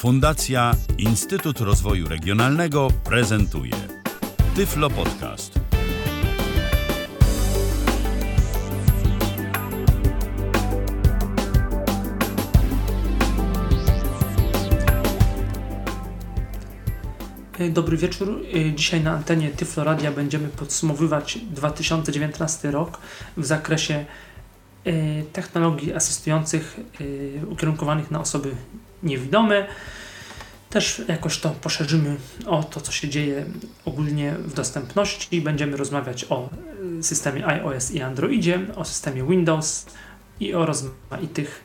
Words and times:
Fundacja 0.00 0.74
Instytut 0.98 1.60
Rozwoju 1.60 2.08
Regionalnego 2.08 2.88
prezentuje 3.04 3.72
Tyflo 4.56 4.90
Podcast. 4.90 5.60
Dobry 17.70 17.96
wieczór. 17.96 18.42
Dzisiaj 18.74 19.00
na 19.00 19.12
antenie 19.12 19.50
Tyflo 19.50 19.84
Radia 19.84 20.12
będziemy 20.12 20.48
podsumowywać 20.48 21.38
2019 21.38 22.70
rok 22.70 22.98
w 23.36 23.44
zakresie 23.44 24.04
e, 24.84 25.22
technologii 25.22 25.94
asystujących 25.94 26.80
e, 27.40 27.46
ukierunkowanych 27.46 28.10
na 28.10 28.20
osoby 28.20 28.56
niewidome. 29.02 29.66
Też 30.70 31.02
jakoś 31.08 31.38
to 31.38 31.50
poszerzymy 31.50 32.16
o 32.46 32.62
to, 32.62 32.80
co 32.80 32.92
się 32.92 33.08
dzieje 33.08 33.44
ogólnie 33.84 34.32
w 34.32 34.54
dostępności. 34.54 35.40
Będziemy 35.40 35.76
rozmawiać 35.76 36.26
o 36.28 36.50
y, 36.98 37.02
systemie 37.02 37.46
iOS 37.46 37.90
i 37.90 38.02
Androidzie, 38.02 38.60
o 38.76 38.84
systemie 38.84 39.24
Windows 39.24 39.86
i 40.40 40.54
o 40.54 40.66
rozmaitych 40.66 41.64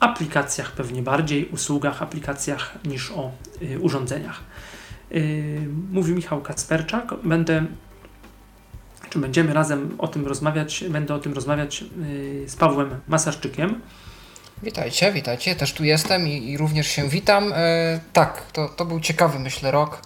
aplikacjach, 0.00 0.72
pewnie 0.72 1.02
bardziej 1.02 1.48
usługach, 1.48 2.02
aplikacjach 2.02 2.78
niż 2.84 3.10
o 3.10 3.32
y, 3.62 3.80
urządzeniach. 3.80 4.40
Y, 5.12 5.68
mówi 5.92 6.12
Michał 6.12 6.42
Kasperczak. 6.42 7.14
Będę, 7.24 7.66
czy 9.10 9.18
będziemy 9.18 9.54
razem 9.54 9.94
o 9.98 10.08
tym 10.08 10.26
rozmawiać, 10.26 10.84
będę 10.90 11.14
o 11.14 11.18
tym 11.18 11.32
rozmawiać 11.32 11.84
y, 12.02 12.44
z 12.48 12.56
Pawłem 12.56 12.90
Masarczykiem. 13.08 13.80
Witajcie, 14.62 15.12
witajcie, 15.12 15.54
też 15.54 15.72
tu 15.72 15.84
jestem 15.84 16.28
i, 16.28 16.50
i 16.50 16.56
również 16.56 16.86
się 16.86 17.08
witam. 17.08 17.52
E, 17.56 18.00
tak, 18.12 18.42
to, 18.52 18.68
to 18.68 18.84
był 18.84 19.00
ciekawy, 19.00 19.38
myślę, 19.38 19.70
rok. 19.70 20.02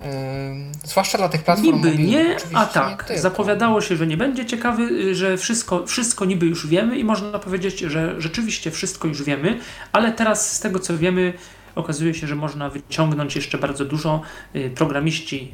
E, 0.00 0.54
zwłaszcza 0.84 1.18
dla 1.18 1.28
tych 1.28 1.42
platform 1.42 1.76
Niby 1.76 1.90
mobilnych, 1.90 2.52
nie, 2.52 2.58
a 2.58 2.66
tak. 2.66 3.04
tylko. 3.04 3.22
zapowiadało 3.22 3.80
się, 3.80 3.96
że 3.96 4.06
nie 4.06 4.16
będzie 4.16 4.46
ciekawy, 4.46 5.14
że 5.14 5.36
wszystko, 5.36 5.86
wszystko 5.86 6.24
niby 6.24 6.46
już 6.46 6.66
wiemy 6.66 6.98
i 6.98 7.04
można 7.04 7.38
powiedzieć, 7.38 7.78
że 7.78 8.20
rzeczywiście 8.20 8.70
wszystko 8.70 9.08
już 9.08 9.22
wiemy, 9.22 9.58
ale 9.92 10.12
teraz 10.12 10.56
z 10.56 10.60
tego 10.60 10.78
co 10.78 10.98
wiemy, 10.98 11.32
okazuje 11.74 12.14
się, 12.14 12.26
że 12.26 12.34
można 12.34 12.70
wyciągnąć 12.70 13.36
jeszcze 13.36 13.58
bardzo 13.58 13.84
dużo. 13.84 14.20
Y, 14.56 14.70
Programiści 14.74 15.52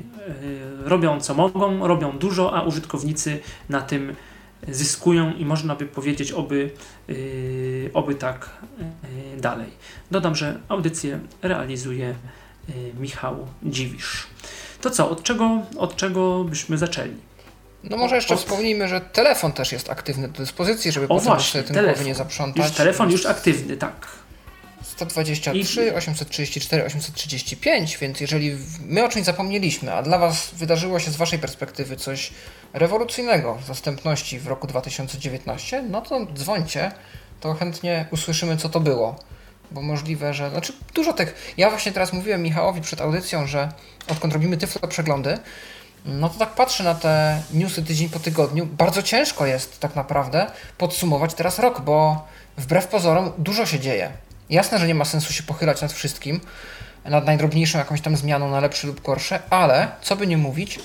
y, 0.85 0.89
robią 0.89 1.21
co 1.21 1.35
mogą, 1.35 1.87
robią 1.87 2.19
dużo, 2.19 2.55
a 2.55 2.63
użytkownicy 2.63 3.41
na 3.69 3.81
tym 3.83 4.17
zyskują 4.69 5.33
i 5.33 5.45
można 5.45 5.75
by 5.77 5.87
powiedzieć, 5.87 6.33
oby, 6.33 6.71
yy, 7.09 7.91
oby 7.95 8.15
tak 8.15 8.51
yy, 9.35 9.41
dalej. 9.41 9.69
Dodam, 10.11 10.37
że 10.37 10.61
audycję 10.69 11.21
realizuje 11.43 12.15
yy, 12.69 12.75
Michał 13.01 13.47
Dziwisz. 13.63 14.27
To 14.81 14.91
co, 14.91 15.11
od 15.11 15.23
czego, 15.23 15.63
od 15.79 15.97
czego 15.97 16.45
byśmy 16.45 16.79
zaczęli? 16.79 17.17
No 17.85 17.97
może 17.97 18.17
jeszcze 18.17 18.35
Od- 18.35 18.41
wspomnijmy, 18.41 18.89
że 18.89 19.01
telefon 19.01 19.53
też 19.53 19.73
jest 19.73 19.91
aktywny 19.91 20.29
do 20.29 20.39
dyspozycji, 20.39 20.93
żeby 20.93 21.07
O 21.07 21.09
potem 21.09 21.25
właśnie, 21.25 21.63
sobie 21.63 21.75
telefon. 21.75 22.07
nie 22.07 22.15
zaprzątać. 22.15 22.67
Już 22.67 22.77
telefon 22.77 23.11
już 23.11 23.27
aktywny, 23.27 23.77
tak. 23.77 24.07
123, 24.83 25.95
834, 25.95 26.85
835, 26.85 27.99
więc 27.99 28.21
jeżeli 28.21 28.57
my 28.87 29.05
o 29.05 29.09
czymś 29.09 29.25
zapomnieliśmy, 29.25 29.93
a 29.93 30.03
dla 30.03 30.19
Was 30.19 30.51
wydarzyło 30.55 31.01
się 31.01 31.11
z 31.11 31.17
Waszej 31.17 31.39
perspektywy 31.39 31.97
coś 31.97 32.31
rewolucyjnego 32.73 33.55
w 33.55 33.67
dostępności 33.67 34.39
w 34.39 34.47
roku 34.47 34.67
2019, 34.67 35.83
no 35.83 36.01
to 36.01 36.27
dzwońcie, 36.35 36.93
to 37.41 37.55
chętnie 37.55 38.07
usłyszymy, 38.11 38.57
co 38.57 38.69
to 38.69 38.81
było. 38.81 39.17
Bo 39.71 39.83
możliwe, 39.83 40.35
że. 40.35 40.51
Znaczy, 40.51 40.73
dużo 40.95 41.13
tych. 41.13 41.53
Ja 41.57 41.71
właśnie 41.71 41.93
teraz 41.93 42.13
mówiłem 42.13 42.43
Michałowi 42.43 42.81
przed 42.81 43.01
audycją, 43.01 43.47
że 43.47 43.73
odkąd 44.09 44.33
robimy 44.33 44.57
tyflo 44.57 44.89
przeglądy, 44.89 45.39
no 46.05 46.29
to 46.29 46.39
tak 46.39 46.55
patrzę 46.55 46.85
na 46.85 46.95
te 46.95 47.43
newsy 47.53 47.83
tydzień 47.83 48.09
po 48.09 48.19
tygodniu. 48.19 48.67
Bardzo 48.67 49.03
ciężko 49.03 49.47
jest 49.47 49.81
tak 49.81 49.97
naprawdę 49.97 50.47
podsumować 50.79 51.35
teraz 51.35 51.59
rok, 51.59 51.81
bo 51.81 52.27
wbrew 52.57 52.87
pozorom 52.87 53.33
dużo 53.39 53.67
się 53.67 53.81
dzieje. 53.81 54.13
Jasne, 54.51 54.79
że 54.79 54.87
nie 54.87 54.95
ma 54.95 55.05
sensu 55.05 55.33
się 55.33 55.43
pochylać 55.43 55.83
nad 55.83 55.93
wszystkim, 55.93 56.41
nad 57.11 57.27
najdrobniejszą 57.27 57.79
jakąś 57.79 58.01
tam 58.01 58.17
zmianą 58.17 58.51
na 58.51 58.61
lepsze 58.61 58.87
lub 58.87 59.01
gorsze, 59.01 59.43
ale 59.51 59.89
co 60.03 60.17
by 60.17 60.27
nie 60.27 60.39
mówić, 60.39 60.79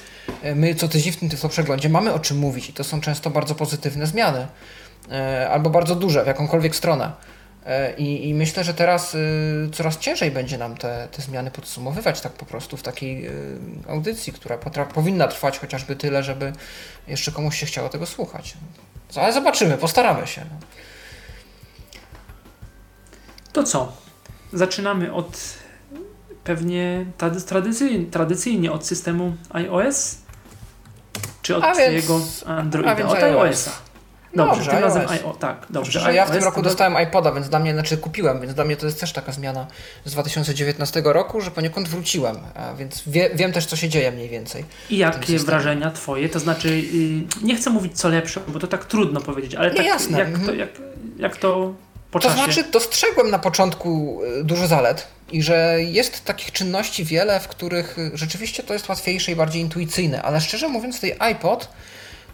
e, 0.44 0.56
my 0.56 0.76
co 0.76 0.88
tydzień 0.88 1.14
w 1.14 1.18
tym 1.18 1.50
przeglądzie 1.50 1.90
mamy 1.90 2.14
o 2.14 2.20
czym 2.20 2.38
mówić 2.38 2.70
i 2.70 2.74
to 2.74 2.84
są 2.84 3.02
często 3.02 3.30
bardzo 3.30 3.56
pozytywne 3.56 4.08
zmiany. 4.08 4.48
E, 5.12 5.50
Albo 5.50 5.70
bardzo 5.70 5.96
duże, 5.96 6.24
w 6.24 6.28
jakąkolwiek 6.28 6.76
stronę. 6.76 7.12
E, 7.66 7.94
I, 7.96 8.30
I 8.30 8.34
myślę, 8.34 8.64
że 8.64 8.74
teraz 8.74 9.18
coraz 9.74 9.98
ciężej 9.98 10.32
będzie 10.32 10.58
nam 10.58 10.78
te, 10.78 11.08
te 11.12 11.22
zmiany 11.22 11.52
podsumowywać 11.52 12.22
tak 12.22 12.32
po 12.32 12.46
prostu 12.46 12.78
w 12.78 12.84
takiej 12.84 13.30
audycji, 13.90 14.34
która 14.34 14.58
potra- 14.58 14.86
powinna 14.88 15.28
trwać 15.28 15.60
chociażby 15.60 15.96
tyle, 15.96 16.24
żeby 16.24 16.54
jeszcze 17.08 17.32
komuś 17.32 17.60
się 17.60 17.66
chciało 17.66 17.90
tego 17.90 18.06
słuchać. 18.06 18.54
Co, 19.10 19.22
Ale 19.22 19.34
zobaczymy, 19.34 19.78
postaramy 19.78 20.28
się. 20.28 20.42
No. 20.42 20.58
To 23.54 23.64
co? 23.64 23.92
Zaczynamy 24.54 25.14
od 25.14 25.38
pewnie 26.46 27.06
trady- 27.18 27.46
tradycyjnie, 27.48 28.06
tradycyjnie 28.06 28.72
od 28.72 28.86
systemu 28.88 29.36
iOS? 29.50 30.18
Czy 31.42 31.56
od 31.56 31.64
A 31.64 31.68
więc- 31.76 32.06
twojego 32.06 32.26
Androida? 32.46 32.92
a 32.92 32.96
więc 32.96 33.12
od 33.12 33.18
iOS. 33.18 33.44
iOS-a. 33.46 33.72
Dobrze, 34.36 34.56
Dobrze, 34.56 34.72
tym 34.72 34.80
razem 34.80 35.08
iOS. 35.10 35.38
Tak, 35.40 35.66
dobrze. 35.70 36.00
Że 36.00 36.14
ja 36.14 36.26
w 36.26 36.32
tym 36.32 36.44
roku 36.44 36.62
dostałem 36.62 37.08
iPoda, 37.08 37.32
więc 37.32 37.50
dla 37.50 37.60
mnie, 37.60 37.74
znaczy 37.74 37.98
kupiłem, 37.98 38.42
więc 38.42 38.54
dla 38.54 38.66
mnie 38.66 38.78
to 38.78 38.86
jest 38.86 39.00
też 39.00 39.14
taka 39.14 39.32
zmiana 39.32 39.68
z 40.06 40.12
2019 40.12 41.02
roku, 41.06 41.42
że 41.42 41.52
poniekąd 41.52 41.88
wróciłem, 41.90 42.38
więc 42.78 43.04
wie, 43.08 43.30
wiem 43.36 43.52
też, 43.52 43.66
co 43.66 43.76
się 43.76 43.90
dzieje 43.90 44.12
mniej 44.12 44.30
więcej. 44.30 44.66
I 44.90 44.98
jakie 44.98 45.40
wrażenia 45.40 45.92
twoje? 45.92 46.30
To 46.30 46.40
znaczy, 46.40 46.80
yy, 46.82 47.24
nie 47.42 47.56
chcę 47.56 47.70
mówić 47.70 47.98
co 48.00 48.10
lepsze, 48.10 48.42
bo 48.48 48.60
to 48.60 48.68
tak 48.68 48.86
trudno 48.86 49.22
powiedzieć, 49.22 49.56
ale 49.56 49.70
Nie, 49.72 49.78
tak 49.78 49.86
jasne, 49.86 50.20
jak, 50.20 50.28
mhm. 50.28 50.46
to, 50.46 50.54
jak, 50.54 50.70
jak 51.18 51.38
to 51.38 51.74
po 52.16 52.20
To 52.20 52.30
czasie. 52.30 52.44
znaczy, 52.44 52.64
dostrzegłem 52.64 53.30
na 53.30 53.40
początku 53.40 54.22
y, 54.40 54.44
dużo 54.44 54.68
zalet 54.68 55.08
i 55.32 55.44
że 55.44 55.78
jest 55.80 56.26
takich 56.26 56.52
czynności 56.52 57.06
wiele, 57.06 57.40
w 57.40 57.48
których 57.48 58.00
y, 58.00 58.12
rzeczywiście 58.14 58.64
to 58.64 58.74
jest 58.74 58.90
łatwiejsze 58.90 59.32
i 59.32 59.36
bardziej 59.36 59.62
intuicyjne, 59.62 60.22
ale 60.22 60.42
szczerze 60.42 60.68
mówiąc, 60.68 61.00
tej 61.00 61.16
iPod, 61.20 61.70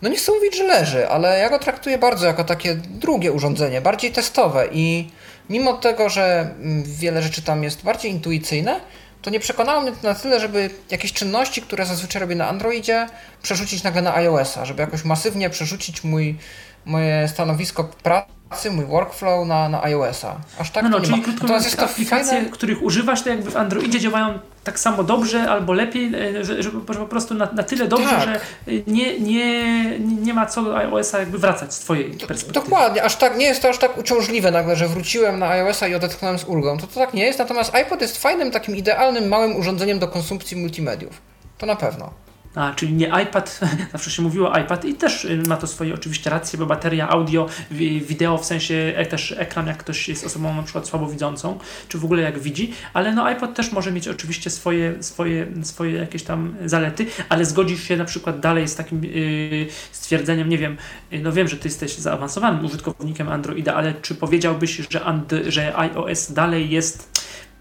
no 0.01 0.09
nie 0.09 0.15
chcę 0.15 0.31
mówić, 0.31 0.57
że 0.57 0.63
leży, 0.63 1.09
ale 1.09 1.39
ja 1.39 1.49
go 1.49 1.59
traktuję 1.59 1.97
bardzo 1.97 2.27
jako 2.27 2.43
takie 2.43 2.75
drugie 2.75 3.31
urządzenie, 3.31 3.81
bardziej 3.81 4.11
testowe 4.11 4.67
i 4.71 5.09
mimo 5.49 5.73
tego, 5.73 6.09
że 6.09 6.39
mm, 6.61 6.83
wiele 6.83 7.21
rzeczy 7.21 7.41
tam 7.41 7.63
jest 7.63 7.83
bardziej 7.83 8.11
intuicyjne, 8.11 8.79
to 9.21 9.29
nie 9.29 9.39
przekonało 9.39 9.81
mnie 9.81 9.91
to 9.91 10.07
na 10.07 10.15
tyle, 10.15 10.39
żeby 10.39 10.69
jakieś 10.91 11.13
czynności, 11.13 11.61
które 11.61 11.85
zazwyczaj 11.85 12.19
robię 12.19 12.35
na 12.35 12.47
Androidzie, 12.47 13.07
przerzucić 13.43 13.83
nagle 13.83 14.01
na 14.01 14.15
iOS-a, 14.15 14.65
żeby 14.65 14.81
jakoś 14.81 15.03
masywnie 15.03 15.49
przerzucić 15.49 16.03
mój, 16.03 16.37
moje 16.85 17.27
stanowisko 17.27 17.83
pracy, 17.83 18.40
mój 18.71 18.85
workflow 18.85 19.47
na, 19.47 19.69
na 19.69 19.83
iOS-a. 19.83 20.35
Aż 20.59 20.71
tak 20.71 20.83
no, 20.83 20.89
no, 20.89 20.95
to 20.95 21.01
nie 21.01 21.07
czyli 21.07 21.19
ma. 21.19 21.23
krótko 21.23 21.47
mówiąc, 21.47 21.65
jest 21.65 21.77
to 21.77 21.85
aplikacje, 21.85 22.33
fajne... 22.33 22.49
których 22.49 22.83
używasz, 22.83 23.23
to 23.23 23.29
jakby 23.29 23.51
w 23.51 23.57
Androidzie 23.57 23.99
działają 23.99 24.39
tak 24.63 24.79
samo 24.79 25.03
dobrze 25.03 25.49
albo 25.51 25.73
lepiej, 25.73 26.15
e, 26.15 26.45
że, 26.45 26.63
że 26.63 26.71
po 26.71 27.05
prostu 27.05 27.33
na, 27.33 27.49
na 27.53 27.63
tyle 27.63 27.87
dobrze, 27.87 28.09
Tak. 28.09 28.25
że 28.25 28.39
nie, 28.87 29.19
nie, 29.19 29.99
nie 29.99 30.33
ma 30.33 30.45
co 30.45 30.61
do 30.61 30.77
iOS-a 30.77 31.19
jakby 31.19 31.37
wracać 31.37 31.73
z 31.73 31.79
twojej 31.79 32.05
perspektywy. 32.05 32.53
Dokładnie, 32.53 33.03
aż 33.03 33.15
tak 33.15 33.37
nie 33.37 33.45
jest 33.45 33.61
to 33.61 33.69
aż 33.69 33.77
tak 33.77 33.97
uciążliwe 33.97 34.51
nagle, 34.51 34.75
że 34.75 34.87
wróciłem 34.87 35.39
na 35.39 35.49
iOS-a 35.49 35.87
i 35.87 35.95
odetchnąłem 35.95 36.39
z 36.39 36.43
ulgą. 36.43 36.77
To, 36.77 36.87
to 36.87 36.99
tak 36.99 37.13
nie 37.13 37.23
jest, 37.25 37.39
natomiast 37.39 37.75
iPod 37.75 38.01
jest 38.01 38.17
fajnym, 38.17 38.51
takim 38.51 38.75
idealnym, 38.75 39.27
małym 39.27 39.55
urządzeniem 39.55 39.99
do 39.99 40.07
konsumpcji 40.07 40.57
multimediów. 40.57 41.21
To 41.57 41.65
na 41.65 41.75
pewno. 41.75 42.09
A, 42.55 42.73
czyli 42.75 42.93
nie 42.93 43.11
iPad, 43.23 43.59
zawsze 43.91 44.11
się 44.11 44.21
mówiło 44.21 44.57
iPad 44.57 44.85
i 44.85 44.93
też 44.93 45.25
y, 45.25 45.43
ma 45.47 45.57
to 45.57 45.67
swoje 45.67 45.93
oczywiście 45.93 46.29
racje, 46.29 46.59
bo 46.59 46.65
bateria 46.65 47.09
audio, 47.09 47.45
wi- 47.71 48.01
wideo, 48.01 48.37
w 48.37 48.45
sensie 48.45 48.93
e, 48.95 49.05
też 49.05 49.35
ekran, 49.37 49.67
jak 49.67 49.77
ktoś 49.77 50.09
jest 50.09 50.25
osobą 50.25 50.55
na 50.55 50.63
przykład 50.63 50.87
słabowidzącą, 50.87 51.59
czy 51.87 51.97
w 51.97 52.05
ogóle 52.05 52.21
jak 52.21 52.39
widzi, 52.39 52.73
ale 52.93 53.13
no 53.13 53.25
iPod 53.25 53.53
też 53.53 53.71
może 53.71 53.91
mieć 53.91 54.07
oczywiście 54.07 54.49
swoje, 54.49 55.03
swoje, 55.03 55.47
swoje 55.63 55.97
jakieś 55.97 56.23
tam 56.23 56.55
zalety, 56.65 57.05
ale 57.29 57.45
zgodzisz 57.45 57.83
się 57.83 57.97
na 57.97 58.05
przykład 58.05 58.39
dalej 58.39 58.67
z 58.67 58.75
takim 58.75 59.01
y, 59.03 59.67
stwierdzeniem, 59.91 60.49
nie 60.49 60.57
wiem, 60.57 60.77
y, 61.13 61.19
no 61.19 61.31
wiem, 61.31 61.47
że 61.47 61.57
ty 61.57 61.67
jesteś 61.67 61.95
zaawansowanym 61.95 62.65
użytkownikiem 62.65 63.29
Androida, 63.29 63.75
ale 63.75 63.93
czy 64.01 64.15
powiedziałbyś, 64.15 64.81
że, 64.89 65.03
and, 65.03 65.31
że 65.47 65.77
iOS 65.77 66.31
dalej 66.31 66.69
jest 66.69 67.10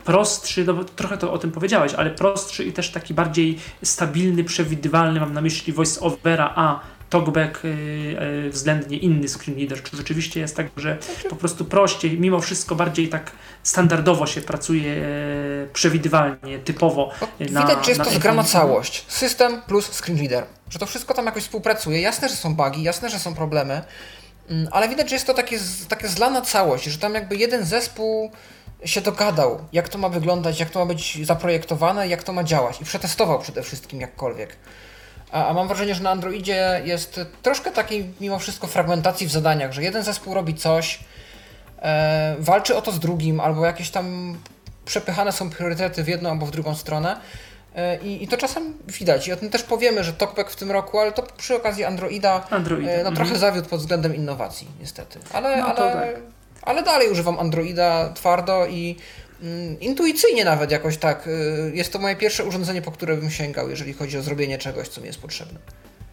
prostszy, 0.04 0.64
no 0.64 0.74
bo 0.74 0.84
trochę 0.84 1.18
to 1.18 1.32
o 1.32 1.38
tym 1.38 1.52
powiedziałeś, 1.52 1.94
ale 1.94 2.10
prostszy 2.10 2.64
i 2.64 2.72
też 2.72 2.90
taki 2.90 3.14
bardziej 3.14 3.58
stabilny, 3.82 4.44
przewidywalny, 4.44 5.20
mam 5.20 5.32
na 5.32 5.40
myśli 5.40 5.72
voice-overa, 5.72 6.52
a 6.54 6.80
talkback 7.10 7.64
y, 7.64 7.68
y, 7.68 8.50
względnie 8.50 8.96
inny 8.96 9.28
screen 9.28 9.58
reader. 9.58 9.82
Czy 9.82 9.96
rzeczywiście 9.96 10.40
jest 10.40 10.56
tak, 10.56 10.66
że 10.76 10.98
po 11.30 11.36
prostu 11.36 11.64
prościej, 11.64 12.20
mimo 12.20 12.40
wszystko 12.40 12.74
bardziej 12.74 13.08
tak 13.08 13.32
standardowo 13.62 14.26
się 14.26 14.40
pracuje, 14.40 14.92
e, 14.92 15.66
przewidywalnie, 15.72 16.58
typowo 16.58 17.10
y, 17.40 17.50
na 17.50 17.60
Widać, 17.60 17.84
że 17.84 17.90
jest 17.90 18.02
to 18.04 18.10
zgrana 18.10 18.44
całość. 18.44 19.04
System 19.08 19.62
plus 19.62 19.90
screen 19.92 20.18
reader. 20.18 20.44
Że 20.70 20.78
to 20.78 20.86
wszystko 20.86 21.14
tam 21.14 21.26
jakoś 21.26 21.42
współpracuje. 21.42 22.00
Jasne, 22.00 22.28
że 22.28 22.36
są 22.36 22.54
bugi, 22.54 22.82
jasne, 22.82 23.10
że 23.10 23.18
są 23.18 23.34
problemy, 23.34 23.82
mm, 24.50 24.68
ale 24.70 24.88
widać, 24.88 25.08
że 25.08 25.16
jest 25.16 25.26
to 25.26 25.34
takie, 25.34 25.58
taka 25.88 26.08
zlana 26.08 26.42
całość, 26.42 26.84
że 26.84 26.98
tam 26.98 27.14
jakby 27.14 27.36
jeden 27.36 27.64
zespół 27.64 28.30
się 28.84 29.00
dogadał, 29.00 29.58
jak 29.72 29.88
to 29.88 29.98
ma 29.98 30.08
wyglądać, 30.08 30.60
jak 30.60 30.70
to 30.70 30.78
ma 30.78 30.86
być 30.86 31.26
zaprojektowane, 31.26 32.08
jak 32.08 32.22
to 32.22 32.32
ma 32.32 32.44
działać 32.44 32.80
i 32.80 32.84
przetestował 32.84 33.38
przede 33.38 33.62
wszystkim 33.62 34.00
jakkolwiek. 34.00 34.56
A, 35.32 35.46
a 35.46 35.54
mam 35.54 35.68
wrażenie, 35.68 35.94
że 35.94 36.02
na 36.02 36.10
Androidzie 36.10 36.82
jest 36.84 37.20
troszkę 37.42 37.70
takiej 37.70 38.10
mimo 38.20 38.38
wszystko 38.38 38.66
fragmentacji 38.66 39.26
w 39.26 39.30
zadaniach, 39.30 39.72
że 39.72 39.82
jeden 39.82 40.02
zespół 40.02 40.34
robi 40.34 40.54
coś, 40.54 41.00
e, 41.82 42.36
walczy 42.38 42.76
o 42.76 42.82
to 42.82 42.92
z 42.92 42.98
drugim, 42.98 43.40
albo 43.40 43.66
jakieś 43.66 43.90
tam 43.90 44.36
przepychane 44.84 45.32
są 45.32 45.50
priorytety 45.50 46.02
w 46.04 46.08
jedną 46.08 46.30
albo 46.30 46.46
w 46.46 46.50
drugą 46.50 46.74
stronę. 46.74 47.16
E, 47.76 47.96
I, 47.96 48.24
I 48.24 48.28
to 48.28 48.36
czasem 48.36 48.74
widać. 48.88 49.28
I 49.28 49.32
o 49.32 49.36
tym 49.36 49.50
też 49.50 49.62
powiemy, 49.62 50.04
że 50.04 50.12
TalkBack 50.12 50.50
w 50.50 50.56
tym 50.56 50.70
roku, 50.70 50.98
ale 50.98 51.12
to 51.12 51.22
przy 51.36 51.56
okazji 51.56 51.84
Androida 51.84 52.46
Android. 52.50 52.88
e, 52.88 52.90
no, 52.90 52.98
mhm. 52.98 53.16
trochę 53.16 53.38
zawiódł 53.38 53.68
pod 53.68 53.80
względem 53.80 54.14
innowacji, 54.14 54.68
niestety. 54.80 55.18
Ale, 55.32 55.56
No 55.56 55.74
to 55.74 55.92
ale, 55.92 56.12
tak. 56.12 56.39
Ale 56.62 56.82
dalej 56.82 57.10
używam 57.10 57.38
Androida 57.38 58.12
twardo 58.14 58.66
i 58.66 58.96
mm, 59.42 59.80
intuicyjnie 59.80 60.44
nawet 60.44 60.70
jakoś 60.70 60.96
tak. 60.96 61.26
y, 61.26 61.72
Jest 61.74 61.92
to 61.92 61.98
moje 61.98 62.16
pierwsze 62.16 62.44
urządzenie, 62.44 62.82
po 62.82 62.90
które 62.92 63.16
bym 63.16 63.30
sięgał, 63.30 63.70
jeżeli 63.70 63.92
chodzi 63.92 64.18
o 64.18 64.22
zrobienie 64.22 64.58
czegoś, 64.58 64.88
co 64.88 65.00
mi 65.00 65.06
jest 65.06 65.20
potrzebne. 65.20 65.58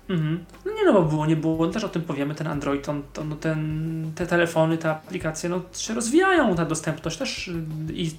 Mhm. 0.10 0.46
No 0.66 0.72
nie 0.74 0.86
no, 0.86 0.94
bo 0.94 1.02
było, 1.04 1.26
nie 1.26 1.36
było, 1.36 1.68
też 1.68 1.84
o 1.84 1.90
tym 1.90 2.02
powiemy, 2.02 2.36
ten 2.36 2.48
Android, 2.48 2.90
on, 2.90 3.04
to, 3.14 3.24
no 3.24 3.36
ten, 3.36 4.12
te 4.16 4.28
telefony, 4.28 4.78
te 4.78 4.90
aplikacje, 4.92 5.50
no 5.50 5.62
się 5.74 5.94
rozwijają, 5.94 6.56
ta 6.56 6.66
dostępność 6.66 7.18
też 7.18 7.52
i 7.94 8.12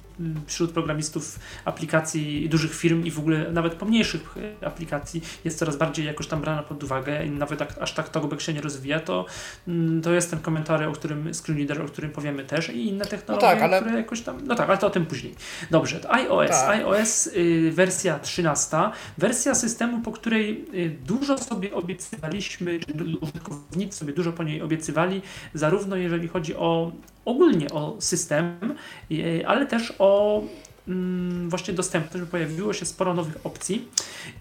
wśród 0.47 0.71
programistów 0.71 1.39
aplikacji 1.65 2.49
dużych 2.49 2.75
firm 2.75 3.03
i 3.05 3.11
w 3.11 3.19
ogóle 3.19 3.51
nawet 3.51 3.73
pomniejszych 3.75 4.35
aplikacji 4.65 5.21
jest 5.45 5.59
coraz 5.59 5.77
bardziej 5.77 6.05
jakoś 6.05 6.27
tam 6.27 6.41
brana 6.41 6.63
pod 6.63 6.83
uwagę 6.83 7.25
i 7.25 7.29
nawet 7.31 7.59
jak, 7.59 7.77
aż 7.81 7.93
tak 7.93 8.09
TalkBack 8.09 8.41
się 8.41 8.53
nie 8.53 8.61
rozwija, 8.61 8.99
to, 8.99 9.25
mm, 9.67 10.01
to 10.01 10.11
jest 10.11 10.29
ten 10.29 10.39
komentarz, 10.39 10.81
o 10.87 10.91
którym, 10.91 11.33
Screen 11.33 11.57
Reader, 11.57 11.81
o 11.81 11.85
którym 11.85 12.11
powiemy 12.11 12.43
też 12.43 12.69
i 12.69 12.87
inne 12.87 13.05
technologie, 13.05 13.47
tak, 13.47 13.61
ale- 13.61 13.81
które 13.81 13.97
jakoś 13.97 14.21
tam, 14.21 14.45
no 14.47 14.55
tak, 14.55 14.69
ale 14.69 14.77
to 14.77 14.87
o 14.87 14.89
tym 14.89 15.05
później. 15.05 15.35
Dobrze, 15.71 15.99
to 15.99 16.13
iOS, 16.13 16.49
Tak. 16.49 16.69
iOS 16.69 17.27
y, 17.27 17.71
wersja 17.75 18.19
13, 18.19 18.77
wersja 19.17 19.55
systemu, 19.55 20.01
po 20.01 20.11
której 20.11 20.65
y, 20.73 20.97
dużo 21.05 21.37
sobie 21.37 21.73
obiecywaliśmy, 21.79 22.79
czy 22.79 22.93
użytkownicy 23.21 23.97
sobie 23.97 24.13
dużo 24.13 24.31
po 24.31 24.43
niej 24.43 24.61
obiecywali, 24.61 25.21
zarówno 25.53 25.95
jeżeli 25.95 26.27
chodzi 26.27 26.55
o 26.55 26.91
ogólnie 27.25 27.69
o 27.69 27.95
system, 27.99 28.75
y, 29.11 29.43
ale 29.47 29.65
też 29.65 29.93
o 29.99 30.41
mm, 30.87 31.49
właśnie 31.49 31.73
dostępność, 31.73 32.25
bo 32.25 32.31
pojawiło 32.31 32.73
się 32.73 32.85
sporo 32.85 33.13
nowych 33.13 33.45
opcji. 33.45 33.87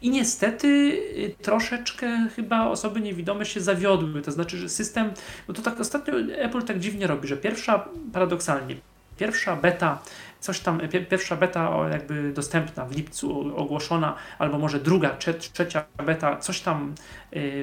I 0.03 0.11
niestety 0.11 0.67
y, 0.69 1.35
troszeczkę 1.43 2.29
chyba 2.37 2.67
osoby 2.67 3.01
niewidome 3.01 3.47
się 3.47 3.61
zawiodły, 3.61 4.23
to 4.23 4.33
znaczy, 4.33 4.59
że 4.59 4.69
system, 4.69 5.11
bo 5.47 5.53
to 5.53 5.63
tak 5.63 5.81
ostatnio 5.81 6.15
Apple 6.37 6.63
tak 6.63 6.81
dziwnie 6.81 7.07
robi, 7.07 7.29
że 7.29 7.37
pierwsza, 7.37 7.89
paradoksalnie, 8.13 8.77
pierwsza 9.19 9.57
beta, 9.57 9.99
coś 10.41 10.61
tam, 10.61 10.79
pie- 10.79 11.07
pierwsza 11.07 11.37
beta 11.37 11.89
jakby 11.93 12.33
dostępna 12.33 12.85
w 12.85 12.97
lipcu 12.97 13.57
ogłoszona, 13.57 14.15
albo 14.39 14.59
może 14.59 14.81
druga, 14.81 15.17
trze- 15.19 15.53
trzecia 15.53 15.85
beta 16.07 16.37
coś 16.37 16.61
tam 16.61 16.95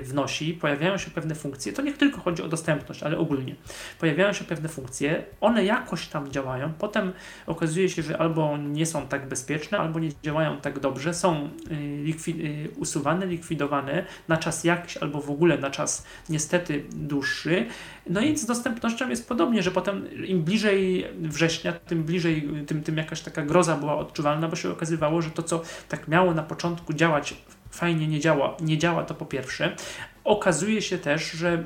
wnosi, 0.02 0.54
pojawiają 0.54 0.98
się 0.98 1.12
pewne 1.12 1.36
funkcje, 1.36 1.74
to 1.74 1.82
nie 1.82 1.94
tylko 1.94 2.22
chodzi 2.22 2.44
o 2.44 2.48
dostępność, 2.48 3.04
ale 3.04 3.18
ogólnie. 3.18 3.56
Pojawiają 4.00 4.34
się 4.34 4.46
pewne 4.46 4.70
funkcje, 4.70 5.24
one 5.42 5.66
jakoś 5.66 6.08
tam 6.08 6.32
działają, 6.32 6.74
potem 6.80 7.14
okazuje 7.48 7.90
się, 7.90 8.02
że 8.02 8.18
albo 8.18 8.58
nie 8.58 8.86
są 8.86 9.08
tak 9.08 9.28
bezpieczne, 9.28 9.78
albo 9.78 10.00
nie 10.00 10.10
działają 10.24 10.58
tak 10.58 10.80
dobrze, 10.80 11.14
są 11.14 11.50
y, 11.72 11.76
likwi- 12.06 12.46
y, 12.46 12.70
usuwane, 12.78 13.26
likwidowane 13.26 14.06
na 14.28 14.38
czas 14.38 14.64
jakiś, 14.64 14.98
albo 14.98 15.22
w 15.22 15.32
ogóle 15.32 15.58
na 15.58 15.70
czas 15.70 16.06
niestety 16.30 16.84
dłuższy. 16.92 17.66
No 18.10 18.22
i 18.22 18.38
z 18.38 18.46
dostępnością 18.46 19.10
jest 19.10 19.28
podobnie, 19.28 19.64
że 19.64 19.72
potem 19.72 20.26
im 20.26 20.44
bliżej 20.44 21.08
września, 21.20 21.74
tym 21.74 22.04
bliżej, 22.04 22.50
tym, 22.68 22.84
tym 22.84 22.98
jakaś 22.98 23.22
taka 23.22 23.42
groza 23.42 23.76
była 23.76 23.98
odczuwalna, 23.98 24.48
bo 24.48 24.56
się 24.56 24.72
okazywało, 24.72 25.22
że 25.22 25.30
to, 25.30 25.44
co 25.44 25.62
tak 25.90 26.08
miało 26.08 26.34
na 26.34 26.44
początku 26.44 26.94
działać, 26.94 27.36
fajnie 27.76 28.08
nie 28.08 28.20
działa. 28.20 28.58
Nie 28.60 28.78
działa 28.78 29.04
to 29.04 29.16
po 29.16 29.26
pierwsze. 29.26 29.76
Okazuje 30.24 30.82
się 30.82 30.98
też, 30.98 31.32
że 31.32 31.64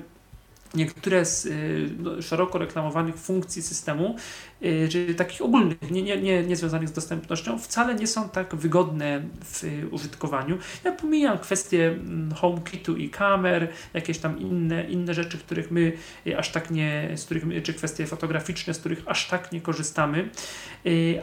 niektóre 0.73 1.25
z 1.25 1.45
y, 1.45 1.89
no, 1.99 2.21
szeroko 2.21 2.57
reklamowanych 2.57 3.15
funkcji 3.15 3.61
systemu, 3.61 4.15
y, 4.63 4.87
czyli 4.91 5.15
takich 5.15 5.41
ogólnych, 5.41 5.91
nie, 5.91 6.01
nie, 6.01 6.21
nie, 6.21 6.43
nie 6.43 6.55
związanych 6.55 6.89
z 6.89 6.91
dostępnością, 6.91 7.59
wcale 7.59 7.95
nie 7.95 8.07
są 8.07 8.29
tak 8.29 8.55
wygodne 8.55 9.21
w 9.43 9.63
y, 9.63 9.87
użytkowaniu. 9.91 10.57
Ja 10.83 10.91
pomijam 10.91 11.37
kwestie 11.37 11.87
mm, 11.87 12.31
HomeKitu 12.31 12.97
i 12.97 13.09
kamer, 13.09 13.67
jakieś 13.93 14.17
tam 14.17 14.39
inne, 14.39 14.83
inne 14.83 15.13
rzeczy, 15.13 15.37
których 15.37 15.71
my 15.71 15.93
aż 16.37 16.51
tak 16.51 16.71
nie, 16.71 17.11
z 17.15 17.25
których 17.25 17.43
czy 17.63 17.73
kwestie 17.73 18.07
fotograficzne, 18.07 18.73
z 18.73 18.79
których 18.79 19.03
aż 19.05 19.27
tak 19.27 19.51
nie 19.51 19.61
korzystamy, 19.61 20.29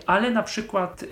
ale 0.07 0.31
na 0.31 0.43
przykład 0.43 1.05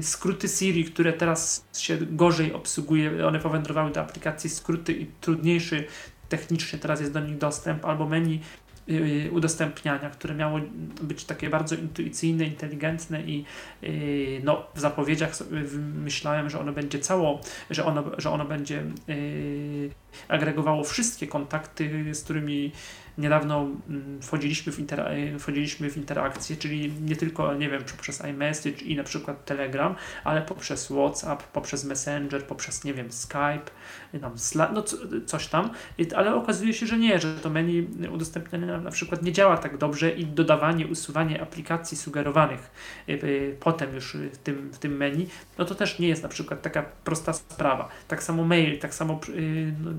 skróty 0.00 0.48
Siri, 0.48 0.84
które 0.84 1.12
teraz 1.12 1.64
się 1.78 1.98
gorzej 2.00 2.52
obsługuje, 2.52 3.26
one 3.26 3.38
powędrowały 3.38 3.90
do 3.90 4.00
aplikacji 4.00 4.50
skróty 4.50 4.92
i 4.92 5.06
trudniejszy 5.20 5.84
technicznie 6.30 6.78
teraz 6.78 7.00
jest 7.00 7.12
do 7.12 7.20
nich 7.20 7.38
dostęp, 7.38 7.84
albo 7.84 8.06
menu 8.06 8.40
y, 8.90 9.30
udostępniania, 9.32 10.10
które 10.10 10.34
miało 10.34 10.60
być 11.02 11.24
takie 11.24 11.50
bardzo 11.50 11.74
intuicyjne, 11.74 12.44
inteligentne 12.44 13.22
i 13.22 13.44
y, 13.82 14.40
no, 14.44 14.66
w 14.74 14.80
zapowiedziach 14.80 15.32
myślałem, 16.04 16.50
że 16.50 16.60
ono 16.60 16.72
będzie 16.72 16.98
cało, 16.98 17.40
że 17.70 17.84
ono, 17.84 18.04
że 18.18 18.30
ono 18.30 18.44
będzie 18.44 18.84
y, 19.08 19.90
agregowało 20.28 20.84
wszystkie 20.84 21.26
kontakty, 21.26 22.14
z 22.14 22.24
którymi 22.24 22.72
niedawno 23.18 23.60
mm, 23.88 24.22
wchodziliśmy 24.22 24.72
w, 24.72 24.78
intera- 24.78 25.34
y, 25.34 25.38
wchodziliśmy 25.38 25.90
w 25.90 25.96
interakcję, 25.96 26.56
czyli 26.56 26.92
nie 26.92 27.16
tylko, 27.16 27.54
nie 27.54 27.70
wiem, 27.70 27.82
poprzez 27.84 28.24
iMessage 28.24 28.84
i 28.84 28.96
na 28.96 29.04
przykład 29.04 29.44
Telegram, 29.44 29.94
ale 30.24 30.42
poprzez 30.42 30.86
WhatsApp, 30.86 31.42
poprzez 31.42 31.84
Messenger, 31.84 32.44
poprzez, 32.44 32.84
nie 32.84 32.94
wiem, 32.94 33.12
Skype, 33.12 33.70
tam 34.18 34.34
no 34.74 34.82
co, 34.82 34.96
coś 35.26 35.46
tam, 35.46 35.70
ale 36.16 36.34
okazuje 36.34 36.74
się, 36.74 36.86
że 36.86 36.98
nie, 36.98 37.18
że 37.18 37.34
to 37.34 37.50
menu 37.50 37.88
udostępniania 38.12 38.66
na, 38.66 38.80
na 38.80 38.90
przykład 38.90 39.22
nie 39.22 39.32
działa 39.32 39.58
tak 39.58 39.78
dobrze 39.78 40.10
i 40.10 40.26
dodawanie, 40.26 40.86
usuwanie 40.86 41.42
aplikacji 41.42 41.96
sugerowanych 41.96 42.70
y, 43.08 43.12
y, 43.12 43.56
potem 43.60 43.94
już 43.94 44.16
w 44.32 44.38
tym, 44.38 44.70
w 44.72 44.78
tym 44.78 44.96
menu, 44.96 45.28
no 45.58 45.64
to 45.64 45.74
też 45.74 45.98
nie 45.98 46.08
jest 46.08 46.22
na 46.22 46.28
przykład 46.28 46.62
taka 46.62 46.82
prosta 46.82 47.32
sprawa. 47.32 47.88
Tak 48.08 48.22
samo 48.22 48.44
mail, 48.44 48.78
tak 48.78 48.94
samo 48.94 49.20
y, 49.28 49.74
no, 49.84 49.90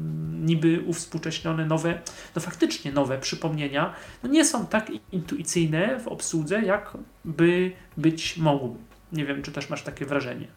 niby 0.45 0.83
uwspółcześnione 0.85 1.65
nowe, 1.65 2.01
no 2.35 2.41
faktycznie 2.41 2.91
nowe 2.91 3.17
przypomnienia, 3.17 3.93
no 4.23 4.29
nie 4.29 4.45
są 4.45 4.65
tak 4.65 4.91
intuicyjne 5.11 5.99
w 5.99 6.07
obsłudze, 6.07 6.61
jak 6.61 6.97
by 7.25 7.71
być 7.97 8.37
mogły. 8.37 8.75
Nie 9.11 9.25
wiem, 9.25 9.41
czy 9.41 9.51
też 9.51 9.69
masz 9.69 9.83
takie 9.83 10.05
wrażenie. 10.05 10.47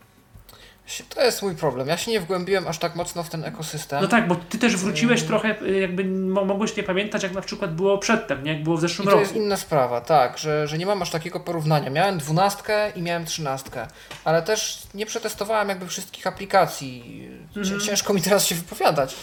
To 1.08 1.24
jest 1.24 1.42
mój 1.42 1.54
problem. 1.54 1.88
Ja 1.88 1.96
się 1.96 2.10
nie 2.10 2.20
wgłębiłem 2.20 2.68
aż 2.68 2.78
tak 2.78 2.94
mocno 2.96 3.22
w 3.22 3.30
ten 3.30 3.44
ekosystem. 3.44 4.02
No 4.02 4.08
tak, 4.08 4.28
bo 4.28 4.34
ty 4.36 4.58
też 4.58 4.76
wróciłeś 4.76 5.20
Mm. 5.20 5.28
trochę, 5.28 5.62
y, 5.62 5.80
jakby 5.80 6.04
mo- 6.04 6.44
mogłeś 6.44 6.76
nie 6.76 6.82
pamiętać, 6.82 7.22
jak 7.22 7.32
na 7.32 7.40
przykład 7.40 7.74
było 7.74 7.98
przedtem, 7.98 8.44
nie? 8.44 8.52
Jak 8.52 8.62
było 8.62 8.76
w 8.76 8.80
zeszłym 8.80 9.04
to 9.04 9.10
roku. 9.10 9.22
jest 9.22 9.36
inna 9.36 9.56
sprawa, 9.56 10.00
tak, 10.00 10.38
że, 10.38 10.68
że 10.68 10.78
nie 10.78 10.86
mam 10.86 11.02
aż 11.02 11.10
takiego 11.10 11.40
porównania. 11.40 11.90
Miałem 11.90 12.18
dwunastkę 12.18 12.90
i 12.90 13.02
miałem 13.02 13.24
trzynastkę, 13.24 13.86
ale 14.24 14.42
też 14.42 14.82
nie 14.94 15.06
przetestowałem 15.06 15.68
jakby 15.68 15.86
wszystkich 15.86 16.26
aplikacji. 16.26 17.28
Mhm. 17.56 17.80
Ciężko 17.80 18.14
mi 18.14 18.22
teraz 18.22 18.46
się 18.46 18.54
wypowiadać. 18.54 19.16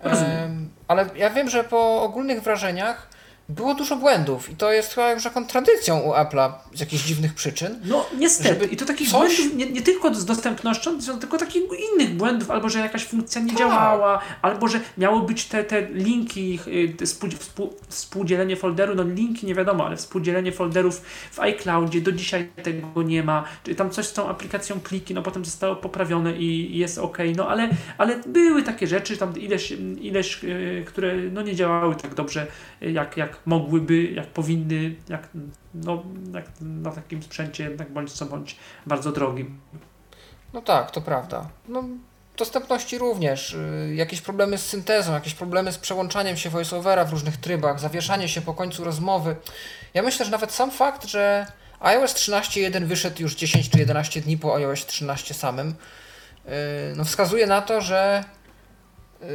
Rozumiem. 0.00 0.32
Em, 0.38 0.68
ale 0.88 1.06
ja 1.16 1.30
wiem, 1.30 1.50
że 1.50 1.64
po 1.64 2.02
ogólnych 2.02 2.42
wrażeniach 2.42 3.08
było 3.48 3.74
dużo 3.74 3.96
błędów 3.96 4.50
i 4.50 4.56
to 4.56 4.72
jest 4.72 4.94
chyba 4.94 5.12
już 5.12 5.22
taką 5.22 5.46
tradycją 5.46 5.98
u 6.00 6.12
Apple'a 6.12 6.52
z 6.74 6.80
jakichś 6.80 7.04
dziwnych 7.04 7.34
przyczyn. 7.34 7.80
No 7.84 8.06
niestety, 8.18 8.66
i 8.66 8.76
to 8.76 8.84
takich 8.86 9.08
coś- 9.10 9.36
błędów 9.36 9.56
nie, 9.56 9.70
nie 9.70 9.82
tylko 9.82 10.14
z 10.14 10.24
dostępnością, 10.24 10.98
tylko 11.20 11.38
takich 11.38 11.62
innych 11.92 12.14
błędów, 12.16 12.50
albo 12.50 12.68
że 12.68 12.78
jakaś 12.78 13.04
funkcja 13.04 13.40
nie 13.40 13.48
Tak. 13.48 13.58
działała, 13.58 14.20
albo 14.42 14.68
że 14.68 14.80
miało 14.98 15.20
być 15.20 15.44
te, 15.46 15.64
te 15.64 15.82
linki, 15.82 16.58
y, 16.66 16.94
te 16.98 17.06
współ, 17.06 17.30
współ, 17.30 17.74
współdzielenie 17.88 18.56
folderu, 18.56 18.94
no 18.94 19.02
linki 19.02 19.46
nie 19.46 19.54
wiadomo, 19.54 19.86
ale 19.86 19.96
współdzielenie 19.96 20.52
folderów 20.52 21.00
w 21.32 21.40
iCloudzie, 21.40 22.00
do 22.00 22.12
dzisiaj 22.12 22.48
tego 22.62 23.02
nie 23.02 23.22
ma, 23.22 23.44
czy 23.64 23.74
tam 23.74 23.90
coś 23.90 24.06
z 24.06 24.12
tą 24.12 24.28
aplikacją 24.28 24.80
kliki, 24.80 25.14
no 25.14 25.22
potem 25.22 25.44
zostało 25.44 25.76
poprawione 25.76 26.32
i 26.36 26.58
i 26.58 26.78
jest 26.78 26.98
ok, 26.98 27.18
no 27.36 27.48
ale, 27.48 27.68
ale 27.98 28.16
były 28.26 28.62
takie 28.62 28.86
rzeczy, 28.86 29.16
tam 29.16 29.40
ileś, 29.40 29.72
ileś 30.00 30.44
y, 30.44 30.84
które 30.86 31.16
no 31.16 31.42
nie 31.42 31.54
działały 31.54 31.94
tak 31.94 32.14
dobrze, 32.14 32.46
y, 32.82 32.92
jak, 32.92 33.16
jak 33.16 33.37
mogłyby, 33.46 34.02
jak 34.02 34.26
powinny, 34.26 34.94
jak, 35.08 35.28
no, 35.74 36.02
jak 36.34 36.44
na 36.60 36.90
takim 36.92 37.22
sprzęcie 37.22 37.64
jednak 37.64 37.92
bądź 37.92 38.12
co 38.12 38.26
bądź 38.26 38.56
bardzo 38.86 39.12
drogim. 39.12 39.60
No 40.52 40.62
tak, 40.62 40.90
to 40.90 41.00
prawda. 41.00 41.48
No, 41.68 41.84
dostępności 42.36 42.98
również. 42.98 43.52
y, 43.54 43.92
Jakieś 43.94 44.20
problemy 44.20 44.58
z 44.58 44.66
syntezą, 44.66 45.12
jakieś 45.12 45.34
problemy 45.34 45.72
z 45.72 45.78
przełączaniem 45.78 46.36
się 46.36 46.50
voiceovera 46.50 47.04
w 47.04 47.10
różnych 47.10 47.36
trybach, 47.36 47.80
zawieszanie 47.80 48.28
się 48.28 48.40
po 48.40 48.54
końcu 48.54 48.84
rozmowy. 48.84 49.36
Ja 49.94 50.02
myślę, 50.02 50.24
że 50.24 50.30
nawet 50.32 50.52
sam 50.52 50.70
fakt, 50.70 51.06
że 51.06 51.46
iOS 51.80 52.14
13.1 52.14 52.84
wyszedł 52.84 53.22
już 53.22 53.34
10 53.34 53.70
czy 53.70 53.78
11 53.78 54.20
dni 54.20 54.38
po 54.38 54.56
iOS 54.56 54.86
13 54.86 55.34
samym, 55.34 55.68
y, 55.68 55.72
no 56.96 57.04
wskazuje 57.04 57.46
na 57.46 57.62
to, 57.62 57.80
że 57.80 58.24
y, 59.22 59.26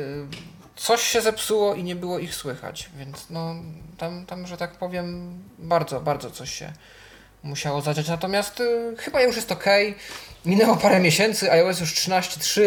coś 0.75 1.01
się 1.01 1.21
zepsuło 1.21 1.75
i 1.75 1.83
nie 1.83 1.95
było 1.95 2.19
ich 2.19 2.35
słychać, 2.35 2.89
więc 2.97 3.29
no 3.29 3.55
tam, 3.97 4.25
tam 4.25 4.47
że 4.47 4.57
tak 4.57 4.71
powiem, 4.71 5.39
bardzo, 5.59 6.01
bardzo 6.01 6.31
coś 6.31 6.53
się 6.53 6.73
musiało 7.43 7.81
zadziać. 7.81 8.07
Natomiast 8.07 8.59
y, 8.59 8.95
chyba 8.97 9.21
już 9.21 9.35
jest 9.35 9.51
ok. 9.51 9.65
Minęło 10.45 10.77
parę 10.77 10.99
miesięcy, 10.99 11.51
iOS 11.51 11.79
już 11.79 11.93
13.3. 11.93 12.61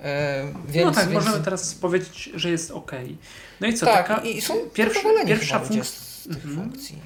E, 0.00 0.44
więc, 0.68 0.86
no 0.86 0.92
tak, 0.92 1.08
więc... 1.08 1.24
możemy 1.24 1.44
teraz 1.44 1.74
powiedzieć, 1.74 2.30
że 2.34 2.50
jest 2.50 2.70
ok. 2.70 2.92
No 3.60 3.66
i 3.66 3.74
co, 3.74 3.86
tak, 3.86 4.08
taka 4.08 4.22
i 4.22 4.40
są 4.40 4.54
pierwsza, 4.74 5.00
pierwsza 5.26 5.58
funkcja 5.60 5.84
z 5.84 6.22
tych 6.22 6.44
mhm. 6.44 6.54
funkcji. 6.54 6.98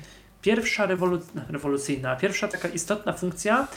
Pierwsza 0.43 0.87
rewolu 0.87 1.21
rewolucyjna, 1.49 2.17
pierwsza 2.17 2.49
taka 2.49 2.69
istotna 2.69 3.13
funkcja, 3.13 3.69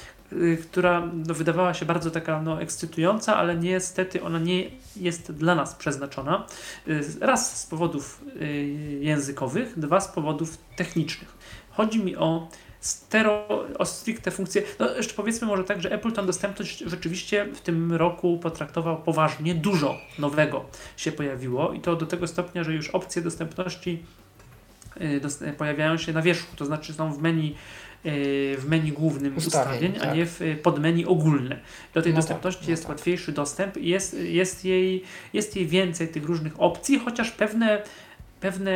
która 0.63 1.09
no, 1.27 1.33
wydawała 1.33 1.73
się 1.73 1.85
bardzo 1.85 2.11
taka 2.11 2.41
no, 2.41 2.61
ekscytująca, 2.61 3.35
ale 3.37 3.55
niestety 3.55 4.23
ona 4.23 4.39
nie 4.39 4.63
jest 4.95 5.31
dla 5.31 5.55
nas 5.55 5.75
przeznaczona. 5.75 6.47
Yy, 6.87 7.01
raz 7.21 7.61
z 7.61 7.65
powodów 7.65 8.21
yy, 8.35 8.47
językowych, 9.01 9.79
dwa 9.79 9.99
z 9.99 10.07
powodów 10.07 10.57
technicznych. 10.75 11.37
Chodzi 11.71 12.03
mi 12.03 12.15
o 12.15 12.47
stero, 12.85 13.47
o 13.79 13.85
stricte 13.85 14.31
funkcje. 14.31 14.63
No 14.79 14.95
jeszcze 14.95 15.13
powiedzmy 15.13 15.47
może 15.47 15.63
tak, 15.63 15.81
że 15.81 15.91
Apple 15.91 16.11
tą 16.11 16.25
dostępność 16.25 16.79
rzeczywiście 16.79 17.45
w 17.45 17.61
tym 17.61 17.93
roku 17.93 18.39
potraktował 18.43 19.01
poważnie. 19.01 19.55
Dużo 19.55 19.97
nowego 20.19 20.65
się 20.97 21.11
pojawiło 21.11 21.73
i 21.73 21.79
to 21.79 21.95
do 21.95 22.05
tego 22.05 22.27
stopnia, 22.27 22.63
że 22.63 22.73
już 22.73 22.89
opcje 22.89 23.21
dostępności 23.21 24.03
y, 25.01 25.53
pojawiają 25.57 25.97
się 25.97 26.13
na 26.13 26.21
wierzchu, 26.21 26.55
to 26.55 26.65
znaczy 26.65 26.93
są 26.93 27.13
w 27.13 27.21
menu 27.21 27.51
y, 27.51 27.55
w 28.57 28.65
menu 28.67 28.91
głównym 28.91 29.37
ustawień, 29.37 29.73
ustawień 29.73 29.93
tak. 29.93 30.09
a 30.09 30.15
nie 30.15 30.25
w 30.25 30.59
podmenu 30.63 31.09
ogólne. 31.09 31.59
Do 31.93 32.01
tej 32.01 32.13
no 32.13 32.15
tak, 32.15 32.23
dostępności 32.23 32.59
tak, 32.59 32.67
no 32.67 32.71
jest 32.71 32.83
tak. 32.83 32.89
łatwiejszy 32.89 33.31
dostęp 33.31 33.77
i 33.77 33.89
jest, 33.89 34.13
jest, 34.13 34.65
jej, 34.65 35.03
jest 35.33 35.55
jej 35.55 35.67
więcej 35.67 36.07
tych 36.07 36.23
różnych 36.23 36.61
opcji, 36.61 36.99
chociaż 36.99 37.31
pewne 37.31 37.81
pewne 38.39 38.71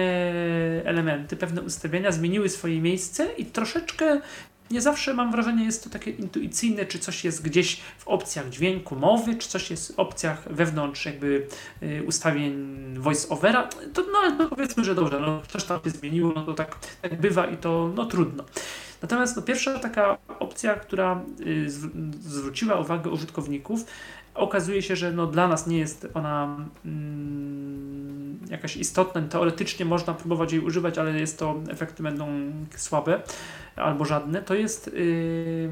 elementy, 0.85 1.35
pewne 1.35 1.61
ustawienia 1.61 2.11
zmieniły 2.11 2.49
swoje 2.49 2.81
miejsce 2.81 3.27
i 3.37 3.45
troszeczkę 3.45 4.21
nie 4.71 4.81
zawsze 4.81 5.13
mam 5.13 5.31
wrażenie, 5.31 5.65
jest 5.65 5.83
to 5.83 5.89
takie 5.89 6.11
intuicyjne, 6.11 6.85
czy 6.85 6.99
coś 6.99 7.23
jest 7.23 7.43
gdzieś 7.43 7.81
w 7.97 8.07
opcjach 8.07 8.49
dźwięku, 8.49 8.95
mowy, 8.95 9.35
czy 9.35 9.49
coś 9.49 9.71
jest 9.71 9.95
w 9.95 9.99
opcjach 9.99 10.53
wewnątrz 10.53 11.05
jakby 11.05 11.47
y, 11.83 12.03
ustawień 12.07 12.77
voice-overa. 12.99 13.67
To 13.93 14.05
no, 14.11 14.35
no 14.37 14.49
powiedzmy, 14.49 14.83
że 14.83 14.95
dobrze, 14.95 15.19
no 15.19 15.41
coś 15.47 15.63
tam 15.63 15.79
się 15.83 15.89
zmieniło, 15.89 16.33
no 16.35 16.45
to 16.45 16.53
tak, 16.53 16.77
tak 17.01 17.21
bywa 17.21 17.47
i 17.47 17.57
to 17.57 17.91
no 17.95 18.05
trudno. 18.05 18.43
Natomiast 19.01 19.35
no, 19.35 19.41
pierwsza 19.41 19.79
taka 19.79 20.17
opcja, 20.39 20.75
która 20.75 21.21
y, 21.39 21.69
zwróciła 22.21 22.75
uwagę 22.75 23.09
użytkowników, 23.09 23.85
okazuje 24.35 24.81
się, 24.81 24.95
że 24.95 25.11
no, 25.11 25.27
dla 25.27 25.47
nas 25.47 25.67
nie 25.67 25.77
jest 25.77 26.07
ona 26.13 26.57
mm, 26.85 28.39
jakaś 28.49 28.77
istotna. 28.77 29.21
Teoretycznie 29.21 29.85
można 29.85 30.13
próbować 30.13 30.51
jej 30.51 30.61
używać, 30.61 30.97
ale 30.97 31.19
jest 31.19 31.39
to 31.39 31.55
efekty 31.69 32.03
będą 32.03 32.27
słabe 32.75 33.21
albo 33.75 34.05
żadne. 34.05 34.41
To 34.41 34.53
jest 34.53 34.91
yy, 34.93 35.71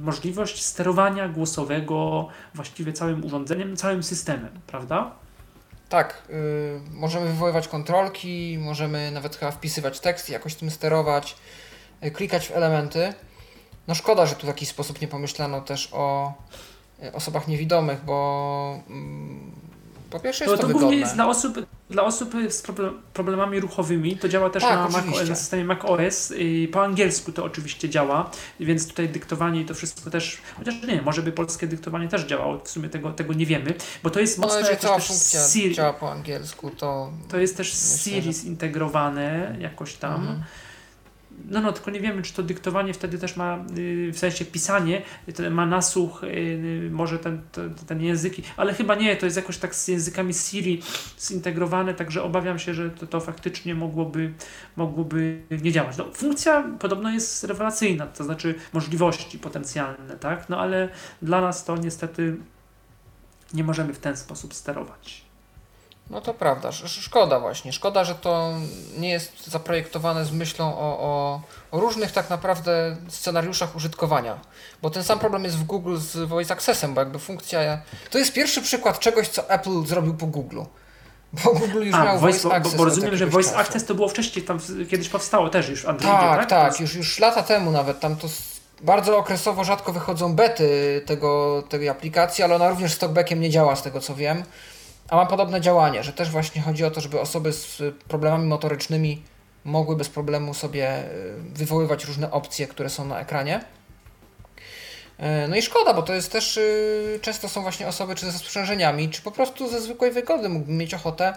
możliwość 0.00 0.64
sterowania 0.64 1.28
głosowego 1.28 2.28
właściwie 2.54 2.92
całym 2.92 3.24
urządzeniem, 3.24 3.76
całym 3.76 4.02
systemem, 4.02 4.50
prawda? 4.66 5.10
Tak, 5.88 6.22
yy, 6.28 6.36
możemy 6.92 7.26
wywoływać 7.26 7.68
kontrolki, 7.68 8.58
możemy 8.60 9.10
nawet 9.10 9.36
chyba 9.36 9.50
wpisywać 9.50 10.00
tekst, 10.00 10.30
jakoś 10.30 10.54
tym 10.54 10.70
sterować, 10.70 11.36
klikać 12.10 12.48
w 12.48 12.52
elementy. 12.52 13.14
No 13.88 13.94
szkoda, 13.94 14.26
że 14.26 14.34
tu 14.34 14.46
w 14.46 14.48
jakiś 14.48 14.68
sposób 14.68 15.00
nie 15.00 15.08
pomyślano 15.08 15.60
też 15.60 15.88
o 15.92 16.32
E, 17.02 17.12
osobach 17.12 17.48
niewidomych, 17.48 18.04
bo 18.04 18.80
mm, 18.90 19.50
po 20.10 20.20
pierwsze 20.20 20.44
jest 20.44 20.56
to, 20.56 20.66
to, 20.66 20.72
to 20.72 20.78
głównie 20.78 20.96
jest 20.96 21.14
dla 21.14 21.28
osób, 21.28 21.66
dla 21.90 22.04
osób 22.04 22.34
z 22.48 22.62
problemami 23.12 23.60
ruchowymi, 23.60 24.16
to 24.16 24.28
działa 24.28 24.50
też 24.50 24.62
tak, 24.62 24.92
na, 24.92 25.00
Mac, 25.00 25.28
na 25.28 25.34
systemie 25.34 25.64
macOS, 25.64 26.32
po 26.72 26.84
angielsku 26.84 27.32
to 27.32 27.44
oczywiście 27.44 27.88
działa, 27.88 28.30
więc 28.60 28.88
tutaj 28.88 29.08
dyktowanie 29.08 29.60
i 29.60 29.64
to 29.64 29.74
wszystko 29.74 30.10
też, 30.10 30.38
chociaż 30.58 30.74
nie, 30.82 31.02
może 31.02 31.22
by 31.22 31.32
polskie 31.32 31.66
dyktowanie 31.66 32.08
też 32.08 32.24
działało, 32.24 32.58
w 32.58 32.68
sumie 32.68 32.88
tego, 32.88 33.12
tego 33.12 33.32
nie 33.32 33.46
wiemy, 33.46 33.74
bo 34.02 34.10
to 34.10 34.20
jest 34.20 34.38
no, 34.38 34.46
mocno 34.46 34.60
no, 34.60 34.76
cała 34.76 34.98
funkcja 34.98 35.48
Siri, 35.48 35.74
działa 35.74 35.92
po 35.92 36.12
angielsku, 36.12 36.70
to... 36.70 37.12
To 37.28 37.38
jest 37.38 37.56
też 37.56 37.72
myślę, 37.72 37.98
Siri 37.98 38.32
zintegrowane 38.32 39.56
jakoś 39.60 39.94
tam. 39.94 40.20
Mhm. 40.20 40.42
No, 41.50 41.60
no, 41.60 41.72
tylko 41.72 41.90
nie 41.90 42.00
wiemy, 42.00 42.22
czy 42.22 42.32
to 42.32 42.42
dyktowanie 42.42 42.94
wtedy 42.94 43.18
też 43.18 43.36
ma, 43.36 43.64
y, 43.78 44.12
w 44.12 44.18
sensie 44.18 44.44
pisanie, 44.44 45.02
ma 45.50 45.66
nasłuch, 45.66 46.24
y, 46.24 46.88
może 46.92 47.18
ten, 47.18 47.42
ten, 47.52 47.74
ten 47.74 48.02
języki, 48.02 48.42
ale 48.56 48.74
chyba 48.74 48.94
nie, 48.94 49.16
to 49.16 49.26
jest 49.26 49.36
jakoś 49.36 49.58
tak 49.58 49.74
z 49.74 49.88
językami 49.88 50.34
Siri 50.34 50.82
zintegrowane, 51.20 51.94
także 51.94 52.22
obawiam 52.22 52.58
się, 52.58 52.74
że 52.74 52.90
to, 52.90 53.06
to 53.06 53.20
faktycznie 53.20 53.74
mogłoby, 53.74 54.32
mogłoby 54.76 55.42
nie 55.62 55.72
działać. 55.72 55.96
No, 55.96 56.04
funkcja 56.14 56.64
podobno 56.78 57.10
jest 57.10 57.44
rewelacyjna, 57.44 58.06
to 58.06 58.24
znaczy 58.24 58.54
możliwości 58.72 59.38
potencjalne, 59.38 60.16
tak, 60.20 60.48
no 60.48 60.60
ale 60.60 60.88
dla 61.22 61.40
nas 61.40 61.64
to 61.64 61.76
niestety 61.76 62.36
nie 63.54 63.64
możemy 63.64 63.94
w 63.94 63.98
ten 63.98 64.16
sposób 64.16 64.54
sterować. 64.54 65.31
No 66.10 66.20
to 66.20 66.34
prawda, 66.34 66.72
szkoda 66.86 67.40
właśnie. 67.40 67.72
Szkoda, 67.72 68.04
że 68.04 68.14
to 68.14 68.52
nie 68.98 69.10
jest 69.10 69.46
zaprojektowane 69.46 70.24
z 70.24 70.32
myślą 70.32 70.78
o, 70.78 70.98
o, 70.98 71.40
o, 71.70 71.80
różnych 71.80 72.12
tak 72.12 72.30
naprawdę 72.30 72.96
scenariuszach 73.08 73.76
użytkowania. 73.76 74.40
Bo 74.82 74.90
ten 74.90 75.04
sam 75.04 75.18
problem 75.18 75.44
jest 75.44 75.56
w 75.56 75.64
Google 75.64 75.96
z 75.96 76.16
Voice 76.16 76.54
Accessem, 76.54 76.94
bo 76.94 77.00
jakby 77.00 77.18
funkcja. 77.18 77.78
To 78.10 78.18
jest 78.18 78.32
pierwszy 78.32 78.62
przykład 78.62 78.98
czegoś, 78.98 79.28
co 79.28 79.50
Apple 79.50 79.84
zrobił 79.86 80.14
po 80.14 80.26
Google. 80.26 80.60
Bo 81.32 81.54
Google 81.54 81.82
już 81.82 81.94
A, 81.94 82.04
miał 82.04 82.18
voice, 82.18 82.38
voice 82.38 82.56
Access. 82.56 82.72
Bo, 82.72 82.78
bo 82.78 82.84
rozumiem, 82.84 83.16
że 83.16 83.26
Voice 83.26 83.50
czasu. 83.50 83.60
Access 83.60 83.84
to 83.84 83.94
było 83.94 84.08
wcześniej, 84.08 84.44
tam 84.44 84.60
kiedyś 84.90 85.08
powstało 85.08 85.48
też 85.48 85.68
już 85.68 85.82
w 85.82 85.88
Androidzie, 85.88 86.18
tak? 86.18 86.48
Tak, 86.48 86.48
tak, 86.48 86.80
już, 86.80 86.94
już 86.94 87.18
lata 87.18 87.42
temu 87.42 87.70
nawet. 87.70 88.00
Tam 88.00 88.16
to 88.16 88.28
bardzo 88.80 89.18
okresowo 89.18 89.64
rzadko 89.64 89.92
wychodzą 89.92 90.34
bety 90.34 91.02
tego, 91.06 91.62
tej 91.68 91.88
aplikacji, 91.88 92.44
ale 92.44 92.54
ona 92.56 92.68
również 92.68 92.92
z 92.92 92.98
talkbackiem 92.98 93.40
nie 93.40 93.50
działa, 93.50 93.76
z 93.76 93.82
tego 93.82 94.00
co 94.00 94.14
wiem. 94.14 94.44
A 95.12 95.16
ma 95.16 95.26
podobne 95.26 95.60
działanie, 95.60 96.02
że 96.02 96.12
też 96.12 96.30
właśnie 96.30 96.62
chodzi 96.62 96.84
o 96.84 96.90
to, 96.90 97.00
żeby 97.00 97.20
osoby 97.20 97.52
z 97.52 97.82
problemami 98.08 98.46
motorycznymi 98.46 99.22
mogły 99.64 99.96
bez 99.96 100.08
problemu 100.08 100.54
sobie 100.54 100.88
e, 100.88 101.04
wywoływać 101.54 102.04
różne 102.04 102.30
opcje, 102.30 102.66
które 102.66 102.90
są 102.90 103.04
na 103.04 103.20
ekranie. 103.20 103.60
E, 105.18 105.48
no 105.48 105.56
i 105.56 105.62
szkoda, 105.62 105.94
bo 105.94 106.02
to 106.02 106.14
jest 106.14 106.32
też 106.32 106.58
e, 106.58 106.62
często 107.20 107.48
są 107.48 107.62
właśnie 107.62 107.86
osoby 107.88 108.14
czy 108.14 108.30
ze 108.30 108.38
sprzężeniami, 108.38 109.08
czy 109.08 109.22
po 109.22 109.30
prostu 109.30 109.68
ze 109.68 109.80
zwykłej 109.80 110.12
wygody 110.12 110.48
mógłbym 110.48 110.76
mieć 110.76 110.94
ochotę 110.94 111.34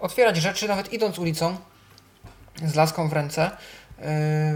otwierać 0.00 0.36
rzeczy, 0.36 0.68
nawet 0.68 0.92
idąc 0.92 1.18
ulicą 1.18 1.56
z 2.64 2.74
laską 2.74 3.08
w 3.08 3.12
ręce, 3.12 3.50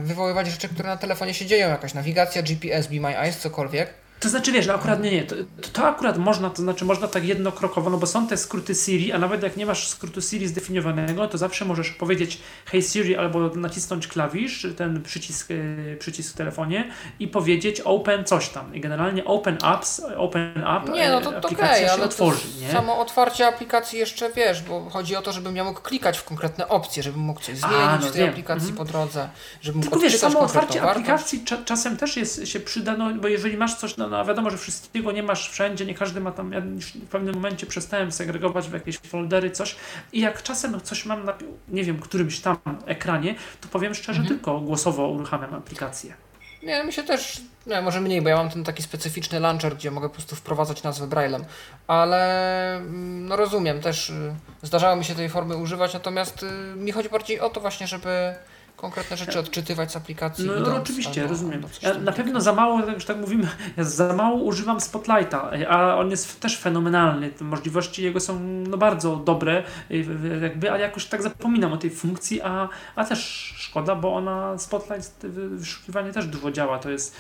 wywoływać 0.03 0.47
rzeczy, 0.47 0.69
które 0.69 0.89
na 0.89 0.97
telefonie 0.97 1.35
się 1.35 1.47
dzieją, 1.47 1.69
jakaś 1.69 1.95
nawigacja, 1.95 2.43
GPS, 2.43 2.87
Be 2.87 3.01
My 3.01 3.19
Eyes, 3.19 3.39
cokolwiek 3.39 4.04
to 4.21 4.29
znaczy, 4.29 4.53
wiesz, 4.53 4.67
no 4.67 4.75
akurat 4.75 5.03
nie, 5.03 5.11
nie. 5.11 5.23
To, 5.23 5.37
to 5.73 5.87
akurat 5.87 6.19
można, 6.19 6.51
to 6.51 6.63
znaczy 6.63 6.85
można 6.85 7.09
tak 7.09 7.25
jednokrokowo, 7.25 7.91
no 7.91 7.99
bo 7.99 8.07
są 8.07 8.27
te 8.27 8.37
skróty 8.37 8.75
Siri, 8.75 9.13
a 9.13 9.19
nawet 9.19 9.43
jak 9.43 9.57
nie 9.57 9.67
masz 9.67 9.89
skrótu 9.89 10.21
Siri 10.21 10.49
zdefiniowanego, 10.49 11.29
to 11.29 11.39
zawsze 11.39 11.65
możesz 11.65 11.91
powiedzieć 11.91 12.41
Hey 12.67 12.83
Siri 12.83 13.17
albo 13.17 13.49
nacisnąć 13.49 14.09
klawisz, 14.09 14.67
ten 14.77 15.03
przycisk, 15.03 15.51
yy, 15.51 15.97
przycisk 16.01 16.35
w 16.35 16.37
telefonie 16.37 16.91
i 17.19 17.29
powiedzieć 17.29 17.81
Open 17.81 18.25
coś 18.25 18.49
tam. 18.49 18.75
I 18.75 18.81
generalnie 18.81 19.25
Open 19.25 19.59
Apps, 19.63 20.03
Open 20.17 20.65
App, 20.67 20.89
nie, 20.89 21.11
no 21.11 21.21
to, 21.21 21.31
to 21.31 21.37
aplikacja 21.39 21.77
okay, 21.77 21.87
się 21.87 21.93
ale 21.93 22.05
otworzy. 22.05 22.49
nie? 22.61 22.73
Samo 22.73 22.99
otwarcie 22.99 23.47
aplikacji 23.47 23.99
jeszcze 23.99 24.33
wiesz, 24.33 24.63
bo 24.63 24.91
chodzi 24.91 25.17
o 25.17 25.23
to, 25.23 25.33
żebym 25.33 25.57
ja 25.57 25.65
mógł 25.65 25.81
klikać 25.81 26.19
w 26.19 26.25
konkretne 26.25 26.69
opcje, 26.69 27.03
żebym 27.03 27.21
mógł 27.21 27.41
coś 27.41 27.59
zmienić 27.59 27.79
a, 27.81 27.99
no 27.99 28.07
w 28.07 28.13
tej 28.13 28.21
wiem. 28.21 28.31
aplikacji 28.31 28.71
mhm. 28.71 28.77
po 28.87 28.93
drodze, 28.93 29.29
żebym 29.61 29.79
mógł 29.79 29.91
Tylko 29.91 30.05
wiesz, 30.05 30.19
samo 30.19 30.41
otwarcie 30.41 30.83
aplikacji 30.83 31.45
cza 31.45 31.57
czasem 31.65 31.97
też 31.97 32.17
jest, 32.17 32.49
się 32.49 32.61
przyda, 32.61 32.97
no 32.97 33.15
bo 33.15 33.29
jeżeli 33.29 33.57
masz 33.57 33.75
coś 33.75 33.97
no, 34.09 34.19
no 34.19 34.25
wiadomo, 34.25 34.51
że 34.51 34.59
wszystkiego 34.59 35.13
nie 35.13 35.23
masz 35.23 35.51
wszędzie, 35.51 35.87
nie 35.87 35.95
każdy 35.95 36.21
ma 36.21 36.33
tam, 36.33 36.53
ja 36.53 36.61
w 36.61 37.09
pewnym 37.09 37.35
momencie 37.35 37.67
przestałem 37.67 38.13
segregować 38.13 38.69
w 38.69 38.73
jakieś 38.73 38.99
foldery, 38.99 39.51
coś 39.51 39.77
i 40.13 40.21
jak 40.21 40.43
czasem 40.43 40.81
coś 40.81 41.07
mam 41.07 41.25
na, 41.25 41.35
nie 41.69 41.85
wiem, 41.85 41.99
którymś 41.99 42.41
tam 42.41 42.57
ekranie, 42.87 43.35
to 43.61 43.69
powiem 43.69 43.95
szczerze, 43.95 44.21
mhm. 44.21 44.29
tylko 44.29 44.61
głosowo 44.61 45.09
uruchamiam 45.09 45.55
aplikację. 45.55 46.15
Nie, 46.63 46.85
mi 46.85 46.93
się 46.93 47.03
też, 47.03 47.41
nie, 47.67 47.83
może 47.83 48.01
mniej, 48.01 48.23
bo 48.23 48.29
ja 48.29 48.37
mam 48.37 48.51
ten 48.51 48.65
taki 48.65 48.83
specyficzny 48.83 49.41
launcher, 49.41 49.75
gdzie 49.75 49.91
mogę 49.91 50.09
po 50.09 50.15
prostu 50.15 50.37
wprowadzać 50.37 50.83
nazwę 50.83 51.07
Braillem, 51.07 51.45
ale 51.87 52.77
mm, 52.77 53.27
no 53.27 53.37
rozumiem, 53.37 53.81
też 53.81 54.11
y, 54.11 54.35
zdarzało 54.63 54.97
mi 54.97 55.05
się 55.05 55.15
tej 55.15 55.29
formy 55.29 55.57
używać, 55.57 55.95
natomiast 55.95 56.43
y, 56.43 56.77
mi 56.77 56.93
chodzi 56.93 57.09
bardziej 57.09 57.41
o 57.41 57.51
to 57.51 57.61
właśnie, 57.61 57.87
żeby 57.87 58.35
konkretne 58.85 59.17
rzeczy 59.17 59.39
odczytywać 59.39 59.93
z 59.93 59.97
aplikacji. 59.97 60.47
No, 60.47 60.61
no 60.61 60.77
oczywiście, 60.77 61.27
rozumiem. 61.27 61.63
Ja 61.83 61.95
na 61.95 62.13
pewno 62.13 62.41
za 62.41 62.53
mało, 62.53 62.83
że 62.97 63.07
tak 63.07 63.17
mówimy, 63.17 63.49
ja 63.77 63.85
za 64.01 64.13
mało 64.13 64.43
używam 64.43 64.81
Spotlighta, 64.81 65.51
a 65.69 65.97
on 65.97 66.11
jest 66.11 66.41
też 66.41 66.59
fenomenalny. 66.59 67.31
Możliwości 67.41 68.03
jego 68.03 68.21
są 68.21 68.41
no, 68.41 68.77
bardzo 68.77 69.17
dobre, 69.17 69.63
jakby, 70.43 70.71
ale 70.71 70.81
jakoś 70.81 71.07
tak 71.07 71.23
zapominam 71.23 71.73
o 71.73 71.77
tej 71.77 71.91
funkcji, 71.91 72.43
a, 72.43 72.69
a 72.97 73.05
też 73.05 73.55
szkoda, 73.57 73.95
bo 73.95 74.15
ona 74.15 74.59
Spotlight 74.59 75.27
wyszukiwanie 75.27 76.13
też 76.13 76.27
dużo 76.27 76.51
działa. 76.51 76.79
To 76.79 76.91
jest 76.91 77.17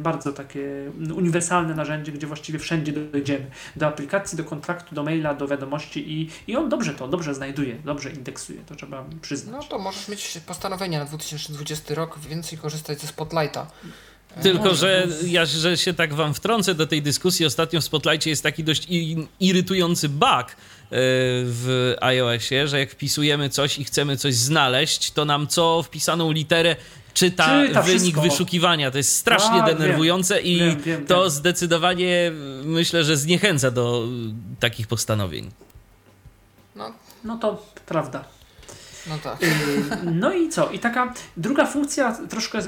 bardzo 0.00 0.32
takie 0.32 0.92
uniwersalne 1.14 1.74
narzędzie, 1.74 2.12
gdzie 2.12 2.26
właściwie 2.26 2.58
wszędzie 2.58 2.92
dojdziemy. 2.92 3.46
Do 3.76 3.86
aplikacji, 3.86 4.38
do 4.38 4.44
kontraktu, 4.44 4.94
do 4.94 5.02
maila, 5.02 5.34
do 5.34 5.48
wiadomości 5.48 6.12
i, 6.12 6.30
i 6.46 6.56
on 6.56 6.68
dobrze 6.68 6.94
to, 6.94 7.08
dobrze 7.08 7.34
znajduje, 7.34 7.76
dobrze 7.84 8.10
indeksuje, 8.10 8.60
to 8.66 8.74
trzeba 8.74 9.04
przyznać. 9.22 9.62
No 9.62 9.68
to 9.68 9.78
możesz 9.78 10.08
mieć 10.08 10.40
postanowienie 10.46 10.88
spokojnie 10.88 10.98
na 10.98 11.04
2020 11.04 11.94
rok 11.94 12.18
więcej 12.18 12.58
korzystać 12.58 13.00
ze 13.00 13.06
Spotlighta. 13.06 13.66
Tylko, 14.42 14.74
że 14.74 15.06
ja 15.26 15.46
że 15.46 15.76
się 15.76 15.94
tak 15.94 16.14
wam 16.14 16.34
wtrącę 16.34 16.74
do 16.74 16.86
tej 16.86 17.02
dyskusji. 17.02 17.46
Ostatnio 17.46 17.80
w 17.80 17.84
Spotlightie 17.84 18.30
jest 18.30 18.42
taki 18.42 18.64
dość 18.64 18.88
irytujący 19.40 20.08
bug 20.08 20.30
e, 20.30 20.54
w 21.44 21.94
iOSie, 22.00 22.68
że 22.68 22.78
jak 22.78 22.90
wpisujemy 22.90 23.48
coś 23.48 23.78
i 23.78 23.84
chcemy 23.84 24.16
coś 24.16 24.34
znaleźć, 24.34 25.10
to 25.10 25.24
nam 25.24 25.46
co 25.46 25.82
wpisaną 25.82 26.32
literę 26.32 26.76
czyta, 27.18 27.66
czyta 27.66 27.82
wynik 27.82 28.00
wszystko. 28.00 28.20
wyszukiwania. 28.22 28.90
To 28.90 28.98
jest 28.98 29.16
strasznie 29.16 29.62
A, 29.62 29.66
denerwujące 29.66 30.34
wiem, 30.34 30.46
i 30.46 30.58
wiem, 30.58 30.80
wiem, 30.80 31.06
to 31.06 31.30
zdecydowanie 31.30 32.32
myślę, 32.64 33.04
że 33.04 33.16
zniechęca 33.16 33.70
do 33.70 34.06
takich 34.60 34.86
postanowień. 34.86 35.50
No, 36.76 36.92
no 37.24 37.38
to 37.38 37.66
prawda. 37.86 38.24
No 39.08 39.18
tak. 39.22 39.42
Y, 39.42 39.46
no 40.04 40.32
i 40.32 40.48
co? 40.48 40.70
I 40.70 40.78
taka 40.78 41.14
druga 41.36 41.66
funkcja, 41.66 42.18
troszkę 42.28 42.58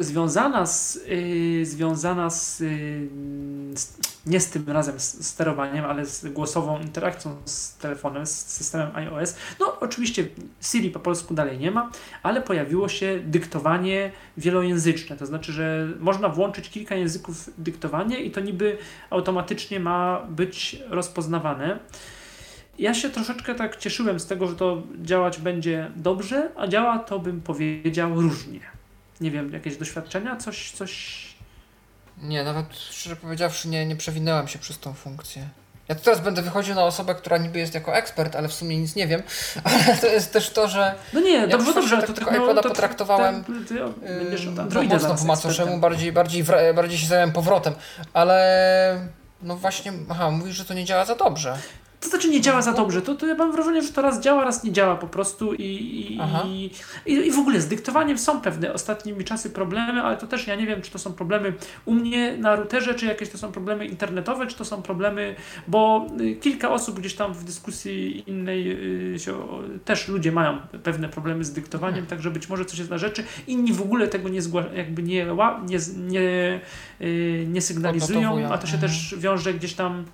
związana 0.00 0.66
z, 0.66 1.00
yy, 1.06 1.66
związana 1.66 2.24
yy, 2.24 2.30
z, 2.30 3.98
nie 4.26 4.40
z 4.40 4.50
tym 4.50 4.64
razem 4.68 5.00
z 5.00 5.26
sterowaniem, 5.26 5.84
ale 5.84 6.06
z 6.06 6.26
głosową 6.32 6.80
interakcją 6.80 7.36
z 7.44 7.76
telefonem, 7.76 8.26
z 8.26 8.30
systemem 8.30 8.96
iOS. 8.96 9.34
No 9.60 9.80
oczywiście 9.80 10.26
Siri 10.60 10.90
po 10.90 11.00
polsku 11.00 11.34
dalej 11.34 11.58
nie 11.58 11.70
ma, 11.70 11.90
ale 12.22 12.42
pojawiło 12.42 12.88
się 12.88 13.20
dyktowanie 13.24 14.12
wielojęzyczne. 14.36 15.16
To 15.16 15.26
znaczy, 15.26 15.52
że 15.52 15.88
można 16.00 16.28
włączyć 16.28 16.70
kilka 16.70 16.94
języków 16.94 17.50
dyktowanie 17.58 18.20
i 18.20 18.30
to 18.30 18.40
niby 18.40 18.78
automatycznie 19.10 19.80
ma 19.80 20.26
być 20.28 20.82
rozpoznawane. 20.88 21.78
Ja 22.80 22.94
się 22.94 23.10
troszeczkę 23.10 23.54
tak 23.54 23.76
cieszyłem 23.76 24.20
z 24.20 24.26
tego, 24.26 24.46
że 24.46 24.56
to 24.56 24.82
działać 25.02 25.38
będzie 25.38 25.90
dobrze, 25.96 26.50
a 26.56 26.66
działa 26.66 26.98
to 26.98 27.18
bym 27.18 27.40
powiedział 27.40 28.20
różnie. 28.20 28.60
Nie 29.20 29.30
wiem, 29.30 29.52
jakieś 29.52 29.76
doświadczenia, 29.76 30.36
coś, 30.36 30.70
coś. 30.70 31.20
Nie, 32.22 32.44
nawet 32.44 32.66
szczerze 32.76 33.16
powiedziawszy, 33.16 33.68
nie, 33.68 33.86
nie 33.86 33.96
przewinęłam 33.96 34.48
się 34.48 34.58
przez 34.58 34.78
tą 34.78 34.92
funkcję. 34.92 35.48
Ja 35.88 35.94
tu 35.94 36.04
teraz 36.04 36.20
będę 36.20 36.42
wychodził 36.42 36.74
na 36.74 36.84
osobę, 36.84 37.14
która 37.14 37.38
niby 37.38 37.58
jest 37.58 37.74
jako 37.74 37.96
ekspert, 37.96 38.36
ale 38.36 38.48
w 38.48 38.52
sumie 38.52 38.78
nic 38.78 38.96
nie 38.96 39.06
wiem. 39.06 39.22
Ale 39.64 39.96
to 39.96 40.06
jest 40.06 40.32
też 40.32 40.50
to, 40.50 40.68
że. 40.68 40.94
No 41.12 41.20
nie, 41.20 41.48
dobrze, 41.48 41.74
dobrze. 41.74 41.96
Tak 41.96 42.06
to 42.06 42.12
tylko 42.12 42.30
no, 42.30 42.36
iPoda 42.36 42.62
potraktowałem. 42.62 43.44
Ten, 43.44 43.64
ty, 43.64 43.74
ty, 43.74 44.86
mocno 44.88 45.14
po 45.14 45.24
macoszemu, 45.24 45.78
bardziej, 45.78 46.12
bardziej, 46.12 46.44
bardziej 46.74 46.98
się 46.98 47.06
zająłem 47.06 47.32
powrotem. 47.32 47.74
Ale. 48.12 49.10
No 49.42 49.56
właśnie, 49.56 49.92
aha, 50.08 50.30
mówisz, 50.30 50.56
że 50.56 50.64
to 50.64 50.74
nie 50.74 50.84
działa 50.84 51.04
za 51.04 51.14
dobrze. 51.14 51.58
To 52.00 52.08
znaczy 52.08 52.28
nie 52.28 52.40
działa 52.40 52.62
za 52.62 52.72
dobrze. 52.72 53.02
To, 53.02 53.14
to 53.14 53.26
ja 53.26 53.34
mam 53.34 53.52
wrażenie, 53.52 53.82
że 53.82 53.92
to 53.92 54.02
raz 54.02 54.20
działa, 54.20 54.44
raz 54.44 54.64
nie 54.64 54.72
działa 54.72 54.96
po 54.96 55.06
prostu 55.06 55.54
i, 55.54 55.62
i, 55.62 56.20
i, 57.06 57.12
i, 57.12 57.30
w 57.30 57.38
ogóle 57.38 57.60
z 57.60 57.68
dyktowaniem 57.68 58.18
są 58.18 58.40
pewne 58.40 58.72
ostatnimi 58.72 59.24
czasy 59.24 59.50
problemy, 59.50 60.02
ale 60.02 60.16
to 60.16 60.26
też 60.26 60.46
ja 60.46 60.54
nie 60.54 60.66
wiem, 60.66 60.82
czy 60.82 60.90
to 60.90 60.98
są 60.98 61.12
problemy 61.12 61.52
u 61.84 61.94
mnie 61.94 62.36
na 62.38 62.56
routerze, 62.56 62.94
czy 62.94 63.06
jakieś 63.06 63.28
to 63.28 63.38
są 63.38 63.52
problemy 63.52 63.86
internetowe, 63.86 64.46
czy 64.46 64.56
to 64.56 64.64
są 64.64 64.82
problemy, 64.82 65.34
bo 65.68 66.06
y, 66.20 66.34
kilka 66.34 66.70
osób 66.70 67.00
gdzieś 67.00 67.14
tam 67.14 67.34
w 67.34 67.44
dyskusji 67.44 68.30
innej 68.30 68.72
y, 69.14 69.18
się, 69.18 69.34
też 69.84 70.08
ludzie 70.08 70.32
mają 70.32 70.58
pewne 70.82 71.08
problemy 71.08 71.44
z 71.44 71.52
dyktowaniem, 71.52 71.98
mhm. 71.98 72.06
także 72.06 72.30
być 72.30 72.48
może 72.48 72.64
coś 72.64 72.78
jest 72.78 72.90
na 72.90 72.98
rzeczy. 72.98 73.24
Inni 73.46 73.72
w 73.72 73.82
ogóle 73.82 74.08
tego 74.08 74.28
nie 74.28 74.42
zgła- 74.42 74.74
jakby 74.74 75.02
nie, 75.02 75.26
nie, 75.68 75.78
nie, 75.96 76.60
y, 77.00 77.46
nie 77.48 77.60
sygnalizują, 77.60 78.52
a 78.52 78.58
to 78.58 78.66
się 78.66 78.74
mhm. 78.74 78.92
też 78.92 79.14
wiąże 79.18 79.54
gdzieś 79.54 79.74
tam 79.74 80.04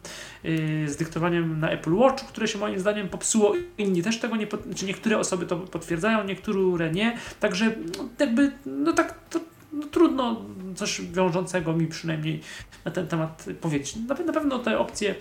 z 0.87 0.97
dyktowaniem 0.97 1.61
na 1.61 1.71
Apple 1.71 1.95
Watch, 1.95 2.25
które 2.25 2.49
się 2.49 2.59
moim 2.59 2.81
zdaniem 2.81 3.09
popsuło. 3.09 3.55
Inni 3.79 4.03
też 4.03 4.19
tego 4.19 4.37
nie, 4.37 4.47
czy 4.75 4.87
niektóre 4.87 5.19
osoby 5.19 5.47
to 5.47 5.57
potwierdzają, 5.57 6.25
niektóre 6.25 6.91
nie. 6.91 7.19
Także 7.41 7.75
no, 7.99 8.09
jakby, 8.19 8.53
no 8.67 8.93
tak, 8.93 9.19
to, 9.31 9.41
no, 9.73 9.87
trudno 9.87 10.43
coś 10.75 11.01
wiążącego 11.01 11.73
mi 11.73 11.87
przynajmniej 11.87 12.41
na 12.85 12.91
ten 12.91 13.07
temat 13.07 13.47
powiedzieć. 13.61 13.97
Na, 13.97 14.15
na 14.15 14.33
pewno 14.33 14.59
te 14.59 14.79
opcje, 14.79 15.15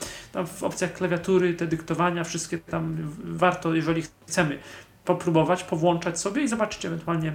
w 0.47 0.63
opcjach 0.63 0.93
klawiatury, 0.93 1.53
te 1.53 1.67
dyktowania, 1.67 2.23
wszystkie 2.23 2.57
tam 2.57 2.97
warto, 3.23 3.75
jeżeli 3.75 4.03
chcemy 4.27 4.59
popróbować, 5.05 5.63
powłączać 5.63 6.19
sobie 6.19 6.43
i 6.43 6.47
zobaczyć 6.47 6.85
ewentualnie 6.85 7.33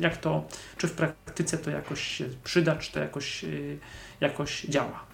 jak 0.00 0.16
to, 0.16 0.44
czy 0.76 0.88
w 0.88 0.92
praktyce 0.92 1.58
to 1.58 1.70
jakoś 1.70 2.00
się 2.00 2.24
przyda, 2.44 2.76
czy 2.76 2.92
to 2.92 3.00
jakoś, 3.00 3.44
y, 3.44 3.78
jakoś 4.20 4.62
działa. 4.62 5.06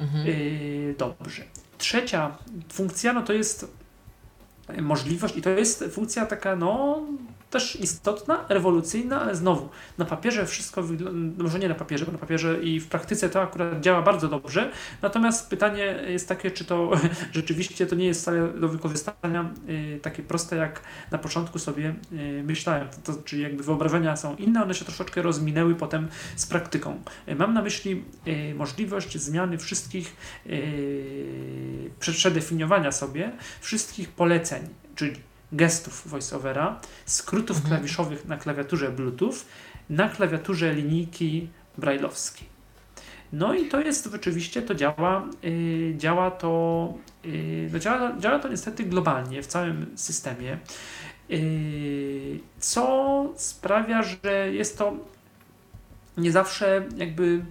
Mhm. 0.00 0.26
Yy, 0.26 0.94
dobrze. 0.98 1.42
Trzecia 1.78 2.38
funkcja, 2.72 3.12
no 3.12 3.22
to 3.22 3.32
jest 3.32 3.72
możliwość 4.78 5.36
i 5.36 5.42
to 5.42 5.50
jest 5.50 5.84
funkcja 5.92 6.26
taka, 6.26 6.56
no 6.56 7.02
też 7.50 7.80
istotna, 7.80 8.44
rewolucyjna, 8.48 9.22
ale 9.22 9.34
znowu 9.34 9.68
na 9.98 10.04
papierze 10.04 10.46
wszystko 10.46 10.82
wygląda, 10.82 11.42
może 11.42 11.58
nie 11.58 11.68
na 11.68 11.74
papierze, 11.74 12.06
bo 12.06 12.12
na 12.12 12.18
papierze 12.18 12.62
i 12.62 12.80
w 12.80 12.88
praktyce 12.88 13.30
to 13.30 13.42
akurat 13.42 13.80
działa 13.80 14.02
bardzo 14.02 14.28
dobrze. 14.28 14.70
Natomiast 15.02 15.50
pytanie 15.50 16.04
jest 16.08 16.28
takie, 16.28 16.50
czy 16.50 16.64
to 16.64 16.90
rzeczywiście 17.32 17.86
to 17.86 17.94
nie 17.94 18.06
jest 18.06 18.22
wcale 18.22 18.48
do 18.48 18.68
wykorzystania 18.68 19.50
y, 19.68 20.00
takie 20.02 20.22
proste, 20.22 20.56
jak 20.56 20.82
na 21.10 21.18
początku 21.18 21.58
sobie 21.58 21.94
y, 22.12 22.42
myślałem. 22.46 22.88
To, 22.88 23.12
to, 23.12 23.22
czyli 23.22 23.42
jakby 23.42 23.62
wyobrażenia 23.62 24.16
są 24.16 24.36
inne, 24.36 24.62
one 24.62 24.74
się 24.74 24.84
troszeczkę 24.84 25.22
rozminęły 25.22 25.74
potem 25.74 26.08
z 26.36 26.46
praktyką. 26.46 27.02
Y, 27.28 27.34
mam 27.34 27.54
na 27.54 27.62
myśli 27.62 28.04
y, 28.26 28.54
możliwość 28.54 29.18
zmiany 29.18 29.58
wszystkich, 29.58 30.16
y, 30.46 31.90
przedefiniowania 32.00 32.92
sobie 32.92 33.32
wszystkich 33.60 34.08
poleceń, 34.08 34.68
czyli 34.94 35.29
gestów 35.52 36.08
voiceovera, 36.08 36.80
skrótów 37.06 37.56
mhm. 37.56 37.74
klawiszowych 37.74 38.24
na 38.24 38.36
klawiaturze 38.36 38.90
Bluetooth, 38.90 39.34
na 39.90 40.08
klawiaturze 40.08 40.74
linijki 40.74 41.48
brailleowskiej. 41.78 42.48
No 43.32 43.54
i 43.54 43.68
to 43.68 43.80
jest 43.80 44.10
rzeczywiście, 44.12 44.62
to 44.62 44.74
działa, 44.74 45.28
yy, 45.42 45.94
działa 45.96 46.30
to, 46.30 46.94
yy, 47.24 47.68
no 47.72 47.78
działa, 47.78 48.16
działa 48.18 48.38
to 48.38 48.48
niestety 48.48 48.84
globalnie 48.84 49.42
w 49.42 49.46
całym 49.46 49.86
systemie, 49.96 50.58
yy, 51.28 52.40
co 52.58 53.32
sprawia, 53.36 54.02
że 54.02 54.52
jest 54.52 54.78
to 54.78 54.96
nie 56.16 56.32
zawsze 56.32 56.88
jakby, 56.96 57.44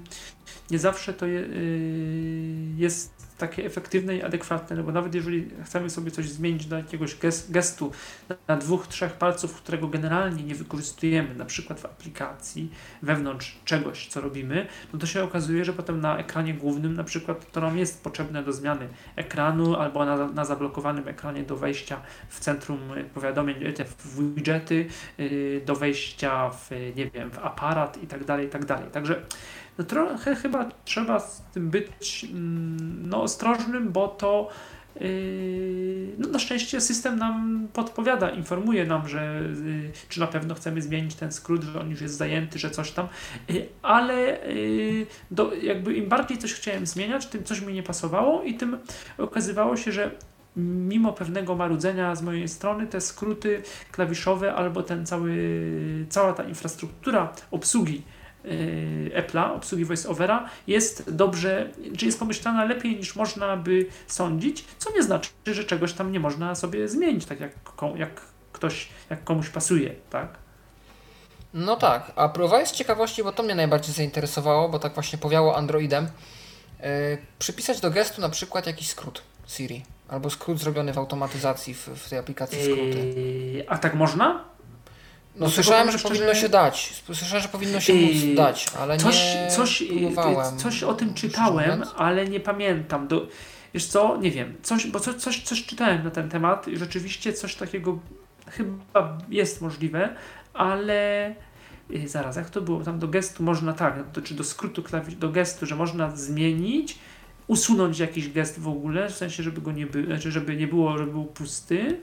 nie 0.71 0.79
zawsze 0.79 1.13
to 1.13 1.25
je, 1.25 1.39
y, 1.39 2.73
jest 2.77 3.18
takie 3.39 3.65
efektywne 3.65 4.17
i 4.17 4.23
adekwatne, 4.23 4.75
no 4.75 4.83
bo 4.83 4.91
nawet 4.91 5.15
jeżeli 5.15 5.49
chcemy 5.65 5.89
sobie 5.89 6.11
coś 6.11 6.29
zmienić 6.29 6.65
do 6.65 6.77
jakiegoś 6.77 7.17
gestu 7.49 7.91
na 8.47 8.57
dwóch, 8.57 8.87
trzech 8.87 9.13
palców, 9.13 9.55
którego 9.55 9.87
generalnie 9.87 10.43
nie 10.43 10.55
wykorzystujemy, 10.55 11.35
na 11.35 11.45
przykład 11.45 11.79
w 11.79 11.85
aplikacji, 11.85 12.71
wewnątrz 13.01 13.57
czegoś, 13.65 14.07
co 14.07 14.21
robimy, 14.21 14.67
no 14.93 14.99
to 14.99 15.07
się 15.07 15.23
okazuje, 15.23 15.65
że 15.65 15.73
potem 15.73 16.01
na 16.01 16.17
ekranie 16.17 16.53
głównym 16.53 16.93
na 16.93 17.03
przykład 17.03 17.51
to 17.51 17.61
nam 17.61 17.77
jest 17.77 18.03
potrzebne 18.03 18.43
do 18.43 18.53
zmiany 18.53 18.87
ekranu 19.15 19.75
albo 19.75 20.05
na, 20.05 20.27
na 20.27 20.45
zablokowanym 20.45 21.07
ekranie 21.07 21.43
do 21.43 21.57
wejścia 21.57 22.01
w 22.29 22.39
centrum 22.39 22.79
powiadomień, 23.13 23.55
w 23.87 24.33
widgety, 24.35 24.87
y, 25.19 25.61
do 25.65 25.75
wejścia 25.75 26.49
w, 26.49 26.69
nie 26.95 27.09
wiem, 27.09 27.31
w 27.31 27.39
aparat 27.39 28.03
i 28.03 28.07
tak 28.07 28.25
dalej, 28.25 28.47
i 28.47 28.49
tak 28.49 28.65
dalej. 28.65 28.91
Także 28.91 29.21
no 29.79 29.85
trochę 29.85 30.35
chyba 30.35 30.69
trzeba 30.85 31.19
z 31.19 31.41
tym 31.53 31.69
być 31.69 32.25
mm, 32.31 33.09
no, 33.09 33.23
ostrożnym, 33.23 33.91
bo 33.91 34.07
to 34.07 34.49
yy, 34.99 36.15
no, 36.17 36.29
na 36.29 36.39
szczęście 36.39 36.81
system 36.81 37.19
nam 37.19 37.67
podpowiada, 37.73 38.29
informuje 38.29 38.85
nam, 38.85 39.07
że 39.07 39.41
yy, 39.65 39.91
czy 40.09 40.19
na 40.19 40.27
pewno 40.27 40.55
chcemy 40.55 40.81
zmienić 40.81 41.15
ten 41.15 41.31
skrót, 41.31 41.63
że 41.63 41.81
on 41.81 41.89
już 41.89 42.01
jest 42.01 42.17
zajęty, 42.17 42.59
że 42.59 42.69
coś 42.69 42.91
tam, 42.91 43.07
yy, 43.49 43.65
ale 43.81 44.39
do, 45.31 45.53
jakby 45.53 45.93
im 45.93 46.09
bardziej 46.09 46.37
coś 46.37 46.53
chciałem 46.53 46.85
zmieniać, 46.85 47.25
tym 47.25 47.43
coś 47.43 47.61
mi 47.61 47.73
nie 47.73 47.83
pasowało 47.83 48.43
i 48.43 48.53
tym 48.53 48.77
okazywało 49.17 49.77
się, 49.77 49.91
że 49.91 50.11
mimo 50.55 51.13
pewnego 51.13 51.55
marudzenia 51.55 52.15
z 52.15 52.21
mojej 52.21 52.47
strony, 52.47 52.87
te 52.87 53.01
skróty 53.01 53.61
klawiszowe 53.91 54.53
albo 54.53 54.83
ten 54.83 55.05
cały, 55.05 55.35
cała 56.09 56.33
ta 56.33 56.43
infrastruktura 56.43 57.33
obsługi 57.51 58.03
Apple'a, 59.15 59.55
obsługi 59.55 59.85
VoiceOvera 59.85 60.49
jest 60.67 61.15
dobrze, 61.15 61.69
czy 61.97 62.05
jest 62.05 62.19
pomyślana 62.19 62.65
lepiej 62.65 62.97
niż 62.97 63.15
można 63.15 63.57
by 63.57 63.85
sądzić, 64.07 64.65
co 64.77 64.91
nie 64.91 65.03
znaczy, 65.03 65.29
że 65.45 65.63
czegoś 65.63 65.93
tam 65.93 66.11
nie 66.11 66.19
można 66.19 66.55
sobie 66.55 66.87
zmienić, 66.87 67.25
tak 67.25 67.39
jak, 67.39 67.51
jak 67.95 68.21
ktoś, 68.53 68.89
jak 69.09 69.23
komuś 69.23 69.49
pasuje, 69.49 69.95
tak? 70.09 70.37
No 71.53 71.75
tak, 71.75 72.11
a 72.15 72.29
próbowałeś 72.29 72.69
z 72.69 72.71
ciekawości, 72.71 73.23
bo 73.23 73.31
to 73.31 73.43
mnie 73.43 73.55
najbardziej 73.55 73.93
zainteresowało, 73.93 74.69
bo 74.69 74.79
tak 74.79 74.93
właśnie 74.93 75.19
powiało 75.19 75.57
Androidem, 75.57 76.07
yy, 76.79 76.87
przypisać 77.39 77.79
do 77.81 77.91
gestu 77.91 78.21
na 78.21 78.29
przykład 78.29 78.67
jakiś 78.67 78.89
skrót 78.89 79.21
Siri, 79.47 79.83
albo 80.07 80.29
skrót 80.29 80.59
zrobiony 80.59 80.93
w 80.93 80.97
automatyzacji 80.97 81.73
w, 81.73 81.87
w 81.87 82.09
tej 82.09 82.19
aplikacji 82.19 82.63
skróty. 82.63 83.13
Yy, 83.53 83.69
a 83.69 83.77
tak 83.77 83.95
można? 83.95 84.43
No, 85.35 85.49
słyszałem, 85.49 85.91
że 85.91 85.97
powinno 85.97 86.33
się 86.33 86.49
dać. 86.49 87.03
Słyszałem, 87.05 87.43
że 87.43 87.49
powinno 87.49 87.79
się 87.79 87.93
móc 87.93 88.35
dać, 88.35 88.65
ale 88.79 88.97
coś, 88.97 89.15
nie 89.15 89.47
coś, 89.51 89.83
próbowałem. 89.83 90.57
Coś 90.57 90.83
o 90.83 90.93
tym 90.93 91.13
czytałem, 91.13 91.83
ale 91.95 92.27
nie 92.27 92.39
pamiętam. 92.39 93.07
Do, 93.07 93.27
wiesz 93.73 93.85
co, 93.85 94.17
nie 94.17 94.31
wiem, 94.31 94.55
coś, 94.61 94.87
bo 94.87 94.99
coś, 94.99 95.15
coś, 95.15 95.43
coś 95.43 95.65
czytałem 95.65 96.03
na 96.03 96.11
ten 96.11 96.29
temat 96.29 96.67
i 96.67 96.77
rzeczywiście 96.77 97.33
coś 97.33 97.55
takiego 97.55 97.99
chyba 98.47 99.17
jest 99.29 99.61
możliwe, 99.61 100.15
ale 100.53 101.35
yy, 101.89 102.07
zaraz, 102.07 102.35
jak 102.35 102.49
to 102.49 102.61
było? 102.61 102.83
Tam 102.83 102.99
do 102.99 103.07
gestu 103.07 103.43
można 103.43 103.73
tak, 103.73 104.11
do, 104.11 104.21
czy 104.21 104.33
do 104.33 104.43
skrótu 104.43 104.83
klawisz, 104.83 105.15
do 105.15 105.29
gestu, 105.29 105.65
że 105.65 105.75
można 105.75 106.15
zmienić, 106.15 106.99
usunąć 107.47 107.99
jakiś 107.99 108.31
gest 108.31 108.59
w 108.59 108.67
ogóle, 108.67 109.09
w 109.09 109.15
sensie, 109.15 109.43
żeby 109.43 109.61
go 109.61 109.71
nie 109.71 109.85
było, 109.85 110.05
znaczy, 110.05 110.31
żeby 110.31 110.55
nie 110.55 110.67
było, 110.67 110.97
żeby 110.97 111.11
był 111.11 111.25
pusty 111.25 111.99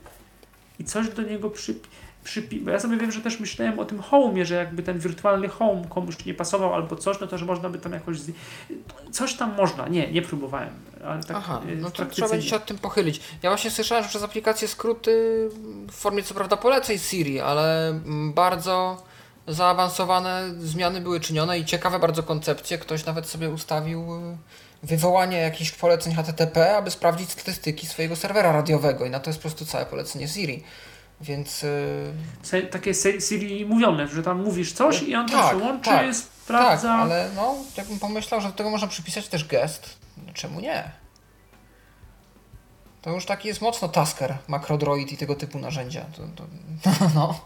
i 0.78 0.84
coś 0.84 1.08
do 1.08 1.22
niego 1.22 1.50
przypisać 1.50 2.05
przypi- 2.26 2.70
ja 2.70 2.80
sobie 2.80 2.96
wiem, 2.96 3.12
że 3.12 3.20
też 3.20 3.40
myślałem 3.40 3.78
o 3.78 3.84
tym 3.84 4.00
home'ie, 4.00 4.44
że 4.44 4.54
jakby 4.54 4.82
ten 4.82 4.98
wirtualny 4.98 5.48
home 5.48 5.82
komuś 5.88 6.24
nie 6.24 6.34
pasował 6.34 6.74
albo 6.74 6.96
coś, 6.96 7.20
no 7.20 7.26
to 7.26 7.38
że 7.38 7.44
można 7.44 7.68
by 7.68 7.78
tam 7.78 7.92
jakoś 7.92 8.20
z... 8.20 8.30
coś 9.12 9.34
tam 9.34 9.56
można, 9.56 9.88
nie, 9.88 10.12
nie 10.12 10.22
próbowałem, 10.22 10.70
ale 11.04 11.24
tak 11.24 11.36
Aha, 11.36 11.60
y, 11.68 11.76
no 11.76 11.90
to 11.90 12.06
trzeba 12.06 12.28
będzie 12.28 12.48
się 12.48 12.56
od 12.56 12.66
tym 12.66 12.78
pochylić. 12.78 13.20
Ja 13.42 13.50
właśnie 13.50 13.70
słyszałem, 13.70 14.04
że 14.04 14.10
przez 14.10 14.22
aplikację 14.22 14.68
skróty 14.68 15.48
w 15.88 15.92
formie 15.92 16.22
co 16.22 16.34
prawda 16.34 16.56
poleceń 16.56 16.98
Siri, 16.98 17.40
ale 17.40 17.88
mm, 17.88 18.32
bardzo 18.32 19.02
zaawansowane 19.48 20.54
zmiany 20.58 21.00
były 21.00 21.20
czynione 21.20 21.58
i 21.58 21.64
ciekawe 21.64 21.98
bardzo 21.98 22.22
koncepcje. 22.22 22.78
Ktoś 22.78 23.06
nawet 23.06 23.26
sobie 23.26 23.50
ustawił 23.50 24.14
y, 24.14 24.36
wywołanie 24.82 25.38
jakichś 25.38 25.70
poleceń 25.70 26.14
HTTP, 26.14 26.76
aby 26.76 26.90
sprawdzić 26.90 27.30
statystyki 27.30 27.86
swojego 27.86 28.16
serwera 28.16 28.52
radiowego 28.52 29.04
i 29.04 29.10
na 29.10 29.20
to 29.20 29.30
jest 29.30 29.38
po 29.38 29.42
prostu 29.42 29.66
całe 29.66 29.86
polecenie 29.86 30.28
Siri. 30.28 30.62
Więc 31.20 31.64
y, 31.64 32.12
Se, 32.42 32.62
takie 32.62 32.94
Siri 32.94 33.66
mówione, 33.66 34.08
że 34.08 34.22
tam 34.22 34.42
mówisz 34.42 34.72
coś 34.72 35.02
i 35.02 35.14
on 35.14 35.28
Tak, 35.28 35.50
się 35.50 35.56
łączy, 35.56 35.90
tak, 35.90 36.16
sprawdza. 36.16 36.88
tak, 36.88 37.00
ale 37.00 37.30
no, 37.36 37.54
jakbym 37.76 37.98
pomyślał, 37.98 38.40
że 38.40 38.48
do 38.48 38.54
tego 38.54 38.70
można 38.70 38.88
przypisać 38.88 39.28
też 39.28 39.44
gest, 39.48 39.98
czemu 40.34 40.60
nie? 40.60 40.90
To 43.02 43.10
już 43.10 43.26
taki 43.26 43.48
jest 43.48 43.60
mocno 43.60 43.88
Tasker, 43.88 44.36
Macrodroid 44.48 45.12
i 45.12 45.16
tego 45.16 45.34
typu 45.34 45.58
narzędzia. 45.58 46.04
To, 46.16 46.22
to, 46.36 46.46
no. 47.14 47.40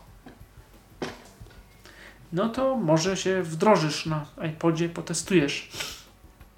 No 2.32 2.48
to 2.48 2.76
może 2.76 3.16
się 3.16 3.42
wdrożysz 3.42 4.06
na 4.06 4.26
iPodzie, 4.48 4.88
potestujesz. 4.88 5.70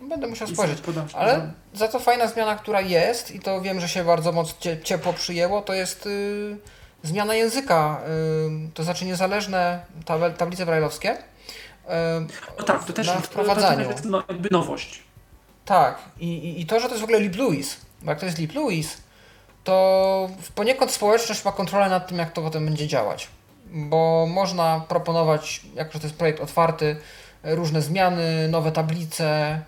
Będę 0.09 0.27
musiał 0.27 0.49
spojrzeć. 0.49 0.79
Ale 1.15 1.53
za 1.75 1.89
to 1.89 1.99
fajna 1.99 2.27
zmiana, 2.27 2.57
która 2.57 2.81
jest 2.81 3.35
i 3.35 3.41
to 3.41 3.61
wiem, 3.61 3.81
że 3.81 3.89
się 3.89 4.05
bardzo 4.05 4.33
mocno 4.33 4.57
cie, 4.61 4.83
ciepło 4.83 5.13
przyjęło, 5.13 5.63
to 5.63 5.73
jest 5.73 6.07
y, 6.07 6.57
zmiana 7.03 7.35
języka, 7.35 8.01
to 8.75 8.85
znaczy 8.85 9.05
niezależne 9.05 9.85
tabel, 10.05 10.35
tablice 10.35 10.67
brajlowskie. 10.67 11.17
No 12.59 12.65
tak, 12.65 12.85
to 12.85 12.93
też 12.93 13.07
na 13.07 13.15
to, 13.15 13.21
wprowadzaniu. 13.21 13.85
to 13.85 13.91
jest 13.91 14.05
no, 14.05 14.23
jakby 14.29 14.49
nowość. 14.51 15.03
Tak, 15.65 15.99
I, 16.19 16.61
i, 16.61 16.67
to, 16.67 16.81
że 16.81 16.87
to 16.87 16.95
jest 16.95 17.01
w 17.01 17.05
ogóle 17.05 17.21
LibLouis, 17.21 17.77
bo 18.03 18.11
jak 18.11 18.21
to 18.21 18.27
jest 18.27 18.39
LibLouis, 18.39 18.97
to 19.65 20.29
poniekąd 20.55 20.91
społeczność 20.91 21.45
ma 21.45 21.53
kontrolę 21.53 21.89
nad 21.89 22.09
tym, 22.09 22.19
jak 22.19 22.33
to 22.33 22.43
potem 22.43 22.65
będzie 22.65 22.89
działać. 22.89 23.29
Bo 23.67 24.27
można 24.31 24.85
proponować, 24.89 25.61
jako 25.75 25.93
że 25.93 26.01
to 26.01 26.07
jest 26.07 26.17
projekt 26.17 26.41
otwarty, 26.41 26.97
różne 27.43 27.83
zmiany, 27.83 28.49
nowe 28.49 28.73
tablice. 28.73 29.61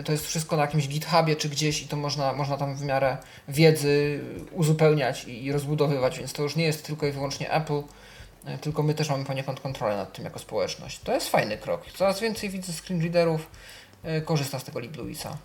Y, 0.00 0.04
To 0.04 0.12
jest 0.12 0.26
wszystko 0.26 0.56
na 0.56 0.62
jakimś 0.62 0.88
GitHubie 0.88 1.36
czy 1.36 1.48
gdzieś 1.48 1.82
i 1.82 1.88
to 1.88 1.96
można, 1.96 2.32
można 2.32 2.56
tam 2.56 2.76
w 2.76 2.82
miarę 2.82 3.16
wiedzy 3.48 4.20
uzupełniać 4.52 5.24
i, 5.24 5.44
i 5.44 5.52
rozbudowywać, 5.52 6.18
więc 6.18 6.32
to 6.32 6.42
już 6.42 6.56
nie 6.56 6.64
jest 6.64 6.86
tylko 6.86 7.06
i 7.06 7.12
wyłącznie 7.12 7.52
Apple, 7.52 7.78
y, 7.78 8.58
tylko 8.60 8.82
my 8.82 8.94
też 8.94 9.10
mamy 9.10 9.24
poniekąd 9.24 9.60
kontrolę 9.60 9.96
nad 9.96 10.12
tym 10.12 10.24
jako 10.24 10.38
społeczność. 10.38 11.00
To 11.00 11.12
jest 11.12 11.28
fajny 11.28 11.58
krok. 11.58 11.82
Coraz 11.94 12.20
więcej 12.20 12.50
widzę 12.50 12.72
screenreaderów 12.72 13.50
y, 14.04 14.22
korzysta 14.22 14.58
z 14.58 14.64
tego 14.64 14.80
LibLouisa. 14.80 15.38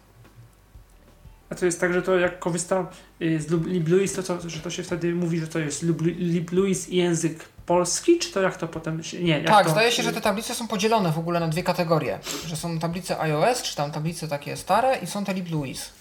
A 1.50 1.56
to 1.56 1.66
jest 1.66 1.80
tak, 1.80 1.94
że 1.94 2.02
to 2.02 2.20
jak 2.20 2.40
korzysta 2.40 2.90
z 3.20 3.52
LibLouis, 3.52 4.14
to 4.14 4.24
co, 4.24 4.50
że 4.50 4.60
to 4.60 4.70
się 4.70 4.84
wtedy 4.84 5.16
mówi, 5.16 5.40
że 5.40 5.48
to 5.48 5.60
jest 5.60 5.84
LibLouis 6.18 6.90
i 6.90 6.96
język 6.96 7.46
polski, 7.76 8.20
czy 8.20 8.32
to 8.32 8.42
jak 8.42 8.58
to 8.58 8.68
potem. 8.68 9.02
Nie, 9.22 9.42
Tak, 9.44 9.66
to, 9.66 9.72
zdaje 9.72 9.92
się, 9.92 10.04
że 10.04 10.14
te 10.14 10.22
tablice 10.22 10.56
są 10.56 10.68
podzielone 10.68 11.12
w 11.12 11.20
ogóle 11.20 11.40
na 11.40 11.48
dwie 11.48 11.64
kategorie. 11.64 12.20
Że 12.48 12.56
są 12.56 12.80
tablice 12.80 13.20
iOS, 13.20 13.62
czy 13.62 13.76
tam 13.76 13.92
tablice 13.92 14.28
takie 14.28 14.58
stare 14.58 14.98
i 15.04 15.08
są 15.08 15.26
te 15.26 15.34
LibLouis. 15.34 15.86
Y, 15.86 15.92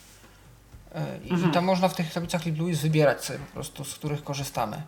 I, 1.24 1.30
Mhm. 1.30 1.50
I 1.50 1.54
tam 1.54 1.64
można 1.64 1.88
w 1.88 1.94
tych 1.94 2.12
tablicach 2.12 2.44
LibLouis 2.46 2.80
wybierać 2.80 3.24
sobie 3.24 3.38
po 3.38 3.52
prostu, 3.54 3.84
z 3.84 3.94
których 3.94 4.24
korzystamy. 4.24 4.82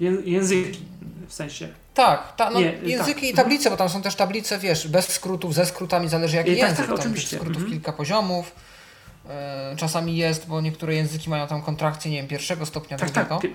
Ję- 0.00 0.22
Języki, 0.24 0.78
w 1.28 1.32
sensie. 1.34 1.68
Tak, 1.94 2.36
ta, 2.36 2.50
no, 2.50 2.60
Nie, 2.60 2.72
języki 2.82 3.20
tak. 3.20 3.30
i 3.30 3.34
tablice, 3.34 3.70
bo 3.70 3.76
tam 3.76 3.88
są 3.88 4.02
też 4.02 4.14
tablice, 4.14 4.58
wiesz, 4.58 4.88
bez 4.88 5.08
skrótów, 5.08 5.54
ze 5.54 5.66
skrótami, 5.66 6.08
zależy 6.08 6.36
jaki 6.36 6.50
E, 6.50 6.54
tak, 6.56 6.62
język. 6.62 6.76
tak, 6.78 6.86
tam 6.86 6.96
tych 6.96 7.06
oczywiście. 7.06 7.36
skrótów 7.36 7.56
Mhm. 7.56 7.72
kilka 7.72 7.92
poziomów. 7.92 8.52
Y, 9.72 9.76
Czasami 9.76 10.16
jest, 10.16 10.46
bo 10.46 10.60
niektóre 10.60 10.94
języki 10.94 11.30
mają 11.30 11.46
tam 11.46 11.62
kontrakcję, 11.62 12.10
nie 12.10 12.16
wiem, 12.16 12.28
pierwszego 12.28 12.66
stopnia, 12.66 12.96
Tak, 12.98 13.10
drugiego. 13.12 13.38
tak. 13.42 13.50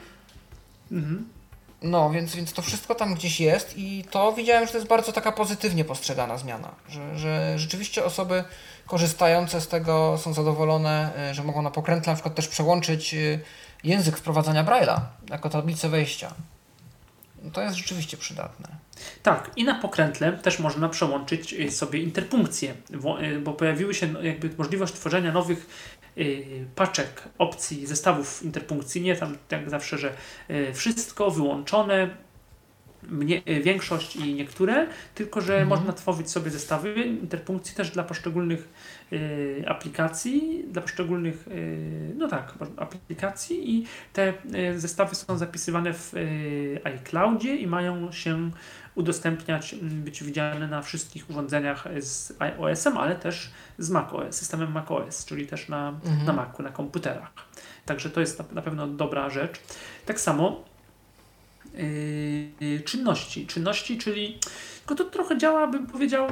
Mhm. 0.92 1.30
No, 1.86 2.10
więc, 2.10 2.36
więc 2.36 2.54
to 2.54 2.62
wszystko 2.62 2.96
tam 2.96 3.16
gdzieś 3.16 3.40
jest 3.40 3.78
i 3.78 4.06
to 4.12 4.34
widziałem, 4.34 4.66
że 4.66 4.72
to 4.72 4.78
jest 4.78 4.90
bardzo 4.90 5.12
taka 5.12 5.32
pozytywnie 5.32 5.86
postrzegana 5.86 6.38
zmiana, 6.38 6.76
że, 6.90 7.18
że 7.18 7.60
rzeczywiście 7.60 8.06
osoby 8.06 8.44
korzystające 8.88 9.62
z 9.62 9.68
tego 9.68 10.18
są 10.18 10.34
zadowolone, 10.34 11.12
y, 11.32 11.34
że 11.34 11.44
mogą 11.44 11.62
na 11.62 11.72
pokrętle 11.72 12.12
na 12.12 12.16
przykład 12.16 12.36
też 12.36 12.48
przełączyć 12.48 13.14
y, 13.14 13.40
język 13.84 14.18
wprowadzania 14.18 14.64
Braille'a 14.64 15.00
jako 15.30 15.50
tablicę 15.50 15.90
wejścia. 15.90 16.34
To 17.54 17.62
jest 17.62 17.76
rzeczywiście 17.76 18.18
przydatne. 18.18 18.68
Tak, 19.24 19.52
i 19.56 19.64
na 19.64 19.76
pokrętle 19.76 20.34
też 20.34 20.60
można 20.60 20.90
przełączyć 20.90 21.54
y, 21.54 21.72
sobie 21.72 22.00
y, 22.00 23.40
bo 23.40 23.54
pojawiły 23.54 23.94
się 23.94 24.08
no, 24.08 24.22
jakby 24.22 24.50
możliwość 24.58 24.94
tworzenia 24.94 25.32
nowych 25.32 25.68
paczek, 26.76 27.22
opcji, 27.38 27.86
zestawów 27.88 28.44
interpunkcji. 28.44 29.02
Nie 29.02 29.16
tam 29.16 29.38
jak 29.52 29.70
zawsze, 29.70 29.98
że 29.98 30.14
y, 30.50 30.74
wszystko 30.74 31.32
wyłączone, 31.32 32.10
mnie, 33.10 33.42
y, 33.50 33.62
większość 33.62 34.16
i 34.16 34.34
niektóre, 34.34 34.88
tylko 35.16 35.42
że 35.42 35.54
Mhm. 35.54 35.68
można 35.70 35.94
tworzyć 35.94 36.30
sobie 36.30 36.52
zestawy 36.52 36.94
interpunkcji 36.94 37.76
też 37.76 37.92
dla 37.92 38.04
poszczególnych 38.04 38.70
y, 39.14 39.64
aplikacji, 39.68 40.66
dla 40.72 40.82
poszczególnych, 40.82 41.48
y, 41.48 42.14
no 42.18 42.28
tak, 42.28 42.54
aplikacji 42.78 43.76
i 43.76 43.86
te 44.14 44.34
y, 44.74 44.80
zestawy 44.80 45.16
są 45.16 45.38
zapisywane 45.38 45.94
w 45.94 46.14
y, 46.14 46.82
iCloudzie 46.84 47.56
i 47.56 47.68
mają 47.68 48.12
się 48.12 48.52
udostępniać, 48.96 49.74
m, 49.74 49.80
być 50.04 50.24
widziane 50.24 50.68
na 50.68 50.82
wszystkich 50.82 51.30
urządzeniach 51.30 51.84
z 52.00 52.34
iOS-em, 52.40 52.98
ale 52.98 53.16
też 53.16 53.52
z 53.78 53.90
macOS, 53.90 54.36
systemem 54.36 54.72
macOS, 54.72 55.26
czyli 55.26 55.48
też 55.48 55.70
na, 55.70 55.90
Mhm. 55.90 56.26
na 56.26 56.34
Macu, 56.34 56.64
na 56.64 56.70
komputerach. 56.70 57.32
Także 57.86 58.10
to 58.10 58.20
jest 58.20 58.54
na, 58.54 58.62
pewno 58.62 58.88
dobra 58.88 59.30
rzecz. 59.30 59.60
Tak 60.06 60.20
samo 60.20 60.64
yy, 61.74 62.80
czynności. 62.86 63.48
Czynności, 63.48 63.98
czyli 63.98 64.40
tylko 64.78 64.96
to 65.04 65.10
trochę 65.10 65.38
działa, 65.38 65.68
bym 65.68 65.88
powiedział, 65.88 66.28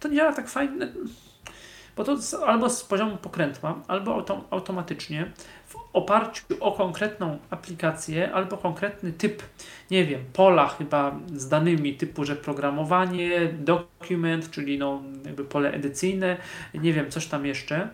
to 0.00 0.08
nie 0.08 0.16
działa 0.16 0.32
tak 0.32 0.48
fajnie, 0.48 0.88
bo 1.96 2.04
to 2.04 2.16
z, 2.16 2.34
albo 2.34 2.70
z 2.70 2.84
poziomu 2.84 3.16
pokrętła, 3.16 3.82
albo 3.88 4.14
autom, 4.14 4.42
automatycznie 4.50 5.32
oparciu 5.96 6.44
o 6.60 6.72
konkretną 6.72 7.38
aplikację, 7.50 8.32
albo 8.32 8.56
konkretny 8.56 9.12
typ, 9.12 9.42
nie 9.90 10.04
wiem, 10.04 10.20
pola 10.32 10.68
chyba 10.68 11.18
z 11.34 11.48
danymi 11.48 11.94
typu, 11.94 12.24
że 12.24 12.36
programowanie, 12.36 13.48
dokument, 13.58 14.50
czyli 14.50 14.78
no 14.78 15.02
jakby 15.24 15.44
pole 15.44 15.72
edycyjne, 15.72 16.36
nie 16.74 16.92
wiem, 16.92 17.10
coś 17.10 17.26
tam 17.26 17.46
jeszcze, 17.46 17.88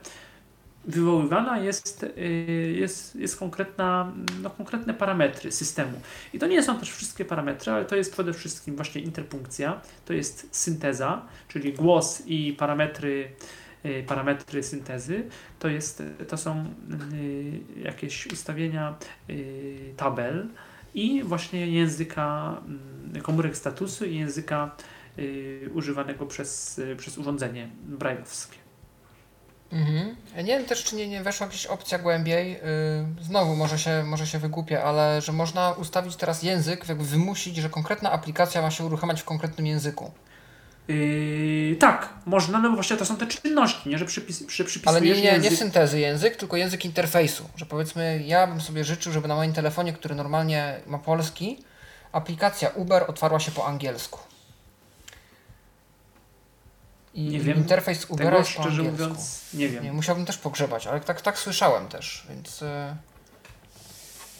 wywoływana 0.84 1.58
jest, 1.58 2.02
y, 2.02 2.74
jest, 2.76 3.16
jest 3.16 3.38
konkretna, 3.38 4.12
no, 4.42 4.50
konkretne 4.50 4.94
parametry 4.94 5.52
systemu. 5.52 6.00
I 6.32 6.38
to 6.38 6.46
nie 6.46 6.62
są 6.62 6.78
też 6.78 6.90
wszystkie 6.90 7.24
parametry, 7.24 7.72
ale 7.72 7.84
to 7.84 7.96
jest 7.96 8.12
przede 8.12 8.32
wszystkim 8.32 8.76
właśnie 8.76 9.00
interpunkcja, 9.00 9.80
to 10.04 10.12
jest 10.12 10.48
synteza, 10.50 11.22
czyli 11.48 11.72
głos 11.72 12.22
i 12.26 12.52
parametry, 12.58 13.28
parametry 14.06 14.62
syntezy, 14.62 15.24
to, 15.58 15.68
jest, 15.68 16.02
to 16.28 16.36
są 16.36 16.64
y, 17.12 17.80
jakieś 17.82 18.26
ustawienia 18.26 18.94
y, 19.30 19.94
tabel 19.96 20.48
i 20.94 21.22
właśnie 21.22 21.66
języka 21.66 22.56
mm, 22.66 23.22
komórek 23.22 23.56
statusu 23.56 24.04
i 24.04 24.18
języka 24.18 24.76
y, 25.18 25.70
używanego 25.74 26.26
przez, 26.26 26.78
y, 26.78 26.96
przez 26.96 27.18
urządzenie 27.18 27.68
brajlowskie. 27.82 28.56
Mhm. 29.72 30.16
Nie 30.36 30.58
wiem 30.58 30.64
też, 30.64 30.84
czy 30.84 30.96
nie, 30.96 31.08
nie 31.08 31.22
weszła 31.22 31.46
jakaś 31.46 31.66
opcja 31.66 31.98
głębiej. 31.98 32.60
Znowu, 33.20 33.56
może 33.56 33.78
się, 33.78 34.04
może 34.06 34.26
się 34.26 34.38
wygupię, 34.38 34.84
ale 34.84 35.20
że 35.20 35.32
można 35.32 35.72
ustawić 35.72 36.16
teraz 36.16 36.42
język, 36.42 36.88
jakby 36.88 37.04
wymusić, 37.04 37.56
że 37.56 37.70
konkretna 37.70 38.12
aplikacja 38.12 38.62
ma 38.62 38.70
się 38.70 38.84
uruchamiać 38.84 39.22
w 39.22 39.24
konkretnym 39.24 39.66
języku. 39.66 40.12
Yy, 40.88 41.76
tak, 41.80 42.08
można, 42.26 42.58
no 42.58 42.68
bo 42.68 42.74
właśnie 42.74 42.96
to 42.96 43.04
są 43.06 43.16
te 43.16 43.26
czynności, 43.26 43.88
nie, 43.88 43.98
że 43.98 44.04
przypis, 44.04 44.44
przy, 44.44 44.64
przypisujesz 44.64 44.88
Ale 44.88 45.00
nie, 45.00 45.14
nie, 45.14 45.22
nie 45.22 45.28
język. 45.44 45.58
syntezy 45.58 46.00
język, 46.00 46.36
tylko 46.36 46.56
język 46.56 46.84
interfejsu. 46.84 47.48
Że 47.56 47.66
powiedzmy, 47.66 48.22
ja 48.26 48.46
bym 48.46 48.60
sobie 48.60 48.84
życzył, 48.84 49.12
żeby 49.12 49.28
na 49.28 49.34
moim 49.34 49.52
telefonie, 49.52 49.92
który 49.92 50.14
normalnie 50.14 50.80
ma 50.86 50.98
polski, 50.98 51.64
aplikacja 52.12 52.68
Uber 52.68 53.04
otwarła 53.08 53.40
się 53.40 53.50
po 53.52 53.66
angielsku. 53.66 54.18
I 57.14 57.22
Nie 57.22 57.40
wiem 57.40 57.56
interfejs 57.58 58.04
Ubera 58.08 58.30
Tego 58.30 58.38
jest 58.38 58.52
po 58.56 58.62
szczerze 58.62 58.80
angielsku. 58.82 59.02
mówiąc 59.08 59.40
nie 59.54 59.68
wiem. 59.68 59.84
Nie, 59.84 59.92
musiałbym 59.92 60.26
też 60.26 60.38
pogrzebać, 60.38 60.86
ale 60.86 61.00
tak, 61.00 61.20
tak 61.20 61.38
słyszałem 61.38 61.88
też, 61.88 62.26
więc... 62.28 62.62
y, 62.62 62.66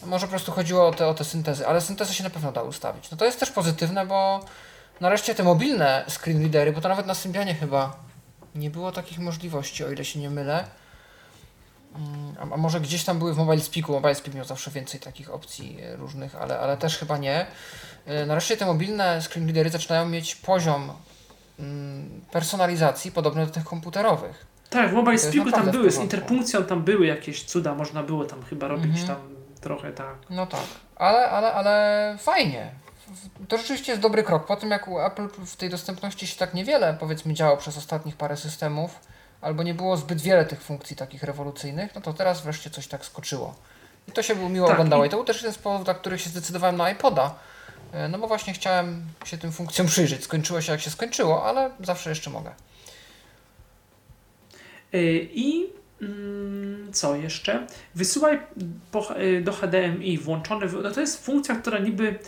Może 0.07 0.27
po 0.27 0.31
prostu 0.31 0.53
chodziło 0.53 0.87
o 0.89 0.93
te, 0.93 1.07
o 1.07 1.15
te 1.15 1.25
syntezy, 1.25 1.67
ale 1.67 1.81
syntezę 1.81 2.15
się 2.15 2.25
na 2.25 2.31
pewno 2.31 2.53
da 2.53 2.63
ustawić. 2.63 3.11
No 3.11 3.17
to 3.17 3.25
jest 3.25 3.41
też 3.41 3.51
pozytywne, 3.51 4.07
bo 4.07 4.45
nareszcie 5.01 5.35
te 5.35 5.43
mobilne 5.43 6.05
screen 6.09 6.41
readery, 6.41 6.73
bo 6.73 6.81
to 6.81 6.89
nawet 6.89 7.07
na 7.07 7.15
Symbianie 7.15 7.55
chyba 7.55 7.97
nie 8.55 8.71
było 8.71 8.93
takich 8.93 9.19
możliwości, 9.19 9.85
o 9.85 9.91
ile 9.91 10.05
się 10.05 10.21
nie 10.21 10.31
mylę. 10.31 10.65
Mm, 11.97 12.53
a, 12.53 12.57
może 12.57 12.81
gdzieś 12.81 13.05
tam 13.05 13.19
były 13.19 13.35
w 13.35 13.37
Mobile 13.37 13.61
Speaku, 13.61 13.93
Mobile 13.93 14.15
Speak 14.15 14.35
miał 14.35 14.45
zawsze 14.45 14.71
więcej 14.71 15.01
takich 15.01 15.31
opcji 15.31 15.79
e, 15.83 15.97
różnych, 15.97 16.37
ale, 16.37 16.59
ale 16.59 16.77
też 16.77 16.99
chyba 16.99 17.19
nie. 17.19 17.47
E, 18.07 18.27
nareszcie 18.27 18.57
te 18.57 18.67
mobilne 18.67 19.23
screen 19.23 19.47
readery 19.47 19.71
zaczynają 19.71 20.09
mieć 20.09 20.37
poziom 20.37 20.93
mm, 21.59 22.21
personalizacji 22.33 23.13
podobny 23.13 23.47
do 23.47 23.53
tych 23.53 23.65
komputerowych. 23.65 24.47
Tak, 24.71 24.91
w 24.91 24.93
Mobile 24.93 25.19
Speaku 25.19 25.51
tam 25.51 25.71
były, 25.71 25.91
z 25.91 25.99
interpunkcją 25.99 26.65
tam 26.65 26.83
były 26.83 27.07
jakieś 27.07 27.45
cuda, 27.45 27.75
można 27.75 28.03
było 28.03 28.25
tam 28.25 28.43
chyba 28.43 28.69
robić 28.69 29.01
mhm. 29.01 29.07
tam 29.07 29.17
trochę 29.61 29.93
tak. 29.93 30.17
No 30.31 30.47
tak, 30.47 30.67
ale, 30.97 31.31
ale, 31.31 31.53
ale 31.53 32.17
fajnie. 32.19 32.82
To 33.49 33.59
rzeczywiście 33.59 33.93
jest 33.93 34.03
dobry 34.03 34.23
krok. 34.23 34.47
Po 34.47 34.57
tym 34.57 34.71
jak 34.71 34.89
u 34.89 35.01
Apple 35.01 35.29
w 35.29 35.57
tej 35.57 35.71
dostępności 35.71 36.27
się 36.27 36.37
tak 36.37 36.55
niewiele 36.55 36.97
powiedzmy 37.01 37.35
działo 37.35 37.57
przez 37.57 37.79
ostatnich 37.79 38.17
parę 38.17 38.37
systemów, 38.37 39.01
albo 39.41 39.63
nie 39.63 39.75
było 39.75 39.97
zbyt 39.97 40.21
wiele 40.21 40.45
tych 40.45 40.63
funkcji 40.63 40.97
takich 40.97 41.23
rewolucyjnych, 41.23 41.95
no 41.95 42.01
to 42.01 42.13
teraz 42.13 42.41
wreszcie 42.41 42.71
coś 42.71 42.87
tak 42.87 43.05
skoczyło. 43.05 43.55
I 44.09 44.13
to 44.13 44.23
się 44.23 44.37
było 44.37 44.49
miło 44.49 44.67
tak, 44.67 44.75
oglądało. 44.75 45.05
I... 45.05 45.09
To 45.09 45.17
był 45.17 45.25
też 45.25 45.37
jeden 45.37 45.53
z 45.53 45.59
powodów, 45.59 45.85
dla 45.85 45.95
których 45.95 46.21
się 46.21 46.31
zdecydowałem 46.31 46.77
na 46.77 46.91
iPoda. 46.91 47.35
E, 47.93 48.09
no 48.09 48.19
bo 48.19 48.29
właśnie 48.29 48.53
chciałem 48.53 49.03
się 49.25 49.39
tym 49.39 49.53
funkcjom 49.53 49.87
przyjrzeć. 49.87 50.25
Skończyło 50.25 50.61
się 50.61 50.73
jak 50.73 50.81
się 50.81 50.91
skończyło, 50.91 51.45
ale 51.45 51.71
zawsze 51.81 52.11
jeszcze 52.11 52.31
mogę. 52.31 52.51
E, 54.93 55.03
I 55.17 55.67
mm, 56.03 56.93
co 56.93 57.17
jeszcze? 57.17 57.67
Wysyłaj 57.95 58.41
e, 59.17 59.41
do 59.41 59.53
HDMI 59.53 60.19
włączone. 60.19 60.67
No 60.83 60.91
to 60.91 61.01
jest 61.01 61.25
funkcja, 61.25 61.55
która 61.55 61.79
niby 61.79 62.19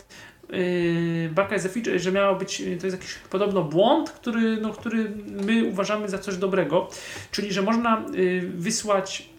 yy, 0.49 1.29
Baka 1.29 1.55
is 1.55 1.65
a 1.65 1.69
feature, 1.69 1.99
że 1.99 2.11
miało 2.11 2.35
być, 2.35 2.57
to 2.57 2.87
jest 2.87 2.97
jakiś 2.97 3.15
podobno 3.29 3.63
błąd, 3.63 4.09
który, 4.09 4.57
no, 4.57 4.73
który 4.73 5.11
my 5.27 5.65
uważamy 5.65 6.09
za 6.09 6.17
coś 6.17 6.37
dobrego, 6.37 6.89
czyli 7.31 7.53
że 7.53 7.61
można 7.61 8.05
yy, 8.13 8.41
wysłać, 8.41 9.29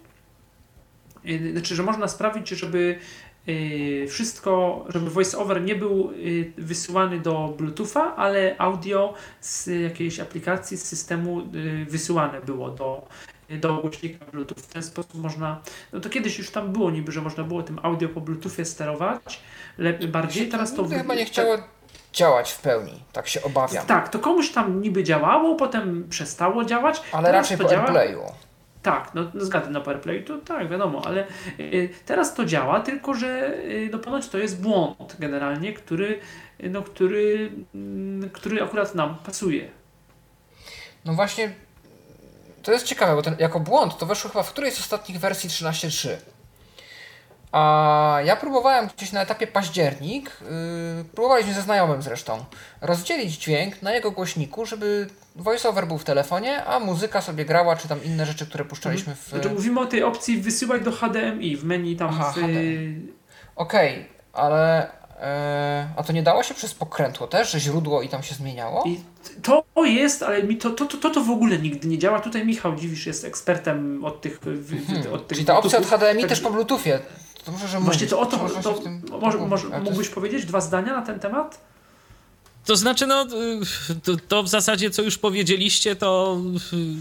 yy, 1.25 1.53
znaczy, 1.53 1.75
że 1.75 1.83
można 1.83 2.09
sprawić, 2.09 2.49
żeby 2.49 2.99
yy, 3.47 4.07
wszystko, 4.09 4.85
żeby 4.89 5.11
voiceover 5.11 5.63
nie 5.63 5.75
był 5.75 6.13
yy, 6.13 6.53
wysyłany 6.59 7.21
do 7.21 7.55
Bluetootha, 7.59 8.17
ale 8.17 8.55
audio 8.59 9.15
z 9.41 9.67
jakiejś 9.83 10.21
aplikacji, 10.21 10.77
z 10.77 10.85
systemu 10.85 11.43
yy, 11.53 11.85
wysyłane 11.85 12.41
było 12.41 12.71
do, 12.71 13.09
do 13.51 13.77
głośnika 13.77 14.25
Bluetooth. 14.33 14.59
W 14.63 14.67
ten 14.67 14.83
sposób 14.83 15.15
można, 15.15 15.61
no 15.93 16.01
to 16.01 16.09
kiedyś 16.09 16.39
już 16.39 16.51
tam 16.51 16.73
było 16.73 16.91
niby, 16.91 17.13
że 17.13 17.21
można 17.21 17.45
było 17.45 17.63
tym 17.63 17.79
audio 17.83 18.09
po 18.09 18.21
Bluetoothie 18.21 18.65
sterować 18.65 19.41
lepiej, 19.79 20.09
bardziej, 20.09 20.49
teraz 20.49 20.75
to... 20.75 20.89
Chyba 20.89 21.15
nie 21.15 21.25
chciało 21.25 21.57
działać 22.13 22.53
w 22.53 22.61
pełni, 22.61 23.03
tak 23.13 23.29
się 23.29 23.43
obawiam. 23.43 23.87
Tak, 23.87 24.09
to 24.09 24.19
komuś 24.19 24.53
tam 24.53 24.83
niby 24.83 25.05
działało, 25.05 25.55
potem 25.55 26.09
przestało 26.09 26.65
działać. 26.65 27.03
Ale 27.13 27.33
raczej 27.33 27.59
po 27.59 27.65
działa... 27.65 27.83
AirPlayu. 27.83 28.23
Tak, 28.83 29.11
no, 29.15 29.31
no 29.35 29.45
zgadzam 29.45 29.73
na 29.73 29.81
PowerPlay, 29.81 30.25
to 30.25 30.39
tak, 30.39 30.69
wiadomo, 30.69 31.03
ale 31.07 31.27
y, 31.61 31.89
teraz 32.07 32.35
to 32.35 32.45
działa, 32.45 32.81
tylko 32.81 33.15
że 33.15 33.55
y, 33.65 33.89
no 33.93 33.99
ponoć 33.99 34.29
to 34.29 34.39
jest 34.39 34.63
błąd 34.63 35.17
generalnie, 35.19 35.73
który, 35.73 36.21
y, 36.65 36.71
no, 36.71 36.83
który, 36.83 37.53
y, 38.25 38.31
który 38.31 38.63
akurat 38.63 38.95
nam 38.95 39.17
pasuje. 39.17 39.71
No 41.05 41.15
właśnie 41.15 41.53
to 42.63 42.73
jest 42.73 42.87
ciekawe, 42.87 43.15
bo 43.15 43.23
ten, 43.23 43.37
jako 43.39 43.61
błąd 43.61 43.99
to 43.99 44.07
weszło 44.07 44.31
chyba 44.31 44.43
w 44.43 44.53
którejś 44.53 44.75
z 44.75 44.81
ostatnich 44.81 45.21
wersji 45.21 45.51
13.3. 45.51 46.09
A 47.57 48.19
ja 48.25 48.37
próbowałem 48.37 48.89
gdzieś 48.97 49.13
na 49.13 49.23
etapie 49.23 49.47
październik, 49.47 50.31
yy, 50.41 51.05
próbowaliśmy 51.05 51.55
ze 51.55 51.63
znajomym 51.63 52.03
zresztą, 52.03 52.45
rozdzielić 52.81 53.33
dźwięk 53.33 53.83
na 53.83 53.95
jego 53.95 54.11
głośniku, 54.11 54.67
żeby 54.67 55.07
voiceover 55.37 55.87
był 55.87 55.99
w 55.99 56.05
telefonie, 56.05 56.65
a 56.65 56.81
muzyka 56.81 57.21
sobie 57.21 57.45
grała, 57.45 57.77
czy 57.77 57.89
tam 57.89 58.05
inne 58.05 58.27
rzeczy, 58.27 58.47
które 58.47 58.65
puszczaliśmy 58.65 59.15
w... 59.15 59.29
Znaczy 59.29 59.51
mówimy 59.51 59.81
o 59.81 59.87
tej 59.87 60.03
opcji 60.03 60.41
wysyłać 60.41 60.83
do 60.83 60.93
HDMI 60.93 61.57
w 61.57 61.65
menu 61.65 61.97
tam 61.97 62.09
Aha, 62.13 62.33
w... 62.37 62.39
Okej, 63.57 63.93
okay, 63.93 64.05
ale 64.33 64.91
E, 65.21 65.89
a 65.97 66.03
to 66.03 66.13
nie 66.13 66.23
dało 66.23 66.43
się 66.43 66.55
przez 66.55 66.75
pokrętło 66.75 67.27
też, 67.27 67.53
że 67.53 67.61
źródło 67.61 68.03
i 68.03 68.09
tam 68.09 68.23
się 68.23 68.35
zmieniało? 68.35 68.85
I 68.87 69.01
to 69.43 69.65
jest, 69.85 70.23
ale 70.23 70.43
mi 70.43 70.57
to, 70.57 70.71
to, 70.71 70.87
to, 70.87 71.11
to 71.11 71.21
w 71.21 71.31
ogóle 71.31 71.59
nigdy 71.59 71.89
nie 71.89 71.99
działa. 71.99 72.21
Tutaj 72.21 72.47
Michał 72.47 72.77
Dziwisz 72.77 73.07
jest 73.07 73.25
ekspertem 73.25 74.05
od 74.05 74.21
tych. 74.21 74.41
Hmm. 74.41 75.13
Od 75.13 75.29
tych 75.29 75.37
Czyli 75.37 75.47
ta 75.47 75.59
opcja 75.59 75.79
od 75.79 75.87
HDMI 75.87 76.21
tak, 76.21 76.29
też 76.29 76.41
po 76.41 76.51
Bluetoothie. 76.51 76.99
To 77.47 77.53
może, 77.53 77.69
że 77.69 77.81
Właśnie 77.81 78.07
to 78.07 78.21
o 78.21 78.27
to. 78.27 78.37
to, 78.63 78.73
to 79.11 79.19
może, 79.19 79.39
może, 79.39 79.69
mógłbyś 79.81 80.09
powiedzieć 80.09 80.47
dwa 80.47 80.61
zdania 80.61 80.93
na 80.93 81.03
ten 81.03 81.21
temat? 81.21 81.61
To 82.67 82.77
znaczy, 82.77 83.07
no, 83.07 83.27
to, 84.05 84.17
to, 84.29 84.43
w 84.43 84.49
zasadzie, 84.49 84.91
co 84.91 85.03
już 85.03 85.19
powiedzieliście, 85.19 85.97
to 85.97 86.41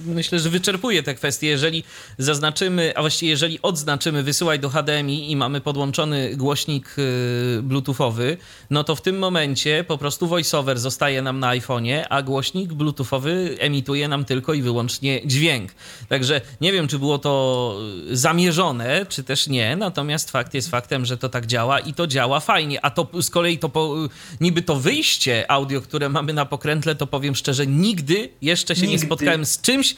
myślę, 0.06 0.40
że 0.40 0.50
wyczerpuje 0.50 1.04
te 1.04 1.16
kwestie. 1.16 1.48
Jeżeli 1.48 1.84
zaznaczymy, 2.18 2.94
a 2.96 3.02
właściwie 3.02 3.30
jeżeli 3.30 3.62
odznaczymy 3.62 4.24
wysyłaj 4.24 4.60
do 4.60 4.70
HDMI 4.70 5.32
i 5.32 5.36
mamy 5.36 5.62
podłączony 5.62 6.36
głośnik 6.36 6.96
y, 6.98 7.60
bluetoothowy, 7.64 8.38
no 8.70 8.84
to 8.84 8.96
w 8.96 9.02
tym 9.02 9.18
momencie 9.18 9.86
po 9.88 9.98
prostu 9.98 10.28
voiceover 10.28 10.80
zostaje 10.80 11.22
nam 11.22 11.40
na 11.40 11.50
iPhone'ie, 11.50 12.06
a 12.10 12.22
głośnik 12.22 12.74
bluetoothowy 12.74 13.58
emituje 13.60 14.08
nam 14.08 14.26
tylko 14.26 14.54
i 14.54 14.62
wyłącznie 14.62 15.22
dźwięk. 15.28 15.72
Także 16.10 16.42
nie 16.62 16.72
wiem, 16.72 16.88
czy 16.88 17.00
było 17.00 17.20
to 17.20 17.76
zamierzone, 18.12 19.06
czy 19.10 19.24
też 19.24 19.48
nie, 19.48 19.76
natomiast 19.76 20.32
fakt 20.32 20.54
jest 20.54 20.70
faktem, 20.70 21.06
że 21.06 21.18
to 21.18 21.30
tak 21.30 21.46
działa 21.46 21.80
i 21.80 21.94
to 21.94 22.08
działa 22.08 22.40
fajnie. 22.40 22.86
A 22.86 22.90
to 22.90 23.08
z 23.22 23.30
kolei 23.30 23.58
to 23.58 23.70
po, 23.70 23.96
niby 24.42 24.62
to 24.62 24.76
wyjście 24.76 25.52
audio, 25.56 25.82
które 25.82 26.10
mamy 26.10 26.34
na 26.34 26.46
pokrętle, 26.46 26.96
to 26.96 27.08
powiem 27.08 27.36
szczerze, 27.36 27.68
nigdy 27.68 28.30
jeszcze 28.42 28.76
się 28.76 28.82
nigdy. 28.82 28.94
nie 28.94 29.00
spotkałem 29.00 29.46
z 29.46 29.62
czymś, 29.62 29.96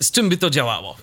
z 0.00 0.10
czym 0.10 0.28
by 0.28 0.36
to 0.36 0.50
działało. 0.50 0.96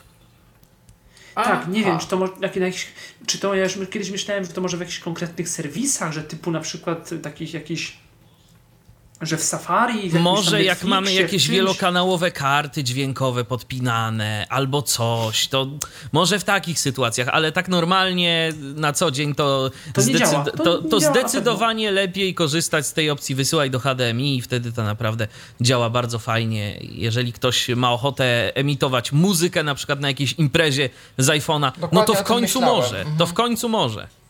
A, 1.36 1.44
tak, 1.44 1.68
nie 1.68 1.82
a. 1.82 1.86
wiem, 1.86 2.00
czy 2.00 2.08
to 2.08 2.18
może, 2.18 2.34
jak, 2.42 2.56
jakiś, 2.56 2.88
czy 3.28 3.38
to 3.38 3.56
ja 3.56 3.64
już 3.64 3.74
kiedyś 3.90 4.12
myślałem, 4.12 4.46
że 4.46 4.52
to 4.52 4.62
może 4.62 4.78
w 4.78 4.80
jakichś 4.80 5.00
konkretnych 5.00 5.50
serwisach, 5.50 6.14
że 6.14 6.24
typu 6.24 6.52
na 6.52 6.60
przykład 6.60 7.10
takich 7.24 7.54
jakichś 7.54 7.98
że 9.22 9.38
w 9.38 9.44
Safari. 9.44 10.12
Może 10.20 10.64
jak 10.64 10.84
mamy 10.84 11.14
jakieś 11.14 11.48
wielokanałowe 11.48 12.32
karty 12.32 12.84
dźwiękowe 12.84 13.46
podpinane 13.46 14.46
albo 14.50 14.82
coś, 14.82 15.48
to 15.48 15.68
może 16.12 16.40
w 16.40 16.44
takich 16.44 16.80
sytuacjach, 16.80 17.28
ale 17.28 17.52
tak 17.52 17.68
normalnie 17.68 18.54
na 18.76 18.94
co 18.94 19.12
dzień 19.12 19.36
to, 19.36 19.72
to, 19.94 20.02
zdecyd 20.02 20.40
to, 20.58 20.64
to, 20.64 20.82
to 20.82 21.00
zdecydowanie 21.00 21.92
lepiej 21.92 22.34
korzystać 22.34 22.88
z 22.88 22.94
tej 22.94 23.10
opcji 23.10 23.36
wysyłaj 23.36 23.70
do 23.70 23.80
HDMI 23.80 24.38
i 24.38 24.42
wtedy 24.42 24.72
to 24.72 24.84
naprawdę 24.84 25.28
działa 25.62 25.90
bardzo 25.90 26.20
fajnie. 26.20 26.78
Jeżeli 26.82 27.34
ktoś 27.34 27.70
ma 27.70 27.92
ochotę 27.92 28.56
emitować 28.56 29.12
muzykę 29.12 29.64
na 29.64 29.76
przykład 29.76 30.00
na 30.00 30.08
jakiejś 30.08 30.34
imprezie 30.34 30.90
z 31.18 31.28
iPhone'a, 31.28 31.72
no 31.92 32.04
to 32.04 32.14
w 32.14 32.24
końcu 32.24 32.62
może. 32.62 33.00
Mhm. 33.00 33.18
To 33.18 33.26
w 33.26 33.34
końcu 33.34 33.70
może. 33.70 34.21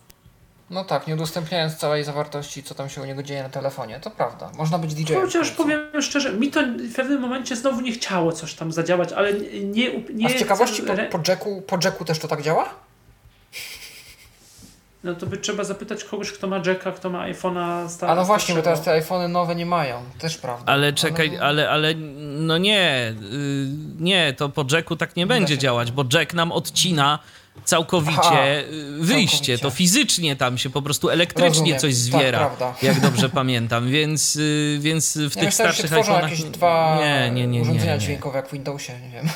No 0.71 0.83
tak, 0.83 1.07
nie 1.07 1.13
udostępniając 1.13 1.75
całej 1.75 2.03
zawartości, 2.03 2.63
co 2.63 2.75
tam 2.75 2.89
się 2.89 3.01
u 3.01 3.05
niego 3.05 3.23
dzieje 3.23 3.43
na 3.43 3.49
telefonie, 3.49 3.99
to 3.99 4.11
prawda. 4.11 4.51
Można 4.57 4.79
być 4.79 4.93
DJ-em. 4.93 5.21
Chociaż 5.21 5.51
powiem 5.51 6.01
szczerze, 6.01 6.33
mi 6.33 6.51
to 6.51 6.61
w 6.63 6.95
pewnym 6.95 7.21
momencie 7.21 7.55
znowu 7.55 7.81
nie 7.81 7.91
chciało 7.91 8.31
coś 8.31 8.53
tam 8.53 8.71
zadziałać, 8.71 9.13
ale 9.13 9.33
nie. 9.63 10.03
nie 10.13 10.25
A 10.25 10.29
z 10.29 10.35
ciekawości 10.35 10.81
chcę... 10.81 10.97
po, 10.97 11.19
po, 11.19 11.31
jacku, 11.31 11.61
po 11.61 11.77
jacku 11.83 12.05
też 12.05 12.19
to 12.19 12.27
tak 12.27 12.41
działa? 12.41 12.69
No 15.03 15.15
to 15.15 15.25
by 15.25 15.37
trzeba 15.37 15.63
zapytać 15.63 16.03
kogoś, 16.03 16.31
kto 16.31 16.47
ma 16.47 16.61
jacka, 16.65 16.91
kto 16.91 17.09
ma 17.09 17.27
iPhone'a 17.27 18.05
A 18.07 18.15
no 18.15 18.25
właśnie, 18.25 18.55
bo 18.55 18.61
teraz 18.61 18.81
te 18.81 18.91
iPhony 18.91 19.27
nowe 19.27 19.55
nie 19.55 19.65
mają, 19.65 20.01
też 20.19 20.37
prawda. 20.37 20.71
Ale 20.71 20.93
czekaj, 20.93 21.27
ale, 21.27 21.69
ale, 21.69 21.69
ale 21.69 21.95
no 22.19 22.57
nie, 22.57 23.13
yy, 23.21 23.67
nie, 23.99 24.33
to 24.33 24.49
po 24.49 24.65
jacku 24.71 24.95
tak 24.95 25.15
nie, 25.15 25.23
nie 25.23 25.27
będzie 25.27 25.57
działać, 25.57 25.91
bo 25.91 26.05
jack 26.13 26.33
nam 26.33 26.51
odcina 26.51 27.19
całkowicie 27.65 28.19
Aha, 28.21 28.37
wyjście. 28.99 29.37
Całkowicie. 29.37 29.57
To 29.57 29.69
fizycznie 29.69 30.35
tam 30.35 30.57
się 30.57 30.69
po 30.69 30.81
prostu 30.81 31.09
elektrycznie 31.09 31.49
Rozumiem. 31.49 31.79
coś 31.79 31.91
tak, 31.91 31.99
zwiera, 31.99 32.49
tak, 32.49 32.83
jak 32.83 32.99
dobrze 32.99 33.29
pamiętam. 33.29 33.89
Więc, 33.89 34.35
y, 34.35 34.77
więc 34.81 35.17
w 35.17 35.35
ja 35.35 35.41
tych 35.41 35.53
starszych 35.53 35.91
iPhone'ach... 35.91 36.23
jakieś 36.23 36.43
dwa 36.43 36.97
nie, 36.99 37.31
nie, 37.31 37.47
nie, 37.47 37.61
urządzenia 37.61 37.97
dźwiękowe 37.97 38.37
jak 38.37 38.47
w 38.47 38.51
Windowsie, 38.51 38.93
nie 38.99 39.09
wiem. 39.09 39.29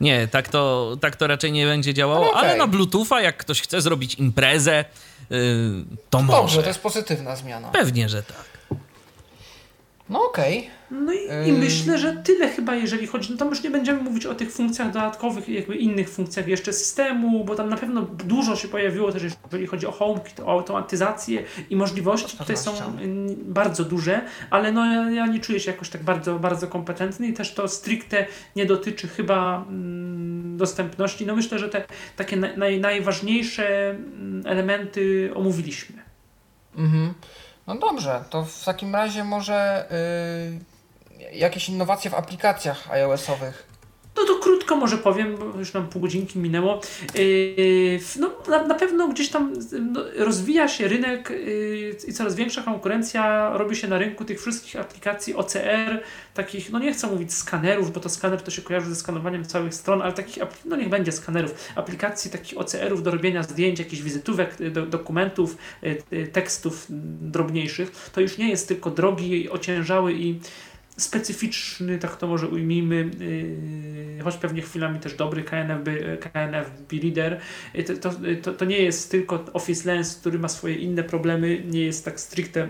Nie, 0.00 0.28
tak 0.28 0.48
to, 0.48 0.92
tak 1.00 1.16
to 1.16 1.26
raczej 1.26 1.52
nie 1.52 1.66
będzie 1.66 1.94
działało, 1.94 2.30
okay. 2.30 2.40
ale 2.40 2.56
na 2.56 2.66
Bluetootha, 2.66 3.20
jak 3.20 3.36
ktoś 3.36 3.60
chce 3.60 3.80
zrobić 3.80 4.14
imprezę, 4.14 4.84
y, 5.32 5.34
to 6.10 6.18
Dobrze, 6.18 6.26
może. 6.26 6.42
Dobrze, 6.42 6.62
to 6.62 6.68
jest 6.68 6.80
pozytywna 6.80 7.36
zmiana. 7.36 7.68
Pewnie, 7.68 8.08
że 8.08 8.22
tak. 8.22 8.55
No 10.10 10.24
okej. 10.24 10.58
Okay. 10.58 10.70
No 10.90 11.12
i, 11.12 11.48
i, 11.48 11.52
myślę, 11.52 11.98
że 11.98 12.12
tyle 12.12 12.48
chyba, 12.48 12.74
jeżeli 12.74 13.06
chodzi. 13.06 13.32
No 13.32 13.38
tam 13.38 13.48
już 13.48 13.62
nie 13.62 13.70
będziemy 13.70 14.02
mówić 14.02 14.26
o 14.26 14.34
tych 14.34 14.52
funkcjach 14.52 14.92
dodatkowych, 14.92 15.48
jakby 15.48 15.76
innych 15.76 16.10
funkcjach 16.10 16.48
jeszcze 16.48 16.72
systemu, 16.72 17.44
bo 17.44 17.54
tam 17.54 17.68
na 17.68 17.76
pewno 17.76 18.02
dużo 18.02 18.56
się 18.56 18.68
pojawiło 18.68 19.12
też, 19.12 19.22
jeżeli 19.22 19.66
chodzi 19.66 19.86
o 19.86 19.92
HomeKit, 19.92 20.40
o 20.40 20.46
automatyzację 20.46 21.44
i 21.70 21.76
możliwości 21.76 22.36
tutaj 22.36 22.56
są 22.56 22.72
bardzo 23.42 23.84
duże, 23.84 24.20
ale 24.50 24.72
no 24.72 24.86
ja, 24.86 25.10
ja, 25.10 25.26
nie 25.26 25.40
czuję 25.40 25.60
się 25.60 25.70
jakoś 25.70 25.88
tak 25.88 26.02
bardzo, 26.02 26.38
bardzo 26.38 26.66
kompetentny 26.66 27.28
i 27.28 27.32
też 27.32 27.54
to 27.54 27.68
stricte 27.68 28.26
nie 28.56 28.66
dotyczy 28.66 29.08
chyba. 29.08 29.64
Mm, 29.68 30.16
dostępności. 30.56 31.26
No 31.26 31.36
myślę, 31.36 31.58
że 31.58 31.68
te 31.68 31.84
takie 32.16 32.36
naj, 32.36 32.80
najważniejsze 32.80 33.90
mm, 33.90 34.42
elementy 34.46 35.30
omówiliśmy. 35.34 35.96
Mhm. 36.76 37.14
No 37.66 37.74
dobrze, 37.74 38.24
to 38.30 38.44
w 38.44 38.64
takim 38.64 38.94
razie 38.94 39.24
może 39.24 39.88
yy, 41.18 41.38
jakieś 41.38 41.68
innowacje 41.68 42.10
w 42.10 42.14
aplikacjach 42.14 42.90
iOS-owych. 42.90 43.75
No 44.16 44.24
to 44.24 44.34
krótko 44.34 44.76
może 44.76 44.98
powiem, 44.98 45.36
bo 45.36 45.58
już 45.58 45.72
nam 45.72 45.88
pół 45.88 46.02
godzinki 46.02 46.38
minęło. 46.38 46.80
Yy, 47.14 48.00
no, 48.18 48.30
na, 48.68 48.74
pewno 48.74 49.08
gdzieś 49.08 49.28
tam 49.28 49.52
no, 49.80 50.00
rozwija 50.16 50.68
się 50.68 50.88
rynek 50.88 51.30
yy, 51.30 51.96
i 52.08 52.12
coraz 52.12 52.34
większa 52.34 52.62
konkurencja 52.62 53.50
robi 53.56 53.76
się 53.76 53.88
na 53.88 53.98
rynku 53.98 54.24
tych 54.24 54.40
wszystkich 54.40 54.76
aplikacji 54.76 55.34
OCR, 55.34 56.02
takich, 56.34 56.70
no 56.70 56.78
nie 56.78 56.92
chcę 56.92 57.06
mówić 57.06 57.34
skanerów, 57.34 57.92
bo 57.92 58.00
to 58.00 58.08
skaner 58.08 58.42
to 58.42 58.50
się 58.50 58.62
kojarzy 58.62 58.88
ze 58.88 58.96
skanowaniem 58.96 59.44
całych 59.44 59.74
stron, 59.74 60.02
ale 60.02 60.12
takich, 60.12 60.42
no 60.64 60.76
niech 60.76 60.88
będzie 60.88 61.12
skanerów, 61.12 61.68
aplikacji 61.74 62.30
takich 62.30 62.58
OCR-ów 62.58 63.02
do 63.02 63.10
robienia 63.10 63.42
zdjęć, 63.42 63.78
jakichś 63.78 64.02
wizytówek, 64.02 64.60
y, 64.60 64.70
do, 64.70 64.86
dokumentów, 64.86 65.56
yy, 66.10 66.26
tekstów 66.26 66.86
drobniejszych. 67.20 68.10
To 68.12 68.20
już 68.20 68.38
nie 68.38 68.50
jest 68.50 68.68
tylko 68.68 68.90
drogi, 68.90 69.50
ociężały 69.50 70.12
i 70.12 70.40
specyficzny, 70.96 71.98
tak 71.98 72.16
to 72.16 72.26
może 72.26 72.48
ujmijmy, 72.48 73.10
yy, 74.16 74.22
choć 74.24 74.36
pewnie 74.36 74.62
chwilami 74.62 75.00
też 75.00 75.14
dobry 75.14 75.42
KNF, 75.42 75.80
KNF 76.20 76.70
Reader. 77.02 77.40
Yy, 77.74 77.84
to, 77.84 78.10
to, 78.42 78.52
to 78.52 78.64
nie 78.64 78.78
jest 78.78 79.10
tylko 79.10 79.44
Office 79.52 79.92
Lens, 79.92 80.16
który 80.16 80.38
ma 80.38 80.48
swoje 80.48 80.74
inne 80.74 81.04
problemy, 81.04 81.62
nie 81.64 81.84
jest 81.84 82.04
tak 82.04 82.20
stricte 82.20 82.68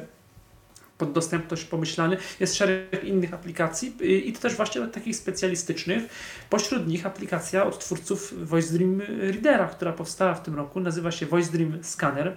pod 0.99 1.13
dostępność 1.13 1.65
pomyślany. 1.65 2.17
Jest 2.41 2.55
szereg 2.55 3.05
innych 3.05 3.35
aplikacji 3.35 3.93
yy, 4.01 4.07
i 4.07 4.33
to 4.33 4.41
też 4.41 4.55
właśnie 4.55 4.87
takich 4.87 5.17
specjalistycznych. 5.17 6.03
Pośród 6.51 6.87
nich 6.87 7.07
aplikacja 7.07 7.67
od 7.67 7.79
twórców 7.79 8.49
Voice 8.49 8.73
Dream 8.73 9.03
Readera, 9.19 9.67
która 9.67 9.93
powstała 9.93 10.35
w 10.35 10.43
tym 10.43 10.55
roku, 10.55 10.81
nazywa 10.81 11.11
się 11.11 11.27
Voice 11.27 11.53
Dream 11.53 11.79
Scanner. 11.83 12.37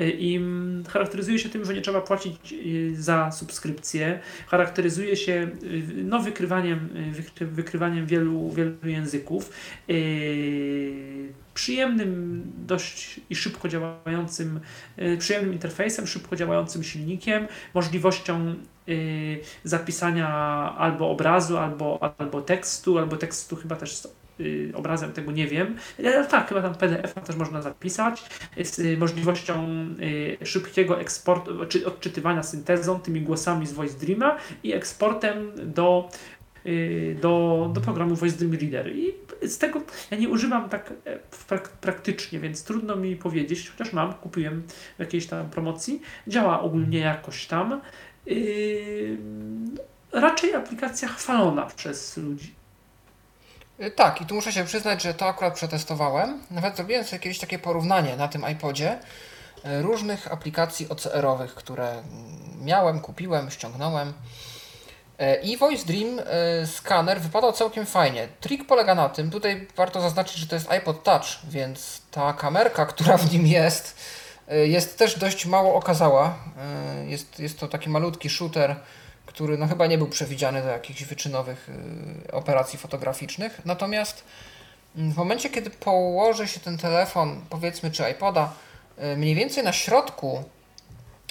Y, 0.00 0.10
i 0.10 0.36
mm, 0.36 0.84
charakteryzuje 0.84 1.38
się 1.38 1.48
tym, 1.48 1.64
że 1.64 1.74
nie 1.74 1.80
trzeba 1.80 2.00
płacić 2.00 2.52
y, 2.52 3.02
za 3.02 3.30
subskrypcję. 3.32 4.20
Charakteryzuje 4.46 5.16
się 5.16 5.50
y, 5.62 5.82
no, 6.04 6.18
wykrywaniem, 6.18 6.88
wykrywaniem 7.40 8.06
wielu, 8.06 8.50
wielu 8.50 8.72
języków. 8.84 9.52
Przyjemnym 11.54 12.42
dość 12.66 13.20
i 13.30 13.36
szybko 13.36 13.68
działającym, 13.68 14.60
przyjemnym 15.18 15.52
interfejsem, 15.52 16.06
szybko 16.06 16.36
działającym 16.36 16.84
silnikiem, 16.84 17.46
możliwością 17.74 18.54
zapisania 19.64 20.28
albo 20.78 21.10
obrazu, 21.10 21.58
albo, 21.58 22.14
albo 22.18 22.42
tekstu, 22.42 22.98
albo 22.98 23.16
tekstu 23.16 23.56
chyba 23.56 23.76
też 23.76 24.02
obrazem, 24.74 25.12
tego 25.12 25.32
nie 25.32 25.46
wiem. 25.46 25.76
Ale 25.98 26.26
tak, 26.26 26.48
chyba 26.48 26.62
tam 26.62 26.74
PDF 26.74 27.14
też 27.14 27.36
można 27.36 27.62
zapisać 27.62 28.24
z 28.64 28.78
y, 28.78 28.96
możliwością 28.96 29.68
y, 30.40 30.46
szybkiego 30.46 31.00
eksportu, 31.00 31.66
czy 31.66 31.86
odczytywania 31.86 32.42
syntezą 32.42 33.00
tymi 33.00 33.20
głosami 33.20 33.66
z 33.66 33.72
Voice 33.72 34.06
Dreama 34.06 34.36
i 34.62 34.72
eksportem 34.72 35.52
do 35.56 36.08
y, 36.66 37.16
do, 37.20 37.70
do 37.74 37.80
programu 37.80 38.14
Voice 38.14 38.36
Dream 38.36 38.52
Reader. 38.52 38.96
I 38.96 39.14
z 39.42 39.58
tego 39.58 39.82
ja 40.10 40.16
nie 40.16 40.28
używam 40.28 40.68
tak 40.68 40.92
e, 41.04 41.18
prak 41.48 41.68
praktycznie, 41.68 42.40
więc 42.40 42.64
trudno 42.64 42.96
mi 42.96 43.16
powiedzieć, 43.16 43.70
chociaż 43.70 43.92
mam, 43.92 44.14
kupiłem 44.14 44.62
w 44.96 45.00
jakiejś 45.00 45.26
tam 45.26 45.50
promocji. 45.50 46.02
Działa 46.28 46.60
ogólnie 46.60 46.98
jakoś 46.98 47.46
tam. 47.46 47.80
Yy, 48.26 49.18
raczej 50.12 50.54
aplikacja 50.54 51.08
chwalona 51.08 51.66
przez 51.66 52.16
ludzi. 52.16 52.59
Y, 53.82 53.90
tak, 53.90 54.20
i 54.20 54.26
tu 54.26 54.34
muszę 54.34 54.52
się 54.52 54.64
przyznać, 54.64 55.02
że 55.02 55.14
to 55.14 55.26
akurat 55.26 55.54
przetestowałem. 55.54 56.40
Nawet 56.50 56.76
zrobiłem 56.76 57.04
sobie 57.04 57.16
jakieś 57.16 57.38
takie 57.38 57.58
porównanie 57.58 58.16
na 58.16 58.28
tym 58.28 58.44
iPodzie 58.52 58.98
y, 59.66 59.82
różnych 59.82 60.32
aplikacji 60.32 60.88
OCR-owych, 60.88 61.54
które 61.54 62.02
miałem, 62.60 63.00
kupiłem, 63.00 63.50
ściągnąłem. 63.50 64.08
Y, 64.08 65.40
I 65.42 65.56
Voice 65.56 65.84
Dream 65.86 66.20
Scanner 66.66 67.20
wypadał 67.20 67.52
całkiem 67.52 67.86
fajnie. 67.86 68.28
Trik 68.40 68.66
polega 68.66 68.94
na 68.94 69.08
tym, 69.08 69.30
tutaj 69.30 69.68
warto 69.76 70.00
zaznaczyć, 70.00 70.36
że 70.36 70.46
to 70.46 70.54
jest 70.54 70.70
iPod 70.70 71.02
Touch, 71.02 71.26
więc 71.48 72.02
ta 72.10 72.32
kamerka, 72.32 72.86
która 72.92 73.16
w 73.16 73.32
nim 73.32 73.46
jest, 73.46 73.96
jest 74.48 74.98
też 74.98 75.18
dość 75.18 75.46
mało 75.46 75.74
okazała. 75.74 76.34
Jest, 77.06 77.38
jest 77.38 77.58
to 77.58 77.68
taki 77.68 77.90
malutki 77.90 78.30
shooter 78.30 78.76
który 79.30 79.58
no 79.58 79.66
chyba 79.66 79.86
nie 79.86 79.98
był 79.98 80.08
przewidziany 80.08 80.62
do 80.62 80.68
jakichś 80.68 81.04
wyczynowych 81.04 81.68
y, 82.28 82.32
operacji 82.32 82.78
fotograficznych. 82.78 83.60
Natomiast 83.64 84.24
mm, 84.96 85.12
w 85.12 85.16
momencie, 85.16 85.50
kiedy 85.50 85.70
położy 85.70 86.48
się 86.48 86.60
ten 86.60 86.78
telefon, 86.78 87.40
powiedzmy, 87.50 87.90
czy 87.90 88.10
iPoda, 88.10 88.52
y, 88.98 89.16
mniej 89.16 89.34
więcej 89.34 89.64
na 89.64 89.72
środku 89.72 90.44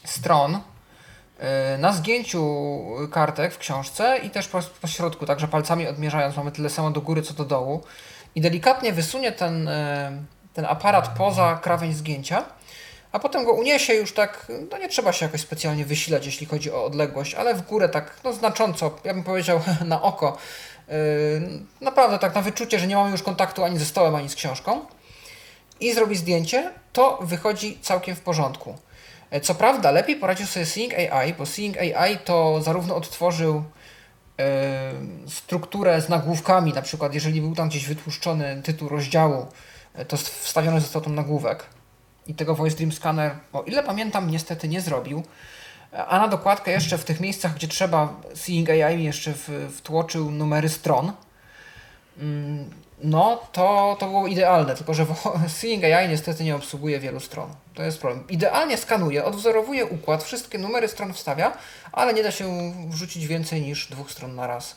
stron, 0.05 0.55
y, 0.55 1.77
na 1.77 1.93
zgięciu 1.93 2.67
kartek 3.11 3.53
w 3.53 3.57
książce 3.57 4.17
i 4.17 4.29
też 4.29 4.47
po, 4.47 4.59
po 4.81 4.87
środku, 4.87 5.25
także 5.25 5.47
palcami 5.47 5.87
odmierzając, 5.87 6.37
mamy 6.37 6.51
tyle 6.51 6.69
samo 6.69 6.91
do 6.91 7.01
góry, 7.01 7.21
co 7.21 7.33
do 7.33 7.45
dołu, 7.45 7.83
i 8.35 8.41
delikatnie 8.41 8.93
wysunie 8.93 9.31
ten, 9.31 9.69
ten 10.53 10.65
aparat 10.65 11.07
poza 11.17 11.59
krawędź 11.63 11.95
zgięcia, 11.95 12.45
a 13.11 13.19
potem 13.19 13.45
go 13.45 13.53
uniesie 13.53 13.93
już 13.93 14.13
tak, 14.13 14.51
no 14.71 14.77
nie 14.77 14.89
trzeba 14.89 15.13
się 15.13 15.25
jakoś 15.25 15.41
specjalnie 15.41 15.85
wysilać, 15.85 16.25
jeśli 16.25 16.45
chodzi 16.45 16.71
o 16.71 16.85
odległość, 16.85 17.33
ale 17.33 17.55
w 17.55 17.61
górę 17.61 17.89
tak, 17.89 18.19
no 18.23 18.33
znacząco, 18.33 18.95
ja 19.03 19.13
bym 19.13 19.23
powiedział 19.23 19.61
na 19.85 20.01
oko, 20.01 20.37
yy, 20.87 20.93
naprawdę 21.81 22.19
tak 22.19 22.35
na 22.35 22.41
wyczucie, 22.41 22.79
że 22.79 22.87
nie 22.87 22.95
mamy 22.95 23.11
już 23.11 23.23
kontaktu 23.23 23.63
ani 23.63 23.79
ze 23.79 23.85
stołem, 23.85 24.15
ani 24.15 24.29
z 24.29 24.35
książką. 24.35 24.85
I 25.79 25.93
zrobi 25.93 26.15
zdjęcie, 26.15 26.73
to 26.93 27.19
wychodzi 27.21 27.79
całkiem 27.81 28.15
w 28.15 28.21
porządku. 28.21 28.75
E, 29.31 29.41
co 29.41 29.55
prawda, 29.55 29.91
lepiej 29.91 30.15
poradził 30.15 30.47
sobie 30.47 30.65
Seeing 30.65 30.93
AI, 30.93 31.33
bo 31.33 31.45
Seeing 31.45 31.77
AI 31.77 32.17
to 32.17 32.61
zarówno 32.61 32.95
odtworzył 32.95 33.63
yy, 34.37 34.45
strukturę 35.29 36.01
z 36.01 36.09
nagłówkami, 36.09 36.73
na 36.73 36.81
przykład 36.81 37.13
jeżeli 37.13 37.41
był 37.41 37.55
tam 37.55 37.69
gdzieś 37.69 37.85
wytłuszczony 37.85 38.61
tytuł 38.63 38.89
rozdziału, 38.89 39.47
e, 39.93 40.05
to 40.05 40.17
wstawiony 40.17 40.81
został 40.81 41.01
tam 41.01 41.15
nagłówek 41.15 41.78
i 42.27 42.35
tego 42.35 42.55
Voice 42.55 42.75
Dream 42.75 42.91
Scanner, 42.91 43.31
o 43.53 43.63
ile 43.63 43.83
pamiętam, 43.83 44.31
niestety 44.31 44.67
nie 44.67 44.81
zrobił. 44.81 45.23
A 46.07 46.19
na 46.19 46.27
dokładkę 46.27 46.71
jeszcze 46.71 46.97
w 46.97 47.05
tych 47.05 47.19
miejscach, 47.19 47.55
gdzie 47.55 47.67
trzeba, 47.67 48.21
Seeing 48.35 48.69
AI 48.69 49.03
jeszcze 49.03 49.33
wtłoczył 49.71 50.31
numery 50.31 50.69
stron. 50.69 51.11
Mm, 52.17 52.69
no, 53.03 53.41
to, 53.51 53.97
to 53.99 54.07
było 54.07 54.27
idealne, 54.27 54.75
tylko 54.75 54.93
że 54.93 55.05
Seeing 55.57 55.83
AI 55.83 56.09
niestety 56.09 56.43
nie 56.43 56.55
obsługuje 56.55 56.99
wielu 56.99 57.19
stron. 57.19 57.49
To 57.73 57.83
jest 57.83 57.99
problem. 57.99 58.27
Idealnie 58.27 58.77
skanuje, 58.77 59.25
odwzorowuje 59.25 59.85
układ, 59.85 60.23
wszystkie 60.23 60.57
numery 60.57 60.87
stron 60.87 61.13
wstawia, 61.13 61.57
ale 61.91 62.13
nie 62.13 62.23
da 62.23 62.31
się 62.31 62.73
wrzucić 62.89 63.27
więcej 63.27 63.61
niż 63.61 63.87
dwóch 63.87 64.11
stron 64.11 64.35
na 64.35 64.47
raz. 64.47 64.75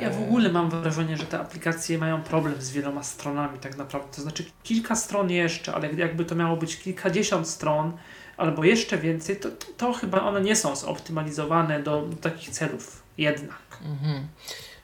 Ja 0.00 0.10
w 0.10 0.22
ogóle 0.22 0.48
mam 0.48 0.70
wrażenie, 0.70 1.16
że 1.16 1.24
te 1.24 1.38
aplikacje 1.38 1.98
mają 1.98 2.22
problem 2.22 2.54
z 2.62 2.70
wieloma 2.70 3.02
stronami 3.02 3.58
tak 3.58 3.76
naprawdę. 3.76 4.08
To 4.16 4.22
znaczy 4.22 4.44
kilka 4.62 4.96
stron 4.96 5.30
jeszcze, 5.30 5.74
ale 5.74 5.92
jakby 5.92 6.24
to 6.24 6.34
miało 6.34 6.56
być 6.56 6.76
kilkadziesiąt 6.76 7.48
stron 7.48 7.92
albo 8.36 8.64
jeszcze 8.64 8.98
więcej, 8.98 9.36
to, 9.36 9.48
to, 9.48 9.66
to 9.76 9.92
chyba 9.92 10.22
one 10.22 10.40
nie 10.40 10.56
są 10.56 10.76
zoptymalizowane 10.76 11.82
do, 11.82 12.02
do 12.02 12.16
takich 12.16 12.50
celów 12.50 13.02
jednak. 13.18 13.58
Mhm. 13.84 14.26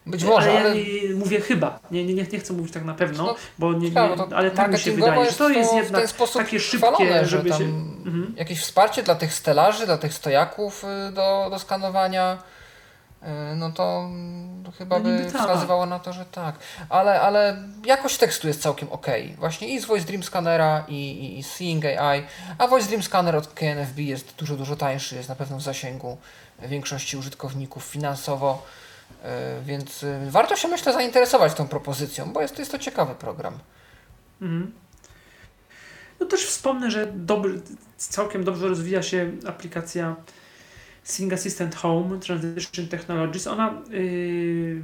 Być 0.07 0.25
może, 0.25 0.51
ale, 0.51 0.61
ale... 0.61 0.81
Ja 0.81 1.09
nie, 1.09 1.15
mówię 1.15 1.41
chyba, 1.41 1.79
nie, 1.91 2.05
nie, 2.05 2.15
nie 2.15 2.39
chcę 2.39 2.53
mówić 2.53 2.73
tak 2.73 2.85
na 2.85 2.95
pewno, 2.95 3.25
no, 3.25 3.35
bo 3.59 3.73
nie, 3.73 3.91
nie, 3.91 4.01
ale 4.35 4.51
tak 4.51 4.73
mi 4.73 4.79
się 4.79 4.93
wydaje, 4.93 5.31
że 5.31 5.37
to 5.37 5.49
jest 5.49 5.75
jednak 5.75 6.13
takie 6.35 6.61
szybkie, 6.61 6.87
chwalone, 6.87 7.27
żeby 7.27 7.53
że 7.53 7.59
się... 7.59 7.65
Mhm. 7.65 8.35
Jakieś 8.37 8.61
wsparcie 8.61 9.03
dla 9.03 9.15
tych 9.15 9.33
stelaży, 9.33 9.87
dla 9.87 9.99
tych 9.99 10.15
stojaków 10.15 10.85
y, 10.85 11.13
do, 11.13 11.49
do 11.51 11.59
skanowania 11.59 12.39
E, 12.39 12.56
no 13.57 13.73
to, 13.73 14.11
to 14.65 14.71
chyba 14.71 14.99
no 14.99 15.05
by 15.05 15.19
tak. 15.33 15.43
wskazywało 15.43 15.87
na 15.87 15.99
to, 15.99 16.13
że 16.13 16.25
tak. 16.25 16.59
Ale, 16.89 17.21
ale 17.21 17.63
jakość 17.85 18.19
tekstu 18.19 18.49
jest 18.49 18.63
całkiem 18.63 18.89
ok. 18.93 19.07
Właśnie 19.39 19.69
i 19.69 19.81
z 19.81 19.85
Voice 19.85 20.07
Dream 20.07 20.23
Scannera 20.23 20.85
i, 20.89 20.95
i, 20.95 21.39
i 21.39 21.43
Seeing 21.43 21.85
AI, 21.85 22.23
a 22.59 22.69
Voice 22.69 22.89
Dream 22.89 23.03
Scanner 23.03 23.37
od 23.37 23.47
KNFB 23.47 23.99
jest 23.99 24.35
dużo, 24.35 24.57
dużo 24.57 24.77
tańszy, 24.77 25.17
jest 25.17 25.29
na 25.29 25.37
pewno 25.37 25.57
w 25.57 25.63
zasięgu 25.63 26.17
większości 26.63 27.17
użytkowników 27.17 27.85
finansowo, 27.85 28.67
e, 29.23 29.61
więc 29.63 30.05
e, 30.05 30.31
warto 30.31 30.57
się 30.57 30.69
myślę 30.69 30.93
zainteresować 30.93 31.55
tą 31.55 31.69
propozycją, 31.69 32.33
bo 32.33 32.43
jest, 32.43 32.59
jest 32.59 32.71
to 32.71 32.79
ciekawy 32.79 33.15
program. 33.15 33.59
Mhm. 34.43 34.73
No 36.21 36.27
też 36.27 36.47
wspomnę, 36.47 36.91
że 36.91 37.07
dobry, 37.07 37.61
całkiem 37.97 38.45
dobrze 38.45 38.69
rozwija 38.69 39.03
się 39.03 39.33
aplikacja 39.47 40.17
Sing 41.07 41.33
Assistant 41.33 41.75
Home 41.75 42.19
Transition 42.19 42.89
Technologies, 42.89 43.47
ona 43.47 43.83
yy, 43.91 44.83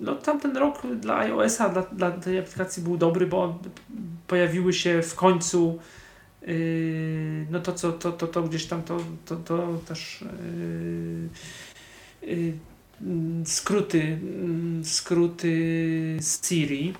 no 0.00 0.14
tamten 0.14 0.56
rok 0.56 0.82
dla 1.00 1.18
iOS-a, 1.18 1.68
dla, 1.68 1.82
dla 1.82 2.10
tej 2.10 2.38
aplikacji 2.38 2.82
był 2.82 2.96
dobry, 2.96 3.26
bo 3.26 3.58
pojawiły 4.26 4.72
się 4.72 5.02
w 5.02 5.14
końcu 5.14 5.78
yy, 6.42 7.46
no 7.50 7.60
to 7.60 7.72
co, 7.72 7.92
to, 7.92 8.12
to, 8.12 8.26
to 8.26 8.42
gdzieś 8.42 8.66
tam 8.66 8.82
to, 8.82 8.98
to, 9.26 9.36
to 9.36 9.78
też 9.88 10.24
yy, 12.22 12.52
mm, 13.02 13.46
skróty, 13.46 14.02
mm, 14.02 14.84
skróty 14.84 15.50
Siri 16.20 16.94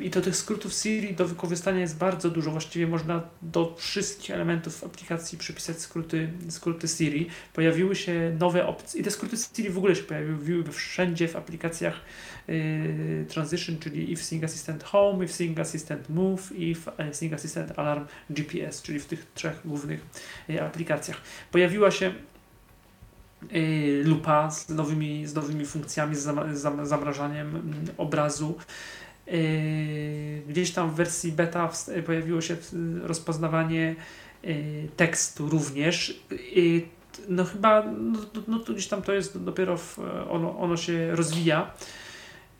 i 0.00 0.10
do 0.10 0.20
tych 0.20 0.36
skrótów 0.36 0.72
Siri 0.72 1.14
do 1.14 1.28
wykorzystania 1.28 1.80
jest 1.80 1.98
bardzo 1.98 2.30
dużo. 2.30 2.50
Właściwie 2.50 2.86
można 2.86 3.22
do 3.42 3.74
wszystkich 3.78 4.30
elementów 4.30 4.84
aplikacji 4.84 5.38
przypisać 5.38 5.80
skróty, 5.80 6.28
skróty 6.48 6.88
Siri. 6.88 7.26
Pojawiły 7.52 7.96
się 7.96 8.36
nowe 8.38 8.66
opcje 8.66 9.00
i 9.00 9.04
te 9.04 9.10
skróty 9.10 9.36
Siri 9.36 9.70
w 9.70 9.78
ogóle 9.78 9.96
się 9.96 10.02
pojawiły 10.02 10.64
wszędzie 10.64 11.28
w 11.28 11.36
aplikacjach 11.36 12.00
Y, 12.48 13.26
transition, 13.28 13.78
czyli 13.78 14.12
if 14.12 14.22
Sync 14.22 14.44
Assistant 14.44 14.84
Home, 14.84 15.24
if 15.24 15.32
Sync 15.32 15.58
Assistant 15.58 16.08
Move, 16.08 16.52
if 16.52 16.90
e, 16.98 17.14
Sync 17.14 17.32
Assistant 17.32 17.78
Alarm 17.78 18.06
GPS, 18.30 18.82
czyli 18.82 19.00
w 19.00 19.06
tych 19.06 19.26
trzech 19.34 19.60
głównych 19.64 20.06
y, 20.50 20.62
aplikacjach. 20.62 21.20
Pojawiła 21.52 21.90
się 21.90 22.06
y, 22.06 22.12
lupa 24.04 24.50
z 24.50 24.68
nowymi, 24.68 25.26
z 25.26 25.34
nowymi 25.34 25.66
funkcjami, 25.66 26.16
z 26.16 26.28
zamrażaniem 26.82 27.48
mm, 27.48 27.74
obrazu. 27.96 28.54
Gdzieś 30.48 30.70
tam 30.70 30.90
w 30.90 30.94
wersji 30.94 31.32
beta 31.32 31.70
pojawiło 32.06 32.40
się 32.40 32.56
rozpoznawanie 33.02 33.96
tekstu 34.96 35.48
również. 35.48 36.22
No 37.28 37.44
chyba, 37.44 37.84
no, 37.98 38.18
no 38.48 38.58
to 38.58 38.72
gdzieś 38.72 38.86
tam 38.86 39.02
to 39.02 39.12
jest 39.12 39.44
dopiero, 39.44 39.76
w, 39.76 39.98
ono, 40.30 40.58
ono 40.58 40.76
się 40.76 41.16
rozwija. 41.16 41.70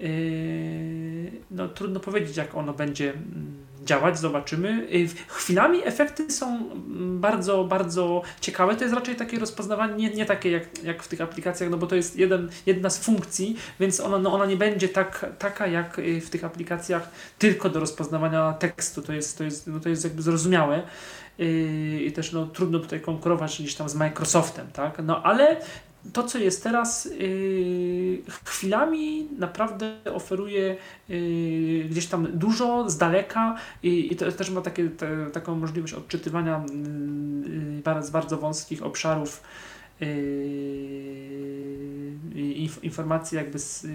Yy, 0.00 1.32
no, 1.50 1.68
trudno 1.68 2.00
powiedzieć, 2.00 2.36
jak 2.36 2.54
ono 2.54 2.72
będzie 2.72 3.10
mm, 3.12 3.66
działać, 3.84 4.18
zobaczymy. 4.18 4.86
Yy, 4.90 5.08
chwilami 5.28 5.80
efekty 5.84 6.30
są 6.30 6.46
mm, 6.46 7.20
bardzo, 7.20 7.64
bardzo 7.64 8.22
ciekawe. 8.40 8.76
To 8.76 8.84
jest 8.84 8.94
raczej 8.94 9.16
takie 9.16 9.38
rozpoznawanie, 9.38 9.94
nie, 9.94 10.10
nie 10.10 10.26
takie 10.26 10.50
jak, 10.50 10.84
jak 10.84 11.02
w 11.02 11.08
tych 11.08 11.20
aplikacjach, 11.20 11.70
no 11.70 11.78
bo 11.78 11.86
to 11.86 11.96
jest 11.96 12.16
jeden, 12.16 12.48
jedna 12.66 12.90
z 12.90 12.98
funkcji, 12.98 13.56
więc 13.80 14.00
ona, 14.00 14.18
no 14.18 14.32
ona 14.32 14.46
nie 14.46 14.56
będzie 14.56 14.88
tak, 14.88 15.26
taka 15.38 15.66
jak 15.66 15.98
y, 15.98 16.20
w 16.20 16.30
tych 16.30 16.44
aplikacjach 16.44 17.10
tylko 17.38 17.70
do 17.70 17.80
rozpoznawania 17.80 18.52
tekstu. 18.52 19.02
To 19.02 19.12
jest, 19.12 19.38
to 19.38 19.44
jest, 19.44 19.66
no 19.66 19.80
to 19.80 19.88
jest 19.88 20.04
jakby 20.04 20.22
zrozumiałe. 20.22 20.82
Yy, 21.38 22.02
I 22.02 22.12
też 22.12 22.32
no, 22.32 22.46
trudno 22.46 22.78
tutaj 22.78 23.00
konkurować 23.00 23.62
gdzieś 23.62 23.74
tam 23.74 23.88
z 23.88 23.94
Microsoftem, 23.94 24.66
tak? 24.72 24.98
No 25.04 25.22
ale 25.22 25.60
to, 26.12 26.22
co 26.22 26.38
jest 26.38 26.62
teraz, 26.62 27.04
yy, 27.04 28.22
chwilami 28.44 29.28
naprawdę 29.38 29.98
oferuje 30.14 30.76
yy, 31.08 31.84
gdzieś 31.84 32.06
tam 32.06 32.26
dużo 32.32 32.90
z 32.90 32.98
daleka 32.98 33.56
i, 33.82 34.16
to 34.16 34.32
też 34.32 34.50
ma 34.50 34.60
takie, 34.60 34.88
te, 34.88 35.26
taką 35.26 35.54
możliwość 35.54 35.94
odczytywania 35.94 36.64
yy, 37.84 38.02
z 38.02 38.10
bardzo 38.10 38.38
wąskich 38.38 38.82
obszarów 38.82 39.42
inf, 42.34 42.84
informacji 42.84 43.36
jakby 43.36 43.58
z 43.58 43.86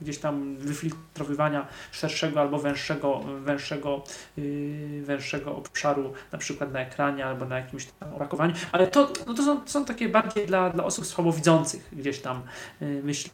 gdzieś 0.00 0.18
tam 0.18 0.56
wyfiltrowywania 0.56 1.66
szerszego 1.92 2.40
albo 2.40 2.58
węższego, 2.58 3.20
węższego, 3.40 4.04
yy, 4.36 5.02
węższego 5.02 5.56
obszaru, 5.56 6.12
na 6.32 6.38
przykład 6.38 6.72
na 6.72 6.80
ekranie 6.80 7.26
albo 7.26 7.44
na 7.44 7.58
jakimś 7.58 7.86
tam 7.86 8.14
opakowaniu, 8.14 8.54
ale 8.72 8.86
to, 8.86 9.12
no 9.26 9.34
to 9.34 9.42
są, 9.42 9.60
są 9.66 9.84
takie 9.84 10.08
bardziej 10.08 10.46
dla, 10.46 10.70
dla 10.70 10.84
osób 10.84 11.06
słabowidzących 11.06 11.88
gdzieś 11.92 12.18
tam 12.18 12.42
yy, 12.80 13.00
myślę, 13.04 13.30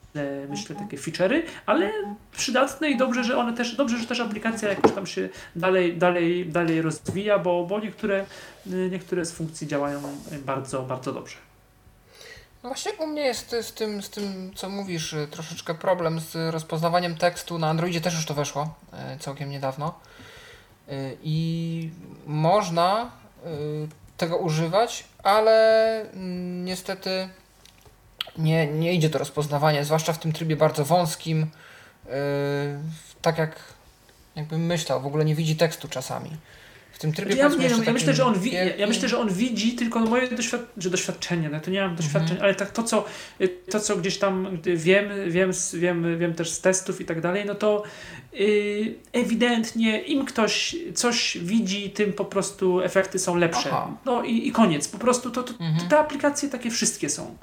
myślę 0.48 0.76
takie 0.76 0.96
feature'y, 0.96 1.42
ale 1.66 1.92
przydatne 2.32 2.90
i 2.90 2.96
dobrze, 2.96 3.24
że 3.24 3.38
one 3.38 3.52
też, 3.52 3.76
dobrze, 3.76 3.98
że 3.98 4.06
też 4.06 4.20
aplikacja 4.20 4.68
jakoś 4.68 4.92
tam 4.92 5.06
się 5.06 5.28
dalej, 5.56 5.96
dalej, 5.98 6.46
dalej 6.46 6.82
rozwija, 6.82 7.38
bo, 7.38 7.66
bo 7.66 7.80
niektóre, 7.80 8.26
niektóre 8.66 9.24
z 9.24 9.32
funkcji 9.32 9.66
działają 9.66 10.02
bardzo, 10.46 10.82
bardzo 10.82 11.12
dobrze. 11.12 11.45
No 12.66 12.70
właśnie 12.70 12.92
u 12.92 13.06
mnie 13.06 13.22
jest 13.22 13.56
z 13.62 13.72
tym, 13.72 14.02
z 14.02 14.10
tym, 14.10 14.52
co 14.54 14.68
mówisz, 14.68 15.12
y, 15.12 15.28
troszeczkę 15.30 15.74
problem 15.74 16.20
z 16.20 16.54
rozpoznawaniem 16.54 17.16
tekstu. 17.16 17.58
Na 17.58 17.68
Androidzie 17.68 18.00
też 18.00 18.14
już 18.14 18.26
to 18.26 18.34
weszło 18.34 18.74
y, 19.14 19.18
całkiem 19.18 19.50
niedawno. 19.50 20.00
Y, 20.88 21.16
I 21.22 21.90
można 22.26 23.10
tego 24.16 24.36
używać, 24.36 25.04
ale 25.22 26.00
mm, 26.00 26.64
niestety 26.64 27.28
nie, 28.38 28.66
nie 28.66 28.92
idzie 28.92 29.10
to 29.10 29.18
rozpoznawanie, 29.18 29.84
zwłaszcza 29.84 30.12
w 30.12 30.18
tym 30.18 30.32
trybie 30.32 30.56
bardzo 30.56 30.84
wąskim. 30.84 31.50
Tak 33.22 33.38
jak 33.38 33.60
jakbym 34.36 34.66
myślał, 34.66 35.00
w 35.00 35.06
ogóle 35.06 35.24
nie 35.24 35.34
widzi 35.34 35.56
tekstu 35.56 35.88
czasami 35.88 36.36
w 36.96 36.98
tym 36.98 37.12
trybie 37.12 37.34
ja, 37.34 37.48
nie, 37.48 37.68
ja, 37.86 37.92
myślę, 37.92 38.14
że 38.14 38.24
on 38.24 38.40
wi- 38.40 38.52
ja, 38.78 38.86
myślę, 38.86 39.08
że 39.08 39.18
on 39.18 39.28
widzi 39.28 39.72
tylko 39.72 40.00
moje 40.00 40.28
doświad- 40.28 40.66
że 40.78 40.90
doświadczenie, 40.90 41.48
no 41.48 41.60
to 41.60 41.70
nie 41.70 41.80
mam 41.80 41.90
mhm. 41.90 41.96
doświadczeń, 41.96 42.38
ale 42.40 42.54
tak 42.54 42.70
to 42.70 42.82
co, 42.82 43.04
to, 43.70 43.80
co 43.80 43.96
gdzieś 43.96 44.18
tam 44.18 44.58
wiem, 44.64 45.08
wiem, 45.26 45.50
wiem, 45.74 46.18
wiem 46.18 46.34
też 46.34 46.50
z 46.50 46.60
testów 46.60 47.00
i 47.00 47.04
tak 47.04 47.20
dalej, 47.20 47.44
no 47.46 47.54
to 47.54 47.82
yy, 48.32 48.94
ewidentnie 49.12 50.02
im 50.02 50.24
ktoś 50.24 50.76
coś 50.94 51.38
widzi, 51.38 51.90
tym 51.90 52.12
po 52.12 52.24
prostu 52.24 52.80
efekty 52.80 53.18
są 53.18 53.36
lepsze. 53.36 53.68
Aha. 53.72 53.90
No 54.04 54.24
i, 54.24 54.48
i 54.48 54.52
koniec. 54.52 54.88
Po 54.88 54.98
prostu 54.98 55.30
to, 55.30 55.42
to, 55.42 55.52
mhm. 55.52 55.88
te 55.88 55.98
aplikacje 55.98 56.48
takie 56.48 56.70
wszystkie 56.70 57.08
są 57.08 57.36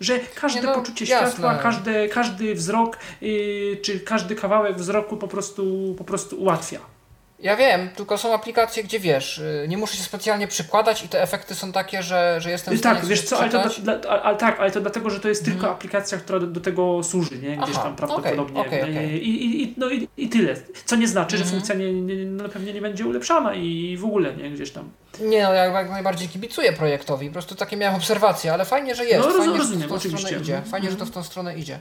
że 0.00 0.18
każde 0.34 0.62
no, 0.62 0.74
poczucie 0.74 1.04
jasne. 1.04 1.30
światła, 1.30 1.58
każdy, 1.58 2.08
każdy 2.08 2.54
wzrok, 2.54 2.98
yy, 3.20 3.78
czy 3.82 4.00
każdy 4.00 4.34
kawałek 4.34 4.76
wzroku 4.76 5.16
po 5.16 5.28
prostu, 5.28 5.94
po 5.98 6.04
prostu 6.04 6.36
ułatwia. 6.36 6.95
Ja 7.40 7.56
wiem, 7.56 7.88
tylko 7.96 8.18
są 8.18 8.34
aplikacje, 8.34 8.84
gdzie 8.84 9.00
wiesz, 9.00 9.38
y, 9.38 9.66
nie 9.68 9.76
muszę 9.76 9.96
się 9.96 10.02
specjalnie 10.02 10.48
przykładać 10.48 11.04
i 11.04 11.08
te 11.08 11.22
efekty 11.22 11.54
są 11.54 11.72
takie, 11.72 12.02
że, 12.02 12.36
że 12.40 12.50
jestem 12.50 12.74
w 12.74 12.78
stanie 12.78 13.00
Tak, 13.00 13.08
wiesz 13.08 13.22
co, 13.22 13.38
ale, 13.38 13.50
to, 13.50 13.68
dla, 13.82 14.00
ale, 14.22 14.36
tak, 14.36 14.60
ale 14.60 14.70
to 14.70 14.80
dlatego, 14.80 15.10
że 15.10 15.20
to 15.20 15.28
jest 15.28 15.44
tylko 15.44 15.60
hmm. 15.60 15.76
aplikacja, 15.76 16.18
która 16.18 16.38
do, 16.38 16.46
do, 16.46 16.60
tego 16.60 17.02
służy, 17.02 17.38
nie? 17.38 17.56
Gdzieś 17.56 17.74
Aha, 17.74 17.82
tam 17.82 17.96
prawdopodobnie. 17.96 18.60
Okay, 18.60 18.80
okay, 18.80 18.90
okay. 18.90 19.18
I, 19.18 19.62
i, 19.62 19.74
no 19.76 19.90
i, 19.90 20.08
i 20.16 20.28
tyle. 20.28 20.56
Co 20.84 20.96
nie 20.96 21.08
znaczy, 21.08 21.36
że 21.36 21.44
mhm. 21.44 21.60
funkcja 21.60 21.74
nie, 21.74 21.92
nie, 21.92 22.24
no 22.24 22.48
pewnie 22.48 22.72
nie 22.72 22.80
będzie 22.80 23.06
ulepszana 23.06 23.54
i 23.54 23.96
w 23.96 24.04
ogóle, 24.04 24.36
nie? 24.36 24.50
Gdzieś 24.50 24.70
tam. 24.70 24.90
Nie, 25.20 25.42
no 25.42 25.52
ja 25.52 25.64
jak 25.64 25.90
najbardziej 25.90 26.28
kibicuję 26.28 26.72
projektowi, 26.72 27.26
po 27.26 27.32
prostu 27.32 27.54
takie 27.54 27.76
miałem 27.76 27.96
obserwacje, 27.96 28.52
ale 28.52 28.64
fajnie, 28.64 28.94
że 28.94 29.04
jest. 29.04 29.28
No, 29.28 29.34
fajnie, 29.34 29.58
rozumiem, 29.58 29.82
że 29.82 29.88
to 29.88 29.88
w 29.88 29.88
tą 29.88 29.96
oczywiście. 29.96 30.26
stronę 30.26 30.42
idzie. 30.42 30.62
Fajnie, 30.70 30.90
że 30.90 30.96
to 30.96 31.06
w 31.06 31.10
tą 31.10 31.22
stronę 31.22 31.58
idzie. 31.58 31.78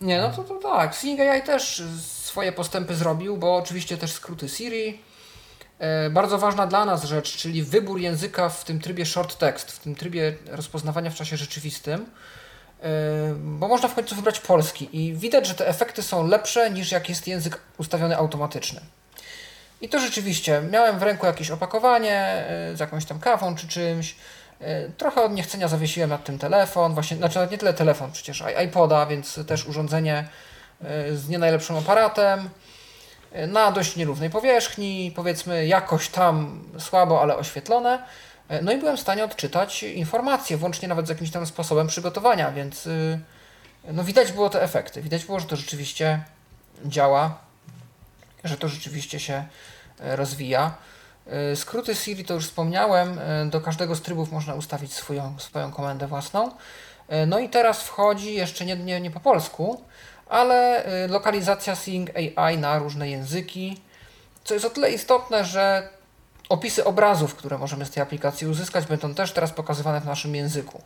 Nie, 0.00 0.20
no 0.20 0.30
to, 0.30 0.44
to 0.44 0.54
tak. 0.54 0.96
Sing 0.96 1.20
AI 1.20 1.42
też 1.42 1.82
swoje 2.02 2.52
postępy 2.52 2.94
zrobił, 2.94 3.36
bo 3.36 3.56
oczywiście 3.56 3.96
też 3.96 4.12
skróty 4.12 4.48
Siri, 4.48 4.98
E, 5.78 6.10
bardzo 6.10 6.38
ważna 6.38 6.66
dla 6.66 6.84
nas 6.84 7.04
rzecz, 7.04 7.36
czyli 7.36 7.62
wybór 7.62 8.00
języka 8.00 8.48
w 8.48 8.64
tym 8.64 8.80
trybie 8.80 9.06
short 9.06 9.38
text, 9.38 9.72
w 9.72 9.78
tym 9.78 9.94
trybie 9.94 10.34
rozpoznawania 10.46 11.10
w 11.10 11.14
czasie 11.14 11.36
rzeczywistym, 11.36 12.06
e, 12.82 12.86
bo 13.34 13.68
można 13.68 13.88
w 13.88 13.94
końcu 13.94 14.14
wybrać 14.14 14.40
polski 14.40 14.88
i 14.92 15.14
widać, 15.14 15.46
że 15.46 15.54
te 15.54 15.68
efekty 15.68 16.02
są 16.02 16.26
lepsze 16.26 16.70
niż 16.70 16.92
jak 16.92 17.08
jest 17.08 17.26
język 17.26 17.60
ustawiony 17.78 18.16
automatyczny. 18.16 18.80
I 19.80 19.88
to 19.88 19.98
rzeczywiście, 19.98 20.62
miałem 20.70 20.98
w 20.98 21.02
ręku 21.02 21.26
jakieś 21.26 21.50
opakowanie 21.50 22.14
e, 22.14 22.76
z 22.76 22.80
jakąś 22.80 23.04
tam 23.04 23.20
kawą 23.20 23.56
czy 23.56 23.68
czymś, 23.68 24.16
trochę 24.96 25.22
od 25.22 25.32
niechcenia 25.32 25.68
zawiesiłem 25.68 26.10
nad 26.10 26.24
tym 26.24 26.38
telefon, 26.38 26.94
właśnie, 26.94 27.16
znaczy 27.16 27.48
nie 27.50 27.58
tyle 27.58 27.74
telefon, 27.74 28.12
przecież 28.12 28.44
iPoda, 28.66 29.06
więc 29.06 29.40
też 29.46 29.66
urządzenie 29.66 30.28
z 31.12 31.28
nie 31.28 31.38
najlepszym 31.38 31.76
aparatem, 31.76 32.50
na 33.48 33.72
dość 33.72 33.96
nierównej 33.96 34.30
powierzchni, 34.30 35.12
powiedzmy 35.16 35.66
jakoś 35.66 36.08
tam 36.08 36.64
słabo, 36.78 37.22
ale 37.22 37.36
oświetlone. 37.36 38.02
No 38.62 38.72
i 38.72 38.78
byłem 38.78 38.96
w 38.96 39.00
stanie 39.00 39.24
odczytać 39.24 39.82
informacje, 39.82 40.56
włącznie 40.56 40.88
nawet 40.88 41.06
z 41.06 41.08
jakimś 41.08 41.30
tam 41.30 41.46
sposobem 41.46 41.86
przygotowania, 41.86 42.52
więc 42.52 42.86
y, 42.86 43.20
no 43.84 44.04
widać 44.04 44.32
było 44.32 44.50
te 44.50 44.62
efekty. 44.62 45.02
Widać 45.02 45.24
było, 45.24 45.40
że 45.40 45.46
to 45.46 45.56
rzeczywiście 45.56 46.22
działa, 46.84 47.38
że 48.44 48.56
to 48.56 48.68
rzeczywiście 48.68 49.20
się 49.20 49.44
rozwija. 49.98 50.74
E, 51.28 51.56
skróty 51.56 51.94
Siri 51.94 52.24
to 52.24 52.34
już 52.34 52.44
wspomniałem, 52.44 53.18
e, 53.18 53.46
do 53.46 53.60
każdego 53.60 53.94
z 53.96 54.02
trybów 54.02 54.32
można 54.32 54.54
ustawić 54.54 54.92
swoją, 54.92 55.38
swoją 55.38 55.72
komendę 55.72 56.06
własną. 56.06 56.50
No 57.26 57.38
i 57.38 57.48
teraz 57.48 57.82
wchodzi 57.82 58.34
jeszcze 58.34 58.64
nie, 58.64 58.76
nie, 58.76 59.00
nie 59.00 59.10
po 59.10 59.20
polsku, 59.20 59.82
ale 60.28 60.84
lokalizacja 61.08 61.76
Sing 61.76 62.10
AI 62.36 62.58
na 62.58 62.78
różne 62.78 63.10
języki, 63.10 63.80
co 64.44 64.54
jest 64.54 64.66
o 64.66 64.70
tyle 64.70 64.90
istotne, 64.90 65.44
że 65.44 65.88
opisy 66.48 66.84
obrazów, 66.84 67.34
które 67.34 67.58
możemy 67.58 67.86
z 67.86 67.90
tej 67.90 68.02
aplikacji 68.02 68.46
uzyskać, 68.46 68.86
będą 68.86 69.14
też 69.14 69.32
teraz 69.32 69.52
pokazywane 69.52 70.00
w 70.00 70.04
naszym 70.04 70.34
języku. 70.34 70.82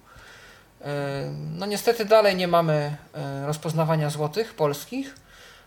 No 1.34 1.66
niestety 1.66 2.04
dalej 2.04 2.36
nie 2.36 2.48
mamy 2.48 2.96
rozpoznawania 3.46 4.10
złotych 4.10 4.54
polskich. 4.54 5.14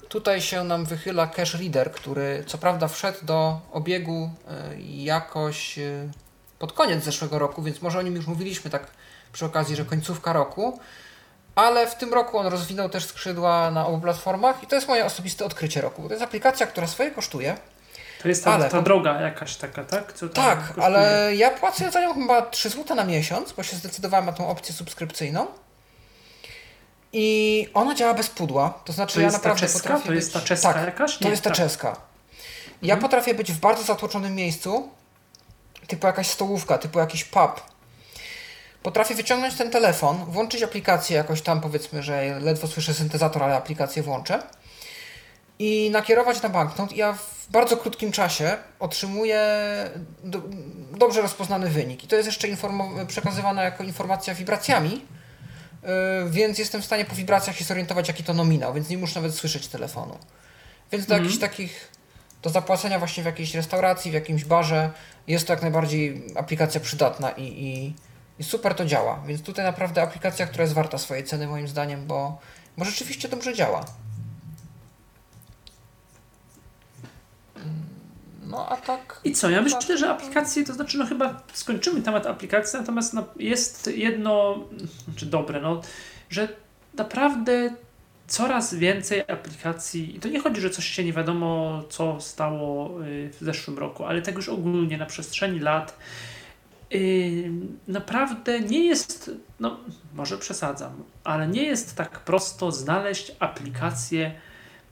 Tutaj 0.10 0.42
się 0.42 0.64
nam 0.64 0.86
wychyla 0.86 1.28
cache 1.28 1.58
reader, 1.58 1.92
który 1.92 2.44
co 2.48 2.58
prawda 2.58 2.88
wszedł 2.88 3.26
do 3.26 3.60
obiegu 3.72 4.30
jakoś 4.88 5.80
pod 6.60 6.74
koniec 6.74 7.04
zeszłego 7.04 7.40
roku, 7.40 7.64
więc 7.64 7.82
może 7.82 8.00
o 8.00 8.02
nim 8.02 8.16
już 8.16 8.28
mówiliśmy 8.28 8.72
tak 8.72 8.88
przy 9.34 9.46
okazji, 9.46 9.76
że 9.76 9.86
końcówka 9.86 10.34
roku 10.34 10.80
ale 11.56 11.88
w 11.88 11.96
tym 11.96 12.14
roku 12.14 12.38
on 12.38 12.48
rozwinął 12.48 12.90
też 12.90 13.06
skrzydła 13.06 13.72
na 13.72 13.88
obu 13.88 14.02
platformach 14.02 14.64
i 14.64 14.68
to 14.68 14.76
jest 14.76 14.88
moje 14.88 15.06
osobiste 15.06 15.46
odkrycie 15.46 15.82
roku. 15.82 16.08
To 16.08 16.14
jest 16.14 16.24
aplikacja, 16.24 16.68
która 16.68 16.88
swoje 16.88 17.12
kosztuje. 17.12 17.58
To 18.22 18.28
jest 18.28 18.44
ta, 18.44 18.54
ale, 18.54 18.70
ta 18.70 18.82
droga 18.82 19.22
jakaś 19.22 19.56
taka, 19.56 19.84
tak? 19.84 20.14
tak, 20.34 20.60
kosztuje? 20.60 20.86
ale 20.86 21.36
ja 21.36 21.50
płacę 21.50 21.92
za 21.92 22.02
nią 22.02 22.14
chyba 22.14 22.42
3 22.42 22.70
zł 22.70 22.96
na 22.96 23.04
miesiąc, 23.04 23.52
bo 23.54 23.64
się 23.64 23.76
zdecydowałem 23.76 24.26
na 24.26 24.34
tą 24.34 24.48
opcję 24.48 24.76
subskrypcyjną. 24.76 25.48
I 27.18 27.68
ona 27.74 27.96
działa 27.96 28.14
bez 28.14 28.30
pudła, 28.30 28.80
to 28.86 28.94
znaczy 28.94 29.16
to 29.16 29.22
ja 29.22 29.32
naprawdę 29.32 29.62
ta 29.62 29.68
czeska? 29.68 29.80
potrafię 29.90 30.08
To 30.08 30.14
jest 30.14 30.34
ta 30.34 30.42
czeska 30.42 30.74
tak, 30.74 30.86
jakaś? 30.86 31.18
to 31.18 31.24
Nie, 31.26 31.30
jest 31.32 31.44
ta 31.44 31.50
tak. 31.50 31.58
czeska. 31.58 31.96
Ja 32.82 32.94
Mhm. 32.94 33.02
potrafię 33.02 33.34
być 33.34 33.52
w 33.52 33.60
bardzo 33.60 33.84
zatłoczonym 33.84 34.36
miejscu, 34.36 34.90
typu 35.88 36.08
jakaś 36.08 36.28
stołówka, 36.28 36.78
typu 36.78 37.00
jakiś 37.00 37.24
pub. 37.24 37.62
Potrafię 38.84 39.16
wyciągnąć 39.16 39.56
ten 39.56 39.72
telefon, 39.72 40.26
włączyć 40.26 40.64
aplikację 40.64 41.18
jakoś 41.18 41.42
tam, 41.42 41.62
powiedzmy, 41.62 42.04
że 42.04 42.40
ledwo 42.42 42.68
słyszę 42.68 42.94
syntezator, 42.94 43.44
ale 43.44 43.56
aplikację 43.56 44.04
włączę 44.04 44.44
i 45.60 45.90
nakierować 45.92 46.42
na 46.42 46.50
banknot 46.50 46.92
ja 46.94 47.14
w 47.14 47.48
bardzo 47.52 47.78
krótkim 47.78 48.12
czasie 48.12 48.58
otrzymuję 48.80 49.40
do, 50.24 50.42
dobrze 50.92 51.22
rozpoznany 51.22 51.70
wynik. 51.70 52.04
I 52.04 52.08
to 52.08 52.16
jest 52.16 52.26
jeszcze 52.26 52.48
przekazywane 53.08 53.64
jako 53.64 53.84
informacja 53.84 54.34
wibracjami, 54.34 55.06
więc 56.30 56.60
jestem 56.60 56.82
w 56.82 56.86
stanie 56.86 57.06
po 57.06 57.16
wibracjach 57.16 57.56
się 57.58 57.64
zorientować, 57.66 58.08
jaki 58.08 58.24
to 58.24 58.34
nominał, 58.34 58.74
więc 58.74 58.90
nie 58.90 58.98
muszę 58.98 59.22
nawet 59.22 59.36
słyszeć 59.36 59.68
telefonu. 59.68 60.18
Więc 60.92 61.06
do 61.06 61.14
Mhm. 61.16 61.24
jakichś 61.24 61.42
takich, 61.42 61.92
do 62.42 62.50
zapłacenia 62.50 63.00
właśnie 63.00 63.24
w 63.24 63.26
jakiejś 63.26 63.56
restauracji, 63.56 64.12
w 64.12 64.14
jakimś 64.14 64.46
barze 64.46 64.92
jest 65.28 65.48
to 65.48 65.54
jak 65.54 65.62
najbardziej 65.62 66.24
aplikacja 66.36 66.80
przydatna 66.82 67.32
i, 67.32 67.44
i, 67.44 67.96
i 68.40 68.44
super 68.44 68.76
to 68.76 68.86
działa. 68.86 69.24
Więc 69.28 69.42
tutaj 69.42 69.66
naprawdę 69.66 70.02
aplikacja, 70.02 70.48
która 70.48 70.62
jest 70.62 70.74
warta 70.74 70.98
swojej 70.98 71.24
ceny 71.24 71.48
moim 71.48 71.68
zdaniem, 71.68 72.08
bo, 72.08 72.40
bo 72.78 72.86
rzeczywiście 72.86 73.30
dobrze 73.30 73.54
działa. 73.54 73.86
No 78.46 78.70
a 78.70 78.78
tak. 78.78 79.20
I 79.24 79.32
co? 79.32 79.50
Ja 79.50 79.62
myślę, 79.62 79.98
że 79.98 80.10
aplikacje, 80.10 80.66
to 80.66 80.74
znaczy, 80.74 80.98
no 80.98 81.06
chyba 81.06 81.42
skończymy 81.54 82.02
temat 82.02 82.26
aplikacji, 82.26 82.80
natomiast 82.80 83.14
no, 83.14 83.24
jest 83.36 83.88
jedno, 83.88 84.60
czy 85.16 85.26
dobre, 85.26 85.62
no, 85.62 85.82
że 86.30 86.48
naprawdę 86.94 87.76
coraz 88.28 88.74
więcej 88.74 89.22
aplikacji, 89.22 90.16
i 90.16 90.20
to 90.20 90.28
nie 90.28 90.40
chodzi, 90.40 90.62
że 90.62 90.70
coś 90.70 90.86
się 90.86 91.04
nie 91.04 91.14
wiadomo, 91.14 91.84
co 91.90 92.22
stało 92.22 93.02
y, 93.04 93.30
w 93.40 93.44
zeszłym 93.46 93.78
roku, 93.78 94.04
ale 94.04 94.22
tak 94.22 94.36
już 94.36 94.50
ogólnie 94.50 94.98
na 94.98 95.06
przestrzeni 95.06 95.60
lat, 95.60 95.98
yy, 96.92 97.00
naprawdę 97.88 98.60
nie 98.60 98.86
jest, 98.86 99.32
no 99.60 99.80
może 100.14 100.38
przesadzam, 100.38 101.04
ale 101.24 101.48
nie 101.48 101.64
jest 101.64 101.96
tak 101.96 102.20
prosto 102.20 102.72
znaleźć 102.72 103.32
aplikację 103.40 104.32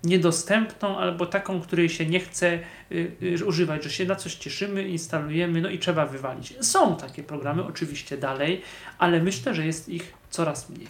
niedostępną 0.04 0.98
albo 0.98 1.26
taką, 1.26 1.62
której 1.62 1.90
się 1.90 2.06
nie 2.06 2.20
chce 2.20 2.60
y, 2.92 3.12
y, 3.22 3.46
używać, 3.46 3.84
że 3.84 3.90
się 3.90 4.06
na 4.06 4.16
coś 4.16 4.36
cieszymy, 4.36 4.84
instalujemy, 4.84 5.62
no 5.62 5.70
i 5.70 5.80
trzeba 5.80 6.06
wywalić. 6.06 6.54
Są 6.62 6.96
takie 6.96 7.24
programy 7.24 7.66
oczywiście 7.66 8.18
dalej, 8.18 8.62
ale 8.98 9.20
myślę, 9.20 9.56
że 9.56 9.66
jest 9.66 9.90
ich 9.90 10.14
coraz 10.30 10.70
mniej. 10.70 10.88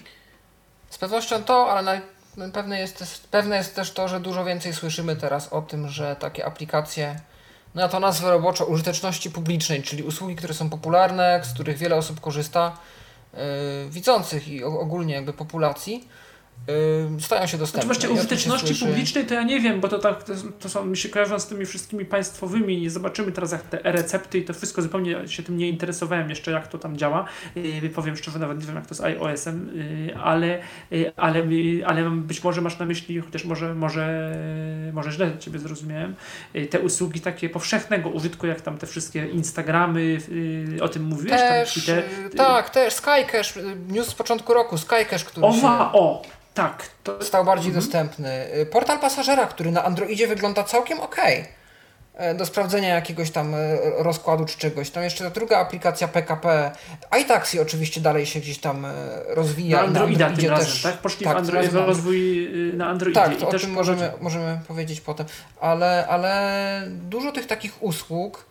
Z 0.89 0.97
pewnością 0.97 1.43
to, 1.43 1.71
ale 1.71 1.83
naj, 1.83 2.01
pewne, 2.53 2.79
jest, 2.79 3.27
pewne 3.31 3.57
jest 3.57 3.75
też 3.75 3.91
to, 3.91 4.07
że 4.07 4.19
dużo 4.19 4.45
więcej 4.45 4.73
słyszymy 4.73 5.15
teraz 5.15 5.53
o 5.53 5.61
tym, 5.61 5.89
że 5.89 6.15
takie 6.15 6.45
aplikacje, 6.45 7.19
no 7.75 7.81
ja 7.81 7.89
to 7.89 7.99
nazwę 7.99 8.29
roboczo 8.29 8.65
użyteczności 8.65 9.31
publicznej, 9.31 9.83
czyli 9.83 10.03
usługi, 10.03 10.35
które 10.35 10.53
są 10.53 10.69
popularne, 10.69 11.41
z 11.43 11.53
których 11.53 11.77
wiele 11.77 11.95
osób 11.95 12.21
korzysta, 12.21 12.77
yy, 13.33 13.39
widzących 13.89 14.47
i 14.47 14.63
ogólnie 14.63 15.13
jakby 15.13 15.33
populacji, 15.33 16.07
yy, 16.67 17.21
stają 17.21 17.47
się 17.47 17.57
dostępne. 17.57 17.93
Znaczy 17.95 18.07
właśnie 18.07 18.09
I 18.09 18.11
o 18.11 18.15
tym 18.15 18.17
się 18.17 18.21
użyteczności 18.21 18.67
słyszy. 18.67 18.85
publicznej 18.85 19.25
to 19.25 19.33
ja 19.33 19.43
nie 19.43 19.59
wiem, 19.59 19.79
bo 19.79 19.87
to 19.87 19.99
tak 19.99 20.23
to, 20.23 20.33
to 20.59 20.69
są, 20.69 20.85
mi 20.85 20.97
się 20.97 21.09
kojarzą 21.09 21.39
z 21.39 21.47
tymi 21.47 21.65
wszystkimi 21.65 22.05
państwowymi. 22.05 22.89
Zobaczymy 22.89 23.31
teraz 23.31 23.51
jak 23.51 23.61
te 23.61 23.85
e-recepty 23.85 24.37
i 24.37 24.43
to 24.43 24.53
wszystko 24.53 24.81
zupełnie 24.81 25.27
się 25.27 25.43
tym 25.43 25.57
nie 25.57 25.69
interesowałem 25.69 26.29
jeszcze 26.29 26.51
jak 26.51 26.67
to 26.67 26.77
tam 26.77 26.97
działa. 26.97 27.25
Yy, 27.55 27.89
powiem 27.89 28.15
szczerze, 28.17 28.39
nawet 28.39 28.59
nie 28.59 28.65
wiem 28.65 28.75
jak 28.75 28.87
to 28.87 28.95
z 28.95 29.01
iOS-em, 29.01 29.71
yy, 30.07 30.17
ale, 30.17 30.59
yy, 30.91 31.11
ale, 31.15 31.43
ale 31.85 32.09
być 32.09 32.43
może 32.43 32.61
masz 32.61 32.79
na 32.79 32.85
myśli, 32.85 33.21
chociaż 33.21 33.45
może, 33.45 33.75
może, 33.75 34.35
może 34.93 35.11
źle 35.11 35.37
Ciebie 35.39 35.59
zrozumiałem, 35.59 36.15
yy, 36.53 36.65
te 36.65 36.79
usługi 36.79 37.21
takie 37.21 37.49
powszechnego 37.49 38.09
użytku, 38.09 38.47
jak 38.47 38.61
tam 38.61 38.77
te 38.77 38.87
wszystkie 38.87 39.27
Instagramy, 39.27 40.03
yy, 40.03 40.83
o 40.83 40.89
tym 40.89 41.03
mówiłeś, 41.03 41.41
Też, 41.41 41.85
tam 41.85 42.37
tak, 42.37 42.69
też 42.69 42.93
Skycash, 42.93 43.53
news 43.89 44.07
z 44.07 44.13
początku 44.13 44.53
roku, 44.53 44.77
Skycash, 44.77 45.23
który 45.23 45.47
się 45.53 45.53
Owa, 45.53 45.91
o, 45.93 46.21
tak, 46.53 46.83
to 47.03 47.23
stał 47.23 47.45
bardziej 47.45 47.67
Mhm. 47.69 47.83
dostępny. 47.85 48.47
Y, 48.61 48.65
Portal 48.65 48.99
pasażera, 48.99 49.45
który 49.47 49.71
na 49.71 49.83
Androidzie 49.83 50.27
wygląda 50.27 50.63
całkiem 50.63 50.99
ok. 50.99 51.15
Do 52.37 52.45
sprawdzenia 52.45 52.95
jakiegoś 52.95 53.31
tam 53.31 53.55
e, 53.55 53.57
rozkładu 53.97 54.45
czy 54.45 54.57
czegoś. 54.57 54.89
Tam 54.89 55.03
jeszcze 55.03 55.23
ta 55.23 55.29
druga 55.29 55.57
aplikacja 55.57 56.07
PKP. 56.07 56.71
iTaxi 57.21 57.59
oczywiście 57.59 58.01
dalej 58.01 58.25
się 58.25 58.39
gdzieś 58.39 58.57
tam 58.59 58.85
e, 58.85 58.91
rozwija. 59.27 59.77
Na 59.77 59.83
Androida 59.83 60.25
Androidzie 60.25 60.41
tym 60.47 60.51
razem, 60.57 60.65
też- 60.71 60.81
tak? 60.81 60.97
Poszli 60.97 61.25
tak, 61.25 61.33
w, 61.35 61.37
Android, 61.37 61.71
w 61.71 61.75
rozwój 61.75 62.45
y, 62.69 62.73
na 62.73 62.87
Androidzie. 62.87 63.21
Tak, 63.21 63.37
to 63.37 63.47
o 63.47 63.51
też 63.51 63.61
tym 63.61 63.71
możemy, 63.71 64.11
możemy 64.21 64.59
powiedzieć 64.67 65.01
potem. 65.01 65.25
Ale, 65.61 66.07
ale 66.07 66.81
dużo 66.87 67.31
tych 67.31 67.47
takich 67.47 67.83
usług 67.83 68.45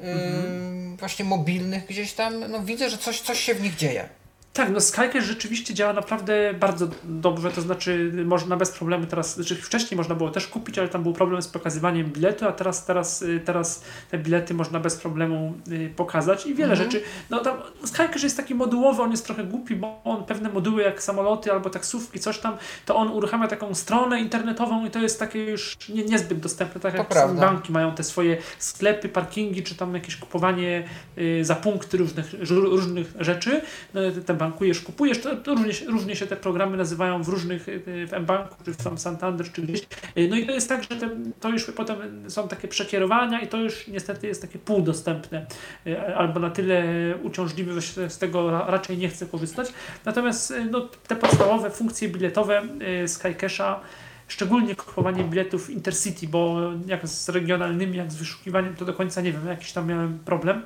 Mhm. 0.00 0.96
właśnie 0.96 1.24
mobilnych 1.24 1.86
gdzieś 1.86 2.12
tam, 2.12 2.44
no 2.50 2.60
widzę, 2.60 2.90
że 2.90 2.98
coś, 2.98 3.20
coś 3.20 3.40
się 3.40 3.54
w 3.54 3.62
nich 3.62 3.76
dzieje. 3.76 4.08
Tak, 4.54 4.70
no 4.70 4.80
Skycash 4.80 5.24
rzeczywiście 5.24 5.74
działa 5.74 5.92
naprawdę 5.92 6.54
bardzo 6.60 6.88
dobrze, 7.04 7.50
to 7.50 7.60
znaczy 7.60 8.12
można 8.24 8.56
bez 8.56 8.70
problemu 8.70 9.06
teraz, 9.06 9.34
znaczy 9.34 9.54
wcześniej 9.56 9.96
można 9.96 10.14
było 10.14 10.30
też 10.30 10.46
kupić, 10.46 10.78
ale 10.78 10.88
tam 10.88 11.02
był 11.02 11.12
problem 11.12 11.42
z 11.42 11.48
pokazywaniem 11.48 12.06
biletu, 12.10 12.46
a 12.48 12.52
teraz, 12.52 12.84
teraz, 12.86 13.22
y, 13.22 13.40
teraz 13.44 13.82
te 14.10 14.18
bilety 14.18 14.54
można 14.54 14.80
bez 14.80 14.96
problemu 14.96 15.54
y, 15.72 15.90
pokazać 15.96 16.46
i 16.46 16.54
wiele 16.54 16.72
Mhm. 16.72 16.90
rzeczy, 16.90 17.04
no 17.30 17.38
tam 17.40 17.56
Skycash 17.84 18.22
jest 18.22 18.36
taki 18.36 18.54
modułowy, 18.54 19.02
on 19.02 19.10
jest 19.10 19.24
trochę 19.26 19.44
głupi, 19.44 19.76
bo 19.76 20.00
on 20.04 20.24
pewne 20.24 20.48
moduły 20.50 20.82
jak 20.82 21.02
samoloty 21.02 21.52
albo 21.52 21.70
taksówki, 21.70 22.20
coś 22.20 22.38
tam, 22.38 22.56
to 22.86 22.96
on 22.96 23.08
uruchamia 23.10 23.48
taką 23.48 23.74
stronę 23.74 24.20
internetową 24.20 24.86
i 24.86 24.90
to 24.90 24.98
jest 24.98 25.18
takie 25.18 25.44
już 25.44 25.76
nie, 25.88 26.04
niezbyt 26.04 26.40
dostępne, 26.40 26.80
tak 26.80 26.92
To 26.92 26.98
jak 26.98 27.08
prawda. 27.08 27.40
banki 27.40 27.72
mają 27.72 27.94
te 27.94 28.04
swoje 28.04 28.36
sklepy, 28.58 29.08
parkingi, 29.08 29.62
czy 29.62 29.74
tam 29.74 29.94
jakieś 29.94 30.16
kupowanie 30.16 30.84
y, 31.18 31.44
za 31.44 31.54
punkty 31.54 31.96
różnych, 31.96 32.26
różnych 32.50 33.12
rzeczy, 33.20 33.60
no, 33.94 34.00
tam 34.26 34.43
bankujesz, 34.44 34.80
kupujesz, 34.80 35.18
to, 35.20 35.54
różnie, 35.54 35.86
różnie 35.88 36.16
się 36.16 36.26
te 36.26 36.36
programy 36.36 36.76
nazywają 36.76 37.22
w 37.22 37.28
różnych, 37.28 37.68
y, 37.68 37.82
w 38.06 38.12
mBanku, 38.20 38.54
czy 38.64 38.72
w 38.72 38.76
tam 38.76 38.98
Santander, 38.98 39.52
czy 39.52 39.62
gdzieś. 39.62 39.80
Y, 40.18 40.28
No 40.30 40.36
i 40.36 40.46
to 40.46 40.52
jest 40.52 40.68
tak, 40.68 40.82
że 40.82 40.88
te, 40.88 41.10
to 41.40 41.48
już 41.48 41.64
potem 41.64 42.30
są 42.30 42.48
takie 42.48 42.68
przekierowania 42.68 43.40
i 43.40 43.46
to 43.46 43.56
już 43.56 43.88
niestety 43.88 44.26
jest 44.26 44.42
takie 44.42 44.58
półdostępne, 44.58 45.46
y, 45.86 46.16
albo 46.16 46.40
na 46.40 46.50
tyle 46.50 46.84
uciążliwe, 47.22 47.80
że 47.80 48.10
z 48.10 48.18
tego 48.18 48.50
ra- 48.50 48.66
raczej 48.68 48.98
nie 48.98 49.08
chce 49.08 49.26
korzystać. 49.26 49.72
Natomiast 50.04 50.54
no, 50.70 50.88
te 51.08 51.16
podstawowe 51.16 51.70
funkcje 51.70 52.08
biletowe 52.08 52.62
Skycasha 53.06 53.80
Szczególnie 54.28 54.74
kupowanie 54.74 55.24
biletów 55.24 55.70
Intercity, 55.70 56.28
bo 56.28 56.60
jak 56.86 57.08
z 57.08 57.28
regionalnymi, 57.28 57.96
jak 57.96 58.12
z 58.12 58.16
wyszukiwaniem, 58.16 58.76
to 58.76 58.84
do 58.84 58.94
końca 58.94 59.20
nie 59.20 59.32
wiem, 59.32 59.46
jakiś 59.46 59.72
tam 59.72 59.86
miałem 59.88 60.18
problem. 60.18 60.62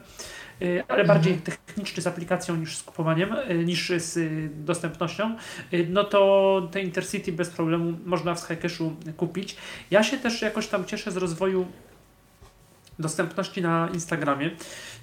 Y, 0.62 0.82
ale 0.88 1.04
bardziej 1.04 1.34
techniczny 1.34 2.02
z 2.02 2.06
aplikacją 2.06 2.56
niż 2.56 2.76
z 2.76 2.82
kupowaniem, 2.82 3.36
y, 3.50 3.64
niż 3.64 3.92
z 3.96 4.16
y, 4.16 4.50
dostępnością, 4.54 5.36
no 5.88 6.04
to 6.04 6.68
te 6.72 6.82
Intercity 6.82 7.32
bez 7.32 7.50
problemu 7.50 7.98
można 8.04 8.34
w 8.34 8.40
Skycashu 8.40 8.96
kupić. 9.16 9.56
Ja 9.90 10.02
się 10.02 10.18
też 10.18 10.42
jakoś 10.42 10.68
tam 10.68 10.84
cieszę 10.84 11.10
z 11.10 11.16
rozwoju 11.16 11.66
dostępności 12.98 13.62
na 13.62 13.88
Instagramie. 13.94 14.50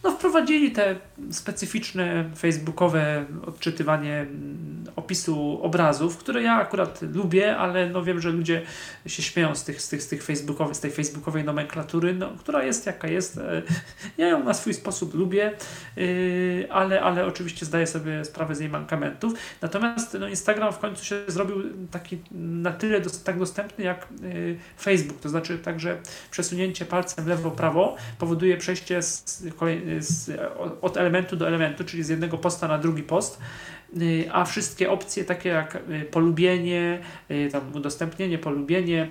No 0.04 0.12
wprowadzili 0.12 0.72
te 0.72 0.96
specyficzne 1.32 2.30
facebookowe 2.38 3.26
odczytywanie 3.46 4.20
mm, 4.20 4.86
opisu 4.96 5.60
obrazów, 5.62 6.18
które 6.18 6.44
ja 6.44 6.54
akurat 6.54 7.02
lubię, 7.02 7.58
ale 7.58 7.90
no 7.90 8.04
wiem, 8.04 8.22
że 8.22 8.30
ludzie 8.30 8.62
się 9.06 9.24
śmieją 9.24 9.56
z 9.56 9.64
tych, 9.64 9.82
z 9.82 9.90
tych, 9.90 10.04
z 10.04 10.08
tych 10.08 10.24
facebookowych, 10.24 10.76
z 10.76 10.80
tej 10.80 10.92
facebookowej 10.92 11.44
nomenklatury, 11.44 12.14
no, 12.14 12.30
która 12.40 12.64
jest 12.64 12.86
jaka 12.86 13.08
jest. 13.08 13.38
E, 13.38 13.62
Ja 14.18 14.28
ją 14.28 14.44
na 14.44 14.54
swój 14.54 14.74
sposób 14.74 15.14
lubię, 15.14 15.54
yy, 15.96 16.68
ale, 16.72 17.02
ale 17.02 17.26
oczywiście 17.26 17.66
zdaję 17.66 17.88
sobie 17.88 18.26
sprawę 18.26 18.56
z 18.56 18.60
jej 18.60 18.70
mankamentów. 18.70 19.34
Natomiast 19.62 20.18
no, 20.20 20.28
Instagram 20.28 20.74
w 20.74 20.80
końcu 20.80 21.06
się 21.06 21.16
zrobił 21.28 21.64
taki 21.92 22.18
na 22.32 22.72
tyle 22.72 23.02
tak 23.24 23.40
dostępny 23.40 23.86
jak 23.86 24.08
yy, 24.22 24.58
Facebook, 24.80 25.20
to 25.20 25.30
znaczy 25.30 25.58
także 25.58 25.98
przesunięcie 26.32 26.86
palcem 26.86 27.26
w 27.26 27.28
powoduje 28.20 28.58
przejście 28.58 29.02
z, 29.02 29.44
z, 30.00 30.32
od 30.82 30.98
elementu 30.98 31.36
do 31.36 31.48
elementu, 31.48 31.84
czyli 31.84 32.04
z 32.04 32.10
jednego 32.10 32.38
posta 32.38 32.68
na 32.68 32.78
drugi 32.78 33.04
post. 33.04 33.40
Y, 34.02 34.30
A 34.32 34.46
wszystkie 34.46 34.92
opcje 34.92 35.24
takie 35.24 35.50
jak 35.50 35.76
y, 35.76 36.06
polubienie, 36.06 37.00
y, 37.32 37.50
tam 37.52 37.62
udostępnienie, 37.76 38.38
polubienie, 38.38 39.10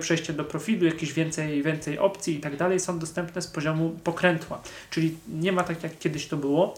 przejście 0.00 0.32
do 0.32 0.44
profilu, 0.44 0.86
jakieś 0.86 1.12
więcej, 1.12 1.62
więcej 1.62 1.98
opcji 1.98 2.36
i 2.36 2.40
tak 2.40 2.56
dalej 2.56 2.80
są 2.80 2.98
dostępne 2.98 3.42
z 3.42 3.46
poziomu 3.46 3.96
pokrętła. 4.04 4.62
Czyli 4.90 5.16
nie 5.28 5.52
ma 5.52 5.62
tak 5.62 5.82
jak 5.82 5.98
kiedyś 5.98 6.26
to 6.26 6.36
było 6.36 6.74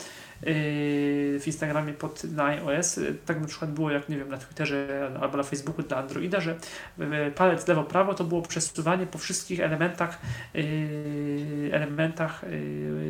w 0.46 1.42
Instagramie 1.46 1.92
pod, 1.92 2.24
na 2.24 2.44
iOS. 2.44 2.98
Y, 2.98 3.14
Tak 3.26 3.40
na 3.40 3.46
przykład 3.46 3.70
było 3.70 3.90
jak 3.90 4.08
nie 4.08 4.16
wiem 4.16 4.28
na 4.28 4.38
Twitterze 4.38 5.10
albo 5.20 5.36
na 5.36 5.42
Facebooku 5.42 5.82
dla 5.82 5.96
Androida, 5.96 6.40
że 6.40 6.56
y, 7.00 7.32
palec 7.34 7.68
lewo-prawo 7.68 8.14
to 8.14 8.24
było 8.24 8.42
przesuwanie 8.42 9.06
po 9.06 9.18
wszystkich 9.18 9.60
elementach 9.60 10.20
y, 10.54 11.70
elementach 11.72 12.44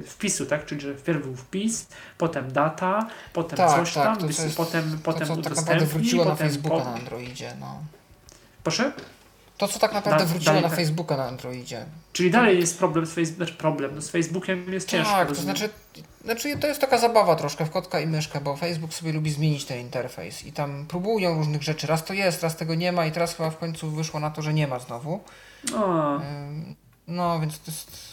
wpisu, 0.07 0.47
tak? 0.47 0.66
Czyli 0.66 0.80
że 0.80 0.95
wpierw 0.95 1.22
był 1.22 1.37
wpis, 1.37 1.89
potem 2.18 2.53
data, 2.53 3.09
potem 3.33 3.57
tak, 3.57 3.70
coś 3.70 3.95
tak, 3.95 4.05
tam, 4.05 4.16
to, 4.16 4.26
jest, 4.26 4.57
potem, 4.57 4.91
to, 4.91 4.97
potem 5.03 5.26
co 5.26 5.37
tak 5.37 5.57
naprawdę 5.57 5.87
wróciło 5.87 6.24
na 6.24 6.35
Facebooka 6.35 6.76
po... 6.76 6.85
na 6.85 6.95
Androidzie. 6.95 7.53
No. 7.61 7.83
Proszę? 8.62 8.93
To, 9.59 9.68
co 9.68 9.78
tak 9.78 9.92
naprawdę 9.92 10.24
da, 10.24 10.30
wróciło 10.30 10.55
na 10.55 10.62
tak. 10.62 10.74
Facebooka 10.76 11.16
na 11.16 11.24
Androidzie. 11.24 11.84
Czyli 12.12 12.30
dalej 12.30 12.61
jest 12.61 12.78
problem 12.78 13.07
z, 13.07 13.14
Facebookiem, 13.14 13.36
znaczy 13.36 13.55
problem, 13.55 13.94
no 13.94 14.03
z 14.03 14.11
Facebookiem 14.11 14.72
jest 14.72 14.88
ciężko. 14.88 15.12
Tak, 15.12 15.28
to 15.28 15.34
znaczy, 15.34 15.68
znaczy 16.24 16.59
to 16.59 16.66
jest 16.66 16.80
taka 16.80 16.98
zabawa 16.98 17.36
troszkę 17.36 17.64
w 17.64 17.70
kotka 17.70 18.00
i 18.00 18.07
myszkę, 18.07 18.40
bo 18.40 18.57
Facebook 18.57 18.94
sobie 18.94 19.12
lubi 19.12 19.30
zmienić 19.30 19.64
ten 19.64 19.80
interfejs 19.80 20.46
i 20.46 20.53
tam 20.53 20.86
próbują 20.86 21.34
różnych 21.34 21.62
rzeczy. 21.62 21.86
Raz 21.86 22.05
to 22.05 22.14
jest, 22.14 22.42
raz 22.42 22.57
tego 22.57 22.74
nie 22.74 22.92
ma 22.92 23.07
i 23.07 23.12
teraz 23.12 23.34
chyba 23.34 23.50
w 23.50 23.59
końcu 23.59 23.90
wyszło 23.90 24.20
na 24.20 24.30
to, 24.30 24.42
że 24.42 24.55
nie 24.55 24.68
ma 24.68 24.78
znowu. 24.78 25.20
O. 25.76 26.20
No, 27.09 27.40
więc 27.40 27.59
to 27.59 27.70
jest 27.70 28.11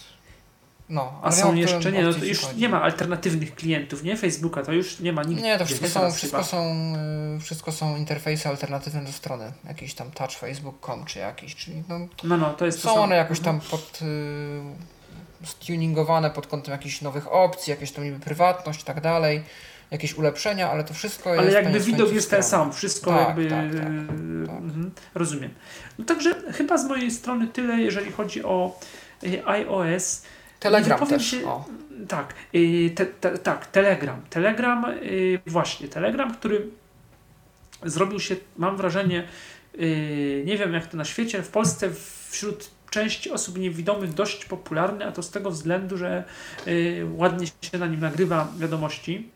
no, 0.89 1.19
A 1.23 1.31
są 1.31 1.55
jeszcze, 1.55 1.91
nie, 1.91 2.03
no 2.03 2.13
to 2.13 2.25
już 2.25 2.39
chodzi. 2.39 2.59
nie 2.59 2.69
ma 2.69 2.81
alternatywnych 2.81 3.55
klientów, 3.55 4.03
nie? 4.03 4.17
Facebooka 4.17 4.63
to 4.63 4.73
już 4.73 4.99
nie 4.99 5.13
ma 5.13 5.23
nigdy. 5.23 5.43
Nie, 5.43 5.57
to 5.57 5.65
wszystko, 5.65 5.87
są, 5.87 6.11
wszystko, 6.11 6.43
są, 6.43 6.93
y, 7.37 7.39
wszystko 7.39 7.71
są 7.71 7.97
interfejsy 7.97 8.49
alternatywne 8.49 9.03
do 9.03 9.11
strony. 9.11 9.51
Jakiś 9.67 9.93
tam 9.93 10.11
touch 10.11 10.31
facebook.com 10.31 11.05
czy 11.05 11.19
jakiś, 11.19 11.55
czyli 11.55 11.83
no, 11.89 11.99
no, 12.23 12.37
no 12.37 12.53
to 12.53 12.65
jest 12.65 12.79
są 12.79 12.89
to 12.89 13.01
one 13.01 13.15
jakoś 13.15 13.39
tam 13.39 13.59
pod 13.59 13.99
y, 14.01 15.47
stuningowane 15.47 16.31
pod 16.31 16.47
kątem 16.47 16.71
jakichś 16.71 17.01
nowych 17.01 17.33
opcji, 17.33 17.71
jakieś 17.71 17.91
tam 17.91 18.03
niby 18.03 18.19
prywatność 18.19 18.81
i 18.81 18.85
tak 18.85 19.01
dalej 19.01 19.43
jakieś 19.91 20.13
ulepszenia, 20.13 20.71
ale 20.71 20.83
to 20.83 20.93
wszystko 20.93 21.29
ale 21.29 21.43
jest. 21.43 21.57
Ale 21.57 21.63
jakby 21.63 21.79
widok 21.79 22.13
jest 22.13 22.29
ten 22.29 22.43
sam, 22.43 22.73
wszystko 22.73 23.11
tak, 23.11 23.27
jakby. 23.27 23.49
Tak, 23.49 23.71
tak, 23.71 23.79
tak. 23.79 23.87
Mhm, 23.87 24.91
rozumiem. 25.15 25.53
No 25.99 26.05
także 26.05 26.51
chyba 26.51 26.77
z 26.77 26.87
mojej 26.87 27.11
strony 27.11 27.47
tyle, 27.47 27.77
jeżeli 27.77 28.11
chodzi 28.11 28.43
o 28.43 28.79
y, 29.23 29.45
iOS. 29.45 30.21
Telegram 30.59 31.07
też. 31.07 31.25
Się, 31.25 31.37
tak, 32.07 32.33
y, 32.55 32.91
te, 32.95 33.05
te, 33.05 33.37
tak, 33.37 33.67
Telegram. 33.67 34.21
Telegram, 34.29 34.85
y, 34.85 35.39
właśnie, 35.47 35.87
Telegram, 35.87 36.33
który 36.33 36.67
zrobił 37.85 38.19
się, 38.19 38.35
mam 38.57 38.77
wrażenie, 38.77 39.27
y, 39.75 40.43
nie 40.45 40.57
wiem 40.57 40.73
jak 40.73 40.87
to 40.87 40.97
na 40.97 41.05
świecie, 41.05 41.43
w 41.43 41.49
Polsce 41.49 41.89
wśród 42.29 42.69
części 42.89 43.31
osób 43.31 43.57
niewidomych 43.57 44.13
dość 44.13 44.45
popularny, 44.45 45.05
a 45.05 45.11
to 45.11 45.23
z 45.23 45.31
tego 45.31 45.51
względu, 45.51 45.97
że 45.97 46.23
ładnie 47.17 47.47
się 47.61 47.77
na 47.77 47.87
nim 47.87 47.99
nagrywa 47.99 48.47
wiadomości 48.57 49.29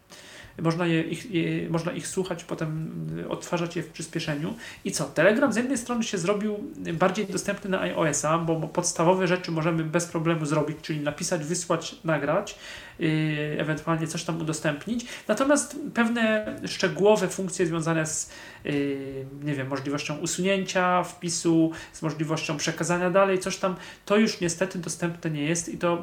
można, 0.61 0.85
je, 0.85 1.03
ich, 1.03 1.31
je, 1.31 1.69
można 1.69 1.91
ich 1.91 2.07
słuchać, 2.07 2.43
potem 2.43 2.91
odtwarzać 3.29 3.75
je 3.75 3.83
w 3.83 3.89
przyspieszeniu. 3.89 4.53
I 4.85 4.91
co? 4.91 5.05
Telegram 5.05 5.53
z 5.53 5.55
jednej 5.55 5.77
strony 5.77 6.03
się 6.03 6.17
zrobił 6.17 6.59
bardziej 6.93 7.25
dostępny 7.25 7.69
na 7.69 7.81
iOS-a, 7.81 8.37
bo, 8.37 8.55
bo 8.55 8.67
podstawowe 8.67 9.27
rzeczy 9.27 9.51
możemy 9.51 9.83
bez 9.83 10.05
problemu 10.05 10.45
zrobić, 10.45 10.77
czyli 10.81 10.99
napisać, 10.99 11.43
wysłać, 11.43 11.95
nagrać. 12.03 12.55
Y, 12.99 13.55
ewentualnie 13.59 14.07
coś 14.07 14.23
tam 14.23 14.41
udostępnić. 14.41 15.05
Natomiast 15.27 15.77
pewne 15.93 16.55
szczegółowe 16.67 17.27
funkcje 17.27 17.65
związane 17.65 18.05
z 18.05 18.29
y, 18.65 19.25
nie 19.43 19.53
wiem, 19.53 19.67
możliwością 19.67 20.17
usunięcia 20.17 21.03
wpisu, 21.03 21.71
z 21.93 22.01
możliwością 22.01 22.57
przekazania 22.57 23.09
dalej, 23.09 23.39
coś 23.39 23.57
tam, 23.57 23.75
to 24.05 24.17
już 24.17 24.41
niestety 24.41 24.79
dostępne 24.79 25.31
nie 25.31 25.43
jest 25.43 25.69
i 25.69 25.77
to 25.77 26.01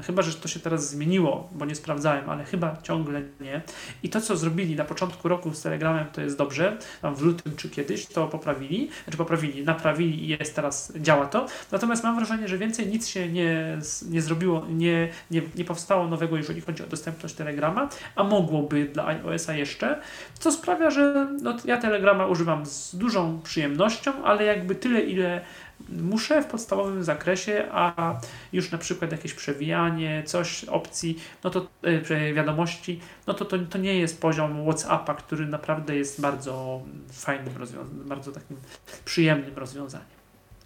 y, 0.00 0.02
chyba, 0.02 0.22
że 0.22 0.34
to 0.34 0.48
się 0.48 0.60
teraz 0.60 0.90
zmieniło, 0.90 1.48
bo 1.52 1.64
nie 1.64 1.74
sprawdzałem, 1.74 2.30
ale 2.30 2.44
chyba 2.44 2.76
ciągle 2.82 3.22
nie. 3.40 3.62
I 4.02 4.08
to, 4.08 4.20
co 4.20 4.36
zrobili 4.36 4.76
na 4.76 4.84
początku 4.84 5.28
roku 5.28 5.54
z 5.54 5.62
Telegramem, 5.62 6.06
to 6.12 6.20
jest 6.20 6.38
dobrze, 6.38 6.78
tam 7.02 7.14
w 7.14 7.22
lutym 7.22 7.56
czy 7.56 7.70
kiedyś 7.70 8.06
to 8.06 8.28
poprawili, 8.28 8.90
znaczy 9.04 9.18
poprawili, 9.18 9.64
naprawili 9.64 10.24
i 10.24 10.28
jest 10.28 10.54
teraz, 10.54 10.92
działa 10.96 11.26
to. 11.26 11.46
Natomiast 11.72 12.04
mam 12.04 12.16
wrażenie, 12.16 12.48
że 12.48 12.58
więcej 12.58 12.86
nic 12.86 13.08
się 13.08 13.28
nie, 13.28 13.78
nie 14.10 14.22
zrobiło, 14.22 14.66
nie, 14.68 15.08
nie, 15.30 15.42
nie 15.56 15.64
powstało 15.64 16.08
nowego 16.08 16.23
nowego, 16.24 16.36
jeżeli 16.36 16.60
chodzi 16.60 16.82
o 16.82 16.86
dostępność 16.86 17.34
Telegrama, 17.34 17.88
a 18.16 18.24
mogłoby 18.24 18.84
dla 18.84 19.06
iOS-a 19.06 19.54
jeszcze, 19.54 20.00
co 20.38 20.52
sprawia, 20.52 20.90
że 20.90 21.28
no, 21.42 21.56
ja 21.64 21.76
Telegrama 21.76 22.26
używam 22.26 22.66
z 22.66 22.96
dużą 22.96 23.40
przyjemnością, 23.40 24.24
ale 24.24 24.44
jakby 24.44 24.74
tyle, 24.74 25.00
ile 25.00 25.40
muszę 25.88 26.42
w 26.42 26.46
podstawowym 26.46 27.04
zakresie, 27.04 27.68
a 27.72 28.14
już 28.52 28.70
na 28.70 28.78
przykład 28.78 29.12
jakieś 29.12 29.34
przewijanie, 29.34 30.22
coś, 30.26 30.64
opcji, 30.64 31.18
no 31.44 31.50
to 31.50 31.66
e, 31.82 32.32
wiadomości, 32.32 33.00
no 33.26 33.34
to, 33.34 33.44
to 33.44 33.58
to 33.58 33.78
nie 33.78 33.98
jest 33.98 34.20
poziom 34.20 34.64
WhatsAppa, 34.64 35.14
który 35.14 35.46
naprawdę 35.46 35.96
jest 35.96 36.20
bardzo 36.20 36.82
fajnym 37.12 37.56
rozwiązaniem, 37.56 38.08
bardzo 38.08 38.32
takim 38.32 38.56
przyjemnym 39.04 39.54
rozwiązaniem. 39.56 40.06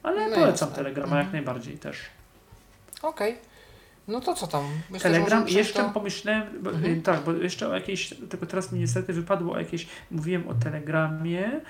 Ale 0.03 0.29
no 0.29 0.37
polecam 0.37 0.71
Telegrama 0.71 1.07
mhm. 1.07 1.25
jak 1.25 1.33
najbardziej 1.33 1.79
też. 1.79 1.97
Okej. 3.03 3.33
Okay. 3.33 3.48
No 4.09 4.21
to 4.21 4.35
co 4.35 4.47
tam? 4.47 4.65
Myślę, 4.91 5.11
Telegram, 5.11 5.49
jeszcze 5.49 5.85
to... 5.85 5.91
pomyślałem, 5.91 6.63
bo, 6.63 6.71
mhm. 6.71 7.03
tak, 7.03 7.25
bo 7.25 7.33
jeszcze 7.33 7.69
o 7.69 7.75
jakieś, 7.75 8.15
tylko 8.31 8.47
teraz 8.47 8.73
mi 8.73 8.81
niestety 8.81 9.13
wypadło 9.13 9.55
o 9.55 9.59
jakieś, 9.59 9.87
mówiłem 10.11 10.49
o 10.49 10.55
Telegramie, 10.55 11.61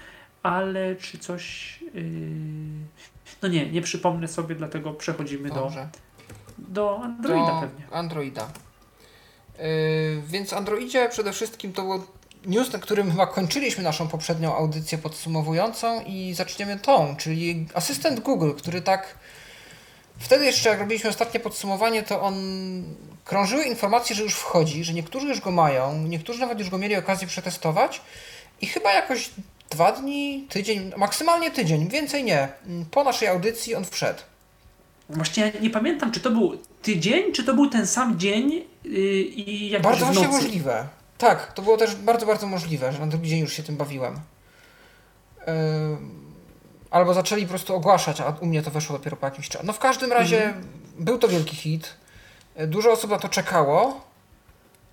ale 0.42 0.96
czy 0.96 1.18
coś, 1.18 1.78
yy... 1.94 2.02
no 3.42 3.48
nie, 3.48 3.70
nie 3.70 3.82
przypomnę 3.82 4.28
sobie, 4.28 4.54
dlatego 4.54 4.92
przechodzimy 4.92 5.48
Dobrze. 5.48 5.88
do, 6.58 6.68
do 6.68 7.02
Androida 7.02 7.46
do 7.46 7.60
pewnie. 7.60 7.88
Androida. 7.90 8.48
Yy, 9.58 9.64
więc 10.26 10.52
Androidzie 10.52 11.08
przede 11.08 11.32
wszystkim 11.32 11.72
to 11.72 11.82
był 11.82 12.02
news, 12.46 12.72
na 12.72 12.78
którym 12.78 13.10
chyba 13.10 13.26
kończyliśmy 13.26 13.84
naszą 13.84 14.08
poprzednią 14.08 14.56
audycję 14.56 14.98
podsumowującą 14.98 16.02
i 16.06 16.34
zaczniemy 16.34 16.78
tą, 16.78 17.16
czyli 17.16 17.66
asystent 17.74 18.20
Google, 18.20 18.50
który 18.52 18.82
tak 18.82 19.18
Wtedy 20.18 20.44
jeszcze, 20.44 20.68
jak 20.68 20.78
robiliśmy 20.78 21.10
ostatnie 21.10 21.40
podsumowanie, 21.40 22.02
to 22.02 22.20
on 22.20 22.34
krążyły 23.24 23.64
informacje, 23.64 24.16
że 24.16 24.22
już 24.22 24.34
wchodzi, 24.34 24.84
że 24.84 24.92
niektórzy 24.94 25.26
już 25.26 25.40
go 25.40 25.50
mają, 25.50 26.02
niektórzy 26.02 26.40
nawet 26.40 26.58
już 26.58 26.70
go 26.70 26.78
mieli 26.78 26.96
okazję 26.96 27.28
przetestować 27.28 28.00
i 28.60 28.66
chyba 28.66 28.92
jakoś 28.92 29.30
dwa 29.70 29.92
dni, 29.92 30.46
tydzień, 30.48 30.92
maksymalnie 30.96 31.50
tydzień, 31.50 31.88
więcej 31.88 32.24
nie. 32.24 32.48
Po 32.90 33.04
naszej 33.04 33.28
audycji 33.28 33.74
on 33.74 33.84
wszedł. 33.84 34.20
Właśnie 35.08 35.52
nie 35.60 35.70
pamiętam, 35.70 36.12
czy 36.12 36.20
to 36.20 36.30
był 36.30 36.58
tydzień, 36.82 37.32
czy 37.32 37.44
to 37.44 37.54
był 37.54 37.70
ten 37.70 37.86
sam 37.86 38.18
dzień 38.18 38.64
yy, 38.84 38.92
i 39.22 39.70
jak 39.70 39.82
Bardzo 39.82 40.06
właśnie 40.06 40.28
możliwe. 40.28 40.86
Tak, 41.18 41.52
to 41.52 41.62
było 41.62 41.76
też 41.76 41.94
bardzo, 41.96 42.26
bardzo 42.26 42.46
możliwe, 42.46 42.92
że 42.92 42.98
na 42.98 43.06
drugi 43.06 43.28
dzień 43.28 43.40
już 43.40 43.52
się 43.52 43.62
tym 43.62 43.76
bawiłem. 43.76 44.20
Yy 45.46 46.27
Albo 46.90 47.14
zaczęli 47.14 47.42
po 47.42 47.48
prostu 47.48 47.74
ogłaszać, 47.74 48.20
a 48.20 48.36
u 48.40 48.46
mnie 48.46 48.62
to 48.62 48.70
weszło 48.70 48.98
dopiero 48.98 49.16
po 49.16 49.26
jakimś 49.26 49.48
czasie. 49.48 49.66
No 49.66 49.72
w 49.72 49.78
każdym 49.78 50.12
razie 50.12 50.44
mhm. 50.44 50.66
był 50.98 51.18
to 51.18 51.28
wielki 51.28 51.56
hit. 51.56 51.94
Dużo 52.66 52.92
osób 52.92 53.10
na 53.10 53.18
to 53.18 53.28
czekało. 53.28 54.00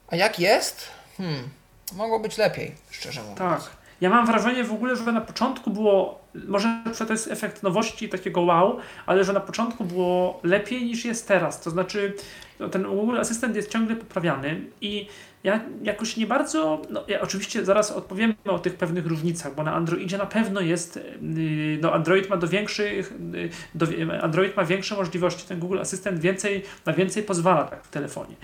A 0.07 0.15
jak 0.15 0.39
jest? 0.39 0.87
Hmm, 1.17 1.49
mogło 1.93 2.19
być 2.19 2.37
lepiej, 2.37 2.75
szczerze 2.91 3.21
mówiąc. 3.21 3.39
Tak. 3.39 3.61
Ja 4.01 4.09
mam 4.09 4.25
wrażenie 4.25 4.63
w 4.63 4.73
ogóle, 4.73 4.95
że 4.95 5.11
na 5.11 5.21
początku 5.21 5.69
było, 5.69 6.19
może 6.47 6.83
to 7.07 7.13
jest 7.13 7.27
efekt 7.31 7.63
nowości, 7.63 8.09
takiego 8.09 8.41
wow, 8.41 8.79
ale 9.05 9.23
że 9.23 9.33
na 9.33 9.39
początku 9.39 9.85
było 9.85 10.39
lepiej 10.43 10.85
niż 10.85 11.05
jest 11.05 11.27
teraz. 11.27 11.61
To 11.61 11.69
znaczy, 11.69 12.13
no, 12.59 12.69
ten 12.69 12.83
Google 12.83 13.19
Asystent 13.19 13.55
jest 13.55 13.69
ciągle 13.69 13.95
poprawiany 13.95 14.61
i 14.81 15.07
ja 15.45 15.61
jakoś 15.83 16.17
nie 16.17 16.27
bardzo, 16.27 16.81
no 16.89 17.03
ja 17.07 17.21
oczywiście 17.21 17.65
zaraz 17.65 17.91
odpowiemy 17.91 18.35
o 18.45 18.59
tych 18.59 18.75
pewnych 18.75 19.05
różnicach, 19.05 19.55
bo 19.55 19.63
na 19.63 19.73
Androidzie 19.73 20.17
na 20.17 20.25
pewno 20.25 20.61
jest, 20.61 20.97
y, 20.97 21.79
no 21.81 21.93
Android 21.93 22.29
ma 22.29 22.37
do 22.37 22.47
większych, 22.47 23.13
y, 23.35 23.49
do, 23.75 23.87
Android 24.21 24.57
ma 24.57 24.65
większe 24.65 24.95
możliwości, 24.95 25.47
ten 25.47 25.59
Google 25.59 25.79
Asystent 25.79 26.19
więcej, 26.19 26.63
na 26.85 26.93
więcej 26.93 27.23
pozwala 27.23 27.63
tak 27.63 27.83
w 27.83 27.89
telefonie. 27.89 28.35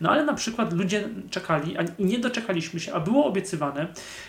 No 0.00 0.10
ale 0.10 0.24
na 0.24 0.34
przykład 0.34 0.72
ludzie 0.72 1.08
czekali 1.30 1.76
i 1.98 2.04
nie 2.04 2.18
doczekaliśmy 2.18 2.80
się, 2.80 2.92
a 2.92 3.00
było 3.00 3.26
obiecywane, 3.26 3.86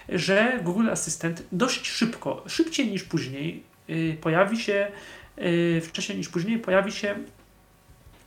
że 0.10 0.60
Google 0.64 0.90
Asystent 0.90 1.44
dość 1.52 1.88
szybko, 1.88 2.44
szybciej 2.48 2.92
niż 2.92 3.04
później 3.04 3.64
y, 3.90 4.18
pojawi 4.22 4.58
się, 4.58 4.92
wcześniej 5.82 6.18
niż 6.18 6.30
później 6.30 6.60
pojawi 6.60 6.92
się 6.92 7.16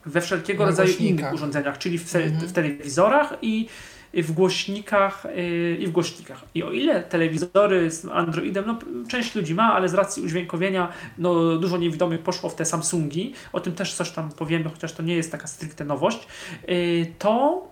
we 0.07 0.21
wszelkiego 0.21 0.67
rodzaju 0.67 0.95
innych 0.99 1.33
urządzeniach, 1.33 1.79
czyli 1.79 1.99
w, 1.99 2.17
mhm. 2.17 2.49
w 2.49 2.53
telewizorach 2.53 3.35
i 3.43 3.69
w 4.15 4.33
głośnikach 4.33 5.27
yy, 5.37 5.77
i 5.77 5.87
w 5.87 5.91
głośnikach. 5.91 6.45
I 6.55 6.63
o 6.63 6.73
ile 6.73 7.03
telewizory 7.03 7.91
z 7.91 8.05
Androidem, 8.05 8.65
no 8.67 8.79
część 9.09 9.35
ludzi 9.35 9.55
ma, 9.55 9.75
ale 9.75 9.89
z 9.89 9.95
racji 9.95 10.23
udźwiękowienia 10.23 10.89
no 11.19 11.57
dużo 11.57 11.79
niewidomych 11.79 12.21
poszło 12.21 12.51
w 12.51 12.55
te 12.55 12.65
Samsungi, 12.65 13.35
o 13.53 13.61
tym 13.61 13.73
też 13.73 13.95
coś 13.95 14.11
tam 14.11 14.31
powiemy, 14.31 14.71
chociaż 14.71 14.93
to 14.93 15.03
nie 15.03 15.17
jest 15.17 15.33
taka 15.33 15.47
stricte 15.47 15.85
nowość, 15.85 16.27
yy, 16.69 17.07
to 17.19 17.63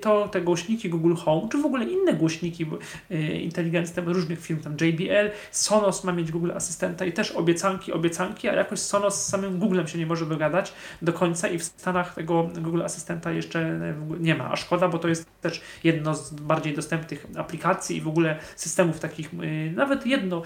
to 0.00 0.28
te 0.28 0.40
głośniki 0.40 0.88
Google 0.88 1.14
Home, 1.14 1.48
czy 1.52 1.58
w 1.58 1.66
ogóle 1.66 1.84
inne 1.84 2.14
głośniki 2.14 2.66
y, 3.10 3.16
inteligentne 3.16 4.02
różnych 4.02 4.40
firm, 4.40 4.60
tam 4.60 4.76
JBL, 4.80 5.30
Sonos 5.50 6.04
ma 6.04 6.12
mieć 6.12 6.30
Google 6.32 6.52
Asystenta 6.52 7.04
i 7.04 7.12
też 7.12 7.30
obiecanki, 7.30 7.92
obiecanki, 7.92 8.48
a 8.48 8.54
jakoś 8.54 8.78
Sonos 8.78 9.24
z 9.24 9.28
samym 9.28 9.58
Googlem 9.58 9.88
się 9.88 9.98
nie 9.98 10.06
może 10.06 10.26
dogadać 10.26 10.72
do 11.02 11.12
końca 11.12 11.48
i 11.48 11.58
w 11.58 11.64
Stanach 11.64 12.14
tego 12.14 12.50
Google 12.60 12.82
Asystenta 12.82 13.32
jeszcze 13.32 13.80
nie 14.20 14.34
ma, 14.34 14.50
a 14.50 14.56
szkoda, 14.56 14.88
bo 14.88 14.98
to 14.98 15.08
jest 15.08 15.26
też 15.40 15.60
jedno 15.84 16.14
z 16.14 16.32
bardziej 16.32 16.74
dostępnych 16.74 17.26
aplikacji 17.36 17.96
i 17.96 18.00
w 18.00 18.08
ogóle 18.08 18.38
systemów 18.56 19.00
takich, 19.00 19.30
nawet 19.74 20.06
jedno, 20.06 20.42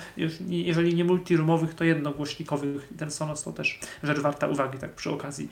jeżeli 0.48 0.94
nie 0.94 1.04
multiroomowych, 1.04 1.74
to 1.74 1.84
jednogłośnikowych, 1.84 2.88
ten 2.98 3.10
Sonos 3.10 3.42
to 3.42 3.52
też 3.52 3.78
rzecz 4.02 4.18
warta 4.18 4.48
uwagi, 4.48 4.78
tak 4.78 4.92
przy 4.92 5.10
okazji. 5.10 5.48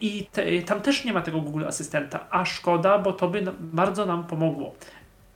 I 0.00 0.26
te, 0.32 0.62
tam 0.62 0.80
też 0.80 1.04
nie 1.04 1.12
ma 1.12 1.22
tego 1.22 1.40
Google 1.40 1.64
Asystenta, 1.64 2.26
a 2.30 2.44
szkoda, 2.46 2.98
bo 2.98 3.12
to 3.12 3.28
by 3.28 3.44
bardzo 3.60 4.06
nam 4.06 4.24
pomogło. 4.24 4.74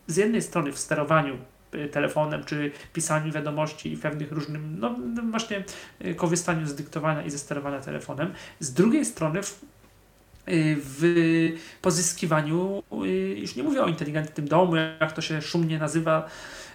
Z 0.07 0.17
jednej 0.17 0.43
strony 0.43 0.73
w 0.73 0.79
sterowaniu 0.79 1.39
y, 1.75 1.89
telefonem, 1.89 2.45
czy 2.45 2.73
pisaniu 2.93 3.33
wiadomości 3.33 3.93
i 3.93 3.97
pewnych 3.97 4.33
różnym, 4.33 4.77
no 4.81 4.95
właśnie 5.31 5.65
y, 6.05 6.15
korzystaniu 6.15 6.67
z 6.67 6.75
dyktowania 6.75 7.23
i 7.23 7.31
ze 7.31 7.39
sterowania 7.39 7.81
telefonem. 7.81 8.35
Z 8.61 8.73
drugiej 8.73 9.05
strony 9.05 9.43
w, 9.43 9.61
w 10.53 11.53
pozyskiwaniu, 11.83 12.83
już 13.37 13.57
nie 13.57 13.63
mówię 13.63 13.83
o 13.83 13.87
inteligentnym 13.87 14.49
domu, 14.49 14.77
jak 14.77 15.13
to 15.13 15.23
się 15.23 15.43
szumnie 15.43 15.79
nazywa, 15.79 16.29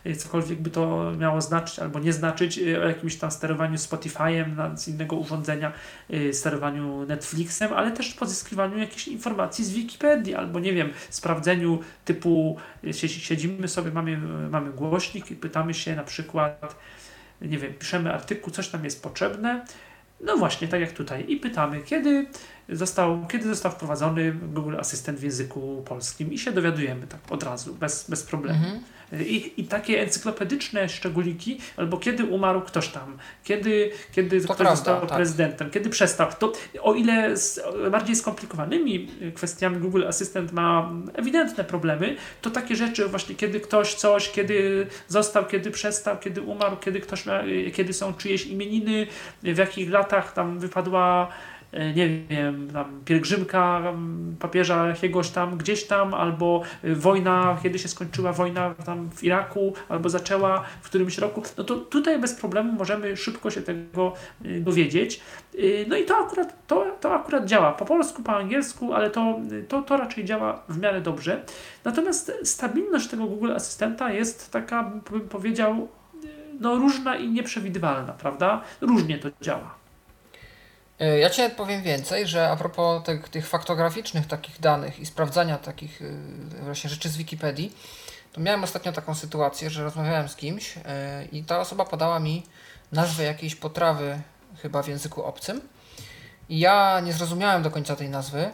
Y, 0.05 0.15
cokolwiek 0.15 0.61
by 0.61 0.69
to 0.69 1.11
miało 1.17 1.41
znaczyć 1.41 1.80
albo 1.80 1.99
nie 1.99 2.13
znaczyć, 2.13 2.57
y, 2.57 2.84
o 2.84 2.88
jakimś 2.88 3.15
tam 3.15 3.32
sterowaniu 3.32 3.76
Spotify'em 3.76 4.78
z 4.78 4.88
innego 4.88 5.15
urządzenia, 5.15 5.71
y, 6.13 6.34
sterowaniu 6.34 7.05
Netflixem, 7.05 7.73
ale 7.73 7.91
też 7.91 8.13
pozyskiwaniu 8.13 8.78
jakichś 8.78 9.07
informacji 9.07 9.65
z 9.65 9.71
Wikipedii 9.71 10.36
albo 10.36 10.59
nie 10.59 10.73
wiem, 10.73 10.89
sprawdzeniu 11.09 11.80
typu 12.05 12.57
siedzimy 12.93 13.67
sobie, 13.67 13.91
mamy, 13.91 14.17
mamy 14.49 14.71
głośnik 14.71 15.32
i 15.32 15.36
pytamy 15.36 15.73
się 15.73 15.95
na 15.95 16.03
przykład, 16.03 16.76
nie 17.41 17.57
wiem, 17.57 17.73
piszemy 17.73 18.13
artykuł, 18.13 18.53
coś 18.53 18.67
tam 18.67 18.84
jest 18.84 19.03
potrzebne, 19.03 19.65
no 20.21 20.38
właśnie, 20.38 20.67
tak 20.67 20.82
jak 20.82 20.91
tutaj. 20.91 21.26
I 21.28 21.38
pytamy, 21.38 21.82
kiedy 21.82 22.28
został, 22.70 23.28
kiedy 23.28 23.47
został 23.47 23.72
wprowadzony 23.72 24.32
Google 24.32 24.76
Asystent 24.80 25.20
w 25.20 25.24
języku 25.24 25.84
polskim 25.86 26.34
i 26.34 26.38
się 26.38 26.51
dowiadujemy 26.51 27.07
tak 27.07 27.20
od 27.30 27.43
razu, 27.43 27.76
bez, 27.76 28.09
bez 28.09 28.24
problemu. 28.24 28.59
Mhm. 28.66 28.82
I, 29.13 29.53
I 29.57 29.63
takie 29.63 30.01
encyklopedyczne 30.01 30.89
szczególiki, 30.89 31.59
albo 31.78 31.97
kiedy 31.97 32.26
umarł 32.26 32.61
ktoś 32.61 32.88
tam, 32.88 33.18
kiedy, 33.43 33.91
kiedy 34.11 34.39
ktoś 34.41 34.57
prawda, 34.57 34.76
został 34.76 35.01
tak. 35.01 35.16
prezydentem, 35.16 35.70
kiedy 35.70 35.89
przestał. 35.89 36.28
To 36.39 36.53
o 36.82 36.93
ile 36.93 37.38
z 37.38 37.59
bardziej 37.91 38.16
skomplikowanymi 38.16 39.07
kwestiami 39.36 39.78
Google 39.78 40.07
Assistant 40.07 40.51
ma 40.51 40.91
ewidentne 41.13 41.63
problemy, 41.63 42.16
to 42.41 42.49
takie 42.49 42.76
rzeczy 42.76 43.07
właśnie 43.07 43.36
kiedy 43.36 43.59
ktoś 43.59 43.93
coś, 43.93 44.32
kiedy 44.32 44.88
został, 45.07 45.45
kiedy 45.45 45.72
przestał, 45.72 46.20
kiedy 46.20 46.41
umarł, 46.41 46.78
kiedy 46.78 46.99
ktoś 46.99 47.26
ma, 47.26 47.41
kiedy 47.74 47.93
są 47.93 48.13
czyjeś 48.13 48.45
imieniny, 48.45 49.07
w 49.43 49.57
jakich 49.57 49.91
latach 49.91 50.34
tam 50.34 50.59
wypadła 50.59 51.32
nie 51.95 52.09
wiem, 52.09 52.70
tam 52.74 53.01
pielgrzymka 53.05 53.93
papieża 54.39 54.88
jakiegoś 54.88 55.30
tam 55.30 55.57
gdzieś 55.57 55.84
tam, 55.84 56.13
albo 56.13 56.61
e, 56.84 56.95
wojna, 56.95 57.57
kiedy 57.63 57.80
się 57.80 57.88
skończyła 57.88 58.34
wojna 58.34 58.74
tam 58.86 59.09
w 59.09 59.24
Iraku, 59.24 59.74
albo 59.89 60.09
zaczęła 60.09 60.63
w 60.82 60.89
którymś 60.89 61.18
roku, 61.18 61.41
no 61.57 61.63
to 61.63 61.76
tutaj 61.76 62.20
bez 62.20 62.34
problemu 62.34 62.72
możemy 62.72 63.18
szybko 63.18 63.51
się 63.51 63.61
tego 63.61 64.13
e, 64.45 64.59
dowiedzieć. 64.59 65.22
No 65.88 65.97
i 65.97 66.05
to 66.05 66.18
akurat, 66.18 66.68
to, 66.68 66.86
to 67.01 67.13
akurat 67.13 67.45
działa 67.45 67.74
po 67.74 67.86
polsku, 67.86 68.24
po 68.24 68.38
angielsku, 68.38 68.93
ale 68.93 69.09
to, 69.09 69.39
to, 69.68 69.82
to 69.82 69.97
raczej 69.97 70.26
działa 70.26 70.63
w 70.70 70.80
miarę 70.80 71.01
dobrze. 71.01 71.43
Natomiast 71.84 72.32
stabilność 72.43 73.07
tego 73.07 73.26
Google 73.26 73.51
Asystenta 73.51 74.11
jest 74.11 74.51
taka, 74.51 74.91
bym 75.11 75.22
powiedział, 75.22 75.88
no 76.59 76.76
różna 76.76 77.16
i 77.16 77.30
nieprzewidywalna, 77.30 78.13
prawda? 78.13 78.61
Różnie 78.82 79.18
to 79.18 79.30
działa. 79.41 79.84
E, 80.99 81.19
ja 81.19 81.29
Ci 81.29 81.41
powiem 81.49 81.81
więcej, 81.81 82.27
że 82.27 82.49
a 82.49 82.55
propos 82.55 83.03
tych, 83.03 83.29
tych 83.29 83.47
faktograficznych 83.47 84.27
takich 84.27 84.59
danych 84.59 84.99
i 84.99 85.05
sprawdzania 85.05 85.57
takich 85.57 86.01
e, 86.01 86.63
właśnie 86.63 86.89
rzeczy 86.89 87.09
z 87.09 87.17
Wikipedii, 87.17 87.75
to 88.33 88.41
miałem 88.41 88.63
ostatnio 88.63 88.91
taką 88.91 89.15
sytuację, 89.15 89.69
że 89.69 89.83
rozmawiałem 89.83 90.29
z 90.29 90.35
kimś 90.35 90.77
e, 90.77 91.25
i 91.31 91.43
ta 91.43 91.59
osoba 91.59 91.85
podała 91.85 92.19
mi 92.19 92.43
nazwę 92.91 93.23
jakiejś 93.23 93.55
potrawy 93.55 94.21
chyba 94.61 94.83
w 94.83 94.87
języku 94.87 95.23
obcym 95.23 95.61
i 96.49 96.59
ja 96.59 96.99
nie 96.99 97.13
zrozumiałem 97.13 97.63
do 97.63 97.71
końca 97.71 97.95
tej 97.95 98.09
nazwy 98.09 98.51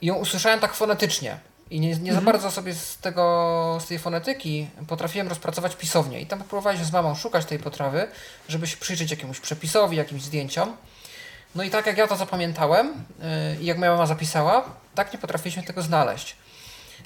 i 0.00 0.06
ją 0.06 0.14
usłyszałem 0.14 0.60
tak 0.60 0.74
fonetycznie. 0.74 1.38
I 1.70 1.80
nie, 1.80 1.88
nie 1.88 1.94
mhm. 1.94 2.14
za 2.14 2.20
bardzo 2.20 2.50
sobie 2.50 2.74
z, 2.74 2.98
tego, 2.98 3.78
z 3.80 3.86
tej 3.86 3.98
fonetyki 3.98 4.66
potrafiłem 4.88 5.28
rozpracować 5.28 5.76
pisownię. 5.76 6.20
I 6.20 6.26
tam 6.26 6.38
próbowaliśmy 6.38 6.86
z 6.86 6.92
mamą 6.92 7.14
szukać 7.14 7.44
tej 7.44 7.58
potrawy, 7.58 8.08
żeby 8.48 8.66
się 8.66 8.76
przyjrzeć 8.76 9.10
jakiemuś 9.10 9.40
przepisowi, 9.40 9.96
jakimś 9.96 10.22
zdjęciom. 10.22 10.76
No 11.54 11.62
i 11.62 11.70
tak 11.70 11.86
jak 11.86 11.98
ja 11.98 12.06
to 12.06 12.16
zapamiętałem 12.16 13.04
yy, 13.18 13.62
i 13.62 13.66
jak 13.66 13.78
moja 13.78 13.90
mama 13.90 14.06
zapisała, 14.06 14.64
tak 14.94 15.12
nie 15.12 15.18
potrafiliśmy 15.18 15.62
tego 15.62 15.82
znaleźć. 15.82 16.36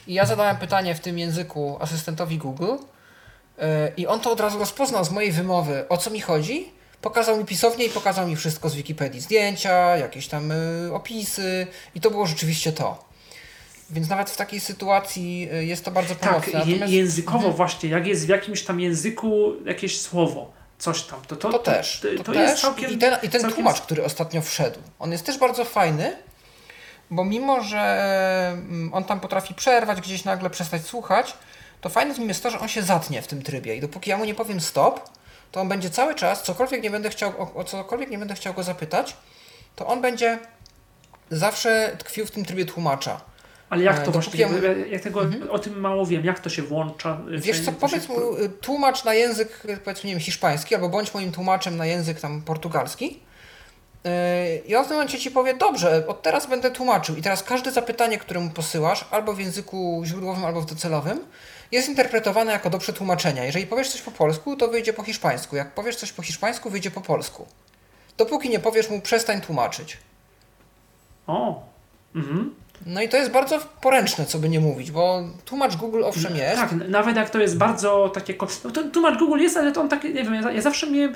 I 0.07 0.15
ja 0.15 0.27
zadałem 0.27 0.57
pytanie 0.57 0.95
w 0.95 1.01
tym 1.01 1.19
języku 1.19 1.77
asystentowi 1.81 2.39
Google 2.39 2.65
yy, 2.67 3.65
i 3.97 4.07
on 4.07 4.21
to 4.21 4.33
od 4.33 4.41
razu 4.41 4.59
rozpoznał 4.59 5.05
z 5.05 5.11
mojej 5.11 5.33
wymowy, 5.33 5.89
o 5.89 5.97
co 5.97 6.11
mi 6.11 6.21
chodzi. 6.21 6.73
Pokazał 7.01 7.37
mi 7.37 7.45
pisownię 7.45 7.85
i 7.85 7.91
pokazał 7.91 8.29
mi 8.29 8.37
wszystko 8.37 8.69
z 8.69 8.75
Wikipedii. 8.75 9.21
Zdjęcia, 9.21 9.97
jakieś 9.97 10.29
tam 10.29 10.51
yy, 10.85 10.95
opisy 10.95 11.67
i 11.95 12.01
to 12.01 12.11
było 12.11 12.27
rzeczywiście 12.27 12.73
to. 12.73 13.10
Więc 13.91 14.09
nawet 14.09 14.31
w 14.31 14.37
takiej 14.37 14.61
sytuacji 14.61 15.49
y, 15.55 15.65
jest 15.65 15.85
to 15.85 15.91
bardzo 15.91 16.15
tak, 16.15 16.31
pomocne. 16.31 16.53
Tak, 16.53 16.67
Natomiast... 16.67 16.93
językowo 16.93 17.39
mhm. 17.39 17.55
właśnie, 17.55 17.91
jak 17.91 18.07
jest 18.07 18.27
w 18.27 18.29
jakimś 18.29 18.63
tam 18.63 18.81
języku 18.81 19.53
jakieś 19.65 20.01
słowo, 20.01 20.53
coś 20.79 21.03
tam, 21.03 21.21
to 21.27 21.37
to, 21.37 21.51
to 21.51 21.59
też. 21.59 22.01
To, 22.17 22.25
to, 22.25 22.33
też. 22.33 22.61
Całkiem, 22.61 22.91
I 22.91 22.99
ten, 22.99 23.15
i 23.23 23.29
ten 23.29 23.41
całkiem... 23.41 23.51
tłumacz, 23.51 23.81
który 23.81 24.05
ostatnio 24.05 24.43
wszedł, 24.43 24.79
on 24.99 25.13
jest 25.13 25.27
też 25.27 25.39
bardzo 25.39 25.65
fajny, 25.65 26.17
bo 27.11 27.25
mimo, 27.25 27.63
że 27.63 27.81
mm, 28.53 28.95
on 28.95 29.05
tam 29.05 29.21
potrafi 29.21 29.55
przerwać, 29.55 30.01
gdzieś 30.01 30.25
nagle 30.25 30.51
przestać 30.51 30.83
słuchać, 30.83 31.35
to 31.81 31.89
fajne 31.89 32.15
w 32.15 32.19
nim 32.19 32.29
jest 32.29 32.43
to, 32.43 32.51
że 32.51 32.61
on 32.61 32.69
się 32.69 32.83
zatnie 32.83 33.23
w 33.23 33.27
tym 33.27 33.43
trybie 33.43 33.77
i 33.77 33.81
dopóki 33.81 34.11
ja 34.11 34.17
mu 34.17 34.25
nie 34.25 34.35
powiem 34.35 34.61
stop, 34.61 35.11
to 35.53 35.61
on 35.61 35.69
będzie 35.69 35.91
cały 35.91 36.15
czas, 36.15 36.43
cokolwiek 36.43 36.83
nie 36.83 36.91
będę 36.91 37.11
chciał, 37.11 37.33
o, 37.39 37.55
o 37.55 37.65
cokolwiek 37.65 38.11
nie 38.11 38.19
będę 38.19 38.35
chciał 38.35 38.55
go 38.55 38.63
zapytać, 38.63 39.17
to 39.77 39.87
on 39.87 40.01
będzie 40.01 40.39
zawsze 41.31 41.97
tkwił 41.99 42.27
w 42.27 42.31
tym 42.31 42.45
trybie 42.45 42.65
tłumacza. 42.65 43.30
Ale 43.71 43.85
jak 43.85 44.05
to 44.05 44.11
właśnie, 44.11 44.47
tego, 45.03 45.23
mhm. 45.23 45.51
o 45.51 45.59
tym 45.59 45.81
mało 45.81 46.07
wiem, 46.07 46.25
jak 46.25 46.41
to 46.41 46.51
się 46.51 46.63
włącza? 46.63 47.21
Wiesz 47.29 47.61
co, 47.61 47.73
powiedz 47.73 48.09
mu, 48.09 48.17
tłumacz 48.61 49.05
na 49.05 49.15
język, 49.15 49.63
powiedzmy, 49.85 50.09
nie 50.09 50.15
wiem, 50.15 50.21
hiszpański, 50.21 50.75
albo 50.75 50.89
bądź 50.89 51.15
moim 51.15 51.33
tłumaczem 51.33 51.77
na 51.77 51.87
język 51.87 52.21
tam 52.21 52.43
portugalski. 52.43 53.21
Yy, 54.05 54.11
I 54.67 54.77
on 54.77 54.85
w 54.85 54.89
tym 54.89 54.97
momencie 54.97 55.19
ci 55.19 55.31
powie, 55.31 55.55
dobrze, 55.55 56.07
od 56.07 56.23
teraz 56.23 56.47
będę 56.47 56.71
tłumaczył. 56.71 57.17
I 57.17 57.23
teraz 57.23 57.43
każde 57.43 57.73
zapytanie, 57.73 58.19
które 58.19 58.41
mu 58.41 58.51
posyłasz, 58.51 59.05
albo 59.11 59.33
w 59.33 59.41
języku 59.41 60.03
źródłowym, 60.05 60.45
albo 60.45 60.61
w 60.61 60.67
docelowym, 60.67 61.21
jest 61.73 61.89
interpretowane 61.89 62.53
jako 62.53 62.71
do 62.71 62.79
przetłumaczenia. 62.79 63.45
Jeżeli 63.45 63.67
powiesz 63.67 63.89
coś 63.89 64.03
po 64.03 64.11
polsku, 64.11 64.57
to 64.57 64.69
wyjdzie 64.69 64.93
po 64.93 65.03
hiszpańsku. 65.03 65.57
Jak 65.57 65.75
powiesz 65.75 65.97
coś 65.97 66.13
po 66.13 66.23
hiszpańsku, 66.23 66.71
wyjdzie 66.71 66.91
po 66.91 67.01
polsku. 67.01 67.47
Dopóki 68.17 68.51
nie 68.51 68.59
powiesz 68.59 68.91
mu, 68.91 69.01
przestań 69.01 69.41
tłumaczyć. 69.41 69.99
O, 71.27 71.63
mhm. 72.15 72.55
No 72.87 73.03
i 73.03 73.09
to 73.09 73.17
jest 73.17 73.31
bardzo 73.31 73.61
poręczne, 73.81 74.27
co 74.27 74.39
by 74.39 74.49
nie 74.49 74.61
mówić, 74.61 74.91
bo 74.91 75.23
tłumacz 75.45 75.77
Google 75.77 76.05
owszem 76.05 76.37
jest. 76.37 76.57
Tak, 76.57 76.71
nawet 76.89 77.17
jak 77.17 77.31
to 77.31 77.41
jest 77.41 77.57
bardzo 77.57 78.09
takie. 78.15 78.35
No, 78.65 78.71
to 78.71 78.85
tłumacz 78.85 79.19
Google 79.19 79.39
jest, 79.39 79.57
ale 79.57 79.73
to 79.73 79.81
on 79.81 79.89
tak, 79.89 80.05
nie 80.05 80.11
wiem, 80.25 80.35
ja, 80.35 80.53
ja 80.53 80.63
zawsze 80.63 80.91
miałem. 80.91 81.15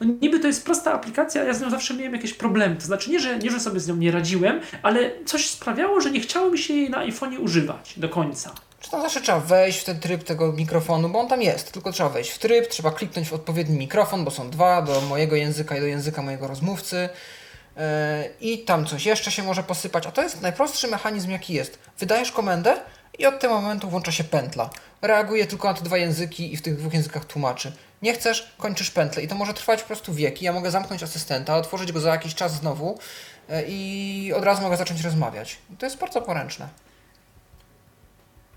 No 0.00 0.14
niby 0.20 0.40
to 0.40 0.46
jest 0.46 0.64
prosta 0.64 0.92
aplikacja, 0.92 1.44
ja 1.44 1.54
z 1.54 1.60
nią 1.60 1.70
zawsze 1.70 1.94
miałem 1.94 2.12
jakieś 2.12 2.34
problemy. 2.34 2.76
To 2.76 2.86
znaczy 2.86 3.10
nie 3.10 3.20
że, 3.20 3.38
nie, 3.38 3.50
że 3.50 3.60
sobie 3.60 3.80
z 3.80 3.88
nią 3.88 3.96
nie 3.96 4.10
radziłem, 4.10 4.60
ale 4.82 5.10
coś 5.24 5.50
sprawiało, 5.50 6.00
że 6.00 6.10
nie 6.10 6.20
chciało 6.20 6.50
mi 6.50 6.58
się 6.58 6.74
jej 6.74 6.90
na 6.90 7.06
iPhone'ie 7.06 7.40
używać 7.40 7.94
do 7.96 8.08
końca. 8.08 8.52
Czy 8.80 8.90
to 8.90 9.02
zawsze 9.02 9.20
trzeba 9.20 9.40
wejść 9.40 9.80
w 9.80 9.84
ten 9.84 10.00
tryb 10.00 10.24
tego 10.24 10.52
mikrofonu, 10.52 11.08
bo 11.08 11.20
on 11.20 11.28
tam 11.28 11.42
jest, 11.42 11.72
tylko 11.72 11.92
trzeba 11.92 12.08
wejść 12.08 12.30
w 12.30 12.38
tryb, 12.38 12.68
trzeba 12.68 12.90
kliknąć 12.90 13.28
w 13.28 13.32
odpowiedni 13.32 13.78
mikrofon, 13.78 14.24
bo 14.24 14.30
są 14.30 14.50
dwa, 14.50 14.82
do 14.82 15.00
mojego 15.00 15.36
języka 15.36 15.76
i 15.76 15.80
do 15.80 15.86
języka 15.86 16.22
mojego 16.22 16.46
rozmówcy 16.46 17.08
i 18.40 18.58
tam 18.58 18.86
coś 18.86 19.06
jeszcze 19.06 19.30
się 19.30 19.42
może 19.42 19.62
posypać, 19.62 20.06
a 20.06 20.12
to 20.12 20.22
jest 20.22 20.42
najprostszy 20.42 20.88
mechanizm 20.88 21.30
jaki 21.30 21.54
jest. 21.54 21.78
Wydajesz 21.98 22.32
komendę 22.32 22.76
i 23.18 23.26
od 23.26 23.40
tego 23.40 23.54
momentu 23.60 23.90
włącza 23.90 24.12
się 24.12 24.24
pętla. 24.24 24.70
Reaguje 25.02 25.46
tylko 25.46 25.68
na 25.68 25.74
te 25.74 25.82
dwa 25.82 25.96
języki 25.96 26.54
i 26.54 26.56
w 26.56 26.62
tych 26.62 26.76
dwóch 26.76 26.94
językach 26.94 27.24
tłumaczy. 27.24 27.72
Nie 28.02 28.14
chcesz, 28.14 28.54
kończysz 28.58 28.90
pętlę 28.90 29.22
i 29.22 29.28
to 29.28 29.34
może 29.34 29.54
trwać 29.54 29.80
po 29.80 29.86
prostu 29.86 30.14
wieki. 30.14 30.44
Ja 30.44 30.52
mogę 30.52 30.70
zamknąć 30.70 31.02
asystenta, 31.02 31.56
otworzyć 31.56 31.92
go 31.92 32.00
za 32.00 32.10
jakiś 32.10 32.34
czas 32.34 32.54
znowu 32.54 32.98
e, 33.48 33.62
i 33.68 34.32
od 34.36 34.44
razu 34.44 34.62
mogę 34.62 34.76
zacząć 34.76 35.00
rozmawiać. 35.00 35.58
To 35.78 35.86
jest 35.86 35.98
bardzo 35.98 36.22
poręczne. 36.22 36.68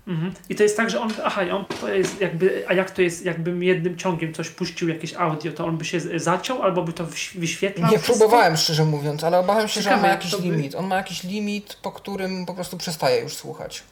Mhm. 0.06 0.32
I 0.48 0.54
to 0.54 0.62
jest 0.62 0.76
tak, 0.76 0.90
że 0.90 1.00
on, 1.00 1.10
aha, 1.24 1.42
on 1.52 1.64
to 1.64 1.88
jest 1.88 2.20
jakby, 2.20 2.64
a 2.68 2.74
jak 2.74 2.90
to 2.90 3.02
jest, 3.02 3.24
jakbym 3.24 3.62
jednym 3.62 3.96
ciągiem 3.96 4.34
coś 4.34 4.48
puścił, 4.48 4.88
jakieś 4.88 5.14
audio, 5.14 5.52
to 5.52 5.66
on 5.66 5.76
by 5.78 5.84
się 5.84 6.00
zaciął, 6.18 6.62
albo 6.62 6.82
by 6.82 6.92
to 6.92 7.06
wyświetlał? 7.34 7.90
Nie 7.90 7.98
próbowałem, 7.98 8.56
szczerze 8.56 8.84
mówiąc, 8.84 9.24
ale 9.24 9.38
obawiam 9.38 9.68
się, 9.68 9.82
Ciekawe, 9.82 9.96
że 9.96 9.96
on 9.96 10.02
ma 10.02 10.08
jakiś 10.08 10.36
by... 10.36 10.42
limit. 10.42 10.74
On 10.74 10.86
ma 10.86 10.96
jakiś 10.96 11.24
limit, 11.24 11.74
po 11.82 11.92
którym 11.92 12.46
po 12.46 12.54
prostu 12.54 12.76
przestaje 12.76 13.22
już 13.22 13.34
słuchać. 13.34 13.82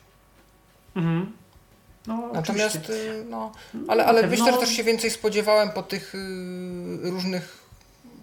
Mhm. 0.97 1.33
No, 2.07 2.31
Natomiast, 2.33 2.91
y, 2.91 3.25
no, 3.29 3.53
ale, 3.89 4.07
ale 4.07 4.27
myślę, 4.27 4.53
że 4.53 4.59
też 4.59 4.71
się 4.71 4.85
więcej 4.85 5.11
spodziewałem 5.11 5.71
po 5.71 5.83
tych 5.83 6.15
y, 6.15 7.11
różnych 7.11 7.69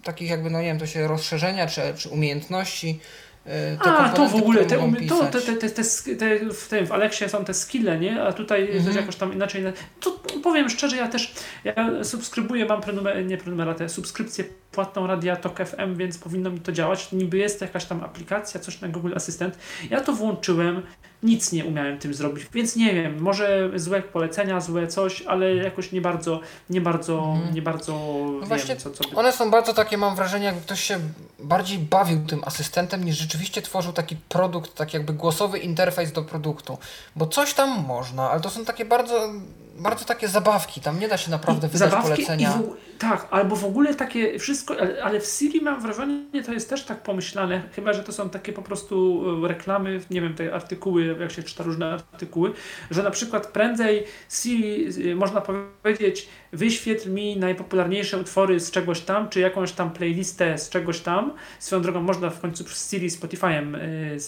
takich 0.02 0.30
jakby, 0.30 0.50
no 0.50 0.58
nie 0.60 0.66
wiem, 0.66 0.78
to 0.78 0.86
się 0.86 1.08
rozszerzenia 1.08 1.66
czy, 1.66 1.80
czy 1.96 2.08
umiejętności, 2.08 3.00
te 3.46 3.92
A, 3.92 4.08
to 4.08 4.28
w 4.28 4.34
ogóle, 4.34 4.64
te, 4.64 4.78
to, 5.08 5.26
te, 5.26 5.40
te, 5.40 5.52
te, 5.52 5.70
te, 5.70 5.84
te, 6.16 6.52
w, 6.52 6.68
tym, 6.68 6.86
w 6.86 6.92
Aleksie 6.92 7.28
są 7.28 7.44
te 7.44 7.54
skille, 7.54 7.98
nie? 7.98 8.22
A 8.22 8.32
tutaj 8.32 8.60
mhm. 8.60 8.84
jest 8.84 8.96
jakoś 8.96 9.16
tam 9.16 9.32
inaczej. 9.32 9.64
To 10.00 10.20
powiem 10.42 10.70
szczerze, 10.70 10.96
ja 10.96 11.08
też 11.08 11.34
ja 11.64 12.04
subskrybuję, 12.04 12.66
mam 12.66 12.80
prenumer, 12.80 13.26
nie 13.26 13.38
prenumeratę, 13.38 13.88
subskrypcję 13.88 14.44
płatną 14.72 15.06
Radia 15.06 15.36
Tok 15.36 15.58
FM, 15.66 15.96
więc 15.96 16.18
powinno 16.18 16.50
mi 16.50 16.60
to 16.60 16.72
działać. 16.72 17.12
Niby 17.12 17.38
jest 17.38 17.60
jakaś 17.60 17.84
tam 17.84 18.04
aplikacja, 18.04 18.60
coś 18.60 18.80
na 18.80 18.88
Google 18.88 19.12
Assistant. 19.16 19.58
Ja 19.90 20.00
to 20.00 20.12
włączyłem, 20.12 20.82
nic 21.22 21.52
nie 21.52 21.64
umiałem 21.64 21.98
tym 21.98 22.14
zrobić, 22.14 22.46
więc 22.52 22.76
nie 22.76 22.94
wiem, 22.94 23.20
może 23.20 23.70
złe 23.74 24.02
polecenia, 24.02 24.60
złe 24.60 24.86
coś, 24.86 25.22
ale 25.22 25.54
jakoś 25.54 25.92
nie 25.92 26.00
bardzo, 26.00 26.40
nie 26.70 26.80
bardzo, 26.80 27.18
mhm. 27.18 27.54
nie 27.54 27.62
bardzo 27.62 27.92
no 27.92 28.40
wiem, 28.40 28.48
właśnie 28.48 28.76
co, 28.76 28.90
co 28.90 29.08
by... 29.08 29.16
One 29.16 29.32
są 29.32 29.50
bardzo 29.50 29.74
takie, 29.74 29.98
mam 29.98 30.16
wrażenie, 30.16 30.46
jakby 30.46 30.60
ktoś 30.60 30.80
się 30.80 30.98
bardziej 31.38 31.78
bawił 31.78 32.26
tym 32.26 32.40
asystentem, 32.44 33.04
niż 33.04 33.16
rzeczywiście 33.16 33.62
tworzył 33.62 33.92
taki 33.92 34.16
produkt, 34.28 34.74
taki 34.74 34.96
jakby 34.96 35.12
głosowy 35.12 35.58
interfejs 35.58 36.12
do 36.12 36.22
produktu. 36.22 36.78
Bo 37.16 37.26
coś 37.26 37.54
tam 37.54 37.84
można, 37.86 38.30
ale 38.30 38.40
to 38.40 38.50
są 38.50 38.64
takie 38.64 38.84
bardzo 38.84 39.30
bardzo 39.78 40.04
takie 40.04 40.28
zabawki, 40.28 40.80
tam 40.80 41.00
nie 41.00 41.08
da 41.08 41.16
się 41.16 41.30
naprawdę 41.30 41.68
wydać 41.68 41.90
zabawki 41.90 42.12
polecenia. 42.12 42.50
W, 42.52 42.98
tak, 42.98 43.28
albo 43.30 43.56
w 43.56 43.64
ogóle 43.64 43.94
takie 43.94 44.38
wszystko, 44.38 44.74
ale, 44.80 45.04
ale, 45.04 45.20
w 45.20 45.26
Siri 45.26 45.60
mam 45.60 45.80
wrażenie, 45.80 46.42
to 46.46 46.52
jest 46.52 46.70
też 46.70 46.84
tak 46.84 47.02
pomyślane, 47.02 47.62
chyba, 47.72 47.92
że 47.92 48.04
to 48.04 48.12
są 48.12 48.30
takie 48.30 48.52
po 48.52 48.62
prostu 48.62 49.24
e, 49.44 49.48
reklamy, 49.48 50.00
nie 50.10 50.20
wiem, 50.20 50.34
te 50.34 50.54
artykuły, 50.54 51.05
jak 51.20 51.32
się 51.32 51.42
czyta 51.42 51.64
różne 51.64 51.92
artykuły, 51.92 52.52
że 52.90 53.02
na 53.02 53.10
przykład 53.10 53.46
prędzej 53.46 54.04
Siri, 54.30 54.88
można 55.14 55.40
powiedzieć, 55.82 56.28
wyświetl 56.52 57.10
mi 57.10 57.36
najpopularniejsze 57.36 58.18
utwory 58.18 58.60
z 58.60 58.70
czegoś 58.70 59.00
tam, 59.00 59.28
czy 59.28 59.40
jakąś 59.40 59.72
tam 59.72 59.90
playlistę 59.90 60.58
z 60.58 60.68
czegoś 60.68 61.00
tam. 61.00 61.32
Swoją 61.58 61.82
drogą 61.82 62.00
można 62.00 62.30
w 62.30 62.40
końcu 62.40 62.64
przez 62.64 62.90
Siri 62.90 63.08
Spotify'em 63.10 63.76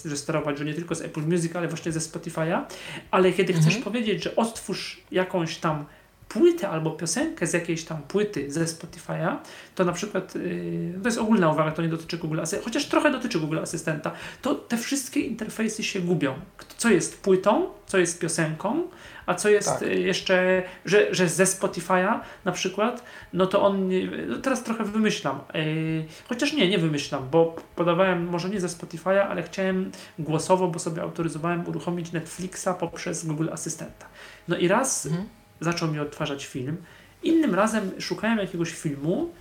y, 0.06 0.16
sterować, 0.16 0.58
że 0.58 0.64
nie 0.64 0.74
tylko 0.74 0.94
z 0.94 1.00
Apple 1.00 1.20
Music, 1.20 1.56
ale 1.56 1.68
właśnie 1.68 1.92
ze 1.92 2.00
Spotify'a. 2.00 2.62
Ale 3.10 3.32
kiedy 3.32 3.52
mhm. 3.52 3.70
chcesz 3.70 3.84
powiedzieć, 3.84 4.22
że 4.22 4.36
odtwórz 4.36 5.00
jakąś 5.10 5.56
tam 5.56 5.84
płytę 6.28 6.68
albo 6.68 6.90
piosenkę 6.90 7.46
z 7.46 7.52
jakiejś 7.52 7.84
tam 7.84 8.02
płyty 8.02 8.52
ze 8.52 8.64
Spotify'a, 8.64 9.36
to 9.74 9.84
na 9.84 9.92
przykład, 9.92 10.34
yy, 10.34 11.00
to 11.02 11.08
jest 11.08 11.18
ogólna 11.18 11.52
uwaga, 11.52 11.70
to 11.70 11.82
nie 11.82 11.88
dotyczy 11.88 12.18
Google 12.18 12.40
Assystenta, 12.40 12.64
chociaż 12.64 12.86
trochę 12.86 13.10
dotyczy 13.10 13.40
Google 13.40 13.58
Asystenta, 13.58 14.12
to 14.42 14.54
te 14.54 14.76
wszystkie 14.76 15.20
interfejsy 15.20 15.82
się 15.82 16.00
gubią. 16.00 16.34
Co 16.76 16.90
jest 16.90 17.22
płytą, 17.22 17.66
co 17.86 17.98
jest 17.98 18.20
piosenką, 18.20 18.82
a 19.26 19.34
co 19.34 19.48
jest 19.48 19.68
tak. 19.68 19.82
Y, 19.82 20.00
jeszcze, 20.00 20.62
że, 20.84 21.14
że 21.14 21.28
ze 21.28 21.44
Spotify'a 21.44 22.20
na 22.44 22.52
przykład, 22.52 23.02
no 23.32 23.46
to 23.46 23.62
on, 23.62 23.90
no 24.28 24.36
teraz 24.36 24.64
trochę 24.64 24.84
wymyślam, 24.84 25.40
yy, 25.54 26.04
chociaż 26.28 26.52
nie, 26.52 26.68
nie 26.68 26.78
wymyślam, 26.78 27.28
bo 27.30 27.56
podawałem 27.76 28.28
może 28.28 28.48
nie 28.48 28.60
ze 28.60 28.66
Spotify'a, 28.68 29.18
ale 29.18 29.42
chciałem 29.42 29.90
głosowo, 30.18 30.68
bo 30.68 30.78
sobie 30.78 31.02
autoryzowałem 31.02 31.68
uruchomić 31.68 32.12
Netflixa 32.12 32.68
poprzez 32.80 33.26
Google 33.26 33.48
Asystenta. 33.52 34.06
No 34.48 34.56
i 34.56 34.68
raz 34.68 35.06
mhm. 35.06 35.37
Zaczął 35.60 35.92
mi 35.92 36.00
odtwarzać 36.00 36.46
film, 36.46 36.76
innym 37.22 37.54
razem 37.54 38.00
szukałem 38.00 38.38
jakiegoś 38.38 38.72
filmu, 38.72 39.32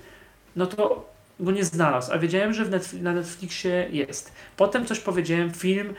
no 0.56 0.66
to 0.66 1.10
go 1.40 1.52
nie 1.52 1.66
znalazł, 1.66 2.14
a 2.14 2.18
wiedziałem, 2.18 2.54
że 2.54 2.66
Netflix, 2.66 3.04
na 3.04 3.14
Netflixie 3.14 3.88
jest. 3.92 4.32
Potem 4.58 4.86
coś 4.86 5.00
powiedziałem, 5.00 5.52
film, 5.52 5.94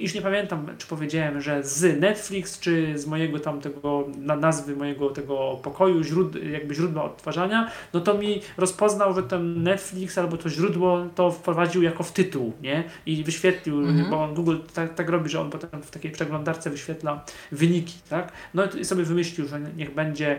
już 0.00 0.14
nie 0.14 0.22
pamiętam, 0.22 0.66
czy 0.78 0.86
powiedziałem, 0.86 1.40
że 1.40 1.62
z 1.62 2.00
Netflix, 2.00 2.60
czy 2.60 2.98
z 2.98 3.06
mojego 3.06 3.38
tam 3.38 3.60
tego, 3.60 4.08
na 4.18 4.36
nazwy 4.36 4.76
mojego 4.76 5.10
tego 5.10 5.60
pokoju, 5.62 6.04
źród, 6.04 6.36
jakby 6.52 6.74
źródła 6.74 7.04
odtwarzania, 7.04 7.70
no 7.92 8.00
to 8.00 8.14
mi 8.14 8.40
rozpoznał, 8.56 9.14
że 9.14 9.22
ten 9.22 9.62
Netflix 9.62 10.18
albo 10.18 10.36
to 10.36 10.48
źródło 10.48 11.06
to 11.14 11.30
wprowadził 11.30 11.82
jako 11.82 12.02
w 12.02 12.12
tytuł, 12.12 12.52
nie? 12.62 12.84
I 13.06 13.24
wyświetlił, 13.24 13.80
mhm. 13.80 14.10
bo 14.10 14.24
on 14.24 14.34
Google 14.34 14.56
tak, 14.74 14.94
tak 14.94 15.08
robi, 15.08 15.30
że 15.30 15.40
on 15.40 15.50
potem 15.50 15.82
w 15.82 15.90
takiej 15.90 16.10
przeglądarce 16.10 16.70
wyświetla 16.70 17.24
wyniki, 17.52 17.94
tak? 18.08 18.32
No 18.54 18.64
i 18.80 18.84
sobie 18.84 19.04
wymyślił, 19.04 19.48
że 19.48 19.60
niech 19.76 19.94
będzie 19.94 20.38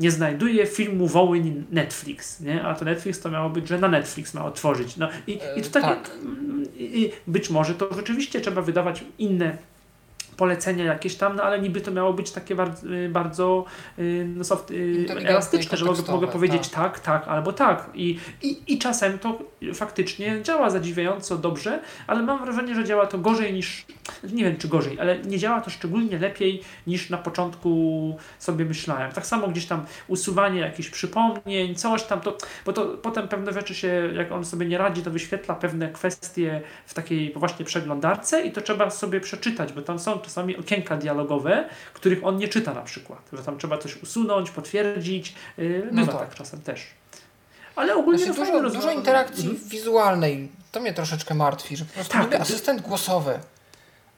nie 0.00 0.10
znajduje 0.10 0.66
filmu 0.66 1.06
Wołyń 1.06 1.64
Netflix, 1.70 2.40
nie? 2.40 2.62
a 2.62 2.74
to 2.74 2.84
Netflix 2.84 3.20
to 3.20 3.30
miało 3.30 3.50
być, 3.50 3.68
że 3.68 3.78
na 3.78 3.88
Netflix 3.88 4.34
ma 4.34 4.44
otworzyć. 4.44 4.96
No 4.96 5.08
i, 5.26 5.38
i 5.56 5.62
to 5.62 5.70
tak, 5.70 5.82
tak. 5.82 6.18
I 6.78 7.12
być 7.26 7.50
może 7.50 7.74
to 7.74 7.94
rzeczywiście 7.94 8.40
trzeba 8.40 8.62
wydawać 8.62 9.04
inne 9.18 9.58
polecenia 10.38 10.84
jakieś 10.84 11.16
tam, 11.16 11.36
no 11.36 11.42
ale 11.42 11.58
niby 11.58 11.80
to 11.80 11.90
miało 11.90 12.12
być 12.12 12.30
takie 12.30 12.54
bardzo, 12.54 12.88
y, 12.88 13.08
bardzo 13.08 13.64
y, 13.98 14.26
no, 14.36 14.44
soft, 14.44 14.70
y, 14.70 15.06
elastyczne, 15.24 15.78
że 15.78 15.84
mogę, 15.84 16.02
mogę 16.08 16.28
powiedzieć 16.28 16.68
tak. 16.68 17.00
tak, 17.00 17.00
tak 17.00 17.28
albo 17.28 17.52
tak. 17.52 17.90
I, 17.94 18.18
i, 18.42 18.74
I 18.74 18.78
czasem 18.78 19.18
to 19.18 19.38
faktycznie 19.74 20.42
działa 20.42 20.70
zadziwiająco 20.70 21.38
dobrze, 21.38 21.80
ale 22.06 22.22
mam 22.22 22.44
wrażenie, 22.44 22.74
że 22.74 22.84
działa 22.84 23.06
to 23.06 23.18
gorzej 23.18 23.52
niż, 23.52 23.86
nie 24.32 24.44
wiem 24.44 24.56
czy 24.56 24.68
gorzej, 24.68 25.00
ale 25.00 25.18
nie 25.18 25.38
działa 25.38 25.60
to 25.60 25.70
szczególnie 25.70 26.18
lepiej 26.18 26.62
niż 26.86 27.10
na 27.10 27.18
początku 27.18 28.16
sobie 28.38 28.64
myślałem. 28.64 29.12
Tak 29.12 29.26
samo 29.26 29.48
gdzieś 29.48 29.66
tam 29.66 29.86
usuwanie 30.08 30.60
jakichś 30.60 30.88
przypomnień, 30.88 31.74
coś 31.74 32.02
tam, 32.02 32.20
to, 32.20 32.38
bo 32.66 32.72
to 32.72 32.84
potem 32.86 33.28
pewne 33.28 33.52
rzeczy 33.52 33.74
się, 33.74 34.10
jak 34.14 34.32
on 34.32 34.44
sobie 34.44 34.66
nie 34.66 34.78
radzi, 34.78 35.02
to 35.02 35.10
wyświetla 35.10 35.54
pewne 35.54 35.88
kwestie 35.88 36.62
w 36.86 36.94
takiej 36.94 37.32
właśnie 37.36 37.64
przeglądarce 37.64 38.42
i 38.42 38.52
to 38.52 38.60
trzeba 38.60 38.90
sobie 38.90 39.20
przeczytać, 39.20 39.72
bo 39.72 39.82
tam 39.82 39.98
są 39.98 40.18
czasami 40.28 40.56
okienka 40.56 40.96
dialogowe, 40.96 41.68
których 41.94 42.24
on 42.24 42.36
nie 42.36 42.48
czyta 42.48 42.74
na 42.74 42.82
przykład, 42.82 43.18
że 43.32 43.42
tam 43.42 43.58
trzeba 43.58 43.78
coś 43.78 44.02
usunąć, 44.02 44.50
potwierdzić. 44.50 45.34
Yy, 45.58 45.88
bywa 45.92 46.12
no 46.12 46.18
tak. 46.18 46.28
tak 46.28 46.34
czasem 46.34 46.60
też. 46.60 46.86
Ale 47.76 47.94
ogólnie 47.94 48.24
znaczy, 48.24 48.40
dużo, 48.40 48.70
dużo 48.70 48.90
interakcji 48.90 49.50
mhm. 49.50 49.68
wizualnej. 49.68 50.48
To 50.72 50.80
mnie 50.80 50.92
troszeczkę 50.92 51.34
martwi, 51.34 51.76
że 51.76 51.84
po 51.84 51.92
prostu 51.92 52.12
tak, 52.12 52.22
niby 52.22 52.40
asystent 52.40 52.80
głosowy. 52.80 53.38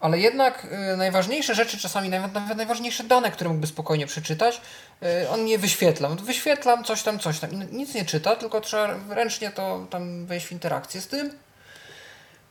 Ale 0.01 0.19
jednak 0.19 0.67
y, 0.93 0.97
najważniejsze 0.97 1.55
rzeczy, 1.55 1.79
czasami 1.79 2.09
nawet, 2.09 2.35
nawet 2.35 2.57
najważniejsze 2.57 3.05
dane, 3.05 3.31
które 3.31 3.51
mógłby 3.51 3.67
spokojnie 3.67 4.07
przeczytać, 4.07 4.61
y, 5.03 5.29
on 5.29 5.45
nie 5.45 5.59
wyświetla. 5.59 6.09
Wyświetlam 6.09 6.85
coś 6.85 7.03
tam, 7.03 7.19
coś 7.19 7.39
tam. 7.39 7.51
Nic 7.73 7.95
nie 7.95 8.05
czyta, 8.05 8.37
tylko 8.37 8.61
trzeba 8.61 8.95
ręcznie 9.09 9.51
to 9.51 9.87
tam 9.91 10.27
wejść 10.27 10.47
w 10.47 10.53
interakcję 10.53 11.01
z 11.01 11.07
tym. 11.07 11.31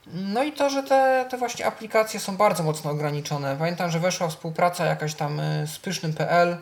No 0.08 0.44
i 0.44 0.52
to, 0.52 0.70
że 0.70 0.84
te, 0.84 1.26
te 1.30 1.38
właśnie 1.38 1.66
aplikacje 1.66 2.20
są 2.20 2.38
bardzo 2.38 2.64
mocno 2.64 2.92
ograniczone. 2.92 3.56
Pamiętam, 3.60 3.92
że 3.92 4.00
weszła 4.00 4.28
współpraca 4.28 4.86
jakaś 4.86 5.16
tam 5.16 5.40
y, 5.40 5.68
z 5.68 5.80
pysznym.pl. 5.80 6.58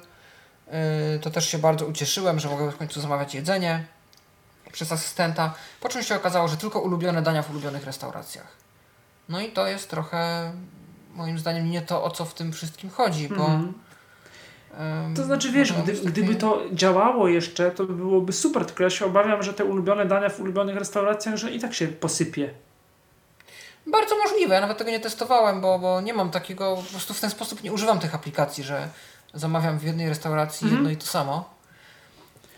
Y, 1.16 1.20
to 1.20 1.30
też 1.30 1.50
się 1.50 1.58
bardzo 1.58 1.86
ucieszyłem, 1.86 2.40
że 2.40 2.50
mogę 2.50 2.72
w 2.72 2.78
końcu 2.78 3.02
zamawiać 3.02 3.36
jedzenie 3.36 3.86
przez 4.72 4.92
asystenta. 4.92 5.54
Po 5.80 5.90
czym 5.90 6.04
się 6.04 6.16
okazało, 6.16 6.48
że 6.48 6.58
tylko 6.58 6.80
ulubione 6.80 7.22
dania 7.22 7.44
w 7.44 7.50
ulubionych 7.52 7.86
restauracjach. 7.86 8.48
No 9.30 9.42
i 9.42 9.52
to 9.52 9.68
jest 9.68 9.90
trochę 9.90 10.52
moim 11.14 11.40
zdaniem 11.40 11.72
nie 11.72 11.82
to, 11.82 12.04
o 12.04 12.10
co 12.10 12.26
w 12.26 12.34
tym 12.34 12.54
wszystkim 12.54 12.90
chodzi, 12.90 13.30
bo 13.30 13.46
mm. 13.46 13.74
To 15.16 15.24
znaczy, 15.24 15.52
wiesz, 15.52 15.74
gdy, 15.74 15.94
gdyby 15.94 16.36
to 16.36 16.62
działało 16.72 17.28
jeszcze, 17.28 17.72
to 17.72 17.84
byłoby 17.84 18.34
super, 18.34 18.66
tylko 18.66 18.84
ja 18.84 18.90
się 18.90 19.06
obawiam, 19.06 19.44
że 19.44 19.54
te 19.54 19.66
ulubione 19.66 20.06
dania 20.06 20.30
w 20.30 20.40
ulubionych 20.40 20.76
restauracjach, 20.76 21.36
że 21.36 21.52
i 21.52 21.60
tak 21.60 21.74
się 21.74 21.88
posypie. 21.88 22.54
Bardzo 23.92 24.18
możliwe, 24.18 24.56
ja 24.56 24.62
nawet 24.62 24.78
tego 24.78 24.92
nie 24.92 25.00
testowałem, 25.00 25.62
bo, 25.62 25.80
bo 25.80 26.02
nie 26.02 26.14
mam 26.14 26.32
takiego, 26.32 26.76
po 26.76 26.92
prostu 26.92 27.14
w 27.14 27.20
ten 27.20 27.30
sposób 27.30 27.64
nie 27.64 27.74
używam 27.74 28.00
tych 28.00 28.16
aplikacji, 28.16 28.64
że 28.64 28.88
zamawiam 29.34 29.80
w 29.80 29.84
jednej 29.84 30.10
restauracji 30.10 30.66
mhm. 30.66 30.76
jedno 30.76 30.90
i 30.90 30.98
to 30.98 31.06
samo. 31.06 31.58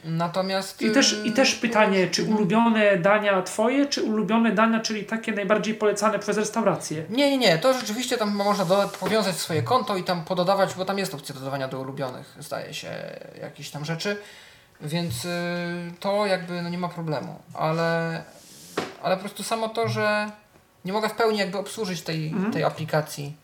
Natomiast. 0.04 0.82
I 0.82 0.92
też, 0.92 1.22
I 1.24 1.32
też 1.32 1.56
pytanie, 1.56 2.08
czy 2.08 2.24
ulubione 2.24 2.98
dania 2.98 3.42
Twoje, 3.42 3.86
czy 3.86 4.04
ulubione 4.04 4.52
dania, 4.52 4.80
czyli 4.80 5.04
takie 5.04 5.32
najbardziej 5.32 5.76
polecane 5.76 6.20
przez 6.20 6.38
restaurację? 6.38 7.04
Nie, 7.10 7.30
nie, 7.30 7.38
nie. 7.38 7.58
To 7.58 7.74
rzeczywiście 7.74 8.18
tam 8.18 8.36
można 8.36 8.66
do, 8.66 8.90
powiązać 9.00 9.36
swoje 9.36 9.64
konto 9.64 9.98
i 9.98 10.04
tam 10.04 10.26
pododawać, 10.26 10.74
bo 10.74 10.86
tam 10.86 10.98
jest 10.98 11.14
opcja 11.14 11.36
dodawania 11.36 11.68
do 11.68 11.80
ulubionych, 11.80 12.36
zdaje 12.40 12.74
się, 12.74 12.90
jakieś 13.42 13.70
tam 13.70 13.86
rzeczy. 13.86 14.18
Więc 14.82 15.26
y, 15.26 15.30
to 16.00 16.26
jakby 16.26 16.62
no 16.62 16.70
nie 16.70 16.78
ma 16.78 16.90
problemu. 16.90 17.40
Ale, 17.54 18.24
ale 19.04 19.16
po 19.16 19.22
prostu 19.22 19.44
samo 19.44 19.70
to, 19.70 19.88
że 19.88 20.32
nie 20.86 20.94
mogę 20.94 21.10
w 21.10 21.14
pełni 21.14 21.38
jakby 21.38 21.58
obsłużyć 21.58 22.02
tej, 22.02 22.28
mhm. 22.28 22.54
tej 22.54 22.64
aplikacji 22.64 23.36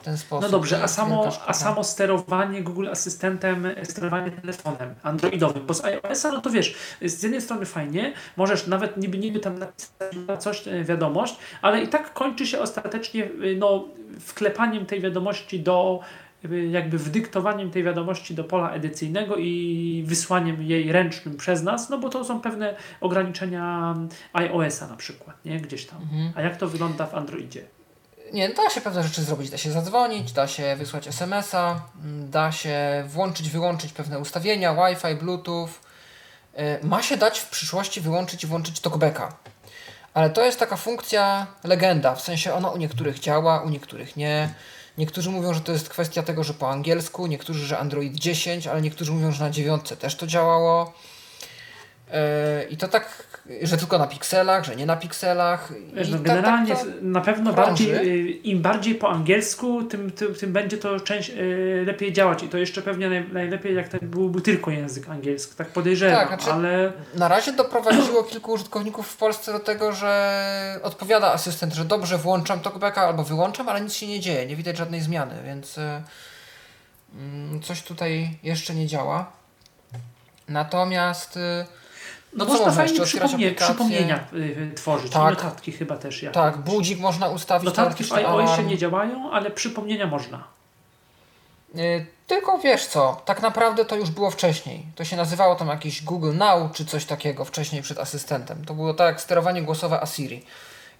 w 0.00 0.04
ten 0.04 0.18
sposób. 0.18 0.42
No 0.42 0.48
dobrze, 0.48 0.82
a 0.82 0.88
samo, 0.88 1.32
a 1.46 1.52
samo 1.52 1.84
sterowanie 1.84 2.62
Google 2.62 2.88
Asystentem, 2.88 3.66
sterowanie 3.82 4.30
telefonem 4.30 4.94
androidowym, 5.02 5.66
bo 5.66 5.74
z 5.74 5.84
iOS-a, 5.84 6.32
no 6.32 6.40
to 6.40 6.50
wiesz, 6.50 6.74
z 7.02 7.22
jednej 7.22 7.40
strony 7.40 7.66
fajnie, 7.66 8.12
możesz 8.36 8.66
nawet 8.66 8.96
niby, 8.96 9.18
niby 9.18 9.40
tam 9.40 9.58
napisać 9.58 10.42
coś, 10.42 10.68
e, 10.68 10.84
wiadomość, 10.84 11.36
ale 11.62 11.82
i 11.82 11.88
tak 11.88 12.12
kończy 12.12 12.46
się 12.46 12.60
ostatecznie 12.60 13.24
y, 13.24 13.56
no, 13.58 13.84
wklepaniem 14.20 14.86
tej 14.86 15.00
wiadomości 15.00 15.60
do 15.60 16.00
jakby 16.70 16.98
wdyktowaniem 16.98 17.70
tej 17.70 17.84
wiadomości 17.84 18.34
do 18.34 18.44
pola 18.44 18.70
edycyjnego 18.70 19.36
i 19.36 20.04
wysłaniem 20.06 20.62
jej 20.62 20.92
ręcznym 20.92 21.36
przez 21.36 21.62
nas, 21.62 21.90
no 21.90 21.98
bo 21.98 22.08
to 22.08 22.24
są 22.24 22.40
pewne 22.40 22.76
ograniczenia 23.00 23.94
iOS-a 24.32 24.86
na 24.86 24.96
przykład, 24.96 25.44
nie? 25.44 25.60
Gdzieś 25.60 25.86
tam. 25.86 26.02
Mhm. 26.02 26.32
A 26.34 26.42
jak 26.42 26.56
to 26.56 26.68
wygląda 26.68 27.06
w 27.06 27.14
Androidzie? 27.14 27.64
Nie, 28.32 28.48
da 28.48 28.70
się 28.70 28.80
pewne 28.80 29.02
rzeczy 29.02 29.22
zrobić. 29.22 29.50
Da 29.50 29.56
się 29.56 29.72
zadzwonić, 29.72 30.32
da 30.32 30.48
się 30.48 30.76
wysłać 30.76 31.08
SMS-a, 31.08 31.80
mm, 32.04 32.30
da 32.30 32.52
się 32.52 33.04
włączyć, 33.08 33.50
wyłączyć 33.50 33.92
pewne 33.92 34.18
ustawienia, 34.18 34.74
Wi-Fi, 34.74 35.14
Bluetooth. 35.14 35.68
Y, 36.58 36.86
Ma 36.86 37.02
się 37.02 37.16
dać 37.16 37.38
w 37.38 37.50
przyszłości 37.50 38.00
wyłączyć 38.00 38.44
i 38.44 38.46
włączyć 38.46 38.80
talkbacka. 38.80 39.36
Ale 40.14 40.30
to 40.30 40.44
jest 40.44 40.58
taka 40.58 40.76
funkcja 40.76 41.46
legenda, 41.64 42.14
w 42.14 42.20
sensie 42.20 42.54
ona 42.54 42.70
u 42.70 42.76
niektórych 42.76 43.18
działa, 43.18 43.62
u 43.62 43.68
niektórych 43.68 44.16
nie. 44.16 44.54
Niektórzy 44.98 45.30
mówią, 45.30 45.54
że 45.54 45.60
to 45.60 45.72
jest 45.72 45.88
kwestia 45.88 46.22
tego, 46.22 46.44
że 46.44 46.54
po 46.54 46.70
angielsku, 46.70 47.26
niektórzy, 47.26 47.66
że 47.66 47.78
Android 47.78 48.14
10, 48.14 48.66
ale 48.66 48.82
niektórzy 48.82 49.12
mówią, 49.12 49.32
że 49.32 49.44
na 49.44 49.50
9 49.50 49.88
też 49.98 50.16
to 50.16 50.26
działało. 50.26 50.92
Yy, 52.08 52.14
I 52.70 52.76
to 52.76 52.88
tak, 52.88 53.35
że 53.62 53.76
tylko 53.76 53.98
na 53.98 54.06
pikselach, 54.06 54.64
że 54.64 54.76
nie 54.76 54.86
na 54.86 54.96
pikselach. 54.96 55.72
Wiesz, 55.94 56.08
no, 56.08 56.16
tak- 56.18 56.26
tak 56.26 56.36
generalnie 56.36 56.76
to- 56.76 56.82
na 57.02 57.20
pewno 57.20 57.52
krąży. 57.52 57.66
bardziej, 57.66 58.08
y, 58.28 58.30
im 58.30 58.62
bardziej 58.62 58.94
po 58.94 59.08
angielsku, 59.10 59.82
tym, 59.82 60.10
tym, 60.10 60.34
tym 60.34 60.52
będzie 60.52 60.78
to 60.78 61.00
część 61.00 61.30
y, 61.30 61.82
lepiej 61.86 62.12
działać 62.12 62.42
i 62.42 62.48
to 62.48 62.58
jeszcze 62.58 62.82
pewnie 62.82 63.08
naj, 63.08 63.28
najlepiej 63.32 63.76
jak 63.76 63.88
to 63.88 63.98
byłby 64.02 64.40
tylko 64.40 64.70
język 64.70 65.08
angielski, 65.08 65.54
tak 65.56 65.68
podejrzewam, 65.68 66.16
Tak, 66.16 66.28
znaczy- 66.28 66.52
ale 66.52 66.92
Na 67.14 67.28
razie 67.28 67.52
doprowadziło 67.52 68.24
kilku 68.24 68.52
użytkowników 68.52 69.08
w 69.08 69.16
Polsce 69.16 69.52
do 69.52 69.58
tego, 69.60 69.92
że 69.92 70.80
odpowiada 70.82 71.32
asystent, 71.32 71.74
że 71.74 71.84
dobrze 71.84 72.18
włączam 72.18 72.60
talkbacka 72.60 73.00
albo 73.02 73.24
wyłączam, 73.24 73.68
ale 73.68 73.80
nic 73.80 73.94
się 73.94 74.06
nie 74.06 74.20
dzieje, 74.20 74.46
nie 74.46 74.56
widać 74.56 74.76
żadnej 74.76 75.00
zmiany, 75.00 75.34
więc 75.44 75.78
e, 75.78 76.02
mm, 77.14 77.62
coś 77.62 77.82
tutaj 77.82 78.30
jeszcze 78.42 78.74
nie 78.74 78.86
działa. 78.86 79.32
Natomiast 80.48 81.38
no, 82.36 82.46
co 82.46 82.52
można 82.52 82.72
fajnie 82.72 83.00
przypomnie, 83.00 83.52
przypomnienia 83.52 84.24
y, 84.34 84.72
tworzyć, 84.76 85.12
Tak. 85.12 85.36
Notatki 85.36 85.72
chyba 85.72 85.96
też. 85.96 86.22
Jak 86.22 86.34
tak, 86.34 86.58
budzik 86.58 87.00
można 87.00 87.28
ustawić. 87.28 87.66
Notatki 87.66 88.04
w 88.04 88.12
iOSie 88.12 88.62
nie 88.62 88.78
działają, 88.78 89.30
ale 89.30 89.50
przypomnienia 89.50 90.06
można. 90.06 90.44
Y, 91.76 92.06
Tylko 92.26 92.58
wiesz 92.58 92.86
co, 92.86 93.22
tak 93.24 93.42
naprawdę 93.42 93.84
to 93.84 93.96
już 93.96 94.10
było 94.10 94.30
wcześniej. 94.30 94.86
To 94.94 95.04
się 95.04 95.16
nazywało 95.16 95.54
tam 95.54 95.68
jakiś 95.68 96.04
Google 96.04 96.32
Now 96.34 96.72
czy 96.72 96.84
coś 96.84 97.04
takiego 97.04 97.44
wcześniej 97.44 97.82
przed 97.82 97.98
asystentem. 97.98 98.64
To 98.64 98.74
było 98.74 98.94
tak 98.94 99.06
jak 99.06 99.20
sterowanie 99.20 99.62
głosowe 99.62 100.00
Asiri. 100.00 100.44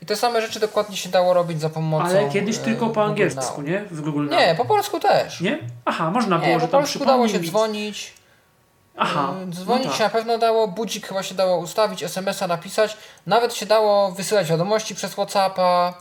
I 0.03 0.07
te 0.07 0.17
same 0.17 0.43
rzeczy 0.43 0.61
dokładnie 0.61 0.97
się 0.97 1.09
dało 1.09 1.35
robić 1.35 1.61
za 1.61 1.71
pomocą. 1.71 2.05
Ale 2.05 2.29
kiedyś 2.29 2.57
e, 2.57 2.61
tylko 2.61 2.89
po 2.89 3.05
angielsku, 3.05 3.63
nie? 3.63 3.85
W 3.91 4.01
Google 4.01 4.25
Now. 4.25 4.31
Nie, 4.31 4.55
po 4.55 4.65
polsku 4.65 5.01
też. 5.01 5.41
Nie? 5.41 5.59
Aha, 5.85 6.11
można 6.11 6.39
było, 6.39 6.49
Nie, 6.49 6.61
że 6.61 6.69
po 6.69 6.79
polsku 6.79 7.05
dało 7.05 7.29
się 7.29 7.41
dzwonić. 7.41 8.13
Aha, 8.97 9.35
y, 9.49 9.51
Dzwonić 9.55 9.87
no 9.87 9.93
się 9.93 9.99
tak. 9.99 10.13
na 10.13 10.19
pewno 10.19 10.39
dało, 10.39 10.69
budzik 10.69 11.07
chyba 11.07 11.23
się 11.23 11.35
dało 11.35 11.59
ustawić, 11.59 12.03
SMS-a 12.03 12.47
napisać. 12.47 12.97
Nawet 13.27 13.55
się 13.55 13.67
dało 13.67 14.13
wysyłać 14.13 14.49
wiadomości 14.51 14.95
przez 14.95 15.13
Whatsappa. 15.13 15.95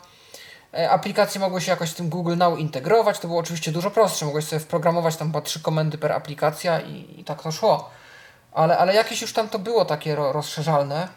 E, 0.73 0.89
Aplikacje 0.91 1.41
mogły 1.41 1.61
się 1.61 1.71
jakoś 1.71 1.89
z 1.89 1.95
tym 1.95 2.09
Google 2.09 2.37
Now 2.37 2.59
integrować. 2.59 3.19
To 3.19 3.27
było 3.27 3.39
oczywiście 3.39 3.71
dużo 3.71 3.91
prostsze. 3.91 4.25
Mogłeś 4.25 4.45
sobie 4.45 4.59
wprogramować 4.59 5.15
tam 5.15 5.31
po 5.31 5.41
trzy 5.41 5.59
komendy 5.59 5.97
per 5.97 6.11
aplikacja 6.11 6.79
i, 6.81 7.19
i 7.19 7.23
tak 7.23 7.43
to 7.43 7.51
szło. 7.51 7.89
Ale, 8.53 8.77
ale 8.77 8.95
jakieś 8.95 9.21
już 9.21 9.33
tam 9.33 9.49
to 9.49 9.59
było 9.59 9.85
takie 9.85 10.15
ro, 10.15 10.31
rozszerzalne. 10.33 11.07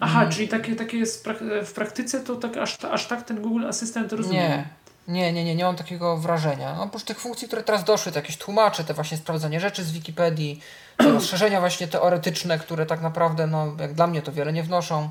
Aha, 0.00 0.20
Mm. 0.20 0.32
czyli 0.32 0.48
takie, 0.48 0.76
takie 0.76 0.98
jest 0.98 1.28
w 1.66 1.72
praktyce 1.72 2.20
to 2.20 2.36
tak 2.36 2.56
aż, 2.56 2.84
aż 2.84 3.06
tak 3.06 3.22
ten 3.22 3.42
Google 3.42 3.66
Asystent 3.68 4.12
rozumie. 4.12 4.38
Nie. 4.38 4.68
Nie, 5.08 5.32
nie, 5.32 5.44
nie, 5.44 5.54
nie 5.54 5.64
mam 5.64 5.76
takiego 5.76 6.16
wrażenia. 6.16 6.74
No, 6.74 6.82
oprócz 6.82 7.04
tych 7.04 7.20
funkcji, 7.20 7.46
które 7.46 7.62
teraz 7.62 7.84
doszły, 7.84 8.12
to 8.12 8.18
jakieś 8.18 8.36
tłumacze, 8.36 8.84
te 8.84 8.94
właśnie 8.94 9.16
sprawdzanie 9.16 9.60
rzeczy 9.60 9.84
z 9.84 9.92
Wikipedii, 9.92 10.60
te 10.96 11.10
rozszerzenia 11.10 11.60
właśnie 11.60 11.88
teoretyczne, 11.88 12.58
które 12.58 12.86
tak 12.86 13.00
naprawdę, 13.00 13.46
no, 13.46 13.76
jak 13.80 13.94
dla 13.94 14.06
mnie 14.06 14.22
to 14.22 14.32
wiele 14.32 14.52
nie 14.52 14.62
wnoszą. 14.62 15.10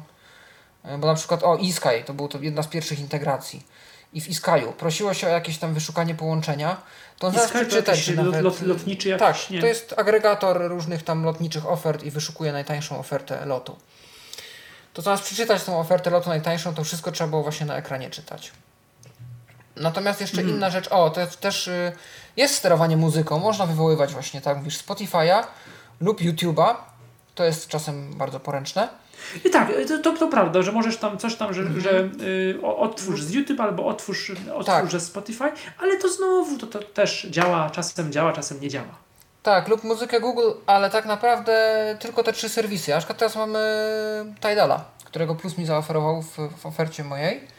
E, 0.84 0.98
Bo 0.98 1.08
na 1.08 1.16
przykład, 1.16 1.43
o, 1.43 1.60
eSky, 1.60 2.04
to 2.06 2.14
był 2.14 2.28
to 2.28 2.39
jedna 2.39 2.64
z 2.64 2.68
pierwszych 2.68 3.00
integracji. 3.00 3.64
I 4.14 4.22
w 4.22 4.28
eSky'u 4.28 4.74
prosiło 4.74 5.14
się 5.14 5.28
o 5.28 5.30
jakieś 5.30 5.58
tam 5.58 5.74
wyszukanie 5.74 6.16
połączenia, 6.16 6.78
to 7.20 7.32
zaraz 7.32 7.52
przeczytać, 7.52 8.08
lot, 8.08 8.26
nawet... 8.26 8.41
lot, 8.41 8.62
lotniczy 8.62 9.10
jakiś, 9.10 9.28
Tak, 9.28 9.50
nie? 9.50 9.62
to 9.62 9.68
jest 9.68 9.93
agregator 9.98 10.62
różnych 10.62 11.04
tam 11.04 11.24
lotniczych 11.24 11.68
ofert 11.68 12.04
i 12.04 12.12
wyszukuje 12.12 12.52
najtańszą 12.52 13.00
ofertę 13.00 13.46
lotu. 13.46 13.76
To 14.93 15.02
zamiast 15.02 15.24
przeczytać 15.24 15.64
tą 15.64 15.80
ofertę 15.80 16.10
lotu 16.10 16.30
najtańszą, 16.30 16.76
to 16.76 16.84
wszystko 16.84 17.12
trzeba 17.12 17.30
było 17.30 17.43
właśnie 17.43 17.66
na 17.66 17.78
ekranie 17.78 18.10
czytać. 18.10 18.52
Natomiast 19.76 20.22
jeszcze 20.22 20.38
Mhm. 20.38 20.58
inna 20.58 20.70
rzecz, 20.70 20.88
o, 20.92 21.10
to 21.10 21.22
też 21.28 21.68
y, 21.68 21.92
jest 22.38 22.56
sterowanie 22.56 22.98
muzyką, 22.98 23.40
można 23.40 23.66
wywoływać 23.66 24.14
właśnie, 24.14 24.42
tak 24.42 24.58
mówisz, 24.58 24.78
Spotify'a 24.78 25.44
lub 26.02 26.22
YouTube'a, 26.22 26.76
to 27.36 27.44
jest 27.44 27.68
czasem 27.68 28.14
bardzo 28.14 28.40
poręczne. 28.40 28.90
I 29.46 29.50
tak, 29.50 29.72
to, 29.88 29.98
to, 30.00 30.18
to 30.20 30.28
prawda, 30.28 30.62
że 30.62 30.72
możesz 30.72 30.98
tam 30.98 31.18
coś 31.18 31.36
tam, 31.36 31.54
że, 31.54 31.62
Mhm. 31.62 31.82
że 31.82 31.90
y, 32.26 32.60
otwórz 32.78 33.22
z 33.24 33.32
YouTube 33.34 33.60
albo 33.60 33.86
otwórz, 33.88 34.32
otwórz 34.50 34.66
Tak. 34.66 34.92
ze 34.92 35.00
Spotify, 35.00 35.52
ale 35.82 35.98
to 35.98 36.10
znowu 36.10 36.58
to, 36.58 36.68
to 36.68 36.80
też 36.80 37.28
działa, 37.30 37.70
czasem 37.70 38.12
działa, 38.12 38.34
czasem 38.34 38.62
nie 38.62 38.70
działa. 38.70 39.06
Tak, 39.44 39.68
lub 39.68 39.84
muzykę 39.84 40.20
Google, 40.20 40.50
ale 40.66 40.90
tak 40.90 41.06
naprawdę 41.06 41.56
tylko 42.00 42.24
te 42.24 42.34
trzy 42.34 42.50
serwisy. 42.50 42.92
Przykład 42.98 43.18
teraz 43.20 43.36
mamy 43.36 43.60
Tidala, 44.42 44.84
którego 45.04 45.36
Plus 45.36 45.58
mi 45.58 45.66
zaoferował 45.66 46.22
w, 46.22 46.38
w 46.58 46.66
ofercie 46.66 47.04
mojej. 47.04 47.55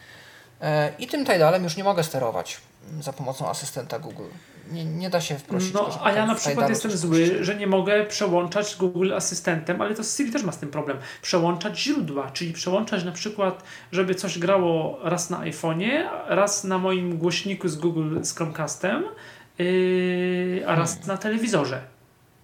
E, 0.61 0.93
I 0.99 1.07
tym 1.07 1.27
Tidalem 1.27 1.65
już 1.65 1.77
nie 1.77 1.85
mogę 1.85 2.05
sterować 2.05 2.61
za 3.01 3.13
pomocą 3.13 3.49
asystenta 3.49 3.99
Google. 3.99 4.23
Nie, 4.73 4.85
nie 4.85 5.11
da 5.11 5.21
się 5.21 5.39
wprosić. 5.39 5.73
No, 5.73 6.01
a 6.03 6.13
ja 6.13 6.27
na 6.27 6.35
przykład 6.35 6.69
jestem 6.69 6.91
zły, 6.91 7.45
że 7.45 7.55
nie 7.55 7.67
mogę 7.67 8.05
przełączać 8.05 8.77
Google 8.77 9.15
Asystentem, 9.15 9.83
ale 9.83 9.95
to 9.95 10.03
Siri 10.03 10.33
też 10.33 10.43
ma 10.43 10.53
z 10.53 10.59
tym 10.59 10.69
problem. 10.69 10.97
Przełączać 11.23 11.81
źródła, 11.81 12.31
czyli 12.31 12.53
przełączać 12.53 13.05
na 13.05 13.13
przykład, 13.13 13.63
żeby 13.93 14.15
coś 14.15 14.39
grało 14.39 14.99
raz 15.03 15.31
na 15.31 15.39
iPhone'ie, 15.39 16.09
raz 16.27 16.65
na 16.65 16.79
moim 16.79 17.19
głośniku 17.19 17.69
z 17.69 17.77
Google 17.77 18.19
z 18.23 18.35
Chromecastem, 18.35 19.05
yy, 19.59 20.65
a 20.67 20.75
raz 20.75 21.07
na 21.07 21.17
telewizorze. 21.17 21.81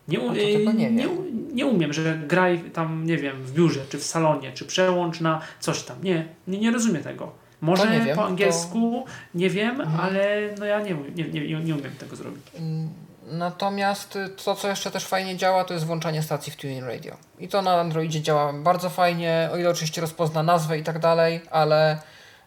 Nie, 0.09 0.19
tego 0.19 0.73
nie 0.73 0.91
nie, 0.91 1.09
nie 1.53 1.67
umiem, 1.67 1.93
że 1.93 2.19
graj 2.27 2.61
tam, 2.73 3.07
nie 3.07 3.17
wiem, 3.17 3.43
w 3.43 3.53
biurze 3.53 3.81
czy 3.89 3.99
w 3.99 4.05
salonie, 4.05 4.53
czy 4.53 4.65
przełącz 4.65 5.21
na 5.21 5.41
coś 5.61 5.83
tam. 5.83 5.97
Nie, 6.03 6.29
nie, 6.47 6.59
nie 6.59 6.71
rozumiem 6.71 7.03
tego. 7.03 7.42
Może 7.63 7.87
nie 7.91 8.01
wiem, 8.01 8.01
po 8.01 8.07
to- 8.07 8.11
Mhm. 8.11 8.27
angielsku 8.29 9.05
nie 9.35 9.51
wiem, 9.51 9.81
ale 10.01 10.39
no 10.59 10.65
ja 10.65 10.81
nie, 10.81 10.95
nie, 10.95 11.25
nie, 11.29 11.41
nie 11.65 11.75
umiem 11.75 11.97
tego 11.99 12.17
zrobić. 12.17 12.43
Mm, 12.55 12.89
Natomiast 13.27 14.17
y, 14.17 14.29
to, 14.45 14.55
co 14.57 14.69
jeszcze 14.69 14.91
też 14.91 15.07
fajnie 15.07 15.37
działa, 15.37 15.65
to 15.65 15.75
jest 15.75 15.87
włączanie 15.87 16.23
stacji 16.23 16.53
w 16.53 16.57
Tuning 16.57 16.85
Radio. 16.85 17.17
I 17.39 17.49
to 17.49 17.63
na 17.63 17.81
Androidzie 17.81 18.23
działa 18.23 18.53
bardzo 18.53 18.91
fajnie, 18.91 19.49
o 19.53 19.57
ile 19.57 19.71
oczywiście 19.71 20.01
rozpozna 20.01 20.43
nazwę 20.43 20.79
i 20.79 20.83
tak 20.83 20.99
dalej, 20.99 21.41
ale 21.51 21.99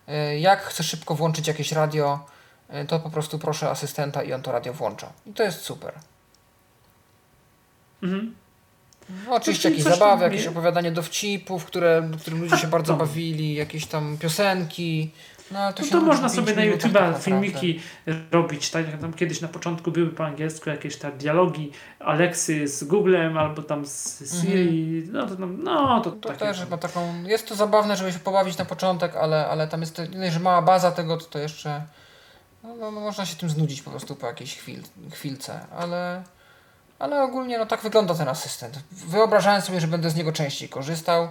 y, 0.09 0.39
jak 0.39 0.61
chcę 0.61 0.84
szybko 0.84 1.16
włączyć 1.16 1.47
jakieś 1.47 1.72
radio, 1.72 2.20
y, 2.84 2.86
to 2.88 2.99
po 2.99 3.09
prostu 3.09 3.39
proszę 3.39 3.70
asystenta 3.70 4.24
i 4.24 4.34
on 4.34 4.41
to 4.41 4.51
radio 4.51 4.74
włącza. 4.74 5.11
I 5.26 5.34
to 5.34 5.43
jest 5.43 5.61
super. 5.61 5.93
Mhm. 8.03 8.36
No, 9.10 9.36
oczywiście 9.36 9.70
jakieś 9.70 9.84
zabawy, 9.84 10.24
jakieś 10.24 10.47
opowiadanie 10.47 10.91
dowcipów, 10.91 11.66
które, 11.66 12.10
którym 12.22 12.41
ludzie 12.41 12.58
się 12.58 12.68
bardzo 12.68 12.93
no. 12.93 12.99
bawili, 12.99 13.53
jakieś 13.56 13.86
tam 13.86 14.18
piosenki. 14.18 15.12
No, 15.51 15.74
to, 15.74 15.84
No 15.84 15.89
to 15.89 16.01
można 16.01 16.30
sobie 16.30 16.56
na 16.56 16.62
minutach 16.62 16.82
tak 16.82 16.93
naprawdę. 16.93 17.20
filmiki 17.24 17.80
robić, 18.32 18.70
tak 18.70 18.91
jak 18.91 19.01
tam 19.01 19.14
kiedyś 19.14 19.41
na 19.41 19.47
początku 19.47 19.91
były 19.91 20.10
po 20.10 20.26
angielsku 20.26 20.70
jakieś 20.70 20.95
te 20.97 21.12
dialogi 21.12 21.72
Alexy 21.99 22.68
z 22.68 22.84
Googlem 22.84 23.38
albo 23.38 23.64
tam 23.64 23.86
z 23.86 24.41
Siri, 24.41 25.03
no 25.12 25.28
to, 25.28 25.36
tam- 25.36 25.64
no 25.64 26.01
to, 26.01 26.10
Mhm. 26.10 26.22
To 26.22 26.34
też 26.34 26.70
ma 26.70 26.78
taką. 26.78 27.24
Jest 27.24 27.47
to 27.47 27.56
zabawne, 27.56 27.97
żeby 27.97 28.12
się 28.14 28.20
pobawić 28.20 28.58
na 28.58 28.66
początek, 28.66 29.16
ale, 29.16 29.47
ale 29.47 29.68
tam 29.68 29.82
jest 29.82 30.01
że 30.30 30.39
mała 30.39 30.62
baza 30.62 30.91
tego, 30.91 31.18
to, 31.18 31.26
to 31.26 31.39
jeszcze. 31.39 31.82
No, 32.64 32.76
no, 32.76 32.91
no, 32.91 33.01
można 33.01 33.26
się 33.26 33.36
tym 33.36 33.49
znudzić 33.49 33.82
po 33.82 33.91
prostu 33.91 34.16
po 34.16 34.28
jakiejś 34.28 34.56
chwil, 34.58 34.82
chwilce, 35.12 35.60
ale. 35.78 36.24
Ale 37.06 37.24
ogólnie 37.24 37.58
no 37.58 37.66
tak 37.66 37.82
wygląda 37.82 38.16
ten 38.16 38.28
asystent. 38.28 38.80
Wyobrażałem 38.91 39.62
sobie, 39.62 39.82
że 39.82 39.88
będę 39.88 40.10
z 40.10 40.16
niego 40.16 40.32
częściej 40.32 40.70
korzystał. 40.70 41.28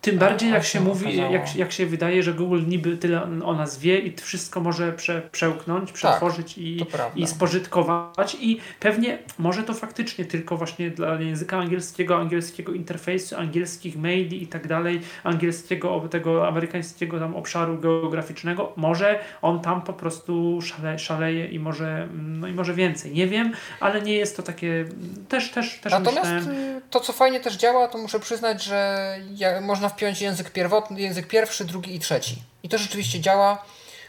Tym 0.00 0.18
bardziej 0.18 0.50
jak 0.50 0.64
się 0.64 0.80
mówi, 0.80 1.16
jak, 1.16 1.56
jak 1.56 1.72
się 1.72 1.86
wydaje, 1.86 2.22
że 2.22 2.34
Google 2.34 2.62
niby 2.66 2.96
tyle 2.96 3.22
o 3.22 3.54
nas 3.54 3.78
wie 3.78 3.98
i 3.98 4.16
wszystko 4.16 4.60
może 4.60 4.92
prze, 4.92 5.22
przełknąć, 5.32 5.88
tak, 5.88 5.94
przetworzyć 5.94 6.54
tak, 6.54 6.58
i, 6.58 7.22
i 7.22 7.26
spożytkować. 7.26 8.36
I 8.40 8.60
pewnie 8.80 9.18
może 9.38 9.62
to 9.62 9.74
faktycznie 9.74 10.24
tylko 10.24 10.56
właśnie 10.56 10.90
dla 10.90 11.20
języka 11.20 11.58
angielskiego, 11.58 12.16
angielskiego 12.16 12.72
interfejsu, 12.72 13.36
angielskich 13.36 13.96
maili 13.96 14.42
i 14.42 14.46
tak 14.46 14.66
dalej, 14.66 15.00
angielskiego, 15.24 16.08
tego 16.10 16.48
amerykańskiego 16.48 17.18
tam 17.18 17.36
obszaru 17.36 17.78
geograficznego, 17.78 18.72
może 18.76 19.18
on 19.42 19.60
tam 19.60 19.82
po 19.82 19.92
prostu 19.92 20.62
szale, 20.62 20.98
szaleje 20.98 21.46
i 21.46 21.58
może, 21.58 22.08
no 22.14 22.48
i 22.48 22.52
może 22.52 22.74
więcej. 22.74 23.12
Nie 23.12 23.26
wiem, 23.26 23.52
ale 23.80 24.02
nie 24.02 24.14
jest 24.14 24.36
to 24.36 24.42
takie, 24.42 24.84
też, 25.28 25.50
też, 25.50 25.78
też 25.78 25.92
Natomiast 25.92 26.30
myślałem... 26.32 26.80
to, 26.90 27.00
co 27.00 27.12
fajnie 27.12 27.40
też 27.40 27.56
działa, 27.56 27.88
to 27.88 27.98
muszę 27.98 28.20
przyznać, 28.20 28.64
że 28.64 29.16
ja, 29.36 29.60
można 29.60 29.89
wpiąć 29.90 30.20
język 30.20 30.50
pierwotny, 30.50 31.00
język 31.00 31.26
pierwszy, 31.26 31.64
drugi 31.64 31.94
i 31.94 32.00
trzeci. 32.00 32.42
I 32.62 32.68
to 32.68 32.78
rzeczywiście 32.78 33.20
działa. 33.20 33.64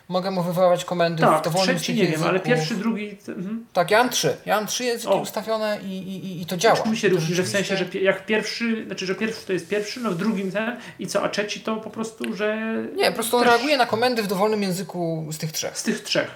Mogę 0.07 0.31
mu 0.31 0.43
wywoływać 0.43 0.85
komendy 0.85 1.23
tak, 1.23 1.41
w 1.41 1.43
dowolnym 1.43 1.75
trzeci 1.75 1.95
nie 1.95 2.07
wiem, 2.07 2.23
ale 2.23 2.39
pierwszy, 2.39 2.75
drugi... 2.75 3.17
Mhm. 3.27 3.65
Tak, 3.73 3.91
ja 3.91 3.97
mam 3.97 4.09
trzy. 4.09 4.37
Ja 4.45 4.55
mam 4.55 4.67
trzy 4.67 4.83
języki 4.83 5.13
o. 5.13 5.15
ustawione 5.15 5.79
i, 5.83 5.97
i, 5.97 6.41
i 6.41 6.45
to 6.45 6.57
działa. 6.57 6.77
Czym 6.77 6.95
się 6.95 7.09
różni, 7.09 7.35
że 7.35 7.43
w 7.43 7.49
sensie, 7.49 7.77
że 7.77 7.85
jak 8.01 8.25
pierwszy, 8.25 8.85
znaczy, 8.85 9.05
że 9.05 9.15
pierwszy 9.15 9.45
to 9.45 9.53
jest 9.53 9.67
pierwszy, 9.67 9.99
no 9.99 10.11
w 10.11 10.15
drugim 10.15 10.51
ten 10.51 10.77
i 10.99 11.07
co, 11.07 11.23
a 11.23 11.29
trzeci 11.29 11.59
to 11.59 11.77
po 11.77 11.89
prostu, 11.89 12.35
że... 12.35 12.77
Nie, 12.95 13.07
po 13.07 13.13
prostu 13.13 13.37
on 13.37 13.43
też... 13.43 13.51
reaguje 13.51 13.77
na 13.77 13.85
komendy 13.85 14.23
w 14.23 14.27
dowolnym 14.27 14.63
języku 14.63 15.27
z 15.31 15.37
tych 15.37 15.51
trzech. 15.51 15.77
Z 15.77 15.83
tych 15.83 16.03
trzech. 16.03 16.31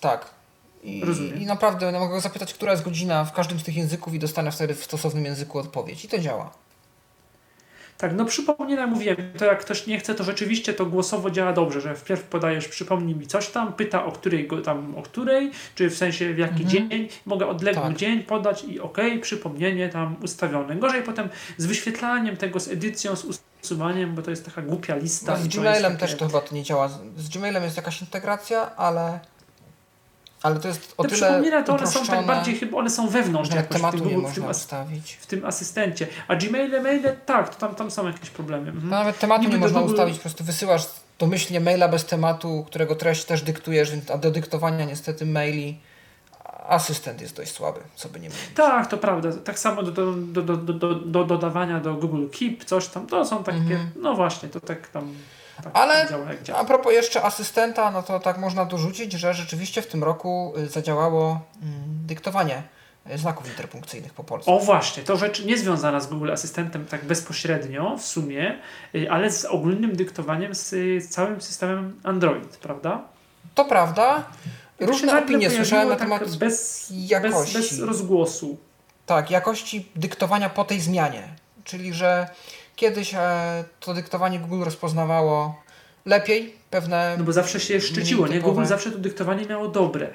Tak. 0.00 0.30
I, 0.82 1.02
I 1.40 1.46
naprawdę 1.46 1.92
no, 1.92 2.00
mogę 2.00 2.14
go 2.14 2.20
zapytać, 2.20 2.54
która 2.54 2.72
jest 2.72 2.84
godzina 2.84 3.24
w 3.24 3.32
każdym 3.32 3.60
z 3.60 3.62
tych 3.62 3.76
języków 3.76 4.14
i 4.14 4.18
dostanę 4.18 4.52
wtedy 4.52 4.74
w 4.74 4.84
stosownym 4.84 5.24
języku 5.24 5.58
odpowiedź. 5.58 6.04
I 6.04 6.08
to 6.08 6.18
działa. 6.18 6.52
Tak, 8.02 8.16
no 8.16 8.24
przypomnienia 8.24 8.86
mówiłem, 8.86 9.16
to 9.38 9.44
jak 9.44 9.60
ktoś 9.60 9.86
nie 9.86 9.98
chce, 9.98 10.14
to 10.14 10.24
rzeczywiście 10.24 10.74
to 10.74 10.86
głosowo 10.86 11.30
działa 11.30 11.52
dobrze, 11.52 11.80
że 11.80 11.94
wpierw 11.94 12.22
podajesz 12.22 12.68
przypomnij 12.68 13.14
mi 13.14 13.26
coś 13.26 13.48
tam, 13.48 13.72
pyta 13.72 14.04
o 14.04 14.12
której 14.12 14.48
tam, 14.64 14.96
o 14.96 15.02
której, 15.02 15.50
czy 15.74 15.90
w 15.90 15.96
sensie 15.96 16.34
w 16.34 16.38
jaki 16.38 16.62
mhm. 16.62 16.70
dzień, 16.70 17.08
mogę 17.26 17.46
odległy 17.46 17.82
tak. 17.82 17.96
dzień 17.96 18.22
podać 18.22 18.64
i 18.64 18.80
ok, 18.80 18.98
przypomnienie 19.20 19.88
tam 19.88 20.16
ustawione. 20.22 20.76
Gorzej 20.76 21.02
potem 21.02 21.28
z 21.56 21.66
wyświetlaniem 21.66 22.36
tego, 22.36 22.60
z 22.60 22.68
edycją, 22.68 23.16
z 23.16 23.24
usuwaniem, 23.62 24.14
bo 24.14 24.22
to 24.22 24.30
jest 24.30 24.44
taka 24.44 24.62
głupia 24.62 24.96
lista. 24.96 25.32
No 25.32 25.44
z 25.44 25.48
Gmailem 25.48 25.96
też 25.96 26.16
to 26.16 26.26
chyba 26.26 26.40
to 26.40 26.54
nie 26.54 26.62
działa. 26.62 26.88
Z 27.16 27.28
Gmailem 27.28 27.62
jest 27.62 27.76
jakaś 27.76 28.00
integracja, 28.00 28.76
ale 28.76 29.20
ale 30.42 30.60
to 30.60 30.68
jest 30.68 30.94
o 30.96 31.02
Te 31.02 31.08
tyle 31.08 31.20
przypomnienia 31.20 31.62
to 31.62 31.74
one 31.74 31.86
są 31.86 32.06
tak 32.06 32.26
bardziej 32.26 32.56
chyba, 32.56 32.78
one 32.78 32.90
są 32.90 33.08
wewnątrz 33.08 33.50
że 33.50 33.56
jakoś 33.56 33.76
tematu 33.76 33.98
w 33.98 34.00
tym, 34.00 34.10
Google, 34.10 34.28
w, 34.28 34.34
tym 34.34 34.46
ustawić. 34.46 35.12
w 35.12 35.26
tym 35.26 35.44
asystencie. 35.44 36.06
A 36.28 36.36
Gmaile, 36.36 36.82
maile, 36.82 37.16
tak, 37.26 37.54
to 37.54 37.60
tam, 37.60 37.74
tam 37.74 37.90
są 37.90 38.06
jakieś 38.06 38.30
problemy. 38.30 38.70
Mhm. 38.70 38.90
No, 38.90 38.96
nawet 38.96 39.18
tematu 39.18 39.42
Niby 39.42 39.54
nie 39.54 39.60
można 39.60 39.80
Google... 39.80 39.92
ustawić, 39.92 40.16
po 40.16 40.22
prostu 40.22 40.44
wysyłasz 40.44 40.86
domyślnie 41.18 41.60
maila 41.60 41.88
bez 41.88 42.04
tematu, 42.04 42.64
którego 42.66 42.96
treść 42.96 43.24
też 43.24 43.42
dyktujesz, 43.42 43.92
a 44.12 44.18
do 44.18 44.30
dyktowania 44.30 44.84
niestety 44.84 45.26
maili 45.26 45.78
asystent 46.68 47.20
jest 47.20 47.36
dość 47.36 47.52
słaby, 47.52 47.80
co 47.94 48.08
by 48.08 48.20
nie 48.20 48.28
mówić. 48.28 48.44
Tak, 48.54 48.86
to 48.86 48.98
prawda. 48.98 49.28
Tak 49.44 49.58
samo 49.58 49.82
do, 49.82 49.92
do, 49.92 50.42
do, 50.42 50.56
do, 50.56 50.72
do, 50.74 50.94
do 50.94 51.24
dodawania 51.24 51.80
do 51.80 51.94
Google 51.94 52.26
Keep, 52.38 52.64
coś 52.64 52.88
tam, 52.88 53.06
to 53.06 53.24
są 53.24 53.44
takie, 53.44 53.58
mhm. 53.58 53.90
no 53.96 54.14
właśnie, 54.14 54.48
to 54.48 54.60
tak 54.60 54.88
tam 54.88 55.14
tak, 55.56 55.72
Ale 55.74 56.08
a 56.54 56.64
propos 56.64 56.92
jeszcze 56.92 57.22
asystenta, 57.22 57.90
no 57.90 58.02
to 58.02 58.20
tak 58.20 58.38
można 58.38 58.64
dorzucić, 58.64 59.12
że 59.12 59.34
rzeczywiście 59.34 59.82
w 59.82 59.86
tym 59.86 60.04
roku 60.04 60.54
y, 60.56 60.68
zadziałało 60.68 61.40
mm, 61.62 61.72
dyktowanie 62.06 62.62
y, 63.10 63.18
znaków 63.18 63.48
interpunkcyjnych 63.48 64.14
po 64.14 64.24
polsku. 64.24 64.52
O 64.52 64.58
właśnie, 64.58 65.02
to 65.02 65.16
rzecz 65.16 65.44
niezwiązana 65.44 66.00
z 66.00 66.06
Google 66.06 66.32
Asystentem 66.32 66.86
tak 66.86 67.04
bezpośrednio 67.04 67.96
w 67.96 68.04
sumie, 68.04 68.58
y, 68.94 69.10
ale 69.10 69.30
z 69.30 69.44
ogólnym 69.44 69.96
dyktowaniem 69.96 70.54
z 70.54 71.08
całym 71.08 71.40
systemem 71.40 72.00
Android, 72.04 72.56
prawda? 72.56 73.02
To 73.54 73.64
prawda. 73.64 74.24
Różne 74.80 75.18
opinie 75.18 75.50
słyszałem 75.50 75.88
na 75.88 75.94
tak 75.94 76.04
temat 76.04 76.20
tak 76.20 76.30
bez, 76.30 76.86
jakości. 76.90 77.58
Bez, 77.58 77.70
bez 77.70 77.80
rozgłosu. 77.80 78.58
Tak, 79.06 79.30
jakości 79.30 79.88
dyktowania 79.96 80.50
po 80.50 80.64
tej 80.64 80.80
zmianie. 80.80 81.28
Czyli, 81.64 81.94
że 81.94 82.28
Kiedyś 82.76 83.14
e, 83.14 83.64
to 83.80 83.94
dyktowanie 83.94 84.38
Google 84.38 84.64
rozpoznawało 84.64 85.62
lepiej 86.06 86.56
pewne. 86.70 87.14
No 87.18 87.24
bo 87.24 87.32
zawsze 87.32 87.60
się 87.60 87.80
szczyciło, 87.80 88.26
nie? 88.26 88.40
Google 88.40 88.64
zawsze 88.64 88.90
to 88.90 88.98
dyktowanie 88.98 89.46
miało 89.46 89.68
dobre. 89.68 90.08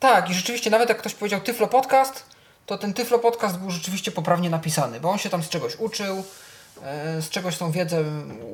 Tak, 0.00 0.30
i 0.30 0.34
rzeczywiście, 0.34 0.70
nawet 0.70 0.88
jak 0.88 0.98
ktoś 0.98 1.14
powiedział 1.14 1.40
Tyflo 1.40 1.66
Podcast, 1.66 2.24
to 2.66 2.78
ten 2.78 2.94
Tyflo 2.94 3.18
Podcast 3.18 3.58
był 3.58 3.70
rzeczywiście 3.70 4.12
poprawnie 4.12 4.50
napisany, 4.50 5.00
bo 5.00 5.10
on 5.10 5.18
się 5.18 5.30
tam 5.30 5.42
z 5.42 5.48
czegoś 5.48 5.76
uczył, 5.76 6.24
e, 6.82 7.22
z 7.22 7.28
czegoś 7.28 7.58
tą 7.58 7.70
wiedzę 7.70 8.04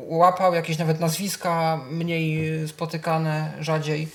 łapał, 0.06 0.54
jakieś 0.54 0.78
nawet 0.78 1.00
nazwiska 1.00 1.80
mniej 1.90 2.68
spotykane, 2.68 3.52
rzadziej. 3.60 4.08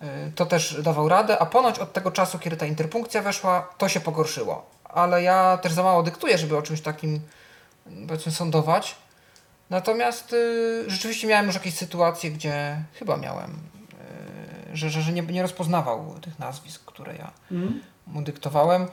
E, 0.00 0.30
to 0.34 0.46
też 0.46 0.82
dawał 0.82 1.08
radę, 1.08 1.38
a 1.38 1.46
ponoć 1.46 1.78
od 1.78 1.92
tego 1.92 2.10
czasu, 2.10 2.38
kiedy 2.38 2.56
ta 2.56 2.66
interpunkcja 2.66 3.22
weszła, 3.22 3.68
to 3.78 3.88
się 3.88 4.00
pogorszyło. 4.00 4.66
Ale 4.84 5.22
ja 5.22 5.58
też 5.62 5.72
za 5.72 5.82
mało 5.82 6.02
dyktuję, 6.02 6.38
żeby 6.38 6.56
o 6.56 6.62
czymś 6.62 6.80
takim 6.80 7.20
powiedzmy 8.06 8.32
sądować. 8.32 8.96
Natomiast 9.70 10.32
y, 10.32 10.84
rzeczywiście 10.86 11.26
miałem 11.26 11.46
już 11.46 11.54
jakieś 11.54 11.74
sytuacje, 11.74 12.30
gdzie 12.30 12.84
chyba 12.94 13.16
miałem, 13.16 13.50
y, 13.50 14.76
że, 14.76 14.90
że, 14.90 15.02
że 15.02 15.12
nie, 15.12 15.22
nie 15.22 15.42
rozpoznawał 15.42 16.20
tych 16.20 16.38
nazwisk, 16.38 16.84
które 16.84 17.16
ja 17.16 17.30
mm. 17.50 17.82
mu 18.06 18.22
dyktowałem 18.22 18.88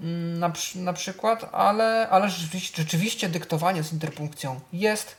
mm, 0.00 0.38
na, 0.38 0.52
na 0.74 0.92
przykład, 0.92 1.48
ale, 1.52 2.08
ale 2.10 2.30
rzeczywiście, 2.30 2.82
rzeczywiście 2.82 3.28
dyktowanie 3.28 3.82
z 3.82 3.92
interpunkcją 3.92 4.60
jest 4.72 5.16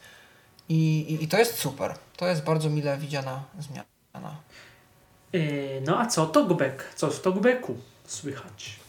i, 0.70 0.99
i, 0.99 1.24
i 1.24 1.28
to 1.28 1.38
jest 1.38 1.59
super. 1.59 1.95
To 2.18 2.28
jest 2.28 2.43
bardzo 2.43 2.70
mile 2.70 2.97
widziana 2.97 3.43
zmiana. 3.59 4.36
Yy, 5.34 5.82
no 5.86 5.99
a 5.99 6.05
co 6.05 6.26
talkback? 6.26 6.95
Co 6.95 7.11
w 7.11 7.22
talkbacku 7.22 7.78
słychać? 8.05 8.87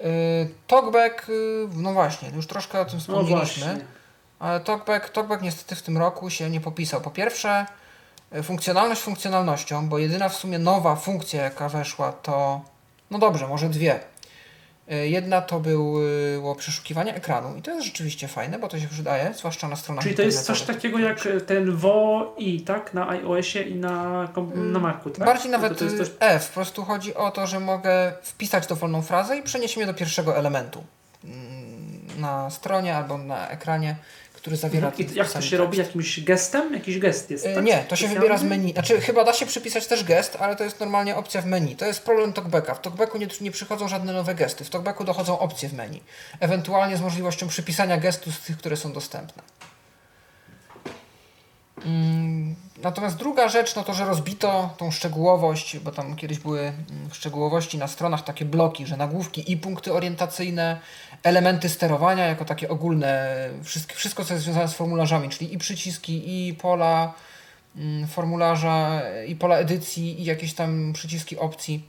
Y, 0.00 0.48
talkback, 0.66 1.28
y, 1.28 1.68
no 1.74 1.92
właśnie, 1.92 2.28
już 2.28 2.46
troszkę 2.46 2.80
o 2.80 2.84
tym 2.84 2.94
no 2.94 3.00
wspomnieliśmy. 3.00 3.74
No 3.74 3.84
ale 4.38 4.60
Talkback, 4.60 5.10
Talkback 5.10 5.42
niestety 5.42 5.76
w 5.76 5.82
tym 5.82 5.98
roku 5.98 6.30
się 6.30 6.50
nie 6.50 6.60
popisał. 6.60 7.00
Po 7.00 7.10
pierwsze, 7.10 7.66
y, 8.36 8.42
funkcjonalność 8.42 9.00
funkcjonalnością, 9.00 9.88
bo 9.88 9.98
jedyna 9.98 10.28
w 10.28 10.36
sumie 10.36 10.58
nowa 10.58 10.96
funkcja, 10.96 11.42
jaka 11.42 11.68
weszła, 11.68 12.12
to 12.12 12.60
no 13.10 13.18
dobrze, 13.18 13.48
może 13.48 13.68
dwie. 13.68 14.00
E, 14.90 15.08
jedna 15.08 15.40
to 15.40 15.60
było 15.60 16.54
przeszukiwanie 16.54 17.14
ekranu 17.14 17.56
i 17.56 17.62
to 17.62 17.70
jest 17.70 17.86
rzeczywiście 17.86 18.28
fajne, 18.28 18.58
bo 18.58 18.68
to 18.68 18.80
się 18.80 18.88
przydaje, 18.88 19.34
zwłaszcza 19.34 19.68
na 19.68 19.76
stronach 19.76 20.04
Czyli 20.04 20.14
to 20.14 20.22
jest 20.22 20.44
coś 20.44 20.62
takiego 20.62 20.98
jak 20.98 21.28
ten 21.46 21.76
WOI, 21.76 22.60
tak? 22.60 22.94
Na 22.94 23.08
iOSie 23.08 23.62
i 23.62 23.74
na, 23.74 24.28
na 24.54 24.78
Macu, 24.78 25.10
tak? 25.10 25.26
Bardziej 25.26 25.50
nawet 25.50 25.78
to, 25.78 25.84
to 25.84 25.96
coś... 25.98 26.10
F. 26.20 26.48
Po 26.48 26.54
prostu 26.54 26.84
chodzi 26.84 27.14
o 27.14 27.30
to, 27.30 27.46
że 27.46 27.60
mogę 27.60 28.12
wpisać 28.22 28.66
dowolną 28.66 29.02
frazę 29.02 29.38
i 29.38 29.42
przenieść 29.42 29.76
mnie 29.76 29.86
do 29.86 29.94
pierwszego 29.94 30.36
elementu 30.36 30.84
mm, 31.24 32.20
na 32.20 32.50
stronie 32.50 32.96
albo 32.96 33.18
na 33.18 33.48
ekranie 33.48 33.96
który 34.38 34.56
zawiera. 34.56 34.92
I 34.98 35.14
jak 35.14 35.32
to 35.32 35.40
się 35.40 35.56
robi? 35.56 35.78
Jakimś 35.78 36.20
gestem? 36.20 36.74
Jakiś 36.74 36.98
gest 36.98 37.30
jest? 37.30 37.46
E, 37.46 37.54
tak? 37.54 37.64
Nie, 37.64 37.84
to 37.88 37.96
się 37.96 38.08
wybiera 38.08 38.38
z 38.38 38.42
menu. 38.42 38.72
Znaczy, 38.72 39.00
chyba 39.00 39.24
da 39.24 39.32
się 39.32 39.46
przypisać 39.46 39.86
też 39.86 40.04
gest, 40.04 40.36
ale 40.40 40.56
to 40.56 40.64
jest 40.64 40.80
normalnie 40.80 41.16
opcja 41.16 41.42
w 41.42 41.46
menu. 41.46 41.76
To 41.76 41.86
jest 41.86 42.02
problem 42.02 42.32
talkbacka. 42.32 42.74
W 42.74 42.80
talkbacku 42.80 43.18
nie, 43.18 43.28
nie 43.40 43.50
przychodzą 43.50 43.88
żadne 43.88 44.12
nowe 44.12 44.34
gesty. 44.34 44.64
W 44.64 44.70
talkbacku 44.70 45.04
dochodzą 45.04 45.38
opcje 45.38 45.68
w 45.68 45.72
menu. 45.72 46.02
Ewentualnie 46.40 46.96
z 46.96 47.00
możliwością 47.00 47.48
przypisania 47.48 47.96
gestu 47.96 48.32
z 48.32 48.40
tych, 48.40 48.58
które 48.58 48.76
są 48.76 48.92
dostępne. 48.92 49.42
Mm, 51.84 52.54
natomiast 52.82 53.16
druga 53.16 53.48
rzecz, 53.48 53.76
no 53.76 53.84
to, 53.84 53.94
że 53.94 54.04
rozbito 54.04 54.74
tą 54.76 54.90
szczegółowość, 54.90 55.78
bo 55.78 55.92
tam 55.92 56.16
kiedyś 56.16 56.38
były 56.38 56.60
mm, 56.60 57.10
w 57.10 57.16
szczegółowości 57.16 57.78
na 57.78 57.88
stronach 57.88 58.24
takie 58.24 58.44
bloki, 58.44 58.86
że 58.86 58.96
nagłówki 58.96 59.52
i 59.52 59.56
punkty 59.56 59.92
orientacyjne, 59.92 60.80
elementy 61.22 61.68
sterowania 61.68 62.26
jako 62.26 62.44
takie 62.44 62.68
ogólne, 62.68 63.36
wszystko, 63.94 64.24
co 64.24 64.34
jest 64.34 64.44
związane 64.44 64.68
z 64.68 64.74
formularzami, 64.74 65.28
czyli 65.28 65.54
i 65.54 65.58
przyciski, 65.58 66.48
i 66.48 66.54
pola 66.54 67.12
mm, 67.76 68.08
formularza, 68.08 69.02
i 69.26 69.36
pola 69.36 69.56
edycji, 69.56 70.20
i 70.20 70.24
jakieś 70.24 70.54
tam 70.54 70.92
przyciski 70.92 71.38
opcji. 71.38 71.88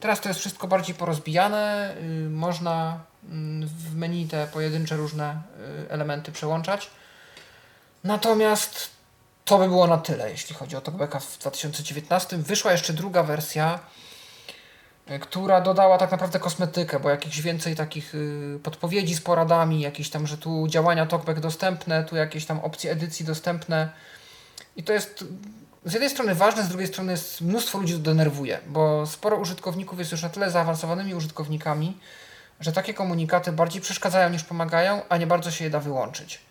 Teraz 0.00 0.20
to 0.20 0.28
jest 0.28 0.40
wszystko 0.40 0.68
bardziej 0.68 0.94
porozbijane, 0.94 1.94
y, 2.26 2.30
można 2.30 3.00
w 3.62 3.96
menu 3.96 4.26
te 4.26 4.46
pojedyncze 4.46 4.96
różne 4.96 5.42
y, 5.86 5.90
elementy 5.90 6.32
przełączać. 6.32 6.90
Natomiast 8.04 8.90
to 9.44 9.58
by 9.58 9.68
było 9.68 9.86
na 9.86 9.98
tyle, 9.98 10.30
jeśli 10.30 10.54
chodzi 10.54 10.76
o 10.76 10.80
TalkBacka 10.80 11.20
w 11.20 11.38
2019. 11.38 12.36
Wyszła 12.36 12.72
jeszcze 12.72 12.92
druga 12.92 13.22
wersja, 13.22 13.80
e, 15.06 15.18
która 15.18 15.60
dodała 15.60 15.98
tak 15.98 16.10
naprawdę 16.10 16.38
kosmetykę, 16.38 17.00
bo 17.00 17.10
jakieś 17.10 17.40
więcej 17.40 17.76
takich 17.76 18.14
y, 18.14 18.58
podpowiedzi 18.62 19.14
z 19.14 19.20
poradami, 19.20 19.80
jakieś 19.80 20.10
tam, 20.10 20.26
że 20.26 20.38
tu 20.38 20.68
działania 20.68 21.06
TalkBack 21.06 21.40
dostępne, 21.40 22.04
tu 22.04 22.16
jakieś 22.16 22.46
tam 22.46 22.60
opcje 22.60 22.90
edycji 22.90 23.26
dostępne. 23.26 23.88
I 24.76 24.82
to 24.82 24.92
jest 24.92 25.24
z 25.84 25.92
jednej 25.92 26.10
strony 26.10 26.34
ważne, 26.34 26.62
z 26.62 26.68
drugiej 26.68 26.88
strony 26.88 27.12
jest 27.12 27.40
mnóstwo 27.40 27.78
ludzi 27.78 27.98
denerwuje, 27.98 28.60
bo 28.66 29.06
sporo 29.06 29.36
użytkowników 29.36 29.98
jest 29.98 30.12
już 30.12 30.22
na 30.22 30.28
tyle 30.28 30.50
zaawansowanymi 30.50 31.14
użytkownikami, 31.14 31.98
że 32.60 32.72
takie 32.72 32.94
komunikaty 32.94 33.52
bardziej 33.52 33.82
przeszkadzają 33.82 34.30
niż 34.30 34.44
pomagają, 34.44 35.02
a 35.08 35.16
nie 35.16 35.26
bardzo 35.26 35.50
się 35.50 35.64
je 35.64 35.70
da 35.70 35.80
wyłączyć. 35.80 36.43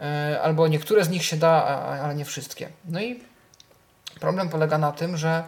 E, 0.00 0.40
albo 0.42 0.68
niektóre 0.68 1.04
z 1.04 1.08
nich 1.08 1.24
się 1.24 1.36
da, 1.36 1.52
ale 2.02 2.14
nie 2.14 2.24
wszystkie. 2.24 2.68
No 2.84 3.00
i 3.00 3.20
problem 4.20 4.48
polega 4.48 4.78
na 4.78 4.92
tym, 4.92 5.16
że 5.16 5.44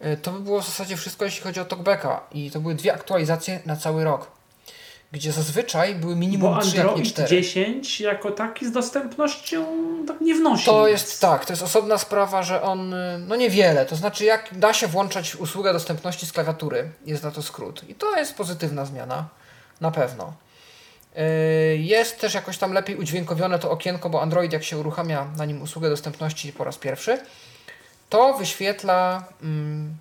e, 0.00 0.16
to 0.16 0.32
by 0.32 0.40
było 0.40 0.60
w 0.60 0.66
zasadzie 0.66 0.96
wszystko, 0.96 1.24
jeśli 1.24 1.42
chodzi 1.42 1.60
o 1.60 1.64
TalkBacka 1.64 2.20
i 2.32 2.50
to 2.50 2.60
były 2.60 2.74
dwie 2.74 2.94
aktualizacje 2.94 3.60
na 3.66 3.76
cały 3.76 4.04
rok 4.04 4.38
gdzie 5.12 5.32
zazwyczaj 5.32 5.94
były 5.94 6.16
minimum 6.16 6.54
Bo 6.54 6.60
3, 6.60 6.76
jak 6.76 6.86
nie 6.86 6.90
Android 6.90 7.08
4. 7.12 7.28
10 7.28 8.00
jako 8.00 8.30
taki 8.30 8.66
z 8.66 8.72
dostępnością 8.72 9.66
tak 10.06 10.20
nie 10.20 10.34
wnosi. 10.34 10.66
To 10.66 10.82
nic. 10.82 10.90
jest 10.90 11.20
tak, 11.20 11.44
to 11.44 11.52
jest 11.52 11.62
osobna 11.62 11.98
sprawa, 11.98 12.42
że 12.42 12.62
on, 12.62 12.94
no 13.18 13.36
niewiele, 13.36 13.86
to 13.86 13.96
znaczy 13.96 14.24
jak 14.24 14.58
da 14.58 14.74
się 14.74 14.86
włączać 14.86 15.36
usługę 15.36 15.72
dostępności 15.72 16.26
z 16.26 16.32
klawiatury, 16.32 16.90
jest 17.06 17.22
na 17.22 17.30
to 17.30 17.42
skrót. 17.42 17.88
I 17.88 17.94
to 17.94 18.16
jest 18.16 18.34
pozytywna 18.34 18.84
zmiana, 18.84 19.28
na 19.80 19.90
pewno. 19.90 20.32
Y, 21.18 21.76
Jest 21.78 22.20
też 22.20 22.34
jakoś 22.34 22.58
tam 22.58 22.72
lepiej 22.72 22.96
udźwiękowione 22.96 23.58
to 23.58 23.70
okienko, 23.70 24.10
bo 24.10 24.22
Android 24.22 24.52
jak 24.52 24.64
się 24.64 24.78
uruchamia 24.78 25.26
na 25.36 25.44
nim 25.44 25.62
usługę 25.62 25.90
dostępności 25.90 26.52
po 26.52 26.64
raz 26.64 26.76
pierwszy, 26.76 27.20
to 28.08 28.34
wyświetla 28.34 29.24
mm, 29.42 29.96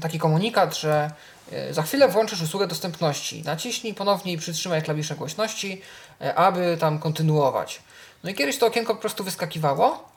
taki 0.00 0.18
komunikat, 0.18 0.76
że 0.76 1.10
y, 1.52 1.74
za 1.74 1.82
chwilę 1.82 2.08
włączysz 2.08 2.42
usługę 2.42 2.66
dostępności. 2.66 3.42
Naciśnij 3.42 3.94
ponownie 3.94 4.32
i 4.32 4.38
przytrzymaj 4.38 4.82
klawisze 4.82 5.14
głośności, 5.14 5.82
y, 6.22 6.34
aby 6.34 6.76
tam 6.80 6.98
kontynuować. 6.98 7.82
No 8.24 8.30
i 8.30 8.34
kiedyś 8.34 8.58
to 8.58 8.66
okienko 8.66 8.94
po 8.94 9.00
prostu 9.00 9.24
wyskakiwało 9.24 10.08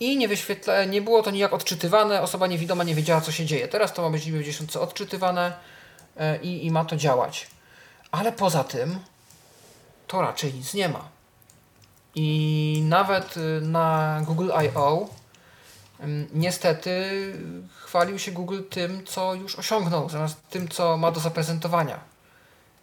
i 0.00 0.16
nie, 0.16 0.28
wyświetla, 0.28 0.84
nie 0.84 1.02
było 1.02 1.22
to 1.22 1.30
nijak 1.30 1.52
odczytywane, 1.52 2.22
osoba 2.22 2.46
niewidoma 2.46 2.84
nie 2.84 2.94
wiedziała 2.94 3.20
co 3.20 3.32
się 3.32 3.46
dzieje. 3.46 3.68
Teraz 3.68 3.92
to 3.92 4.02
ma 4.02 4.10
być 4.10 4.26
niby 4.26 4.52
w 4.52 4.76
odczytywane 4.76 5.52
i, 6.42 6.66
i 6.66 6.70
ma 6.70 6.84
to 6.84 6.96
działać. 6.96 7.46
Ale 8.10 8.32
poza 8.32 8.64
tym 8.64 9.00
to 10.10 10.22
raczej 10.22 10.54
nic 10.54 10.74
nie 10.74 10.88
ma. 10.88 11.08
I 12.14 12.82
nawet 12.84 13.36
y, 13.36 13.60
na 13.60 14.20
Google 14.26 14.50
I.O. 14.64 15.08
niestety 16.32 16.92
chwalił 17.80 18.18
się 18.18 18.32
Google 18.32 18.62
tym, 18.70 19.06
co 19.06 19.34
już 19.34 19.58
osiągnął, 19.58 20.08
zamiast 20.08 20.48
tym, 20.48 20.68
co 20.68 20.96
ma 20.96 21.10
do 21.10 21.20
zaprezentowania. 21.20 22.00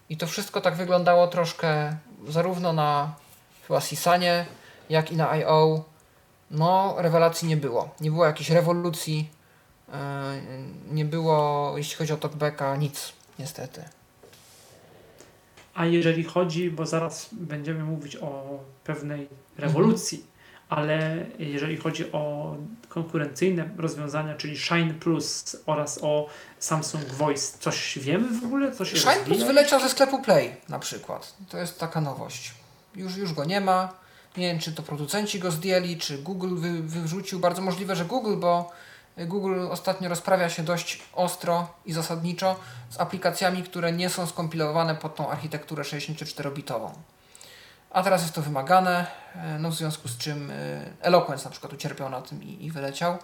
I 0.09 0.17
to 0.17 0.27
wszystko 0.27 0.61
tak 0.61 0.75
wyglądało 0.75 1.27
troszkę 1.27 1.97
zarówno 2.27 2.73
na 2.73 3.13
chyba 3.67 3.81
Sisanie, 3.81 4.45
jak 4.89 5.11
i 5.11 5.15
na 5.15 5.37
I.O. 5.37 5.83
No, 6.51 6.95
rewelacji 6.97 7.47
nie 7.47 7.57
było. 7.57 7.89
Nie 7.99 8.11
było 8.11 8.25
jakiejś 8.25 8.49
rewolucji, 8.49 9.29
yy, 9.87 9.93
nie 10.91 11.05
było, 11.05 11.73
jeśli 11.77 11.95
chodzi 11.95 12.13
o 12.13 12.17
talkbacka, 12.17 12.75
nic, 12.75 13.13
niestety. 13.39 13.96
A 15.77 15.85
jeżeli 15.85 16.23
chodzi, 16.23 16.71
bo 16.71 16.85
zaraz 16.85 17.29
będziemy 17.31 17.83
mówić 17.83 18.15
o 18.15 18.59
pewnej 18.83 19.27
rewolucji, 19.57 20.25
ale 20.69 21.25
jeżeli 21.39 21.77
chodzi 21.77 22.11
o 22.11 22.55
konkurencyjne 22.89 23.69
rozwiązania, 23.77 24.35
czyli 24.35 24.57
Shine 24.57 24.93
Plus 24.93 25.55
oraz 25.65 25.99
o 26.01 26.29
Samsung 26.59 27.05
Voice, 27.05 27.57
coś 27.59 27.99
wiemy 27.99 28.39
w 28.39 28.45
ogóle? 28.45 28.71
Co 28.71 28.85
się 28.85 28.97
Shine 28.97 29.13
Plus 29.13 29.27
rozwija? 29.27 29.47
wyleciał 29.47 29.79
ze 29.79 29.89
sklepu 29.89 30.21
Play 30.21 30.55
na 30.69 30.79
przykład. 30.79 31.33
To 31.49 31.57
jest 31.57 31.79
taka 31.79 32.01
nowość. 32.01 32.53
Już, 32.95 33.17
już 33.17 33.33
go 33.33 33.45
nie 33.45 33.61
ma. 33.61 33.93
Nie 34.37 34.47
wiem, 34.47 34.59
czy 34.59 34.71
to 34.71 34.83
producenci 34.83 35.39
go 35.39 35.51
zdjęli, 35.51 35.97
czy 35.97 36.17
Google 36.17 36.55
wy, 36.55 36.81
wyrzucił. 36.81 37.39
Bardzo 37.39 37.61
możliwe, 37.61 37.95
że 37.95 38.05
Google, 38.05 38.35
bo 38.37 38.71
Google 39.25 39.67
ostatnio 39.71 40.09
rozprawia 40.09 40.49
się 40.49 40.63
dość 40.63 41.01
ostro 41.13 41.67
i 41.85 41.93
zasadniczo 41.93 42.59
z 42.89 42.99
aplikacjami, 42.99 43.63
które 43.63 43.91
nie 43.91 44.09
są 44.09 44.27
skompilowane 44.27 44.95
pod 44.95 45.15
tą 45.15 45.29
architekturę 45.29 45.83
64-bitową. 45.83 46.91
A 47.89 48.03
teraz 48.03 48.21
jest 48.21 48.33
to 48.35 48.41
wymagane, 48.41 49.07
e, 49.35 49.59
no 49.59 49.69
w 49.69 49.75
związku 49.75 50.07
z 50.07 50.17
czym 50.17 50.51
e, 50.51 50.53
Eloquence 51.01 51.45
na 51.45 51.51
przykład 51.51 51.73
ucierpiał 51.73 52.09
na 52.09 52.21
tym 52.21 52.43
i, 52.43 52.65
i 52.65 52.71
wyleciał. 52.71 53.17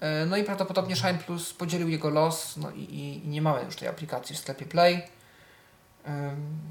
E, 0.00 0.26
No 0.26 0.36
i 0.36 0.44
prawdopodobnie 0.44 0.96
Shine 0.96 1.18
Plus 1.18 1.52
podzielił 1.52 1.88
jego 1.88 2.10
los, 2.10 2.56
no 2.56 2.70
i, 2.70 2.80
i, 2.80 3.24
i 3.24 3.28
nie 3.28 3.42
mamy 3.42 3.64
już 3.64 3.76
tej 3.76 3.88
aplikacji 3.88 4.36
w 4.36 4.38
sklepie 4.38 4.66
Play. 4.66 5.02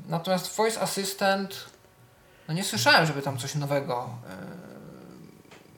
Natomiast 0.08 0.56
Voice 0.56 0.82
Assistant, 0.82 1.66
no 2.48 2.54
nie 2.54 2.64
słyszałem, 2.64 3.06
żeby 3.06 3.22
tam 3.22 3.38
coś 3.38 3.56
nowego 3.56 4.10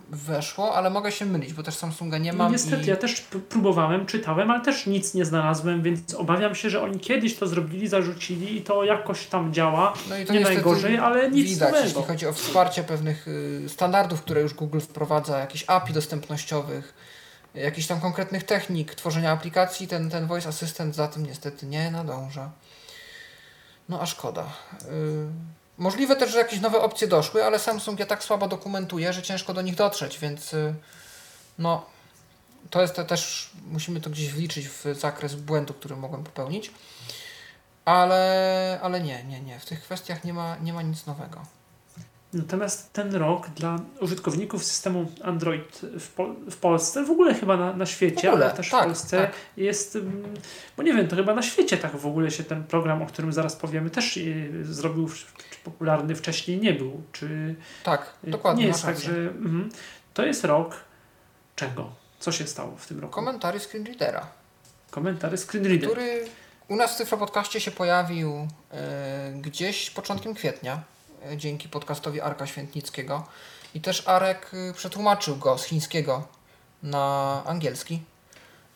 weszło, 0.09 0.75
ale 0.75 0.89
mogę 0.89 1.11
się 1.11 1.25
mylić, 1.25 1.53
bo 1.53 1.63
też 1.63 1.75
Samsunga 1.75 2.17
nie 2.17 2.33
mam. 2.33 2.51
Niestety, 2.51 2.83
i... 2.83 2.87
ja 2.87 2.95
też 2.95 3.21
próbowałem, 3.49 4.05
czytałem, 4.05 4.51
ale 4.51 4.61
też 4.61 4.85
nic 4.85 5.13
nie 5.13 5.25
znalazłem, 5.25 5.83
więc 5.83 6.13
obawiam 6.13 6.55
się, 6.55 6.69
że 6.69 6.81
oni 6.81 6.99
kiedyś 6.99 7.35
to 7.35 7.47
zrobili, 7.47 7.87
zarzucili 7.87 8.57
i 8.57 8.61
to 8.61 8.83
jakoś 8.83 9.25
tam 9.25 9.53
działa. 9.53 9.93
No 10.09 10.17
i 10.17 10.25
to 10.25 10.33
nie 10.33 10.39
najgorzej, 10.39 10.97
ale 10.97 11.31
nic 11.31 11.49
Widać, 11.49 11.69
nowego. 11.69 11.87
jeśli 11.87 12.03
chodzi 12.03 12.27
o 12.27 12.33
wsparcie 12.33 12.83
pewnych 12.83 13.27
y, 13.27 13.65
standardów, 13.67 14.21
które 14.21 14.41
już 14.41 14.53
Google 14.53 14.79
wprowadza, 14.79 15.39
jakichś 15.39 15.63
API 15.67 15.93
dostępnościowych, 15.93 16.93
jakichś 17.55 17.87
tam 17.87 18.01
konkretnych 18.01 18.43
technik 18.43 18.95
tworzenia 18.95 19.31
aplikacji, 19.31 19.87
ten, 19.87 20.09
ten 20.09 20.27
Voice 20.27 20.49
Assistant 20.49 20.95
za 20.95 21.07
tym 21.07 21.25
niestety 21.25 21.65
nie 21.65 21.91
nadąża. 21.91 22.51
No 23.89 24.01
a 24.01 24.05
szkoda. 24.05 24.43
Y, 24.83 24.85
Możliwe 25.77 26.15
też, 26.15 26.31
że 26.31 26.37
jakieś 26.37 26.59
nowe 26.59 26.79
opcje 26.81 27.07
doszły, 27.07 27.45
ale 27.45 27.59
Samsung 27.59 27.99
je 27.99 28.05
tak 28.05 28.23
słabo 28.23 28.47
dokumentuje, 28.47 29.13
że 29.13 29.21
ciężko 29.21 29.53
do 29.53 29.61
nich 29.61 29.75
dotrzeć, 29.75 30.19
więc 30.19 30.53
y, 30.53 30.73
no 31.59 31.85
to 32.69 32.81
jest 32.81 32.95
to 32.95 33.03
też, 33.03 33.51
musimy 33.71 34.01
to 34.01 34.09
gdzieś 34.09 34.33
wliczyć 34.33 34.69
w 34.69 34.85
zakres 34.99 35.35
błędu, 35.35 35.73
który 35.73 35.95
mogłem 35.95 36.23
popełnić. 36.23 36.71
Ale, 37.85 38.79
ale 38.81 39.01
nie, 39.01 39.23
nie, 39.23 39.41
nie. 39.41 39.59
W 39.59 39.65
tych 39.65 39.81
kwestiach 39.81 40.23
nie 40.23 40.33
ma, 40.33 40.57
nie 40.57 40.73
ma 40.73 40.81
nic 40.81 41.05
nowego. 41.05 41.41
Natomiast 42.33 42.93
ten 42.93 43.15
rok 43.15 43.49
dla 43.49 43.79
użytkowników 44.01 44.63
systemu 44.63 45.11
Android 45.23 45.81
w, 45.99 46.15
Pol- 46.15 46.35
w 46.51 46.57
Polsce, 46.57 47.05
w 47.05 47.11
ogóle 47.11 47.33
chyba 47.33 47.57
na, 47.57 47.73
na 47.73 47.85
świecie, 47.85 48.29
ogóle, 48.31 48.45
ale 48.45 48.53
też 48.53 48.69
tak, 48.69 48.81
w 48.81 48.85
Polsce 48.85 49.17
tak. 49.17 49.31
jest, 49.57 49.95
mm, 49.95 50.33
bo 50.77 50.83
nie 50.83 50.93
wiem, 50.93 51.07
to 51.07 51.15
chyba 51.15 51.35
na 51.35 51.41
świecie 51.41 51.77
tak 51.77 51.97
w 51.97 52.05
ogóle 52.05 52.31
się 52.31 52.43
ten 52.43 52.63
program, 52.63 53.01
o 53.01 53.05
którym 53.05 53.33
zaraz 53.33 53.55
powiemy, 53.55 53.89
też 53.89 54.17
y, 54.17 54.51
zrobił, 54.61 55.09
popularny 55.65 56.15
wcześniej 56.15 56.57
nie 56.61 56.73
był. 56.73 57.01
Czy 57.11 57.55
Tak, 57.83 58.13
y, 58.27 58.31
dokładnie. 58.31 58.61
nie 58.63 58.67
jest 58.67 58.83
tak, 58.85 58.99
że 58.99 59.11
mhm, 59.11 59.69
to 60.13 60.25
jest 60.25 60.43
rok 60.43 60.75
czego? 61.55 61.91
Co 62.19 62.31
się 62.31 62.47
stało 62.47 62.75
w 62.77 62.87
tym 62.87 62.99
roku? 62.99 63.13
Komentary 63.13 63.59
screenreadera, 63.59 64.27
Komentary 64.91 65.37
screenreader. 65.37 65.89
który 65.89 66.25
u 66.67 66.75
nas 66.75 66.93
w 66.93 66.97
Cyfropodcaście 66.97 67.59
się 67.59 67.71
pojawił 67.71 68.47
e, 68.71 69.31
gdzieś 69.41 69.89
początkiem 69.89 70.33
kwietnia, 70.35 70.83
e, 71.31 71.37
dzięki 71.37 71.69
podcastowi 71.69 72.21
Arka 72.21 72.47
Świętnickiego. 72.47 73.27
I 73.73 73.81
też 73.81 74.07
Arek 74.07 74.51
przetłumaczył 74.75 75.35
go 75.37 75.57
z 75.57 75.63
chińskiego 75.63 76.27
na 76.83 77.43
angielski, 77.45 78.01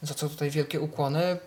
za 0.01 0.13
co 0.13 0.29
tutaj 0.29 0.49
wielkie 0.49 0.79
ukłony. 0.79 1.37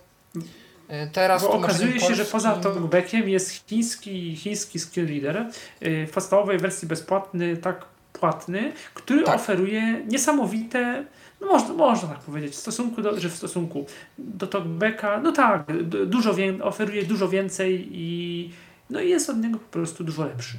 E, 0.92 1.06
teraz 1.06 1.42
Bo 1.42 1.50
okazuje 1.50 2.00
się, 2.00 2.14
że 2.14 2.24
poza 2.24 2.52
polskim- 2.52 2.62
talkbackiem 2.72 3.28
jest 3.28 3.50
chiński, 3.68 4.36
chiński 4.36 4.78
skill 4.78 5.06
reader 5.08 5.46
yy, 5.80 6.06
w 6.06 6.10
podstawowej 6.10 6.58
wersji 6.58 6.88
bezpłatny, 6.88 7.56
tak 7.56 7.84
płatny, 8.12 8.72
który 8.94 9.22
Tak. 9.24 9.34
oferuje 9.36 9.82
niesamowite, 10.06 11.04
no 11.40 11.46
można, 11.46 11.74
można 11.74 12.08
tak 12.08 12.18
powiedzieć, 12.18 12.52
w 12.52 12.56
stosunku 12.56 13.02
do, 13.02 13.20
że 13.20 13.28
w 13.28 13.34
stosunku 13.36 13.86
do 14.18 14.46
talkbacka, 14.46 15.20
no 15.22 15.32
tak, 15.32 15.64
dużo 16.06 16.34
wię, 16.34 16.58
oferuje 16.62 17.02
dużo 17.02 17.28
więcej 17.28 17.88
i 17.92 18.50
no 18.90 19.00
i 19.00 19.08
jest 19.10 19.30
od 19.30 19.36
niego 19.36 19.58
po 19.58 19.68
prostu 19.72 20.04
dużo 20.04 20.24
lepszy. 20.24 20.56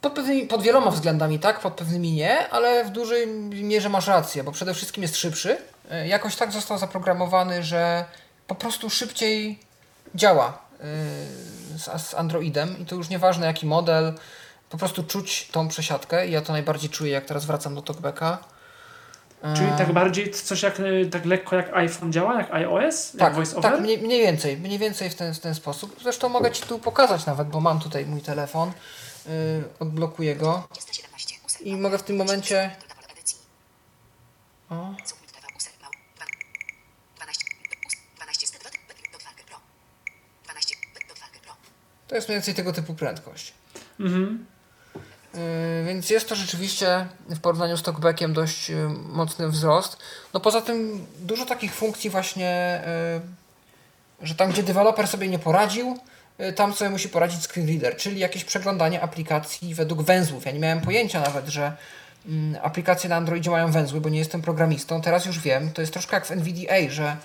Pod, 0.00 0.12
pewnymi, 0.12 0.46
pod 0.46 0.62
wieloma 0.62 0.90
względami 0.90 1.38
tak, 1.38 1.60
pod 1.60 1.74
pewnymi 1.74 2.12
nie, 2.12 2.48
ale 2.48 2.84
w 2.84 2.90
dużej 2.90 3.26
mierze 3.50 3.88
masz 3.88 4.06
rację, 4.06 4.44
bo 4.44 4.52
przede 4.52 4.74
wszystkim 4.74 5.02
jest 5.02 5.16
szybszy. 5.16 5.56
E, 5.90 6.08
Jakoś 6.08 6.36
tak 6.36 6.52
został 6.52 6.78
zaprogramowany, 6.78 7.62
że 7.62 8.04
po 8.46 8.54
prostu 8.54 8.90
szybciej 8.90 9.58
działa 10.14 10.58
e, 10.80 10.82
z, 11.78 12.02
z 12.02 12.14
Androidem 12.14 12.78
i 12.78 12.86
to 12.86 12.94
już 12.94 13.08
nieważne 13.08 13.46
jaki 13.46 13.66
model, 13.66 14.12
po 14.70 14.78
prostu 14.78 15.04
czuć 15.04 15.48
tą 15.52 15.68
przesiadkę 15.68 16.28
i 16.28 16.30
ja 16.30 16.40
to 16.40 16.52
najbardziej 16.52 16.90
czuję 16.90 17.12
jak 17.12 17.24
teraz 17.24 17.44
wracam 17.44 17.74
do 17.74 17.82
TalkBacka. 17.82 18.38
E, 19.42 19.54
Czyli 19.56 19.68
tak 19.78 19.92
bardziej 19.92 20.30
coś 20.30 20.62
jak, 20.62 20.80
y, 20.80 21.08
tak 21.10 21.24
lekko 21.24 21.56
jak 21.56 21.74
iPhone 21.74 22.12
działa, 22.12 22.38
jak 22.38 22.54
iOS, 22.54 23.14
jak 23.14 23.20
tak, 23.20 23.34
Voice 23.34 23.56
Over? 23.56 23.70
tak 23.72 23.80
mniej, 23.80 23.98
mniej 23.98 24.20
więcej, 24.20 24.56
mniej 24.56 24.78
więcej 24.78 25.10
w 25.10 25.14
ten, 25.14 25.34
w 25.34 25.40
ten 25.40 25.54
sposób. 25.54 25.96
Zresztą 26.02 26.28
mogę 26.28 26.50
Ci 26.50 26.62
tu 26.62 26.78
pokazać 26.78 27.26
nawet, 27.26 27.48
bo 27.48 27.60
mam 27.60 27.80
tutaj 27.80 28.06
mój 28.06 28.20
telefon, 28.20 28.72
yy, 29.26 29.32
odblokuję 29.80 30.36
go 30.36 30.68
i 31.60 31.76
mogę 31.76 31.98
w 31.98 32.02
tym 32.02 32.16
momencie... 32.16 32.76
O, 34.70 34.94
To 42.08 42.14
jest 42.14 42.28
mniej 42.28 42.36
więcej 42.36 42.54
tego 42.54 42.72
typu 42.72 42.94
prędkość. 42.94 43.52
Mhm. 44.00 44.46
Yy, 45.34 45.40
więc 45.86 46.10
jest 46.10 46.28
to 46.28 46.34
rzeczywiście 46.34 47.06
w 47.28 47.40
porównaniu 47.40 47.76
z 47.76 47.82
talkbackiem 47.82 48.32
dość 48.32 48.68
yy, 48.68 48.88
mocny 49.08 49.48
wzrost. 49.48 49.96
No 50.34 50.40
poza 50.40 50.60
tym 50.60 51.06
dużo 51.18 51.46
takich 51.46 51.74
funkcji 51.74 52.10
właśnie, 52.10 52.82
yy, 54.20 54.26
że 54.26 54.34
tam 54.34 54.50
gdzie 54.50 54.62
deweloper 54.62 55.08
sobie 55.08 55.28
nie 55.28 55.38
poradził, 55.38 55.98
tam 56.56 56.72
sobie 56.72 56.90
musi 56.90 57.08
poradzić 57.08 57.42
screen 57.42 57.68
reader, 57.68 57.96
czyli 57.96 58.20
jakieś 58.20 58.44
przeglądanie 58.44 59.02
aplikacji 59.02 59.74
według 59.74 60.02
węzłów. 60.02 60.46
Ja 60.46 60.52
nie 60.52 60.58
miałem 60.58 60.80
pojęcia 60.80 61.20
nawet, 61.20 61.46
że 61.46 61.72
mm, 62.26 62.60
aplikacje 62.62 63.10
na 63.10 63.16
Androidzie 63.16 63.50
mają 63.50 63.72
węzły, 63.72 64.00
bo 64.00 64.08
nie 64.08 64.18
jestem 64.18 64.42
programistą. 64.42 65.00
Teraz 65.00 65.26
już 65.26 65.40
wiem, 65.40 65.72
to 65.72 65.80
jest 65.80 65.92
troszkę 65.92 66.16
jak 66.16 66.26
w 66.26 66.30
NVDA, 66.30 66.90
że 66.90 67.16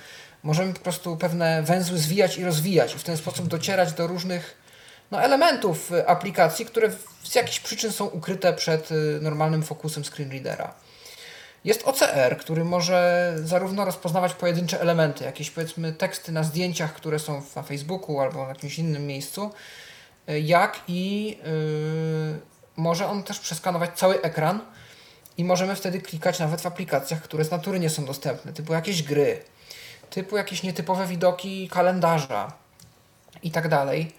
możemy 0.43 0.73
po 0.73 0.79
prostu 0.79 1.17
pewne 1.17 1.63
węzły 1.63 1.97
zwijać 1.97 2.37
i 2.37 2.45
rozwijać 2.45 2.95
i 2.95 2.97
w 2.99 3.03
ten 3.03 3.17
sposób 3.17 3.47
docierać 3.47 3.93
do 3.93 4.07
różnych 4.07 4.60
no, 5.11 5.21
elementów 5.21 5.91
y, 5.91 6.07
aplikacji, 6.07 6.65
które 6.65 6.91
z 7.23 7.35
jakichś 7.35 7.59
przyczyn 7.59 7.91
są 7.91 8.05
ukryte 8.05 8.53
przed 8.53 8.91
y, 8.91 9.19
normalnym 9.21 9.63
fokusem 9.63 10.03
screen 10.03 10.31
readera. 10.31 10.73
Jest 11.65 11.87
OCR, 11.87 12.37
który 12.39 12.63
może 12.63 13.33
zarówno 13.43 13.85
rozpoznawać 13.85 14.33
pojedyncze 14.33 14.81
elementy, 14.81 15.23
jakieś 15.23 15.49
powiedzmy 15.49 15.93
teksty 15.93 16.31
na 16.31 16.43
zdjęciach, 16.43 16.93
które 16.93 17.19
są 17.19 17.41
na 17.55 17.63
Facebooku 17.63 18.19
albo 18.19 18.45
w 18.45 18.49
jakimś 18.49 18.79
innym 18.79 19.07
miejscu, 19.07 19.51
y, 20.29 20.39
jak 20.39 20.81
i 20.87 21.27
yy, 21.43 22.39
może 22.75 23.07
on 23.07 23.23
też 23.23 23.39
przeskanować 23.39 23.89
cały 23.95 24.21
ekran 24.21 24.59
i 25.37 25.43
możemy 25.43 25.75
wtedy 25.75 26.01
klikać 26.01 26.39
nawet 26.39 26.61
w 26.61 26.65
aplikacjach, 26.65 27.21
które 27.21 27.45
z 27.45 27.51
natury 27.51 27.79
nie 27.79 27.89
są 27.89 28.05
dostępne, 28.05 28.53
typu 28.53 28.73
jakieś 28.73 29.03
gry, 29.03 29.43
typu 30.09 30.37
jakieś 30.37 30.63
nietypowe 30.63 31.07
widoki 31.07 31.69
kalendarza 31.69 32.53
i 33.43 33.51
tak 33.51 33.67
dalej. 33.67 34.13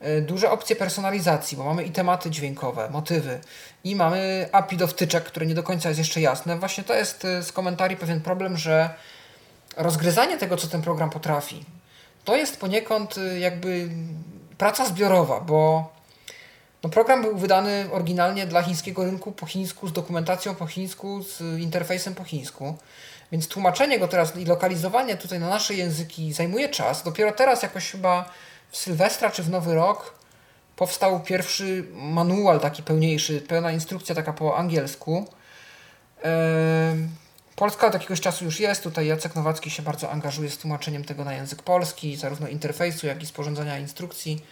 E, 0.00 0.20
duże 0.20 0.50
opcje 0.50 0.76
personalizacji, 0.76 1.56
bo 1.56 1.64
mamy 1.64 1.84
i 1.84 1.90
tematy 1.90 2.30
dźwiękowe, 2.30 2.90
motywy, 2.90 3.40
i 3.84 3.96
mamy 3.96 4.48
API 4.52 4.76
do 4.76 4.86
wtyczek, 4.86 5.24
które 5.24 5.46
nie 5.46 5.54
do 5.54 5.62
końca 5.62 5.88
jest 5.88 5.98
jeszcze 5.98 6.20
jasne. 6.20 6.58
Właśnie 6.58 6.84
to 6.84 6.94
jest 6.94 7.24
e, 7.24 7.42
z 7.42 7.52
komentarii 7.52 7.96
pewien 7.96 8.20
problem, 8.20 8.56
że 8.56 8.90
rozgryzanie 9.76 10.38
tego, 10.38 10.56
co 10.56 10.68
ten 10.68 10.82
program 10.82 11.10
potrafi, 11.10 11.64
to 12.24 12.36
jest 12.36 12.60
poniekąd 12.60 13.18
e, 13.18 13.38
jakby 13.38 13.88
praca 14.58 14.86
zbiorowa, 14.86 15.40
bo 15.40 15.90
no 16.82 16.90
program 16.90 17.22
był 17.22 17.36
wydany 17.36 17.88
oryginalnie 17.92 18.46
dla 18.46 18.62
chińskiego 18.62 19.04
rynku 19.04 19.32
po 19.32 19.46
chińsku, 19.46 19.88
z 19.88 19.92
dokumentacją 19.92 20.54
po 20.54 20.66
chińsku, 20.66 21.22
z 21.22 21.60
interfejsem 21.60 22.14
po 22.14 22.24
chińsku. 22.24 22.76
Więc 23.32 23.48
tłumaczenie 23.48 23.98
go 23.98 24.08
teraz 24.08 24.36
i 24.36 24.44
lokalizowanie 24.44 25.16
tutaj 25.16 25.40
na 25.40 25.48
nasze 25.48 25.74
języki 25.74 26.32
zajmuje 26.32 26.68
czas. 26.68 27.02
Dopiero 27.02 27.32
teraz 27.32 27.62
jakoś 27.62 27.90
chyba 27.90 28.30
w 28.70 28.76
Sylwestra 28.76 29.30
czy 29.30 29.42
w 29.42 29.50
Nowy 29.50 29.74
Rok 29.74 30.14
powstał 30.76 31.20
pierwszy 31.20 31.84
manual 31.92 32.60
taki 32.60 32.82
pełniejszy, 32.82 33.40
pełna 33.40 33.72
instrukcja 33.72 34.14
taka 34.14 34.32
po 34.32 34.56
angielsku. 34.56 35.26
Polska 37.56 37.86
od 37.86 37.94
jakiegoś 37.94 38.20
czasu 38.20 38.44
już 38.44 38.60
jest. 38.60 38.82
Tutaj 38.82 39.06
Jacek 39.06 39.34
Nowacki 39.34 39.70
się 39.70 39.82
bardzo 39.82 40.10
angażuje 40.10 40.50
z 40.50 40.58
tłumaczeniem 40.58 41.04
tego 41.04 41.24
na 41.24 41.34
język 41.34 41.62
polski, 41.62 42.16
zarówno 42.16 42.48
interfejsu, 42.48 43.06
jak 43.06 43.22
i 43.22 43.26
sporządzania 43.26 43.78
instrukcji. 43.78 44.44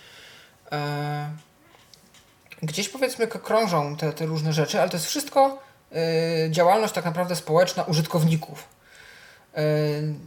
Gdzieś 2.62 2.89
powiedzmy 2.89 3.27
krążą 3.27 3.97
te, 3.97 4.12
te 4.12 4.27
różne 4.27 4.53
rzeczy, 4.53 4.81
ale 4.81 4.91
to 4.91 4.97
jest 4.97 5.07
wszystko 5.07 5.59
e, 5.93 6.51
działalność 6.51 6.95
tak 6.95 7.05
naprawdę 7.05 7.36
społeczna 7.36 7.82
użytkowników. 7.82 8.69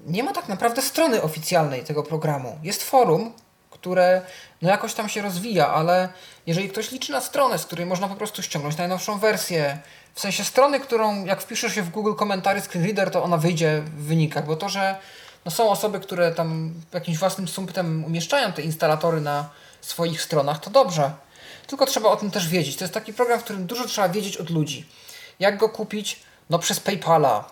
Nie 0.06 0.24
ma 0.24 0.34
tak 0.34 0.48
naprawdę 0.48 0.82
strony 0.82 1.22
oficjalnej 1.22 1.84
tego 1.84 2.04
programu. 2.04 2.60
Jest 2.64 2.84
forum, 2.84 3.34
które 3.82 4.22
no 4.62 4.70
jakoś 4.70 4.94
tam 4.94 5.10
się 5.10 5.22
rozwija, 5.22 5.68
ale 5.68 6.10
jeżeli 6.48 6.70
ktoś 6.70 6.92
liczy 6.92 7.12
na 7.12 7.22
stronę, 7.22 7.60
z 7.60 7.66
której 7.66 7.86
można 7.86 8.08
po 8.08 8.16
prostu 8.16 8.44
ściągnąć 8.44 8.78
najnowszą 8.78 9.20
wersję, 9.20 9.80
w 10.14 10.20
sensie 10.20 10.44
strony, 10.44 10.80
którą 10.80 11.26
jak 11.26 11.42
wpiszesz 11.42 11.76
się 11.76 11.82
w 11.82 11.90
Google 11.90 12.14
komentarze 12.14 12.62
Screen 12.62 12.86
Reader, 12.86 13.12
to 13.12 13.24
ona 13.24 13.38
wyjdzie 13.38 13.82
w 13.82 14.04
wynikach, 14.04 14.46
bo 14.46 14.56
to, 14.56 14.70
że 14.70 14.96
no 15.46 15.52
są 15.52 15.70
osoby, 15.70 16.00
które 16.00 16.32
tam 16.32 16.74
jakimś 16.94 17.18
własnym 17.18 17.48
sumptem 17.48 18.06
umieszczają 18.06 18.52
te 18.52 18.62
instalatory 18.62 19.22
na 19.22 19.50
swoich 19.82 20.22
stronach, 20.22 20.60
to 20.60 20.70
dobrze. 20.70 21.12
Tylko 21.68 21.86
trzeba 21.86 22.10
o 22.10 22.16
tym 22.16 22.32
też 22.32 22.48
wiedzieć. 22.48 22.76
To 22.76 22.84
jest 22.84 22.94
taki 22.94 23.14
program, 23.14 23.40
w 23.40 23.44
którym 23.44 23.66
dużo 23.66 23.86
trzeba 23.86 24.10
wiedzieć 24.10 24.38
od 24.38 24.50
ludzi. 24.50 24.86
Jak 25.40 25.58
go 25.58 25.70
kupić? 25.70 26.20
No 26.50 26.60
przez 26.60 26.80
PayPala, 26.80 27.50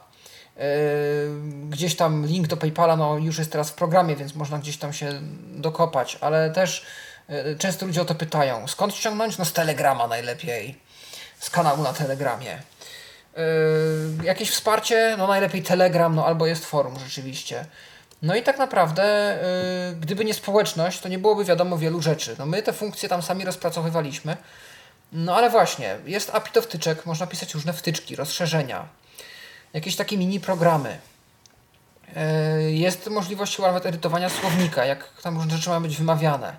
gdzieś 1.70 1.96
tam 1.96 2.26
link 2.26 2.48
do 2.48 2.58
PayPala 2.58 2.96
no, 2.96 3.18
już 3.18 3.38
jest 3.38 3.52
teraz 3.52 3.70
w 3.70 3.74
programie, 3.74 4.16
więc 4.16 4.36
można 4.36 4.60
gdzieś 4.60 4.78
tam 4.78 4.94
się 4.94 5.12
dokopać, 5.56 6.18
ale 6.22 6.52
też 6.52 6.86
yy, 7.30 7.56
często 7.60 7.86
ludzie 7.86 8.02
o 8.02 8.06
to 8.06 8.16
pytają. 8.16 8.68
Skąd 8.68 8.96
ściągnąć? 8.96 9.38
No 9.38 9.46
z 9.46 9.54
Telegrama 9.54 10.08
najlepiej. 10.08 10.80
Z 11.40 11.50
kanału 11.50 11.84
na 11.84 11.94
Telegramie. 11.94 12.62
Yy, 13.38 13.44
jakieś 14.26 14.52
wsparcie? 14.52 15.16
No 15.18 15.28
najlepiej 15.28 15.64
Telegram, 15.64 16.16
no 16.16 16.26
albo 16.26 16.48
jest 16.48 16.66
forum 16.66 17.00
rzeczywiście. 17.00 17.66
No 18.22 18.36
i 18.36 18.44
tak 18.44 18.58
naprawdę, 18.58 19.38
gdyby 20.00 20.26
nie 20.26 20.34
społeczność, 20.34 21.00
to 21.00 21.10
nie 21.10 21.20
byłoby 21.20 21.46
wiadomo 21.46 21.78
wielu 21.78 22.02
rzeczy. 22.02 22.36
No 22.40 22.46
my 22.46 22.64
te 22.64 22.74
funkcje 22.74 23.10
tam 23.10 23.22
sami 23.22 23.46
rozpracowywaliśmy. 23.46 24.38
No 25.12 25.36
ale 25.36 25.50
właśnie, 25.50 25.98
jest 26.06 26.30
API 26.36 26.52
do 26.54 26.62
wtyczek, 26.62 27.06
można 27.06 27.28
pisać 27.28 27.54
różne 27.54 27.74
wtyczki, 27.74 28.16
rozszerzenia 28.16 28.88
jakieś 29.76 29.96
takie 29.96 30.18
mini 30.18 30.40
programy. 30.40 30.98
E, 32.16 32.62
jest 32.72 33.08
możliwość 33.08 33.60
nawet 33.60 33.86
edytowania 33.86 34.30
słownika, 34.30 34.86
jak 34.86 35.10
tam 35.22 35.38
różne 35.38 35.58
rzeczy 35.58 35.70
mają 35.70 35.82
być 35.82 35.98
wymawiane. 35.98 36.56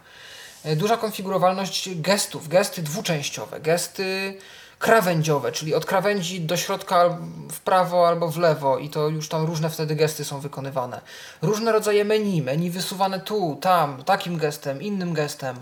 E, 0.65 0.77
duża 0.77 0.97
konfigurowalność 0.97 2.01
gestów, 2.01 2.49
gesty 2.49 2.83
dwuczęściowe, 2.83 3.61
gesty 3.61 4.39
krawędziowe, 4.79 5.53
czyli 5.53 5.75
od 5.75 5.87
krawędzi 5.87 6.41
do 6.41 6.57
środka 6.57 7.19
w 7.53 7.61
prawo 7.61 8.09
albo 8.09 8.29
w 8.29 8.39
lewo 8.39 8.79
i 8.79 8.91
to 8.91 9.09
już 9.09 9.29
tam 9.29 9.45
różne 9.45 9.71
wtedy 9.71 9.97
gesty 9.97 10.25
są 10.25 10.41
wykonywane. 10.41 11.01
Różne 11.43 11.73
rodzaje 11.73 12.05
menu, 12.05 12.43
menu 12.43 12.71
wysuwane 12.71 13.21
tu, 13.21 13.59
tam, 13.61 14.05
takim 14.05 14.39
gestem, 14.39 14.83
innym 14.83 15.13
gestem. 15.13 15.57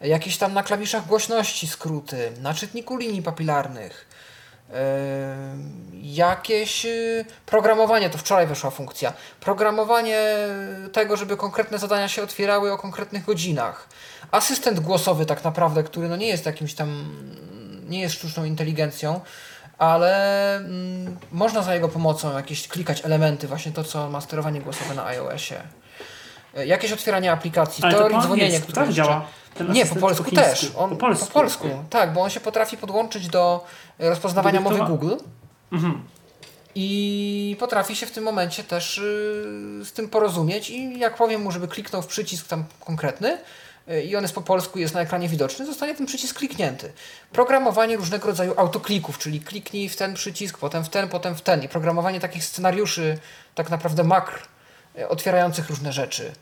Jakieś 0.00 0.36
tam 0.38 0.54
na 0.54 0.62
klawiszach 0.62 1.06
głośności 1.06 1.66
skróty, 1.66 2.32
na 2.40 2.54
czytniku 2.54 2.96
linii 2.96 3.22
papilarnych 3.22 4.11
jakieś 6.02 6.86
y, 6.86 7.24
programowanie, 7.46 8.10
to 8.10 8.18
wczoraj 8.18 8.46
weszła 8.46 8.70
funkcja, 8.70 9.12
programowanie 9.40 10.20
tego, 10.92 11.16
żeby 11.16 11.36
konkretne 11.36 11.78
zadania 11.78 12.08
się 12.08 12.22
otwierały 12.22 12.72
o 12.72 12.78
konkretnych 12.78 13.24
godzinach. 13.24 13.88
Asystent 14.30 14.80
głosowy 14.80 15.26
tak 15.26 15.44
naprawdę, 15.44 15.82
który 15.82 16.08
no 16.08 16.16
nie 16.16 16.28
jest 16.28 16.46
jakimś 16.46 16.74
tam, 16.74 17.16
nie 17.88 18.00
jest 18.00 18.14
sztuczną 18.14 18.44
inteligencją, 18.44 19.20
ale 19.78 20.56
mm, 20.56 21.16
można 21.32 21.62
za 21.62 21.74
jego 21.74 21.88
pomocą 21.88 22.36
jakieś 22.36 22.68
klikać 22.68 23.04
elementy, 23.04 23.48
właśnie 23.48 23.72
to, 23.72 23.84
co 23.84 24.10
ma 24.10 24.20
sterowanie 24.20 24.60
głosowe 24.60 24.94
na 24.94 25.06
iOSie. 25.06 25.62
E, 26.56 26.66
jakieś 26.66 26.92
otwieranie 26.92 27.32
aplikacji, 27.32 27.84
Ale 27.84 27.94
teorii 27.94 28.20
dzwonienie, 28.20 28.60
które 28.60 28.74
tak 28.74 28.92
działa. 28.92 29.26
Nie, 29.68 29.86
po 29.86 29.96
polsku 29.96 30.24
po 30.24 30.36
też. 30.36 30.72
On, 30.76 30.90
po 30.90 30.96
polsku. 30.96 31.26
Po 31.26 31.32
polsku, 31.32 31.68
tak, 31.90 32.12
bo 32.12 32.22
on 32.22 32.30
się 32.30 32.40
potrafi 32.40 32.76
podłączyć 32.76 33.28
do 33.28 33.64
rozpoznawania 34.08 34.60
mowy 34.60 34.78
Google. 34.78 35.14
Mhm. 35.72 36.02
I 36.74 37.56
potrafi 37.60 37.96
się 37.96 38.06
w 38.06 38.10
tym 38.10 38.24
momencie 38.24 38.64
też 38.64 38.98
y, 38.98 39.02
z 39.84 39.92
tym 39.92 40.08
porozumieć 40.08 40.70
i 40.70 40.98
jak 40.98 41.16
powiem 41.16 41.42
mu, 41.42 41.52
żeby 41.52 41.68
kliknął 41.68 42.02
w 42.02 42.06
przycisk 42.06 42.48
tam 42.48 42.64
konkretny 42.80 43.38
y, 43.88 44.02
i 44.02 44.16
on 44.16 44.22
jest 44.22 44.34
po 44.34 44.42
polsku, 44.42 44.78
jest 44.78 44.94
na 44.94 45.00
ekranie 45.00 45.28
widoczny, 45.28 45.66
zostanie 45.66 45.94
ten 45.94 46.06
przycisk 46.06 46.38
kliknięty. 46.38 46.92
Programowanie 47.32 47.96
różnego 47.96 48.26
rodzaju 48.26 48.54
autoklików, 48.56 49.18
czyli 49.18 49.40
kliknij 49.40 49.88
w 49.88 49.96
ten 49.96 50.14
przycisk, 50.14 50.58
potem 50.58 50.84
w 50.84 50.88
ten, 50.88 51.08
potem 51.08 51.34
w 51.34 51.42
ten 51.42 51.62
i 51.62 51.68
programowanie 51.68 52.20
takich 52.20 52.44
scenariuszy, 52.44 53.18
tak 53.54 53.70
naprawdę 53.70 54.04
makr, 54.04 54.42
y, 54.98 55.08
otwierających 55.08 55.70
różne 55.70 55.92
rzeczy. 55.92 56.32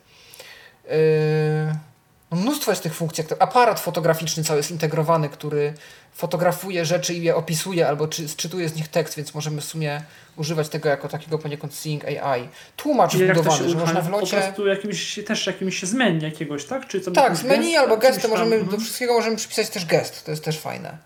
Yy 0.84 1.89
mnóstwo 2.30 2.72
jest 2.72 2.82
tych 2.82 2.94
funkcji. 2.94 3.24
Aparat 3.38 3.80
fotograficzny 3.80 4.44
cały 4.44 4.56
jest 4.58 4.70
integrowany, 4.70 5.28
który 5.28 5.74
fotografuje 6.12 6.84
rzeczy 6.84 7.14
i 7.14 7.22
je 7.22 7.36
opisuje 7.36 7.88
albo 7.88 8.08
czy, 8.08 8.28
czytuje 8.28 8.68
z 8.68 8.76
nich 8.76 8.88
tekst, 8.88 9.16
więc 9.16 9.34
możemy 9.34 9.60
w 9.60 9.64
sumie 9.64 10.02
używać 10.36 10.68
tego 10.68 10.88
jako 10.88 11.08
takiego 11.08 11.38
poniekąd 11.38 11.74
seeing 11.74 12.04
AI. 12.04 12.48
Tłumacz 12.76 13.16
wbudowany, 13.16 13.68
że 13.68 13.76
można 13.76 14.00
w 14.00 14.10
locie... 14.10 14.36
Po 14.36 14.42
prostu 14.42 14.66
jakimś, 14.66 15.20
też 15.26 15.46
jakimś 15.46 15.82
z 15.82 15.94
menu 15.94 16.24
jakiegoś, 16.24 16.64
tak? 16.64 16.88
Czy 16.88 17.00
co 17.00 17.10
tak, 17.10 17.36
z 17.36 17.42
menu 17.44 17.72
gest, 17.72 17.78
albo 17.78 17.96
gesty 17.96 18.28
możemy, 18.28 18.56
do 18.56 18.62
mhm. 18.62 18.80
wszystkiego 18.80 19.14
możemy 19.14 19.36
przypisać 19.36 19.68
też 19.68 19.86
gest, 19.86 20.24
to 20.24 20.30
jest 20.30 20.44
też 20.44 20.58
fajne. 20.58 20.98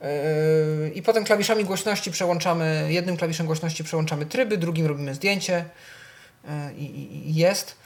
Yy, 0.00 0.90
I 0.94 1.02
potem 1.02 1.24
klawiszami 1.24 1.64
głośności 1.64 2.10
przełączamy, 2.10 2.86
jednym 2.88 3.16
klawiszem 3.16 3.46
głośności 3.46 3.84
przełączamy 3.84 4.26
tryby, 4.26 4.58
drugim 4.58 4.86
robimy 4.86 5.14
zdjęcie 5.14 5.64
yy, 6.44 6.50
i, 6.78 7.28
i 7.28 7.34
jest. 7.34 7.83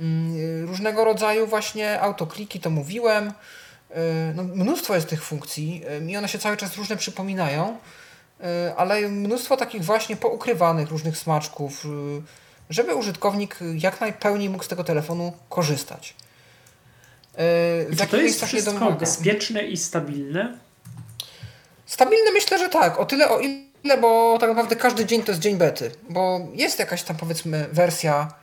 Mm, 0.00 0.66
różnego 0.66 1.04
rodzaju 1.04 1.46
właśnie 1.46 2.00
autokliki, 2.00 2.60
to 2.60 2.70
mówiłem. 2.70 3.28
Y, 3.28 3.94
no, 4.34 4.42
mnóstwo 4.42 4.94
jest 4.94 5.08
tych 5.08 5.24
funkcji 5.24 5.82
y, 6.06 6.10
i 6.10 6.16
one 6.16 6.28
się 6.28 6.38
cały 6.38 6.56
czas 6.56 6.76
różne 6.76 6.96
przypominają, 6.96 7.76
y, 8.40 8.44
ale 8.76 9.08
mnóstwo 9.08 9.56
takich 9.56 9.84
właśnie 9.84 10.16
poukrywanych 10.16 10.90
różnych 10.90 11.18
smaczków, 11.18 11.86
żeby 12.70 12.94
użytkownik 12.94 13.58
jak 13.74 14.00
najpełniej 14.00 14.50
mógł 14.50 14.64
z 14.64 14.68
tego 14.68 14.84
telefonu 14.84 15.32
korzystać. 15.48 16.14
W 17.88 17.96
Czy 17.98 18.06
to 18.06 18.16
jest 18.16 18.44
wszystko 18.44 18.92
bezpieczne 18.92 19.62
i 19.62 19.76
stabilne? 19.76 20.58
Stabilne 21.86 22.32
myślę, 22.32 22.58
że 22.58 22.68
tak. 22.68 22.98
O 22.98 23.04
tyle, 23.04 23.28
o 23.28 23.40
ile, 23.40 23.98
bo 24.00 24.38
tak 24.40 24.48
naprawdę 24.48 24.76
każdy 24.76 25.06
dzień 25.06 25.22
to 25.22 25.32
jest 25.32 25.40
dzień 25.40 25.56
bety, 25.56 25.90
bo 26.10 26.40
jest 26.54 26.78
jakaś 26.78 27.02
tam 27.02 27.16
powiedzmy 27.16 27.68
wersja 27.72 28.34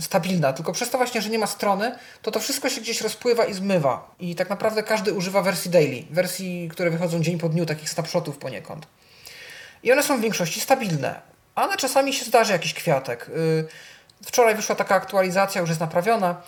stabilna, 0.00 0.52
tylko 0.52 0.72
przez 0.72 0.90
to 0.90 0.98
właśnie, 0.98 1.22
że 1.22 1.30
nie 1.30 1.38
ma 1.38 1.46
strony, 1.46 1.98
to 2.22 2.30
to 2.30 2.40
wszystko 2.40 2.70
się 2.70 2.80
gdzieś 2.80 3.00
rozpływa 3.00 3.44
i 3.44 3.54
zmywa. 3.54 4.14
I 4.20 4.34
tak 4.34 4.50
naprawdę 4.50 4.82
każdy 4.82 5.12
używa 5.12 5.42
wersji 5.42 5.70
daily, 5.70 6.02
wersji, 6.10 6.68
które 6.72 6.90
wychodzą 6.90 7.20
dzień 7.20 7.38
po 7.38 7.48
dniu, 7.48 7.66
takich 7.66 7.90
snapshotów 7.90 8.38
poniekąd. 8.38 8.86
I 9.82 9.92
one 9.92 10.02
są 10.02 10.18
w 10.18 10.20
większości 10.20 10.60
stabilne, 10.60 11.20
ale 11.54 11.76
czasami 11.76 12.12
się 12.12 12.24
zdarzy 12.24 12.52
jakiś 12.52 12.74
kwiatek. 12.74 13.28
Y, 13.28 13.66
wczoraj 14.26 14.54
wyszła 14.54 14.74
taka 14.74 14.94
aktualizacja, 14.94 15.60
już 15.60 15.70
jest 15.70 15.80
naprawiona, 15.80 16.42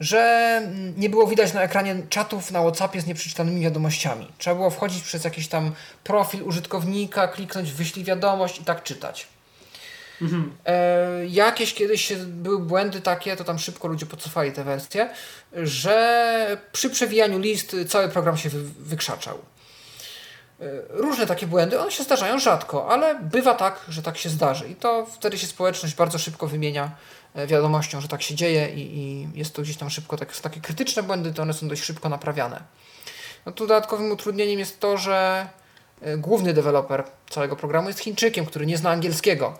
że 0.00 0.20
mm, 0.64 0.94
nie 0.96 1.10
było 1.10 1.26
widać 1.26 1.52
na 1.52 1.62
ekranie 1.62 1.96
czatów 2.08 2.50
na 2.50 2.60
WhatsAppie 2.60 3.00
z 3.00 3.06
nieprzeczytanymi 3.06 3.60
wiadomościami. 3.60 4.32
Trzeba 4.38 4.56
było 4.56 4.70
wchodzić 4.70 5.02
przez 5.02 5.24
jakiś 5.24 5.48
tam 5.48 5.72
profil 6.04 6.42
użytkownika, 6.42 7.28
kliknąć 7.28 7.72
wyślij 7.72 8.04
wiadomość 8.04 8.60
i 8.60 8.64
tak 8.64 8.82
czytać. 8.82 9.31
Mhm. 10.22 10.52
E, 10.66 11.26
jakieś 11.26 11.74
kiedyś 11.74 12.12
były 12.26 12.58
błędy 12.58 13.00
takie, 13.00 13.36
to 13.36 13.44
tam 13.44 13.58
szybko 13.58 13.88
ludzie 13.88 14.06
pocofali 14.06 14.52
te 14.52 14.64
wersje, 14.64 15.10
że 15.52 16.56
przy 16.72 16.90
przewijaniu 16.90 17.38
list 17.38 17.76
cały 17.88 18.08
program 18.08 18.36
się 18.36 18.48
wy, 18.48 18.62
wykrzaczał. 18.78 19.38
E, 20.60 20.64
różne 20.88 21.26
takie 21.26 21.46
błędy, 21.46 21.80
one 21.80 21.90
się 21.90 22.04
zdarzają 22.04 22.38
rzadko, 22.38 22.88
ale 22.88 23.20
bywa 23.20 23.54
tak, 23.54 23.80
że 23.88 24.02
tak 24.02 24.18
się 24.18 24.28
zdarzy 24.28 24.68
i 24.68 24.74
to 24.74 25.06
wtedy 25.06 25.38
się 25.38 25.46
społeczność 25.46 25.94
bardzo 25.94 26.18
szybko 26.18 26.46
wymienia 26.46 26.90
e, 27.34 27.46
wiadomością, 27.46 28.00
że 28.00 28.08
tak 28.08 28.22
się 28.22 28.34
dzieje 28.34 28.68
i, 28.68 28.98
i 28.98 29.28
jest 29.34 29.54
to 29.54 29.62
gdzieś 29.62 29.76
tam 29.76 29.90
szybko, 29.90 30.16
tak, 30.16 30.36
takie 30.36 30.60
krytyczne 30.60 31.02
błędy, 31.02 31.32
to 31.32 31.42
one 31.42 31.52
są 31.52 31.68
dość 31.68 31.84
szybko 31.84 32.08
naprawiane. 32.08 32.62
No 33.46 33.52
tu 33.52 33.66
dodatkowym 33.66 34.12
utrudnieniem 34.12 34.58
jest 34.58 34.80
to, 34.80 34.98
że 34.98 35.48
e, 36.02 36.16
główny 36.16 36.54
deweloper 36.54 37.04
całego 37.30 37.56
programu 37.56 37.88
jest 37.88 38.00
Chińczykiem, 38.00 38.46
który 38.46 38.66
nie 38.66 38.78
zna 38.78 38.90
angielskiego 38.90 39.58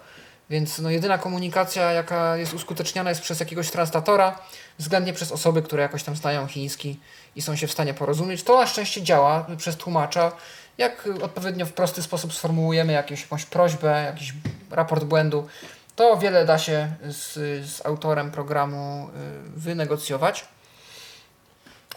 więc 0.53 0.79
no, 0.79 0.91
jedyna 0.91 1.19
komunikacja, 1.19 1.93
jaka 1.93 2.37
jest 2.37 2.55
uskuteczniana, 2.55 3.11
jest 3.11 3.23
przez 3.23 3.41
jakiegoś 3.41 3.71
translatora, 3.71 4.39
względnie 4.79 5.13
przez 5.13 5.33
osoby, 5.33 5.63
które 5.63 5.83
jakoś 5.83 6.03
tam 6.03 6.17
znają 6.17 6.47
chiński 6.47 7.01
i 7.37 7.43
są 7.43 7.57
się 7.57 7.67
w 7.67 7.73
stanie 7.73 7.95
porozumieć. 7.95 8.43
To 8.43 8.61
na 8.61 8.67
szczęście 8.67 9.03
działa 9.03 9.47
przez 9.57 9.77
tłumacza. 9.77 10.33
Jak 10.79 11.09
odpowiednio 11.23 11.67
w 11.67 11.73
prosty 11.73 12.03
sposób 12.03 12.35
sformułujemy 12.35 12.93
jakąś, 12.93 13.23
jakąś 13.23 13.45
prośbę, 13.45 14.03
jakiś 14.03 14.33
raport 14.71 15.05
błędu, 15.05 15.49
to 15.97 16.17
wiele 16.17 16.45
da 16.45 16.59
się 16.59 16.93
z, 17.03 17.33
z 17.71 17.87
autorem 17.87 18.31
programu 18.31 19.09
y, 19.57 19.61
wynegocjować. 19.61 20.45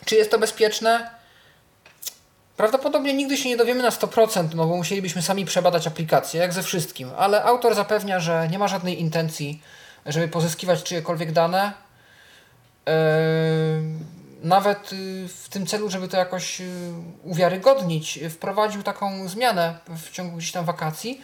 Czy 0.06 0.15
jest 0.15 0.32
to 0.32 0.40
bezpieczne? 0.40 1.15
Prawdopodobnie 2.57 3.14
nigdy 3.14 3.38
się 3.38 3.49
nie 3.49 3.57
dowiemy 3.57 3.84
na 3.84 3.90
100%, 3.90 4.56
no 4.56 4.65
bo 4.65 4.76
musielibyśmy 4.77 5.22
sami 5.22 5.45
przebadać 5.45 5.88
aplikację, 5.88 6.41
jak 6.41 6.53
ze 6.53 6.64
wszystkim, 6.64 7.10
ale 7.18 7.44
autor 7.44 7.76
zapewnia, 7.76 8.19
że 8.19 8.48
nie 8.52 8.60
ma 8.60 8.68
żadnej 8.68 9.02
intencji, 9.02 9.61
żeby 10.06 10.27
pozyskiwać 10.27 10.84
czyjekolwiek 10.84 11.32
dane. 11.32 11.73
Yy, 12.86 12.94
nawet 14.44 14.94
y, 14.94 15.27
w 15.27 15.49
tym 15.49 15.65
celu, 15.65 15.90
żeby 15.90 16.07
to 16.07 16.18
jakoś 16.18 16.61
y, 16.61 16.65
uwiarygodnić, 17.23 18.19
wprowadził 18.30 18.84
taką 18.84 19.27
zmianę 19.27 19.77
w 19.88 20.11
ciągu 20.11 20.38
gdzieś 20.38 20.52
tam 20.52 20.65
wakacji, 20.65 21.22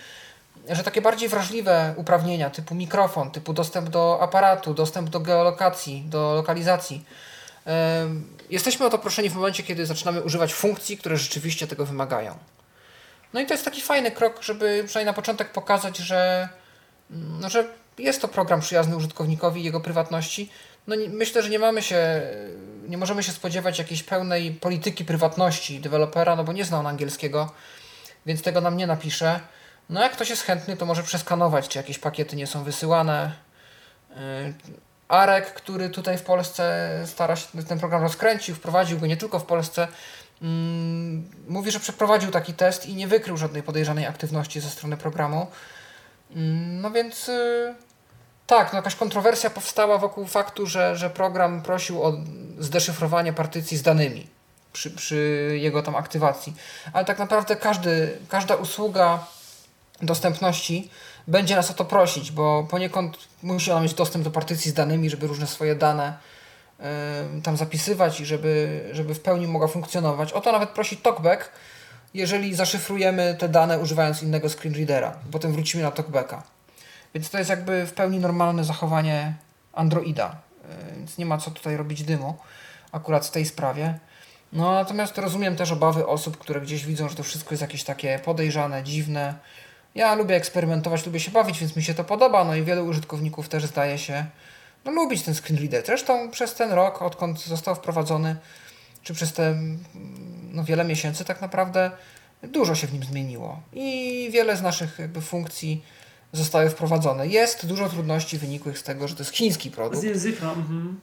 że 0.70 0.84
takie 0.84 1.02
bardziej 1.02 1.30
wrażliwe 1.30 1.94
uprawnienia 1.98 2.50
typu 2.50 2.76
mikrofon, 2.76 3.32
typu 3.32 3.54
dostęp 3.54 3.90
do 3.90 4.18
aparatu, 4.22 4.74
dostęp 4.74 5.10
do 5.10 5.20
geolokacji, 5.20 6.04
do 6.08 6.34
lokalizacji, 6.36 7.06
Jesteśmy 8.50 8.86
o 8.86 8.90
to 8.90 8.98
proszeni 8.98 9.30
w 9.30 9.36
momencie, 9.36 9.64
kiedy 9.64 9.86
zaczynamy 9.86 10.22
używać 10.22 10.54
funkcji, 10.54 10.98
które 10.98 11.18
rzeczywiście 11.18 11.68
tego 11.68 11.86
wymagają. 11.86 12.38
No 13.34 13.40
i 13.40 13.46
to 13.46 13.54
jest 13.54 13.66
taki 13.66 13.82
fajny 13.82 14.12
krok, 14.12 14.44
żeby 14.44 14.84
przynajmniej 14.88 15.12
na 15.12 15.14
początek 15.14 15.52
pokazać, 15.52 15.98
że, 15.98 16.50
no, 17.10 17.50
że 17.50 17.68
jest 17.98 18.22
to 18.22 18.28
program 18.28 18.62
przyjazny 18.62 18.98
użytkownikowi 18.98 19.62
i 19.62 19.64
jego 19.64 19.80
prywatności. 19.80 20.50
No 20.88 20.96
myślę, 21.10 21.44
że 21.44 21.50
nie 21.50 21.60
mamy 21.60 21.82
się, 21.82 22.22
nie 22.88 22.98
możemy 22.98 23.24
się 23.24 23.32
spodziewać 23.32 23.80
jakiejś 23.80 24.04
pełnej 24.04 24.52
polityki 24.52 25.06
prywatności 25.06 25.80
dewelopera, 25.80 26.36
no 26.36 26.44
bo 26.44 26.54
nie 26.54 26.66
zna 26.66 26.80
on 26.80 26.88
angielskiego, 26.88 27.52
więc 28.26 28.42
tego 28.42 28.62
nam 28.62 28.78
nie 28.78 28.88
napisze. 28.88 29.40
No 29.90 30.02
jak 30.02 30.12
ktoś 30.12 30.30
jest 30.30 30.44
chętny, 30.44 30.78
to 30.78 30.86
może 30.86 31.04
przeskanować, 31.04 31.68
czy 31.68 31.78
jakieś 31.78 32.00
pakiety 32.00 32.36
nie 32.36 32.48
są 32.48 32.64
wysyłane, 32.64 33.32
Arek, 35.12 35.54
który 35.54 35.90
tutaj 35.90 36.18
w 36.18 36.24
Polsce 36.24 36.90
stara 37.06 37.36
się 37.36 37.64
ten 37.68 37.80
program 37.80 38.02
rozkręcił, 38.02 38.56
wprowadził 38.56 39.00
go 39.00 39.08
nie 39.08 39.18
tylko 39.18 39.40
w 39.40 39.46
Polsce, 39.46 39.88
mm, 40.42 41.30
mówi, 41.48 41.72
że 41.72 41.80
przeprowadził 41.80 42.32
taki 42.32 42.54
test 42.54 42.86
i 42.86 42.96
nie 42.96 43.08
wykrył 43.08 43.38
żadnej 43.38 43.64
podejrzanej 43.64 44.06
aktywności 44.06 44.60
ze 44.60 44.70
strony 44.70 44.98
programu. 44.98 45.48
Mm, 46.36 46.82
no 46.82 46.92
więc 46.92 47.30
y, 47.30 47.76
tak, 48.48 48.74
no 48.74 48.78
jakaś 48.78 48.96
kontrowersja 48.96 49.50
powstała 49.50 49.98
wokół 49.98 50.26
faktu, 50.26 50.68
że, 50.68 50.96
że 50.96 51.10
program 51.10 51.62
prosił 51.62 52.04
o 52.04 52.14
zdeszyfrowanie 52.60 53.34
partycji 53.34 53.78
z 53.78 53.82
danymi 53.82 54.28
przy, 54.74 54.92
przy 54.92 55.50
jego 55.62 55.84
tam 55.84 55.96
aktywacji. 55.96 56.54
Ale 56.94 57.06
tak 57.06 57.20
naprawdę 57.20 57.56
każdy, 57.56 58.18
każda 58.30 58.56
usługa 58.56 59.20
dostępności 60.02 60.90
będzie 61.28 61.56
nas 61.56 61.72
o 61.72 61.74
to 61.74 61.86
prosić, 61.86 62.32
bo 62.32 62.68
poniekąd 62.70 63.18
musi 63.44 63.72
ona 63.72 63.82
mieć 63.82 63.94
dostęp 63.94 64.24
do 64.24 64.32
partycji 64.32 64.72
z 64.72 64.74
danymi, 64.74 65.10
żeby 65.10 65.28
różne 65.28 65.48
swoje 65.48 65.76
dane 65.76 66.18
y, 66.80 67.42
tam 67.42 67.58
zapisywać 67.58 68.22
i 68.22 68.26
żeby, 68.26 68.82
żeby 68.92 69.16
w 69.16 69.20
pełni 69.20 69.48
mogła 69.48 69.68
funkcjonować. 69.68 70.34
O 70.34 70.42
to 70.42 70.52
nawet 70.52 70.70
prosi 70.70 70.98
TalkBack, 70.98 71.52
jeżeli 72.14 72.56
zaszyfrujemy 72.56 73.36
te 73.40 73.50
dane 73.50 73.80
używając 73.80 74.24
innego 74.24 74.50
screenreadera. 74.50 75.16
Potem 75.32 75.54
wrócimy 75.54 75.84
na 75.84 75.92
TalkBacka. 75.92 76.44
Więc 77.14 77.30
to 77.30 77.38
jest 77.38 77.50
jakby 77.50 77.86
w 77.86 77.94
pełni 77.94 78.20
normalne 78.20 78.64
zachowanie 78.64 79.34
Androida. 79.74 80.36
Y, 80.92 80.96
więc 80.96 81.18
nie 81.18 81.26
ma 81.26 81.38
co 81.38 81.52
tutaj 81.52 81.78
robić 81.78 82.04
dymu 82.04 82.38
akurat 82.92 83.28
w 83.28 83.32
tej 83.32 83.46
sprawie. 83.46 84.00
No 84.54 84.72
natomiast 84.72 85.18
rozumiem 85.18 85.56
też 85.56 85.72
obawy 85.72 86.08
osób, 86.08 86.38
które 86.38 86.62
gdzieś 86.62 86.86
widzą, 86.86 87.10
że 87.10 87.16
to 87.16 87.24
wszystko 87.24 87.52
jest 87.52 87.62
jakieś 87.62 87.84
takie 87.84 88.20
podejrzane, 88.20 88.84
dziwne, 88.84 89.36
ja 89.96 90.16
lubię 90.16 90.36
eksperymentować, 90.36 91.06
lubię 91.06 91.20
się 91.20 91.32
bawić, 91.32 91.60
więc 91.60 91.76
mi 91.76 91.84
się 91.84 91.94
to 91.94 92.04
podoba, 92.04 92.44
no 92.44 92.56
i 92.56 92.64
wielu 92.64 92.86
użytkowników 92.86 93.50
też 93.50 93.66
zdaje 93.66 93.98
się 93.98 94.26
no, 94.86 94.92
lubić 94.92 95.22
ten 95.22 95.36
screen 95.36 95.60
reader. 95.60 95.86
Zresztą 95.86 96.32
przez 96.32 96.56
ten 96.56 96.72
rok, 96.72 97.02
odkąd 97.02 97.40
został 97.40 97.76
wprowadzony, 97.76 98.36
czy 99.04 99.14
przez 99.14 99.34
te 99.34 99.56
no, 100.52 100.64
wiele 100.64 100.84
miesięcy 100.84 101.26
tak 101.26 101.42
naprawdę 101.42 101.92
dużo 102.44 102.76
się 102.76 102.88
w 102.88 102.94
nim 102.94 103.04
zmieniło 103.04 103.62
i 103.74 104.30
wiele 104.34 104.58
z 104.58 104.62
naszych 104.62 105.00
jakby 105.00 105.22
funkcji 105.22 105.84
zostały 106.34 106.70
wprowadzone. 106.70 107.28
Jest 107.28 107.66
dużo 107.66 107.90
trudności 107.90 108.38
wynikłych 108.38 108.80
z 108.80 108.84
tego, 108.84 109.08
że 109.08 109.16
to 109.16 109.22
jest 109.22 109.36
chiński 109.36 109.72
produkt. 109.72 110.02
Z 110.02 110.04
języka. 110.04 110.48
Mhm. 110.52 111.00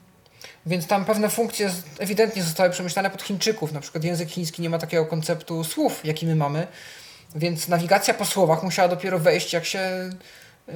Więc 0.66 0.86
tam 0.86 1.05
pewne 1.05 1.28
funkcje 1.28 1.70
ewidentnie 1.98 2.43
zostały 2.43 2.70
przemyślane 2.70 3.10
pod 3.10 3.23
Chińczyków. 3.23 3.73
Na 3.73 3.81
przykład 3.81 4.05
język 4.05 4.28
chiński 4.28 4.62
nie 4.62 4.70
ma 4.70 4.78
takiego 4.78 5.06
konceptu 5.06 5.65
słów, 5.65 6.05
jaki 6.05 6.27
my 6.27 6.36
mamy. 6.36 6.66
Więc 7.34 7.68
nawigacja 7.68 8.14
po 8.14 8.24
słowach 8.24 8.62
musiała 8.62 8.88
dopiero 8.88 9.18
wejść, 9.18 9.52
jak 9.52 9.64
się 9.64 10.10
y, 10.68 10.72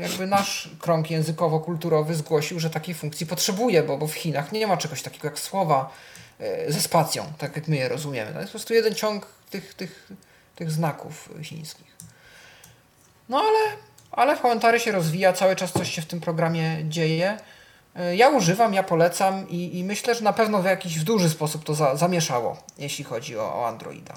jakby 0.00 0.26
nasz 0.26 0.70
krąg 0.78 1.10
językowo-kulturowy 1.10 2.14
zgłosił, 2.14 2.60
że 2.60 2.70
takiej 2.70 2.94
funkcji 2.94 3.26
potrzebuje, 3.26 3.82
bo, 3.82 3.98
bo 3.98 4.06
w 4.06 4.14
Chinach 4.14 4.52
nie 4.52 4.66
ma 4.66 4.76
czegoś 4.76 5.02
takiego 5.02 5.28
jak 5.28 5.38
słowa 5.38 5.92
y, 6.40 6.72
ze 6.72 6.80
spacją, 6.80 7.32
tak 7.38 7.56
jak 7.56 7.68
my 7.68 7.76
je 7.76 7.88
rozumiemy. 7.88 8.32
To 8.32 8.38
jest 8.38 8.52
po 8.52 8.58
prostu 8.58 8.74
jeden 8.74 8.94
ciąg 8.94 9.26
tych, 9.50 9.74
tych, 9.74 10.08
tych 10.56 10.70
znaków 10.70 11.28
chińskich. 11.42 11.96
No 13.28 13.38
ale, 13.38 13.76
ale 14.12 14.36
w 14.36 14.40
komentarzy 14.40 14.80
się 14.80 14.92
rozwija, 14.92 15.32
cały 15.32 15.56
czas 15.56 15.72
coś 15.72 15.94
się 15.94 16.02
w 16.02 16.06
tym 16.06 16.20
programie 16.20 16.78
dzieje. 16.84 17.38
Y, 18.00 18.16
ja 18.16 18.28
używam, 18.28 18.74
ja 18.74 18.82
polecam 18.82 19.48
i, 19.48 19.78
i 19.78 19.84
myślę, 19.84 20.14
że 20.14 20.24
na 20.24 20.32
pewno 20.32 20.62
w 20.62 20.64
jakiś 20.64 20.98
w 20.98 21.04
duży 21.04 21.30
sposób 21.30 21.64
to 21.64 21.74
za, 21.74 21.96
zamieszało, 21.96 22.56
jeśli 22.78 23.04
chodzi 23.04 23.38
o, 23.38 23.54
o 23.54 23.68
Androida. 23.68 24.14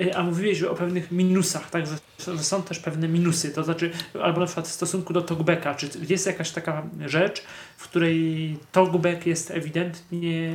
E, 0.00 0.16
a 0.16 0.22
mówiłeś 0.22 0.62
o 0.62 0.74
pewnych 0.74 1.12
minusach, 1.12 1.70
tak, 1.70 1.86
że, 1.86 1.96
że, 2.18 2.44
są 2.44 2.62
też 2.62 2.78
pewne 2.78 3.08
minusy, 3.08 3.50
to 3.50 3.64
znaczy, 3.64 3.90
albo 4.22 4.40
na 4.40 4.46
przykład 4.46 4.68
w 4.68 4.72
stosunku 4.72 5.12
do 5.12 5.22
talkbacka, 5.22 5.74
czy 5.74 5.90
jest 6.08 6.26
jakaś 6.26 6.50
taka 6.50 6.82
rzecz, 7.06 7.42
w 7.76 7.88
której 7.88 8.58
talkback 8.72 9.26
jest 9.26 9.50
ewidentnie 9.50 10.52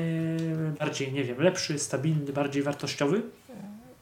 bardziej, 0.80 1.14
nie 1.14 1.24
wiem, 1.24 1.42
lepszy, 1.42 1.80
stabilny, 1.80 2.34
bardziej 2.34 2.64
wartościowy? 2.64 3.22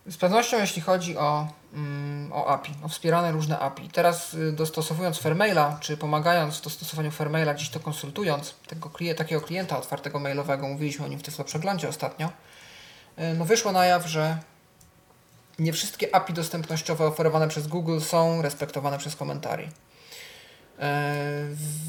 Z 0.07 0.17
pewnością 0.17 0.57
jeśli 0.57 0.81
chodzi 0.81 1.17
o, 1.17 1.47
mm, 1.73 2.33
o 2.33 2.47
API, 2.47 2.71
o 2.83 2.87
wspierane 2.87 3.31
różne 3.31 3.59
API. 3.59 3.89
Teraz 3.89 4.33
y, 4.33 4.51
dostosowując 4.51 5.17
Fairmaila, 5.17 5.77
czy 5.81 5.97
pomagając 5.97 6.57
w 6.57 6.63
dostosowaniu 6.63 7.11
Fairmaila, 7.11 7.53
gdzieś 7.53 7.69
to 7.69 7.79
konsultując, 7.79 8.55
tego, 8.67 8.91
takiego 9.17 9.41
klienta 9.41 9.77
otwartego 9.77 10.19
mailowego, 10.19 10.67
mówiliśmy 10.67 11.05
o 11.05 11.07
nim 11.07 11.19
w 11.19 11.23
Tyflo 11.23 11.45
Przeglądzie 11.45 11.89
ostatnio, 11.89 12.27
y, 12.27 12.31
no 13.37 13.45
wyszło 13.45 13.71
na 13.71 13.85
jaw, 13.85 14.07
że 14.07 14.37
nie 15.59 15.73
wszystkie 15.73 16.15
API 16.15 16.33
dostępnościowe 16.33 17.05
oferowane 17.05 17.47
przez 17.47 17.67
Google 17.67 17.99
są 17.99 18.41
respektowane 18.41 18.97
przez 18.97 19.15
komentarzy. 19.15 19.69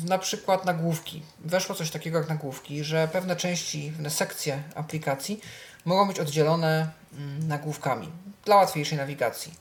Na 0.04 0.18
przykład 0.18 0.64
nagłówki. 0.64 1.22
Weszło 1.38 1.74
coś 1.74 1.90
takiego 1.90 2.18
jak 2.18 2.28
nagłówki, 2.28 2.84
że 2.84 3.08
pewne 3.12 3.36
części, 3.36 3.92
pewne 3.92 4.10
sekcje 4.10 4.62
aplikacji 4.74 5.40
mogą 5.84 6.08
być 6.08 6.20
oddzielone 6.20 6.90
mm, 7.12 7.48
nagłówkami 7.48 8.12
dla 8.44 8.56
łatwiejszej 8.56 8.98
nawigacji. 8.98 9.54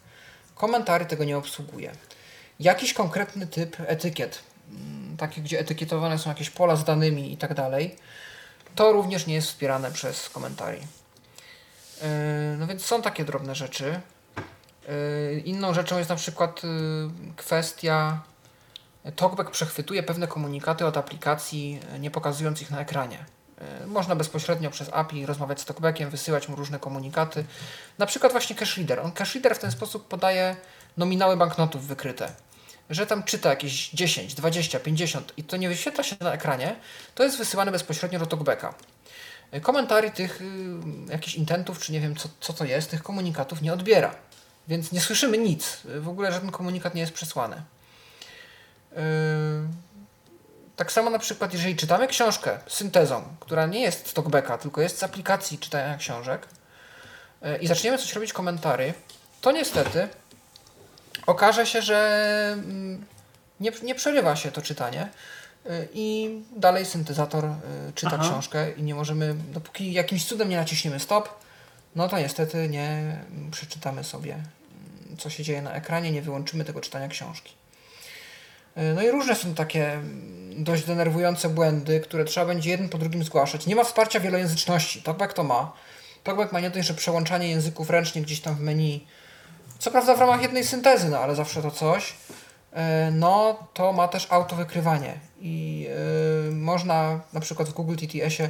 Komentary 0.56 1.06
tego 1.06 1.24
nie 1.24 1.38
obsługuje. 1.38 1.92
jakiś 2.60 2.94
konkretny 2.94 3.48
typ 3.48 3.78
etykiet, 3.80 4.40
mm, 4.70 5.18
takie 5.18 5.42
gdzie 5.42 5.60
etykietowane 5.60 6.20
są 6.20 6.30
jakieś 6.30 6.50
pola 6.50 6.76
z 6.76 6.84
danymi 6.84 7.34
i 7.34 7.38
tak 7.38 7.54
dalej, 7.54 7.96
to 8.76 8.92
również 8.92 9.28
nie 9.28 9.34
jest 9.34 9.48
wspierane 9.48 9.92
przez 9.92 10.30
komentarzy. 10.30 10.80
Yy, 12.02 12.58
no 12.58 12.68
więc 12.68 12.86
są 12.86 13.02
takie 13.02 13.26
drobne 13.26 13.56
rzeczy. 13.56 14.02
Yy, 14.88 15.40
inną 15.40 15.74
rzeczą 15.74 15.98
jest 15.98 16.10
na 16.10 16.16
przykład 16.16 16.64
yy, 16.64 16.70
kwestia 17.36 18.22
TalkBack 19.16 19.52
przechwytuje 19.52 20.04
pewne 20.04 20.28
komunikaty 20.28 20.86
od 20.86 20.98
aplikacji, 20.98 21.80
nie 22.00 22.12
pokazując 22.12 22.62
ich 22.62 22.72
na 22.72 22.80
ekranie. 22.80 23.26
Można 23.86 24.16
bezpośrednio 24.16 24.70
przez 24.70 24.90
API 24.94 25.26
rozmawiać 25.26 25.62
z 25.62 25.66
TalkBackiem, 25.66 26.10
wysyłać 26.10 26.50
mu 26.50 26.56
różne 26.56 26.80
komunikaty. 26.80 27.46
Na 27.98 28.06
przykład 28.06 28.32
właśnie 28.32 28.56
cache 28.56 28.76
reader. 28.78 29.00
On 29.00 29.12
cache 29.12 29.34
reader 29.34 29.56
w 29.56 29.60
ten 29.60 29.72
sposób 29.72 30.08
podaje 30.08 30.56
nominały 30.98 31.38
banknotów 31.38 31.88
wykryte. 31.88 32.32
Że 32.90 33.08
tam 33.08 33.24
czyta 33.24 33.50
jakieś 33.50 33.90
10, 33.90 34.34
20, 34.34 34.80
50 34.80 35.34
i 35.38 35.44
to 35.44 35.58
nie 35.58 35.70
wyświetla 35.70 36.04
się 36.04 36.16
na 36.20 36.34
ekranie, 36.34 36.76
to 37.16 37.24
jest 37.24 37.38
wysyłane 37.38 37.72
bezpośrednio 37.72 38.20
do 38.20 38.26
TalkBacka. 38.26 38.74
Komentarzy 39.62 40.12
tych 40.12 40.42
y, 40.42 40.46
jakichś 41.12 41.36
intentów, 41.36 41.80
czy 41.80 41.92
nie 41.92 42.00
wiem 42.00 42.16
co, 42.16 42.30
co 42.40 42.54
to 42.54 42.66
jest, 42.66 42.92
tych 42.92 43.04
komunikatów 43.04 43.62
nie 43.62 43.74
odbiera. 43.74 44.16
Więc 44.68 44.92
nie 44.92 45.02
słyszymy 45.02 45.38
nic. 45.38 45.78
W 45.86 46.08
ogóle 46.10 46.32
żaden 46.32 46.52
komunikat 46.52 46.96
nie 46.96 47.02
jest 47.02 47.14
przesłany. 47.14 47.62
Yy, 48.92 49.02
tak 50.76 50.92
samo 50.92 51.10
na 51.10 51.20
przykład, 51.20 51.54
jeżeli 51.54 51.76
czytamy 51.76 52.08
książkę 52.08 52.60
syntezą, 52.68 53.24
która 53.40 53.66
nie 53.66 53.82
jest 53.82 54.08
z 54.08 54.14
talkbacka, 54.14 54.58
tylko 54.58 54.82
jest 54.82 54.98
z 54.98 55.04
aplikacji 55.04 55.60
czytania 55.60 55.98
książek 55.98 56.48
i 57.62 57.68
zaczniemy 57.68 57.98
coś 57.98 58.14
robić 58.14 58.34
komentarzy, 58.34 58.94
to 59.42 59.52
niestety 59.52 60.08
okaże 61.28 61.66
się, 61.66 61.82
że 61.82 62.50
mm, 62.54 63.06
nie, 63.60 63.72
nie 63.84 63.96
przerywa 63.96 64.36
się 64.36 64.52
to 64.52 64.62
czytanie 64.62 65.10
i 65.94 66.30
dalej 66.56 66.86
syntezator 66.86 67.50
czyta 67.96 68.12
Aha. 68.14 68.30
książkę 68.30 68.72
i 68.72 68.84
nie 68.84 68.96
możemy, 68.96 69.36
dopóki 69.54 69.94
jakimś 69.94 70.26
cudem 70.26 70.50
nie 70.50 70.58
naciśniemy 70.58 71.00
stop, 71.00 71.30
no 71.98 72.08
to 72.08 72.20
niestety 72.20 72.70
nie 72.70 73.18
przeczytamy 73.52 74.04
sobie, 74.04 74.34
mm, 74.34 75.18
co 75.18 75.30
się 75.30 75.44
dzieje 75.44 75.62
na 75.62 75.74
ekranie, 75.74 76.12
nie 76.12 76.22
wyłączymy 76.22 76.66
tego 76.66 76.82
czytania 76.82 77.08
książki. 77.08 77.54
E, 78.76 78.94
no 78.94 79.02
i 79.02 79.12
różne 79.12 79.36
są 79.36 79.56
takie 79.56 79.94
mm, 79.94 80.64
dość 80.64 80.84
denerwujące 80.84 81.50
błędy, 81.50 82.00
które 82.00 82.26
trzeba 82.26 82.46
będzie 82.46 82.70
jeden 82.70 82.90
po 82.90 82.98
drugim 82.98 83.24
zgłaszać. 83.24 83.66
Nie 83.66 83.76
ma 83.76 83.84
wsparcia 83.84 84.20
wielojęzyczności. 84.20 85.02
Talkback 85.02 85.34
to 85.34 85.44
ma. 85.44 85.74
Talkback 86.24 86.52
ma 86.52 86.60
nie 86.60 86.70
dość, 86.70 86.88
że 86.88 86.94
przełączanie 86.94 87.50
języków 87.50 87.90
ręcznie 87.90 88.22
gdzieś 88.22 88.42
tam 88.42 88.56
w 88.56 88.60
menu, 88.60 89.08
co 89.80 89.92
prawda 89.92 90.16
w 90.16 90.20
ramach 90.20 90.42
jednej 90.42 90.66
syntezy, 90.66 91.10
no 91.10 91.20
ale 91.20 91.36
zawsze 91.36 91.62
to 91.62 91.72
coś. 91.72 92.14
E, 92.74 93.12
no 93.12 93.60
to 93.74 93.94
ma 93.94 94.08
też 94.08 94.28
autowykrywanie 94.32 95.20
i 95.40 95.88
yy, 96.50 96.56
można 96.56 97.20
na 97.34 97.40
przykład 97.40 97.70
w 97.70 97.74
Google 97.74 97.96
TTS-ie 97.96 98.50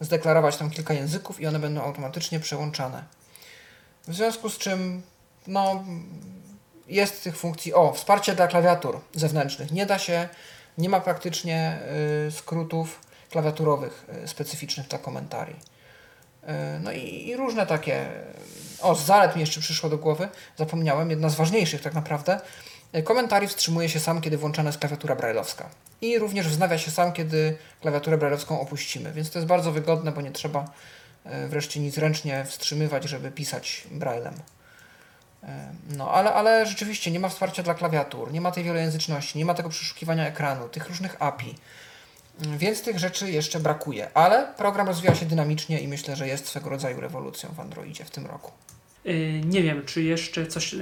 zdeklarować 0.00 0.56
tam 0.56 0.70
kilka 0.70 0.94
języków 0.94 1.40
i 1.40 1.46
one 1.46 1.58
będą 1.58 1.82
automatycznie 1.82 2.40
przełączane. 2.40 3.04
W 4.08 4.14
związku 4.14 4.50
z 4.50 4.58
czym 4.58 5.02
no 5.46 5.84
jest 6.86 7.24
tych 7.24 7.36
funkcji, 7.36 7.74
o, 7.74 7.92
wsparcie 7.92 8.34
dla 8.34 8.46
klawiatur 8.46 9.00
zewnętrznych. 9.14 9.72
Nie 9.72 9.86
da 9.86 9.98
się, 9.98 10.28
nie 10.78 10.88
ma 10.88 11.00
praktycznie 11.00 11.78
y, 12.28 12.30
skrótów 12.30 13.00
klawiaturowych 13.30 14.06
specyficznych 14.26 14.88
dla 14.88 14.98
komentarzy. 14.98 15.54
No 16.80 16.92
i, 16.92 17.28
i, 17.28 17.36
różne 17.36 17.66
takie, 17.66 18.06
o, 18.80 18.94
z 18.94 19.04
zalet 19.04 19.34
mi 19.36 19.40
jeszcze 19.40 19.60
przyszło 19.60 19.90
do 19.90 19.98
głowy, 19.98 20.28
zapomniałem, 20.56 21.10
jedna 21.10 21.28
z 21.28 21.34
ważniejszych 21.34 21.82
tak 21.82 21.94
naprawdę. 21.94 22.40
Y, 22.96 23.02
komentarzy 23.02 23.48
wstrzymuje 23.48 23.88
się 23.88 24.00
sam, 24.00 24.20
kiedy 24.20 24.38
włączana 24.38 24.68
jest 24.68 24.78
klawiatura 24.78 25.16
brajlowska. 25.16 25.70
I 26.00 26.18
również 26.18 26.48
wznawia 26.48 26.78
się 26.78 26.90
sam, 26.90 27.12
kiedy 27.12 27.56
klawiaturę 27.80 28.18
brajlowską 28.18 28.60
opuścimy. 28.60 29.12
Więc 29.12 29.30
to 29.30 29.38
jest 29.38 29.48
bardzo 29.48 29.72
wygodne, 29.72 30.12
bo 30.12 30.20
nie 30.20 30.30
trzeba 30.30 30.64
y, 31.26 31.48
wreszcie 31.48 31.80
nic 31.80 31.98
ręcznie 31.98 32.44
wstrzymywać, 32.44 33.04
żeby 33.04 33.30
pisać 33.30 33.86
braillem. 33.90 34.34
No, 35.96 36.10
ale, 36.10 36.34
ale 36.34 36.66
rzeczywiście 36.66 37.10
nie 37.10 37.20
ma 37.20 37.28
wsparcia 37.28 37.62
dla 37.62 37.74
klawiatur, 37.74 38.32
nie 38.32 38.40
ma 38.40 38.52
tej 38.52 38.64
wielojęzyczności, 38.64 39.38
nie 39.38 39.44
ma 39.44 39.54
tego 39.54 39.68
przeszukiwania 39.68 40.26
ekranu, 40.26 40.68
tych 40.68 40.88
różnych 40.88 41.22
API. 41.22 41.54
Więc 42.40 42.82
tych 42.82 42.98
rzeczy 42.98 43.30
jeszcze 43.30 43.60
brakuje, 43.60 44.08
ale 44.14 44.54
program 44.56 44.86
rozwija 44.86 45.14
się 45.14 45.26
dynamicznie 45.26 45.80
i 45.80 45.88
myślę, 45.88 46.16
że 46.16 46.28
jest 46.28 46.46
swego 46.46 46.70
rodzaju 46.70 47.00
rewolucją 47.00 47.50
w 47.56 47.60
Androidzie 47.60 48.04
w 48.04 48.10
tym 48.10 48.26
roku. 48.26 48.52
Y, 49.08 49.40
nie 49.44 49.62
wiem, 49.62 49.82
czy 49.86 50.02
jeszcze 50.02 50.46
coś, 50.46 50.74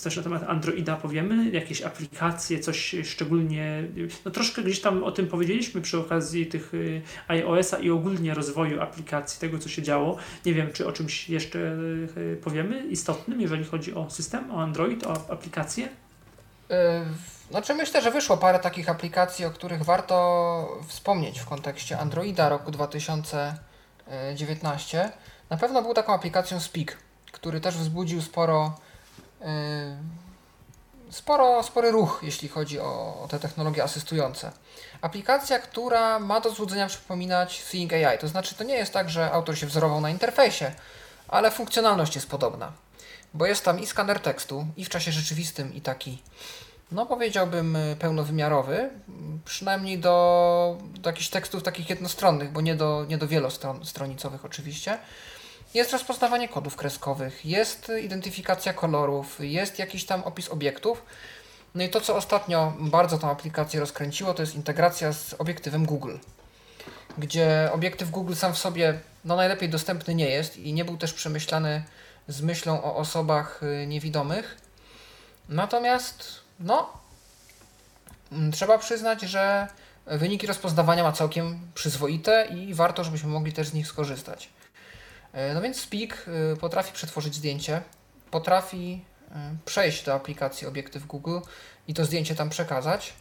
coś 0.00 0.16
na 0.16 0.22
temat 0.22 0.42
Androida 0.42 0.96
powiemy, 0.96 1.50
jakieś 1.50 1.82
aplikacje, 1.82 2.60
coś 2.60 2.94
szczególnie, 3.04 3.82
no 4.24 4.30
troszkę 4.30 4.62
gdzieś 4.62 4.80
tam 4.80 5.04
o 5.04 5.12
tym 5.12 5.28
powiedzieliśmy 5.28 5.80
przy 5.80 5.98
okazji 5.98 6.46
tych 6.46 6.74
y, 6.74 7.02
iOS-a 7.28 7.78
i 7.78 7.90
ogólnie 7.90 8.34
rozwoju 8.34 8.80
aplikacji, 8.80 9.40
tego 9.40 9.58
co 9.58 9.68
się 9.68 9.82
działo. 9.82 10.16
Nie 10.46 10.54
wiem, 10.54 10.72
czy 10.72 10.86
o 10.86 10.92
czymś 10.92 11.28
jeszcze 11.28 11.58
y, 11.58 12.38
powiemy 12.44 12.86
istotnym, 12.86 13.40
jeżeli 13.40 13.64
chodzi 13.64 13.94
o 13.94 14.10
system, 14.10 14.50
o 14.50 14.62
Android, 14.62 15.06
o 15.06 15.30
aplikacje? 15.30 15.88
Znaczy 17.50 17.74
myślę, 17.74 18.02
że 18.02 18.10
wyszło 18.10 18.36
parę 18.36 18.58
takich 18.58 18.88
aplikacji, 18.88 19.44
o 19.44 19.50
których 19.50 19.84
warto 19.84 20.82
wspomnieć 20.88 21.40
w 21.40 21.46
kontekście 21.46 21.98
Androida 21.98 22.48
roku 22.48 22.70
2019. 22.70 25.12
Na 25.50 25.56
pewno 25.56 25.82
był 25.82 25.94
taką 25.94 26.14
aplikacją 26.14 26.60
Speak 26.60 26.96
który 27.32 27.60
też 27.60 27.76
wzbudził 27.76 28.22
sporo, 28.22 28.74
yy, 29.40 29.46
sporo, 31.10 31.62
spory 31.62 31.90
ruch, 31.90 32.20
jeśli 32.22 32.48
chodzi 32.48 32.80
o, 32.80 33.20
o 33.22 33.28
te 33.28 33.38
technologie 33.38 33.84
asystujące. 33.84 34.52
Aplikacja, 35.00 35.58
która 35.58 36.18
ma 36.18 36.40
do 36.40 36.50
złudzenia 36.50 36.86
przypominać 36.86 37.62
Seeing 37.62 37.92
AI, 37.92 38.18
to 38.18 38.28
znaczy 38.28 38.54
to 38.54 38.64
nie 38.64 38.74
jest 38.74 38.92
tak, 38.92 39.10
że 39.10 39.32
autor 39.32 39.58
się 39.58 39.66
wzorował 39.66 40.00
na 40.00 40.10
interfejsie, 40.10 40.72
ale 41.28 41.50
funkcjonalność 41.50 42.14
jest 42.14 42.30
podobna, 42.30 42.72
bo 43.34 43.46
jest 43.46 43.64
tam 43.64 43.80
i 43.80 43.86
skaner 43.86 44.20
tekstu, 44.20 44.66
i 44.76 44.84
w 44.84 44.88
czasie 44.88 45.12
rzeczywistym, 45.12 45.74
i 45.74 45.80
taki, 45.80 46.22
no 46.92 47.06
powiedziałbym, 47.06 47.78
pełnowymiarowy, 47.98 48.90
przynajmniej 49.44 49.98
do, 49.98 50.78
do 50.94 51.10
jakichś 51.10 51.28
tekstów 51.28 51.62
takich 51.62 51.90
jednostronnych, 51.90 52.52
bo 52.52 52.60
nie 52.60 52.74
do, 52.74 53.04
nie 53.08 53.18
do 53.18 53.28
wielostronicowych 53.28 54.44
oczywiście. 54.44 54.98
Jest 55.74 55.92
rozpoznawanie 55.92 56.48
kodów 56.48 56.76
kreskowych, 56.76 57.46
jest 57.46 57.92
identyfikacja 58.02 58.72
kolorów, 58.72 59.36
jest 59.40 59.78
jakiś 59.78 60.04
tam 60.04 60.22
opis 60.22 60.48
obiektów. 60.48 61.02
No 61.74 61.82
i 61.82 61.88
to, 61.88 62.00
co 62.00 62.16
ostatnio 62.16 62.72
bardzo 62.78 63.18
tą 63.18 63.30
aplikację 63.30 63.80
rozkręciło, 63.80 64.34
to 64.34 64.42
jest 64.42 64.54
integracja 64.54 65.12
z 65.12 65.34
obiektywem 65.38 65.86
Google, 65.86 66.16
gdzie 67.18 67.70
obiektyw 67.72 68.10
Google 68.10 68.34
sam 68.34 68.54
w 68.54 68.58
sobie 68.58 69.00
no, 69.24 69.36
najlepiej 69.36 69.68
dostępny 69.68 70.14
nie 70.14 70.30
jest 70.30 70.56
i 70.56 70.72
nie 70.72 70.84
był 70.84 70.96
też 70.96 71.12
przemyślany 71.12 71.82
z 72.28 72.40
myślą 72.42 72.82
o 72.82 72.96
osobach 72.96 73.62
y, 73.62 73.86
niewidomych. 73.86 74.56
Natomiast, 75.48 76.40
no, 76.60 76.92
mm, 78.32 78.52
trzeba 78.52 78.78
przyznać, 78.78 79.20
że 79.20 79.68
wyniki 80.06 80.46
rozpoznawania 80.46 81.02
ma 81.02 81.12
całkiem 81.12 81.60
przyzwoite 81.74 82.48
i 82.54 82.74
warto, 82.74 83.04
żebyśmy 83.04 83.28
mogli 83.28 83.52
też 83.52 83.68
z 83.68 83.74
nich 83.74 83.86
skorzystać. 83.86 84.48
E, 85.32 85.54
no 85.54 85.60
więc 85.60 85.80
Speak 85.80 86.28
e, 86.52 86.56
potrafi 86.56 86.92
przetworzyć 86.92 87.34
zdjęcie, 87.34 87.82
potrafi 88.30 89.04
e, 89.30 89.54
przejść 89.64 90.04
do 90.04 90.14
aplikacji 90.14 90.66
obiektyw 90.66 91.06
Google 91.06 91.38
i 91.88 91.94
to 91.94 92.04
zdjęcie 92.04 92.34
tam 92.34 92.50
przekazać 92.50 93.12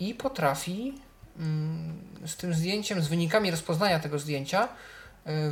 i 0.00 0.14
potrafi 0.14 0.94
mm, 1.38 2.00
z 2.26 2.36
tym 2.36 2.54
zdjęciem, 2.54 3.02
z 3.02 3.08
wynikami 3.08 3.50
rozpoznania 3.50 4.00
tego 4.00 4.18
zdjęcia 4.18 4.68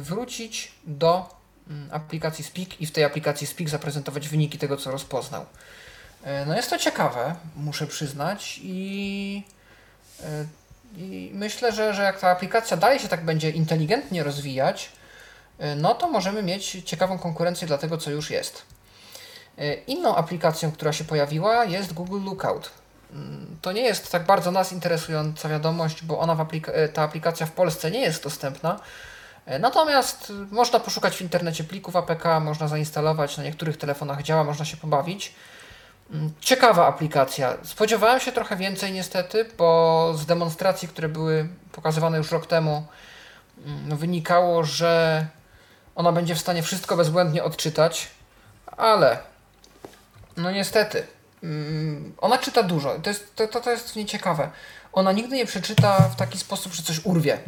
wrócić 0.01 0.73
do 0.85 1.35
mm, 1.71 1.89
aplikacji 1.93 2.45
Speak 2.45 2.81
i 2.81 2.87
w 2.87 2.93
tej 2.93 3.05
aplikacji 3.05 3.47
Speak 3.47 3.69
zaprezentować 3.69 4.29
wyniki 4.29 4.59
tego, 4.59 4.77
co 4.77 4.91
rozpoznał. 4.91 5.47
No 6.47 6.57
jest 6.57 6.71
to 6.71 6.79
ciekawe, 6.79 7.35
muszę 7.57 7.87
przyznać 7.87 8.61
i, 8.63 9.43
i 10.97 11.31
myślę, 11.35 11.73
że, 11.73 11.95
że 11.95 12.03
jak 12.03 12.21
ta 12.21 12.29
aplikacja 12.29 12.77
dalej 12.77 12.99
się 12.99 13.09
tak 13.09 13.25
będzie 13.25 13.51
inteligentnie 13.51 14.23
rozwijać, 14.23 14.93
no 15.77 15.95
to 15.95 16.09
możemy 16.09 16.43
mieć 16.43 16.83
ciekawą 16.85 17.19
konkurencję 17.19 17.67
dla 17.67 17.79
tego, 17.79 17.99
co 17.99 18.11
już 18.11 18.31
jest. 18.31 18.63
E, 19.59 19.75
inną 19.75 20.17
aplikacją, 20.17 20.73
która 20.73 20.93
się 20.93 21.05
pojawiła 21.05 21.65
jest 21.65 21.93
Google 21.93 22.25
Lookout. 22.25 22.71
Mm, 23.13 23.57
to 23.63 23.73
nie 23.73 23.83
jest 23.83 24.13
tak 24.13 24.25
bardzo 24.25 24.51
nas 24.51 24.73
interesująca 24.73 25.49
wiadomość, 25.49 26.05
bo 26.05 26.19
ona 26.19 26.33
aplika 26.33 26.73
e, 26.73 26.89
ta 26.89 27.03
aplikacja 27.03 27.47
w 27.47 27.53
Polsce 27.53 27.91
nie 27.91 28.01
jest 28.01 28.25
dostępna. 28.25 28.81
Natomiast 29.61 30.33
można 30.51 30.81
poszukać 30.81 31.17
w 31.17 31.21
internecie 31.21 31.65
plików 31.65 31.97
APK, 31.97 32.25
można 32.41 32.69
zainstalować, 32.69 33.37
na 33.37 33.45
niektórych 33.45 33.77
telefonach 33.77 34.23
działa, 34.23 34.45
można 34.45 34.65
się 34.65 34.77
pobawić. 34.77 35.35
Mm, 36.11 36.33
ciekawa 36.41 36.87
aplikacja. 36.87 37.57
Spodziewałem 37.63 38.21
się 38.21 38.33
trochę 38.33 38.57
więcej 38.57 38.93
niestety, 38.93 39.47
bo 39.59 40.13
z 40.17 40.27
demonstracji, 40.27 40.89
które 40.89 41.09
były 41.09 41.49
pokazywane 41.73 42.19
już 42.19 42.31
rok 42.31 42.47
temu, 42.47 42.87
mm, 43.67 43.97
wynikało, 43.97 44.65
że 44.65 45.27
ona 46.01 46.13
będzie 46.13 46.35
w 46.35 46.41
stanie 46.41 46.63
wszystko 46.63 46.97
bezbłędnie 46.97 47.45
odczytać, 47.45 48.09
ale 48.67 49.19
no 50.37 50.51
niestety, 50.51 51.07
mm, 51.43 52.13
ona 52.19 52.39
czyta 52.39 52.63
dużo. 52.63 52.99
To 52.99 53.11
jest, 53.11 53.37
to, 53.37 53.61
to, 53.61 53.71
jest 53.71 53.97
nieciekawe. 53.97 54.51
Ona 54.93 55.13
nigdy 55.13 55.37
nie 55.37 55.47
przeczyta 55.47 56.01
w 56.01 56.17
taki 56.17 56.39
sposób, 56.39 56.73
że 56.73 56.83
coś 56.83 57.01
urwie, 57.05 57.39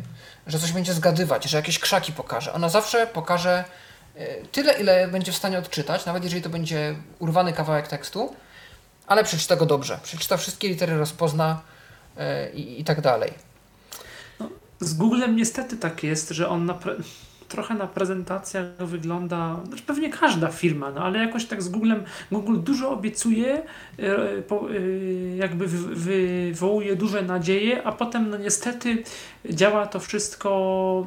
że 0.47 0.59
coś 0.59 0.73
będzie 0.73 0.95
zgadywać, 0.95 1.45
że 1.45 1.57
jakieś 1.57 1.79
krzaki 1.79 2.13
pokaże. 2.13 2.53
Ona 2.53 2.69
zawsze 2.69 3.07
pokaże 3.07 3.65
y, 4.17 4.47
tyle, 4.53 4.73
ile 4.73 5.09
będzie 5.09 5.33
w 5.33 5.37
stanie 5.37 5.59
odczytać, 5.59 6.07
nawet 6.07 6.25
jeżeli 6.25 6.43
to 6.43 6.51
będzie 6.51 6.95
urwany 7.19 7.53
kawałek 7.53 7.89
tekstu, 7.89 8.37
ale 9.07 9.25
przeczyta 9.25 9.57
go 9.57 9.67
dobrze. 9.67 9.99
Przeczyta 10.03 10.37
wszystkie 10.37 10.69
litery, 10.69 10.99
rozpozna 10.99 11.61
y, 12.17 12.53
i, 12.53 12.81
i 12.81 12.85
tak 12.85 13.01
dalej. 13.01 13.33
No, 14.41 14.49
z 14.81 14.95
Googlem 14.95 15.37
niestety 15.37 15.77
tak 15.77 16.03
jest, 16.03 16.31
że 16.31 16.49
on 16.49 16.67
na 16.67 16.75
trochę 17.53 17.75
na 17.75 17.87
prezentacjach 17.87 18.67
wygląda, 18.79 19.61
znaczy 19.67 19.83
pewnie 19.83 20.11
każda 20.11 20.49
firma, 20.49 20.91
no 20.91 21.05
ale 21.05 21.19
jakoś 21.19 21.45
tak 21.45 21.63
z 21.63 21.69
Googlem, 21.69 22.05
Google 22.33 22.61
dużo 22.61 22.91
obiecuje, 22.91 23.55
e, 23.55 23.63
e, 24.03 25.37
jakby 25.37 25.69
wywołuje 25.69 26.97
duże 26.97 27.23
nadzieje, 27.23 27.83
a 27.83 27.93
potem 27.93 28.31
no 28.31 28.37
niestety 28.37 29.03
działa 29.51 29.87
to 29.87 30.01
wszystko 30.01 31.07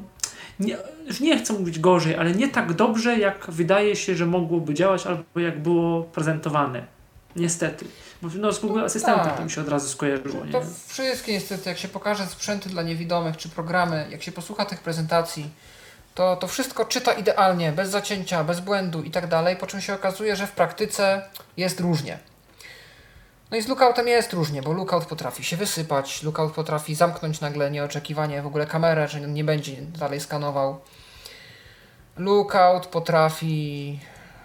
nie, 0.59 0.77
już 1.07 1.19
nie 1.19 1.39
chcę 1.39 1.53
mówić 1.53 1.79
gorzej, 1.79 2.15
ale 2.15 2.31
nie 2.31 2.47
tak 2.47 2.73
dobrze, 2.73 3.19
jak 3.19 3.45
wydaje 3.51 3.95
się, 3.95 4.15
że 4.15 4.25
mogłoby 4.25 4.73
działać, 4.73 5.07
albo 5.07 5.39
jak 5.39 5.61
było 5.61 6.03
prezentowane. 6.03 6.85
Niestety. 7.35 7.85
No 8.21 8.51
z 8.51 8.59
Google 8.59 8.79
Asystentem 8.79 9.25
tak. 9.25 9.37
to 9.37 9.43
mi 9.43 9.51
się 9.51 9.61
od 9.61 9.69
razu 9.69 9.89
skojarzyło. 9.89 10.45
Nie? 10.45 10.51
To 10.51 10.61
wszystkie 10.87 11.33
niestety, 11.33 11.69
jak 11.69 11.77
się 11.77 11.87
pokaże 11.87 12.27
sprzęty 12.27 12.69
dla 12.69 12.83
niewidomych, 12.83 13.37
czy 13.37 13.49
programy, 13.49 14.07
jak 14.11 14.23
się 14.23 14.31
posłucha 14.31 14.65
tych 14.65 14.81
prezentacji, 14.81 15.49
to, 16.15 16.35
to 16.35 16.47
wszystko 16.47 16.85
czyta 16.85 17.13
idealnie, 17.13 17.71
bez 17.71 17.89
zacięcia, 17.89 18.43
bez 18.43 18.59
błędu 18.59 19.03
i 19.03 19.11
tak 19.11 19.27
dalej, 19.27 19.55
po 19.55 19.67
czym 19.67 19.81
się 19.81 19.93
okazuje, 19.93 20.35
że 20.35 20.47
w 20.47 20.51
praktyce 20.51 21.21
jest 21.57 21.79
różnie. 21.79 22.19
No 23.51 23.57
i 23.57 23.61
z 23.61 23.67
lookoutem 23.67 24.07
jest 24.07 24.33
różnie, 24.33 24.61
bo 24.61 24.73
lookout 24.73 25.05
potrafi 25.05 25.43
się 25.43 25.57
wysypać, 25.57 26.23
lookout 26.23 26.53
potrafi 26.53 26.95
zamknąć 26.95 27.41
nagle 27.41 27.71
nieoczekiwanie 27.71 28.41
w 28.41 28.47
ogóle 28.47 28.67
kamerę, 28.67 29.07
że 29.07 29.21
nie 29.21 29.43
będzie 29.43 29.81
dalej 29.81 30.19
skanował. 30.19 30.79
Lookout 32.17 32.87
potrafi 32.87 33.99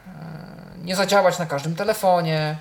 e, 0.06 0.84
nie 0.84 0.96
zadziałać 0.96 1.38
na 1.38 1.46
każdym 1.46 1.76
telefonie, 1.76 2.56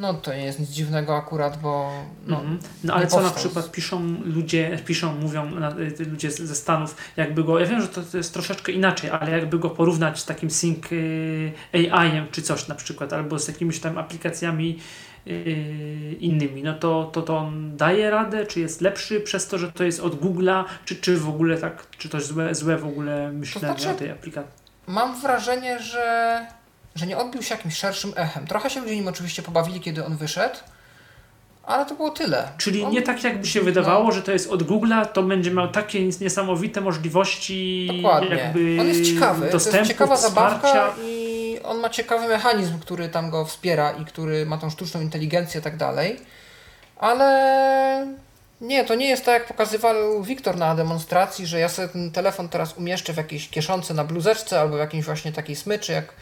no 0.00 0.14
to 0.14 0.34
nie 0.34 0.44
jest 0.44 0.60
nic 0.60 0.68
dziwnego 0.68 1.16
akurat, 1.16 1.60
bo. 1.60 1.92
No, 2.26 2.40
mm 2.40 2.58
-hmm. 2.58 2.66
no 2.84 2.94
ale 2.94 3.06
co 3.06 3.20
na 3.20 3.30
przykład 3.30 3.70
piszą 3.70 4.16
ludzie, 4.24 4.78
piszą, 4.86 5.14
mówią 5.14 5.50
y, 6.00 6.04
ludzie 6.04 6.30
ze 6.30 6.54
Stanów, 6.54 6.96
jakby 7.16 7.44
go. 7.44 7.58
Ja 7.58 7.66
wiem, 7.66 7.80
że 7.80 7.88
to, 7.88 8.02
to 8.02 8.16
jest 8.16 8.32
troszeczkę 8.32 8.72
inaczej, 8.72 9.10
ale 9.10 9.30
jakby 9.30 9.58
go 9.58 9.70
porównać 9.70 10.18
z 10.18 10.24
takim 10.24 10.50
Sync 10.50 10.92
y, 10.92 11.52
AI-em 11.72 12.26
czy 12.30 12.42
coś 12.42 12.68
na 12.68 12.74
przykład, 12.74 13.12
albo 13.12 13.38
z 13.38 13.48
jakimiś 13.48 13.80
tam 13.80 13.98
aplikacjami 13.98 14.78
yy, 15.26 16.12
innymi, 16.12 16.62
no 16.62 16.74
to, 16.74 17.10
to, 17.12 17.22
to 17.22 17.38
on 17.38 17.76
daje 17.76 18.10
radę, 18.10 18.46
czy 18.46 18.60
jest 18.60 18.80
lepszy 18.80 19.20
przez 19.20 19.48
to, 19.48 19.58
że 19.58 19.72
to 19.72 19.84
jest 19.84 20.00
od 20.00 20.20
Google'a, 20.20 20.64
czy, 20.84 20.96
czy 20.96 21.16
w 21.16 21.28
ogóle 21.28 21.58
tak, 21.58 21.86
czy 21.98 22.08
to 22.08 22.20
złe, 22.20 22.54
złe 22.54 22.76
w 22.76 22.86
ogóle 22.86 23.32
myślenie 23.32 23.74
to 23.74 23.80
znaczy, 23.80 23.96
o 23.96 23.98
tej 23.98 24.10
aplikacji? 24.10 24.60
Mam 24.86 25.20
wrażenie, 25.20 25.78
że 25.78 26.46
że 26.94 27.06
nie 27.06 27.18
odbił 27.18 27.42
się 27.42 27.54
jakimś 27.54 27.76
szerszym 27.76 28.12
echem. 28.16 28.46
Trochę 28.46 28.70
się 28.70 28.80
ludzie 28.80 28.96
nim 28.96 29.08
oczywiście 29.08 29.42
pobawili, 29.42 29.80
kiedy 29.80 30.04
on 30.04 30.16
wyszedł, 30.16 30.56
ale 31.64 31.86
to 31.86 31.94
było 31.94 32.10
tyle. 32.10 32.48
Czyli 32.58 32.84
on, 32.84 32.92
nie 32.92 33.02
tak 33.02 33.24
jakby 33.24 33.46
się 33.46 33.60
wydawało, 33.60 34.04
no, 34.04 34.12
że 34.12 34.22
to 34.22 34.32
jest 34.32 34.50
od 34.50 34.62
Google'a, 34.62 35.06
to 35.06 35.22
będzie 35.22 35.50
miał 35.50 35.68
takie 35.68 36.04
niesamowite 36.20 36.80
możliwości 36.80 37.88
Dokładnie. 37.96 38.36
jakby 38.36 38.76
On 38.80 38.88
jest 38.88 39.04
ciekawy, 39.14 39.50
dostępu, 39.50 39.74
to 39.74 39.78
jest 39.78 39.90
ciekawa 39.90 40.16
wsparcia. 40.16 40.28
zabawka 40.28 40.94
i 41.02 41.58
on 41.64 41.78
ma 41.78 41.90
ciekawy 41.90 42.28
mechanizm, 42.28 42.78
który 42.78 43.08
tam 43.08 43.30
go 43.30 43.44
wspiera 43.44 43.90
i 43.92 44.04
który 44.04 44.46
ma 44.46 44.58
tą 44.58 44.70
sztuczną 44.70 45.00
inteligencję 45.00 45.60
i 45.60 45.64
tak 45.64 45.76
dalej, 45.76 46.20
ale 46.96 48.06
nie, 48.60 48.84
to 48.84 48.94
nie 48.94 49.08
jest 49.08 49.24
tak 49.24 49.34
jak 49.34 49.48
pokazywał 49.48 50.22
Wiktor 50.22 50.56
na 50.56 50.74
demonstracji, 50.74 51.46
że 51.46 51.60
ja 51.60 51.68
sobie 51.68 51.88
ten 51.88 52.12
telefon 52.12 52.48
teraz 52.48 52.76
umieszczę 52.76 53.12
w 53.12 53.16
jakiejś 53.16 53.48
kieszonce 53.48 53.94
na 53.94 54.04
bluzeczce 54.04 54.60
albo 54.60 54.76
w 54.76 54.78
jakiejś 54.78 55.04
właśnie 55.04 55.32
takiej 55.32 55.56
smyczy, 55.56 55.92
jak 55.92 56.12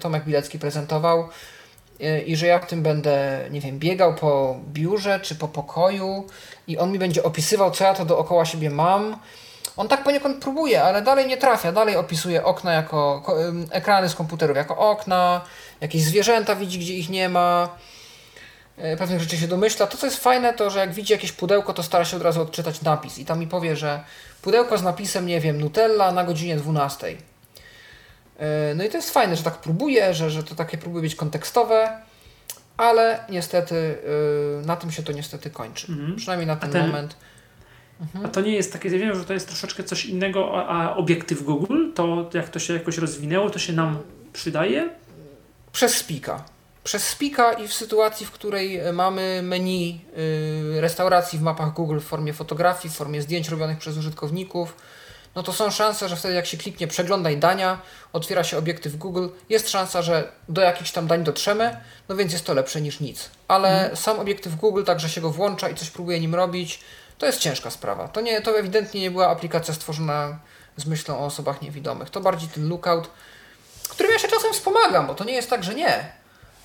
Tomek 0.00 0.24
Bilecki 0.24 0.58
prezentował 0.58 1.28
e, 2.00 2.20
i 2.20 2.36
że 2.36 2.46
ja 2.46 2.58
w 2.58 2.66
tym 2.66 2.82
będę, 2.82 3.40
nie 3.50 3.60
wiem, 3.60 3.78
biegał 3.78 4.14
po 4.14 4.56
biurze 4.72 5.20
czy 5.20 5.34
po 5.34 5.48
pokoju 5.48 6.26
i 6.66 6.78
on 6.78 6.92
mi 6.92 6.98
będzie 6.98 7.22
opisywał, 7.22 7.70
co 7.70 7.84
ja 7.84 7.94
to 7.94 8.04
dookoła 8.04 8.44
siebie 8.44 8.70
mam. 8.70 9.16
On 9.76 9.88
tak 9.88 10.04
poniekąd 10.04 10.42
próbuje, 10.42 10.82
ale 10.82 11.02
dalej 11.02 11.26
nie 11.26 11.36
trafia. 11.36 11.72
Dalej 11.72 11.96
opisuje 11.96 12.44
okna 12.44 12.72
jako 12.72 13.22
ekrany 13.70 14.08
z 14.08 14.14
komputerów 14.14 14.56
jako 14.56 14.76
okna, 14.76 15.40
jakieś 15.80 16.02
zwierzęta 16.02 16.56
widzi, 16.56 16.78
gdzie 16.78 16.94
ich 16.94 17.08
nie 17.08 17.28
ma. 17.28 17.68
E, 18.76 18.96
pewnych 18.96 19.20
rzeczy 19.20 19.36
się 19.36 19.48
domyśla. 19.48 19.86
To, 19.86 19.96
co 19.96 20.06
jest 20.06 20.18
fajne, 20.18 20.54
to 20.54 20.70
że 20.70 20.78
jak 20.78 20.92
widzi 20.92 21.12
jakieś 21.12 21.32
pudełko, 21.32 21.72
to 21.72 21.82
stara 21.82 22.04
się 22.04 22.16
od 22.16 22.22
razu 22.22 22.42
odczytać 22.42 22.82
napis 22.82 23.18
i 23.18 23.24
tam 23.24 23.40
mi 23.40 23.46
powie, 23.46 23.76
że 23.76 24.04
pudełko 24.42 24.78
z 24.78 24.82
napisem, 24.82 25.26
nie 25.26 25.40
wiem, 25.40 25.60
Nutella 25.60 26.12
na 26.12 26.24
godzinie 26.24 26.56
12 26.56 27.06
E, 27.06 27.31
no 28.74 28.84
i 28.84 28.88
to 28.88 28.96
jest 28.96 29.10
fajne, 29.10 29.36
że 29.36 29.42
tak 29.42 29.58
próbuje, 29.58 30.14
że, 30.14 30.30
że 30.30 30.42
to 30.42 30.54
takie 30.54 30.78
próbuje 30.78 31.02
być 31.02 31.14
kontekstowe, 31.14 32.02
ale 32.76 33.24
niestety 33.28 33.98
e, 34.62 34.66
na 34.66 34.76
tym 34.76 34.90
się 34.90 35.02
to 35.02 35.12
niestety 35.12 35.50
kończy. 35.50 35.92
Mhm. 35.92 36.16
Przynajmniej 36.16 36.46
na 36.46 36.56
ten, 36.56 36.70
ten 36.70 36.86
moment. 36.86 37.16
Mhm. 38.00 38.26
A 38.26 38.28
to 38.28 38.40
nie 38.40 38.52
jest 38.52 38.72
takie, 38.72 38.88
ja 38.88 38.98
wiem, 38.98 39.18
że 39.18 39.24
to 39.24 39.32
jest 39.32 39.48
troszeczkę 39.48 39.84
coś 39.84 40.06
innego, 40.06 40.66
a, 40.68 40.88
a 40.88 40.96
obiektyw 40.96 41.42
Google, 41.42 41.92
to 41.94 42.30
jak 42.34 42.48
to 42.48 42.58
się 42.58 42.74
jakoś 42.74 42.98
rozwinęło, 42.98 43.50
to 43.50 43.58
się 43.58 43.72
nam 43.72 43.98
przydaje? 44.32 44.90
Przez 45.72 45.94
spika. 45.94 46.44
Przez 46.84 47.08
spika 47.08 47.52
i 47.52 47.68
w 47.68 47.74
sytuacji, 47.74 48.26
w 48.26 48.30
której 48.30 48.80
mamy 48.92 49.40
menu 49.42 50.00
restauracji 50.80 51.38
w 51.38 51.42
mapach 51.42 51.72
Google 51.72 51.98
w 51.98 52.04
formie 52.04 52.32
fotografii, 52.32 52.94
w 52.94 52.96
formie 52.96 53.22
zdjęć 53.22 53.48
robionych 53.48 53.78
przez 53.78 53.96
użytkowników, 53.96 54.76
no 55.34 55.42
to 55.42 55.52
są 55.52 55.70
szanse, 55.70 56.08
że 56.08 56.16
wtedy 56.16 56.34
jak 56.34 56.46
się 56.46 56.56
kliknie 56.56 56.86
przeglądaj 56.86 57.36
dania, 57.36 57.78
otwiera 58.12 58.44
się 58.44 58.58
obiektyw 58.58 58.96
Google, 58.96 59.28
jest 59.48 59.70
szansa, 59.70 60.02
że 60.02 60.32
do 60.48 60.60
jakichś 60.60 60.90
tam 60.90 61.06
dań 61.06 61.24
dotrzemy, 61.24 61.76
no 62.08 62.16
więc 62.16 62.32
jest 62.32 62.44
to 62.44 62.54
lepsze 62.54 62.80
niż 62.80 63.00
nic. 63.00 63.30
Ale 63.48 63.68
mhm. 63.80 63.96
sam 63.96 64.20
obiektyw 64.20 64.56
Google, 64.56 64.84
także 64.84 65.08
się 65.08 65.20
go 65.20 65.30
włącza 65.30 65.68
i 65.68 65.74
coś 65.74 65.90
próbuje 65.90 66.20
nim 66.20 66.34
robić, 66.34 66.80
to 67.18 67.26
jest 67.26 67.38
ciężka 67.38 67.70
sprawa. 67.70 68.08
To, 68.08 68.20
nie, 68.20 68.40
to 68.40 68.58
ewidentnie 68.58 69.00
nie 69.00 69.10
była 69.10 69.28
aplikacja 69.28 69.74
stworzona 69.74 70.38
z 70.76 70.86
myślą 70.86 71.18
o 71.18 71.24
osobach 71.24 71.62
niewidomych. 71.62 72.10
To 72.10 72.20
bardziej 72.20 72.48
ten 72.48 72.68
lookout, 72.68 73.10
którym 73.88 74.12
ja 74.12 74.18
się 74.18 74.28
czasem 74.28 74.52
wspomagam, 74.52 75.06
bo 75.06 75.14
to 75.14 75.24
nie 75.24 75.32
jest 75.32 75.50
tak, 75.50 75.64
że 75.64 75.74
nie. 75.74 76.12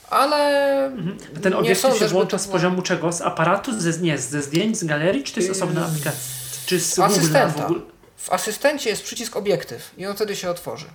Ale. 0.10 0.86
Mhm. 0.86 1.18
Ten 1.42 1.54
obiektyw 1.54 1.98
się 2.00 2.08
włącza 2.08 2.38
z 2.38 2.48
poziomu 2.48 2.82
czego? 2.82 3.12
Z 3.12 3.22
aparatu? 3.22 3.82
Ze, 3.82 4.00
nie, 4.00 4.18
ze 4.18 4.42
zdjęć, 4.42 4.78
z 4.78 4.84
galerii? 4.84 5.24
Czy 5.24 5.34
to 5.34 5.40
jest 5.40 5.52
osobna 5.52 5.86
aplikacja? 5.86 6.22
Czy 6.66 6.80
z 6.80 7.00
asystenta. 7.00 7.68
W 7.68 7.97
asystencie 8.30 8.90
jest 8.90 9.04
przycisk 9.04 9.36
obiektyw 9.36 9.92
i 9.98 10.06
on 10.06 10.16
wtedy 10.16 10.36
się 10.36 10.50
otworzy. 10.50 10.88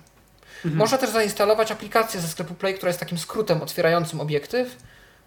Mhm. 0.55 0.75
Można 0.75 0.97
też 0.97 1.09
zainstalować 1.09 1.71
aplikację 1.71 2.21
ze 2.21 2.27
sklepu 2.27 2.53
Play, 2.53 2.73
która 2.73 2.89
jest 2.89 2.99
takim 2.99 3.17
skrótem 3.17 3.61
otwierającym 3.61 4.21
obiektyw, 4.21 4.77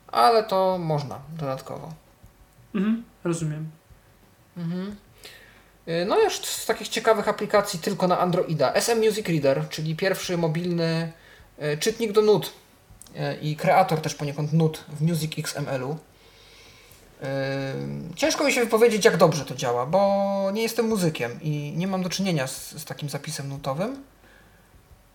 ale 0.06 0.44
to 0.44 0.78
można 0.78 1.20
dodatkowo. 1.38 1.92
Mhm, 2.74 3.04
rozumiem. 3.24 3.70
Mhm. 4.56 4.96
Y, 5.88 6.04
no 6.08 6.18
jeszcze 6.18 6.46
z 6.46 6.66
takich 6.66 6.88
ciekawych 6.88 7.28
aplikacji 7.28 7.78
tylko 7.78 8.08
na 8.08 8.18
Androida. 8.18 8.72
SM 8.74 8.98
Music 8.98 9.28
Reader, 9.28 9.68
czyli 9.68 9.96
pierwszy 9.96 10.36
mobilny 10.36 11.12
y, 11.62 11.78
czytnik 11.78 12.12
do 12.12 12.22
nut 12.22 12.52
y, 13.14 13.36
i 13.42 13.56
kreator 13.56 14.00
też 14.00 14.14
poniekąd 14.14 14.52
nut 14.52 14.84
w 14.88 15.02
Music 15.02 15.32
XML-u. 15.38 15.98
Ciężko 18.16 18.44
mi 18.44 18.52
się 18.52 18.60
wypowiedzieć, 18.60 19.04
jak 19.04 19.16
dobrze 19.16 19.44
to 19.44 19.54
działa, 19.54 19.86
bo 19.86 20.50
nie 20.52 20.62
jestem 20.62 20.88
muzykiem 20.88 21.38
i 21.42 21.72
nie 21.76 21.86
mam 21.86 22.02
do 22.02 22.08
czynienia 22.08 22.46
z, 22.46 22.72
z 22.72 22.84
takim 22.84 23.08
zapisem 23.08 23.48
nutowym. 23.48 24.04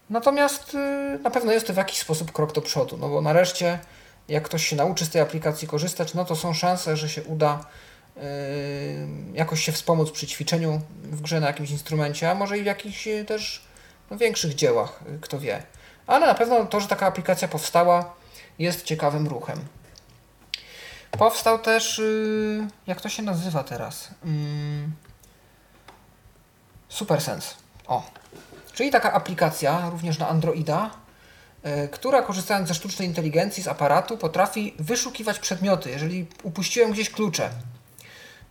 Natomiast 0.10 0.74
y, 0.74 1.20
na 1.24 1.30
pewno 1.30 1.52
jest 1.52 1.68
to 1.68 1.74
w 1.74 1.78
jakiś 1.78 2.00
sposób 2.00 2.32
krok 2.32 2.52
do 2.52 2.62
przodu, 2.62 2.98
no 2.98 3.10
bo 3.10 3.22
nareszcie, 3.22 3.80
jak 4.28 4.44
ktoś 4.44 4.68
się 4.68 4.76
nauczy 4.76 5.06
z 5.06 5.10
tej 5.10 5.22
aplikacji 5.22 5.68
korzystać, 5.68 6.14
no 6.14 6.26
to 6.26 6.36
są 6.36 6.54
szanse, 6.54 6.98
że 6.98 7.10
się 7.10 7.24
uda 7.24 7.66
yy, 8.16 8.24
jakoś 9.34 9.64
się 9.64 9.72
wspomóc 9.72 10.12
przy 10.12 10.28
ćwiczeniu 10.28 10.82
w 11.04 11.22
grze 11.22 11.40
na 11.40 11.48
jakimś 11.48 11.72
instrumencie, 11.72 12.32
a 12.32 12.36
może 12.36 12.58
i 12.58 12.64
w 12.64 12.66
jakichś 12.66 13.08
też 13.28 13.66
no, 14.12 14.18
większych 14.18 14.56
dziełach, 14.56 15.00
kto 15.22 15.40
wie. 15.40 15.64
Ale 16.08 16.28
na 16.28 16.36
pewno 16.36 16.66
to, 16.66 16.80
że 16.80 16.88
taka 16.88 17.08
aplikacja 17.08 17.48
powstała, 17.48 18.14
jest 18.60 18.84
ciekawym 18.84 19.28
ruchem. 19.28 19.66
Powstał 21.18 21.60
też, 21.60 21.98
yy, 21.98 22.68
jak 22.88 23.02
to 23.02 23.10
się 23.10 23.24
nazywa 23.24 23.64
teraz? 23.64 24.08
Yy, 24.26 24.32
SuperSense. 26.90 27.56
O. 27.88 28.04
Czyli 28.74 28.92
taka 28.92 29.14
aplikacja, 29.14 29.90
również 29.90 30.20
na 30.20 30.28
Androida, 30.28 30.92
yy, 31.64 31.88
która 31.88 32.22
korzystając 32.22 32.68
ze 32.68 32.74
sztucznej 32.74 33.08
inteligencji, 33.08 33.64
z 33.64 33.68
aparatu, 33.68 34.18
potrafi 34.18 34.74
wyszukiwać 34.80 35.40
przedmioty. 35.40 35.90
Jeżeli 35.90 36.28
upuściłem 36.44 36.92
gdzieś 36.92 37.10
klucze 37.10 37.50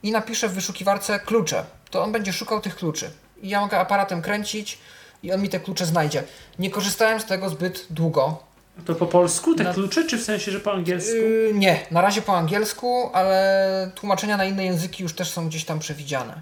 i 0.02 0.12
napiszę 0.12 0.48
w 0.48 0.54
wyszukiwarce 0.54 1.20
klucze, 1.20 1.64
to 1.90 2.02
on 2.02 2.12
będzie 2.12 2.32
szukał 2.32 2.60
tych 2.60 2.76
kluczy. 2.76 3.10
I 3.42 3.48
ja 3.48 3.60
mogę 3.60 3.78
aparatem 3.78 4.22
kręcić 4.22 4.78
i 5.22 5.32
on 5.32 5.42
mi 5.42 5.48
te 5.48 5.60
klucze 5.60 5.86
znajdzie. 5.86 6.24
Nie 6.58 6.70
korzystałem 6.70 7.20
z 7.20 7.24
tego 7.24 7.48
zbyt 7.48 7.86
długo, 7.90 8.49
To 8.86 8.94
po 8.94 9.06
polsku 9.06 9.54
te 9.54 9.64
na... 9.64 9.74
klucze, 9.74 10.04
czy 10.04 10.18
w 10.18 10.22
sensie, 10.22 10.50
że 10.50 10.60
po 10.60 10.72
angielsku? 10.72 11.16
Yy, 11.16 11.52
nie, 11.54 11.86
na 11.90 12.00
razie 12.00 12.22
po 12.22 12.36
angielsku, 12.36 13.10
ale 13.12 13.90
tłumaczenia 13.94 14.36
na 14.36 14.44
inne 14.44 14.64
języki 14.64 15.02
już 15.02 15.14
też 15.14 15.30
są 15.30 15.48
gdzieś 15.48 15.64
tam 15.64 15.78
przewidziane. 15.78 16.40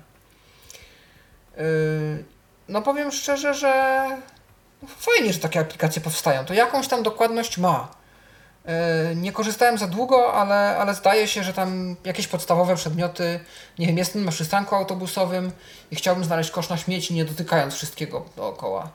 Yy, 1.56 1.62
no 2.68 2.82
powiem 2.82 3.12
szczerze, 3.12 3.54
że 3.54 4.04
fajnie, 4.98 5.32
że 5.32 5.38
takie 5.38 5.60
aplikacje 5.60 6.02
powstają. 6.02 6.44
To 6.44 6.54
jakąś 6.54 6.88
tam 6.88 7.02
dokładność 7.02 7.58
ma. 7.58 7.88
Yy, 8.64 8.72
nie 9.16 9.32
korzystałem 9.32 9.78
za 9.78 9.86
długo, 9.86 10.32
ale, 10.34 10.76
ale 10.76 10.94
zdaje 10.94 11.28
się, 11.28 11.42
że 11.42 11.52
tam 11.52 11.96
jakieś 12.04 12.28
podstawowe 12.28 12.76
przedmioty, 12.76 13.40
nie 13.78 13.86
wiem, 13.86 13.98
jestem 13.98 14.24
na 14.24 14.30
przystanku 14.30 14.74
autobusowym 14.74 15.52
i 15.90 15.96
chciałbym 15.96 16.24
znaleźć 16.24 16.50
kosz 16.50 16.68
na 16.68 16.76
śmieci, 16.76 17.14
nie 17.14 17.24
dotykając 17.24 17.74
wszystkiego 17.74 18.24
dookoła. 18.36 18.90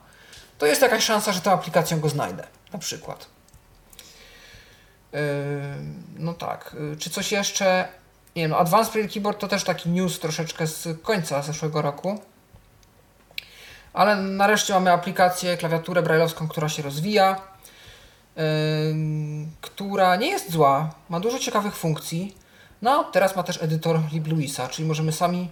To 0.58 0.66
jest 0.66 0.82
jakaś 0.82 1.04
szansa, 1.04 1.32
że 1.32 1.42
tą 1.42 1.52
aplikacją 1.52 2.00
go 2.00 2.10
znajdę, 2.10 2.48
na 2.74 2.80
przykład. 2.80 3.26
Yy, 5.14 5.20
no 6.16 6.34
tak. 6.34 6.76
Yy, 6.80 6.98
czy 6.98 7.10
coś 7.10 7.32
jeszcze? 7.32 7.88
Nie 8.36 8.42
wiem, 8.42 8.52
no 8.52 8.58
Advanced 8.58 8.94
Braille 8.94 9.10
Keyboard 9.10 9.40
to 9.40 9.48
też 9.48 9.64
taki 9.64 9.90
news 9.90 10.20
troszeczkę 10.20 10.68
z 10.68 11.02
końca 11.02 11.42
zeszłego 11.42 11.82
roku. 11.82 12.22
Ale 13.94 14.16
nareszcie 14.16 14.74
mamy 14.74 14.92
aplikację, 14.92 15.58
klawiaturę 15.58 16.02
brailleowską, 16.02 16.48
która 16.48 16.70
się 16.70 16.84
rozwija, 16.84 17.42
yy, 18.36 18.44
która 19.62 20.16
nie 20.16 20.28
jest 20.28 20.52
zła, 20.52 20.90
ma 21.10 21.20
dużo 21.20 21.40
ciekawych 21.40 21.76
funkcji. 21.76 22.36
No, 22.82 23.04
teraz 23.04 23.36
ma 23.36 23.44
też 23.44 23.62
edytor 23.62 24.00
LibLouisa, 24.12 24.68
czyli 24.68 24.88
możemy 24.88 25.12
sami 25.12 25.50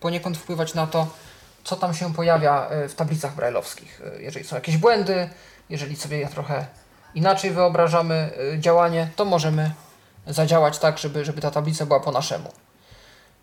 poniekąd 0.00 0.38
wpływać 0.38 0.74
na 0.74 0.86
to, 0.86 1.06
co 1.64 1.76
tam 1.76 1.94
się 1.94 2.14
pojawia 2.14 2.68
w 2.88 2.94
tablicach 2.94 3.34
brailleowskich. 3.34 4.00
Jeżeli 4.18 4.44
są 4.44 4.56
jakieś 4.56 4.76
błędy, 4.76 5.28
jeżeli 5.70 5.96
sobie 5.96 6.28
trochę 6.28 6.66
inaczej 7.14 7.50
wyobrażamy 7.50 8.30
y, 8.54 8.58
działanie, 8.58 9.08
to 9.16 9.24
możemy 9.24 9.70
zadziałać 10.26 10.78
tak, 10.78 10.98
żeby, 10.98 11.24
żeby 11.24 11.40
ta 11.40 11.50
tablica 11.50 11.86
była 11.86 12.00
po 12.00 12.12
naszemu. 12.12 12.52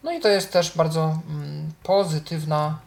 No 0.03 0.11
i 0.11 0.19
to 0.19 0.27
jest 0.27 0.51
też 0.53 0.77
bardzo 0.77 1.17
mm, 1.29 1.71
pozytywna 1.83 2.77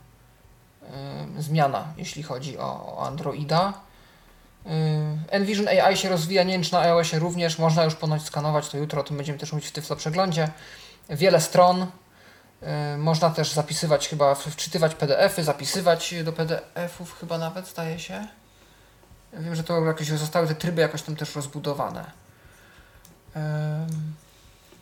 zmiana, 1.39 1.85
jeśli 1.97 2.23
chodzi 2.23 2.59
o, 2.59 3.03
Androida. 3.07 3.73
Envision 5.31 5.69
AI 5.69 5.97
się 5.97 6.09
rozwija, 6.09 6.43
nie 6.43 6.53
wiem 6.53 6.63
na 6.73 6.81
iOSie 6.81 7.19
również, 7.19 7.59
można 7.59 7.85
już 7.85 7.95
ponoć 7.95 8.23
skanować, 8.23 8.69
to 8.69 8.79
jutro 8.79 9.01
o 9.01 9.05
tym 9.05 9.17
będziemy 9.17 9.39
też 9.39 9.53
mówić 9.53 9.69
w 9.69 9.73
Tyflo 9.73 9.97
Przeglądzie. 9.97 10.49
Wiele 11.11 11.41
stron, 11.41 11.87
można 12.99 13.31
też 13.31 13.53
zapisywać 13.53 14.09
chyba, 14.09 14.35
wczytywać 14.35 14.95
PDFy, 14.95 15.45
zapisywać 15.45 16.15
do 16.25 16.33
PDFów 16.33 17.19
chyba 17.21 17.39
nawet, 17.39 17.69
zdaje 17.69 17.99
się. 17.99 18.27
Wiem, 19.33 19.55
że 19.55 19.65
to 19.65 19.85
jakieś 19.85 20.09
zostały 20.09 20.47
te 20.49 20.55
tryby 20.55 20.81
jakoś 20.81 21.03
tam 21.03 21.17
też 21.17 21.37
rozbudowane. 21.37 22.11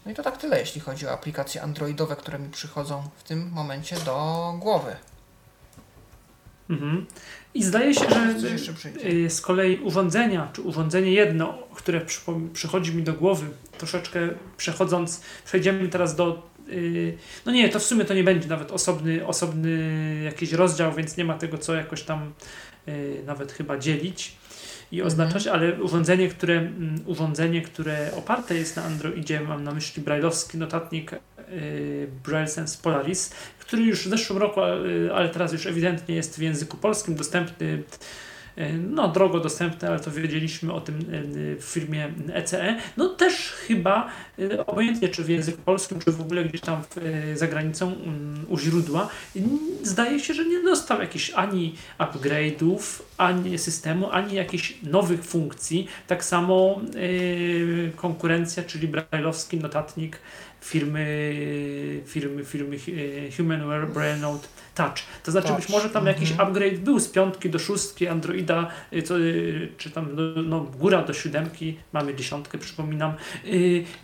No 0.07 0.13
i 0.13 0.15
to 0.15 0.23
tak 0.23 0.37
tyle, 0.37 0.61
jeśli 0.61 0.81
chodzi 0.81 1.07
o 1.07 1.13
aplikacje 1.13 1.63
androidowe, 1.63 2.17
które 2.17 2.39
mi 2.39 2.49
przychodzą 2.49 3.09
w 3.17 3.23
tym 3.23 3.51
momencie 3.53 3.97
do 3.97 4.55
głowy. 4.59 4.97
Mhm. 6.71 7.07
I 7.55 7.65
zdaje 7.65 7.95
się, 7.95 8.11
że 8.11 8.35
y, 9.05 9.31
z 9.31 9.41
kolei 9.41 9.79
urządzenia, 9.79 10.51
czy 10.53 10.63
urządzenie 10.63 11.13
jedno, 11.13 11.59
które 11.75 12.01
przychodzi 12.53 12.95
mi 12.95 13.03
do 13.03 13.13
głowy, 13.13 13.47
troszeczkę 13.79 14.21
przechodząc, 14.57 15.21
przejdziemy 15.45 15.89
teraz 15.89 16.17
do. 16.17 16.52
Y, 16.73 17.19
no 17.47 17.53
nie, 17.53 17.69
to 17.69 17.79
w 17.79 17.83
sumie 17.83 18.05
to 18.05 18.15
nie 18.15 18.25
będzie 18.25 18.49
nawet 18.49 18.71
osobny, 18.71 19.27
osobny 19.27 20.23
jakiś 20.25 20.53
rozdział, 20.53 20.93
więc 20.93 21.17
nie 21.17 21.25
ma 21.25 21.35
tego 21.35 21.59
co 21.59 21.75
jakoś 21.75 22.03
tam 22.03 22.33
y, 22.89 23.23
nawet 23.27 23.53
chyba 23.53 23.79
dzielić 23.79 24.33
i 24.93 25.03
oznaczać, 25.03 25.47
mhm. 25.47 25.63
ale 25.63 25.83
urządzenie 25.83 26.29
które, 26.29 26.55
mm, 26.55 27.01
urządzenie, 27.07 27.63
które 27.63 28.11
oparte 28.17 28.55
jest 28.55 28.77
na 28.77 28.85
Androidzie, 28.85 29.41
mam 29.41 29.65
na 29.65 29.73
myśli 29.73 30.03
brailleowski 30.03 30.59
notatnik 30.59 31.13
yy, 31.13 32.09
Braille 32.25 32.49
Sense 32.49 32.79
Polaris, 32.83 33.35
który 33.59 33.83
już 33.83 34.07
w 34.07 34.11
zeszłym 34.11 34.39
roku, 34.39 34.61
ale 35.15 35.29
teraz 35.29 35.53
już 35.53 35.67
ewidentnie 35.67 36.15
jest 36.15 36.39
w 36.39 36.43
języku 36.43 36.77
polskim 36.77 37.15
dostępny 37.15 37.83
no 38.91 39.09
drogo 39.09 39.41
dostępne, 39.41 39.89
ale 39.89 40.01
to 40.01 40.11
wiedzieliśmy 40.11 40.73
o 40.73 40.81
tym 40.81 40.95
e, 40.95 41.01
w 41.57 41.65
firmie 41.65 42.13
ECE. 42.33 42.77
No 42.97 43.09
też 43.09 43.53
chyba, 43.53 44.11
e, 44.39 44.67
obojętnie 44.67 45.09
czy 45.09 45.25
w 45.25 45.29
języku 45.29 45.63
polskim, 45.63 45.99
czy 45.99 46.13
w 46.13 46.21
ogóle 46.21 46.45
gdzieś 46.45 46.61
tam 46.61 46.83
za 47.35 47.47
granicą 47.47 47.87
mm, 47.93 48.47
u 48.49 48.59
źródła, 48.59 49.09
zdaje 49.83 50.21
się, 50.21 50.35
że 50.35 50.45
nie 50.45 50.63
dostał 50.63 51.01
jakichś 51.01 51.31
ani 51.31 51.75
upgrade'ów, 51.99 53.03
ani 53.19 53.59
systemu, 53.59 54.11
ani 54.11 54.35
jakichś 54.35 54.75
nowych 54.83 55.25
funkcji. 55.25 55.89
Tak 56.07 56.25
samo 56.25 56.81
konkurencja, 57.97 58.63
czyli 58.63 58.89
brailleowski 58.89 59.57
notatnik 59.57 60.19
firmy, 60.63 62.03
firmy, 62.07 62.45
firmy 62.45 62.77
Humanware 63.37 63.89
Braille 63.89 64.21
Note 64.21 64.49
Touch. 64.75 64.95
To 65.25 65.31
znaczy 65.31 65.49
Touch. 65.49 65.61
być 65.61 65.69
może 65.69 65.91
tam 65.91 66.07
jakiś 66.07 66.31
mhm. 66.31 66.49
upgrade 66.49 66.79
był 66.79 67.01
z 67.01 67.09
piątki 67.09 67.51
do 67.51 67.59
szóstki 67.59 68.09
Androida, 68.09 68.69
y, 68.93 69.03
co, 69.03 69.19
y, 69.19 69.69
czy 69.79 69.91
tam 69.91 70.09
no, 70.15 70.43
no, 70.43 70.61
góra 70.61 71.03
do 71.03 71.13
siódemki, 71.13 71.77
mamy 71.93 72.15
dziesiątkę, 72.15 72.59
przypominam. 72.59 73.13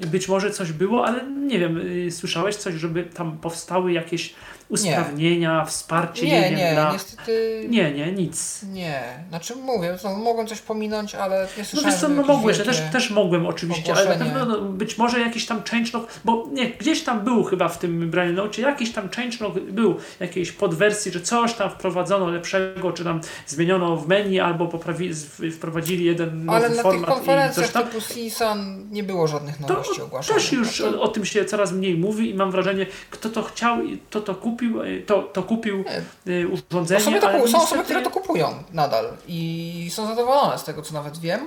Być 0.07 0.29
może 0.29 0.51
coś 0.51 0.73
było, 0.73 1.07
ale 1.07 1.31
nie 1.31 1.59
wiem, 1.59 1.81
słyszałeś 2.11 2.57
coś, 2.57 2.75
żeby 2.75 3.05
tam 3.05 3.39
powstały 3.39 3.93
jakieś 3.93 4.35
usprawnienia, 4.69 5.61
nie. 5.61 5.67
wsparcie, 5.67 6.27
nie, 6.27 6.51
nie, 6.51 6.57
nie, 6.57 6.73
dla... 6.73 6.93
niestety... 6.93 7.67
Nie, 7.69 7.93
nie, 7.93 8.13
nic. 8.13 8.63
Nie, 8.63 9.03
znaczy 9.29 9.57
mówię, 9.57 9.97
no, 10.05 10.17
mogłem 10.17 10.47
coś 10.47 10.61
pominąć, 10.61 11.15
ale 11.15 11.49
nie 11.59 11.65
słyszałem, 11.65 11.85
No 11.85 11.91
wiesz 11.91 12.01
co, 12.01 12.09
no 12.09 12.23
mogłeś, 12.23 12.59
ja 12.59 12.65
też, 12.65 12.83
też 12.93 13.11
mogłem 13.11 13.47
oczywiście, 13.47 13.95
ale 13.95 14.19
na 14.19 14.25
pewno 14.25 14.45
no, 14.45 14.61
być 14.61 14.99
może 14.99 15.21
jakiś 15.21 15.47
tam 15.47 15.63
changelog, 15.71 16.09
bo 16.25 16.47
nie, 16.53 16.71
gdzieś 16.71 17.05
tam 17.05 17.21
był 17.21 17.45
chyba 17.45 17.69
w 17.69 17.79
tym 17.79 18.11
Braille 18.11 18.33
Note, 18.33 18.63
jakiś 18.63 18.93
tam 18.93 19.09
changelog 19.09 19.61
był, 19.61 19.97
jakiejś 20.21 20.53
podwersji, 20.53 21.13
że 21.13 21.21
coś 21.21 21.55
tam 21.55 21.71
wprowadzono 21.71 22.29
lepszego, 22.29 22.93
czy 22.93 23.05
tam 23.05 23.21
zmieniono 23.47 23.97
w 23.97 24.09
menu, 24.09 24.41
albo 24.41 24.67
poprawi, 24.67 25.11
wprowadzili 25.53 26.05
jeden 26.05 26.45
nowy 26.45 26.59
ale 26.59 26.69
format. 26.69 26.87
Ale 26.87 27.01
na 27.01 27.07
tych 27.07 27.15
konferencjach 27.15 27.73
tam... 27.73 27.85
typu 27.85 28.01
CSUN 28.01 28.89
nie 28.91 29.03
było 29.03 29.27
żadnych 29.27 29.61
nowości 29.61 29.97
to, 29.97 30.05
ogłaszanych. 30.05 30.43
Też 30.43 30.53
już 30.53 30.79
to... 30.79 31.03
o 31.03 31.09
tym 31.09 31.25
się 31.25 31.45
coraz 31.45 31.73
mniej 31.73 31.97
mówi 31.97 32.31
i 32.31 32.35
mam 32.35 32.51
wrażenie, 32.51 32.87
kto 33.11 33.29
to 33.29 33.43
chciał, 33.43 33.79
kto 34.11 34.21
to 34.21 34.35
kupił, 34.35 34.58
kupił, 34.59 34.83
e, 34.83 35.01
to, 35.01 35.23
to 35.23 35.43
kupił 35.43 35.85
nie. 36.27 36.49
urządzenie. 36.49 37.01
Osoby 37.01 37.21
to, 37.21 37.27
są 37.27 37.39
niestety... 37.39 37.57
osoby, 37.57 37.85
które 37.85 38.03
to 38.03 38.11
kupują 38.11 38.55
nadal 38.73 39.05
i 39.29 39.91
są 39.93 40.07
zadowolone 40.07 40.59
z 40.59 40.65
tego, 40.65 40.83
co 40.83 40.95
nawet 40.95 41.19
wiem. 41.19 41.41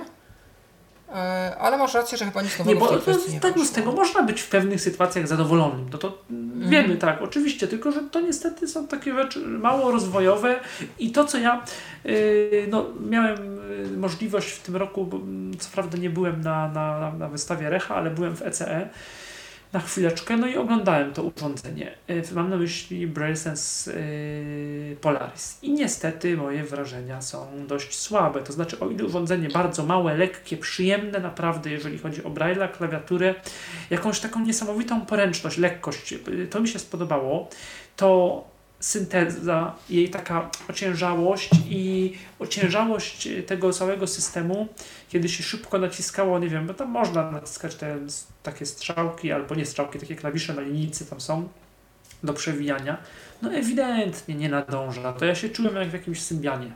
E, 1.14 1.56
ale 1.58 1.78
masz 1.78 1.94
rację, 1.94 2.18
że 2.18 2.24
chyba 2.24 2.42
nic 2.42 2.58
nowego 2.58 2.80
nie, 2.80 2.80
bo, 2.90 3.00
w 3.00 3.04
tej 3.04 3.34
nie 3.34 3.40
tak, 3.40 3.58
z 3.58 3.72
tego 3.72 3.92
można 3.92 4.22
być 4.22 4.40
w 4.40 4.48
pewnych 4.48 4.80
sytuacjach 4.80 5.28
zadowolonym. 5.28 5.90
To, 5.90 5.98
to 5.98 6.18
mm. 6.30 6.70
wiemy, 6.70 6.96
tak, 6.96 7.22
oczywiście, 7.22 7.68
tylko 7.68 7.92
że 7.92 8.00
to 8.00 8.20
niestety 8.20 8.68
są 8.68 8.86
takie 8.86 9.14
rzeczy 9.14 9.40
mało 9.40 9.90
rozwojowe 9.90 10.60
i 10.98 11.10
to, 11.10 11.24
co 11.24 11.38
ja 11.38 11.64
yy, 12.04 12.66
no, 12.70 12.86
miałem 13.10 13.60
możliwość 13.96 14.50
w 14.50 14.62
tym 14.62 14.76
roku, 14.76 15.04
bo, 15.04 15.20
co 15.58 15.68
prawda 15.74 15.98
nie 15.98 16.10
byłem 16.10 16.40
na, 16.40 16.68
na, 16.68 17.12
na 17.18 17.28
wystawie 17.28 17.70
Recha, 17.70 17.94
ale 17.94 18.10
byłem 18.10 18.36
w 18.36 18.42
ECE 18.42 18.88
na 19.72 19.80
chwileczkę, 19.80 20.36
no 20.36 20.46
i 20.46 20.56
oglądałem 20.56 21.12
to 21.12 21.22
urządzenie. 21.22 21.94
E, 22.08 22.34
mam 22.34 22.50
na 22.50 22.56
myśli 22.56 23.06
Braille 23.06 23.36
Sense 23.36 23.92
yy, 23.92 24.96
Polaris. 25.00 25.58
I 25.62 25.72
niestety 25.72 26.36
moje 26.36 26.64
wrażenia 26.64 27.22
są 27.22 27.66
dość 27.66 27.98
słabe. 27.98 28.42
To 28.42 28.52
znaczy, 28.52 28.80
o 28.80 28.88
ile 28.88 29.04
urządzenie 29.04 29.48
bardzo 29.48 29.86
małe, 29.86 30.16
lekkie, 30.16 30.56
przyjemne 30.56 31.20
naprawdę, 31.20 31.70
jeżeli 31.70 31.98
chodzi 31.98 32.24
o 32.24 32.30
Braille'a, 32.30 32.70
klawiaturę, 32.70 33.34
jakąś 33.90 34.20
taką 34.20 34.40
niesamowitą 34.40 35.06
poręczność, 35.06 35.58
lekkość, 35.58 36.12
e, 36.12 36.46
to 36.50 36.60
mi 36.60 36.68
się 36.68 36.78
spodobało, 36.78 37.48
to 37.96 38.51
synteza, 38.82 39.74
jej 39.90 40.10
taka 40.10 40.50
ociężałość 40.68 41.50
i 41.70 42.12
ociężałość 42.38 43.28
tego 43.46 43.72
całego 43.72 44.06
systemu, 44.06 44.68
kiedy 45.08 45.28
się 45.28 45.42
szybko 45.42 45.78
naciskało, 45.78 46.38
nie 46.38 46.48
wiem, 46.48 46.66
bo 46.66 46.74
tam 46.74 46.88
można 46.88 47.30
naciskać 47.30 47.74
te 47.74 47.98
takie 48.42 48.66
strzałki, 48.66 49.32
albo 49.32 49.54
nie 49.54 49.66
strzałki, 49.66 49.98
takie 49.98 50.16
klawisze 50.16 50.54
na 50.54 50.62
linijce 50.62 51.04
tam 51.04 51.20
są 51.20 51.48
do 52.22 52.32
przewijania, 52.32 52.96
no 53.42 53.52
ewidentnie 53.52 54.34
nie 54.34 54.48
nadąża. 54.48 55.12
To 55.12 55.24
ja 55.24 55.34
się 55.34 55.48
czułem 55.48 55.76
jak 55.76 55.88
w 55.88 55.92
jakimś 55.92 56.22
Symbianie. 56.22 56.72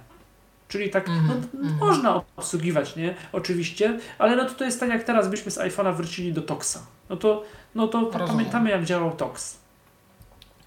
Czyli 0.69 0.91
tak, 0.91 1.09
mm 1.09 1.21
-hmm. 1.21 1.29
no, 1.29 1.61
mm 1.61 1.75
-hmm. 1.75 1.79
można 1.79 2.23
obsługiwać, 2.37 2.97
nie? 2.97 3.15
Oczywiście, 3.33 3.99
ale 4.19 4.37
no 4.37 4.45
to, 4.45 4.55
to 4.55 4.65
jest 4.65 4.81
tak 4.81 4.89
jak 4.89 5.05
teraz 5.05 5.29
byśmy 5.29 5.51
z 5.51 5.59
iPhone'a 5.59 5.97
wrócili 5.97 6.33
do 6.33 6.43
Toxa. 6.43 6.79
No 7.11 7.17
to, 7.17 7.45
no 7.75 7.89
to 7.89 8.07
pamiętamy 8.07 8.71
jak 8.71 8.85
działał 8.85 9.17
Tox. 9.17 9.57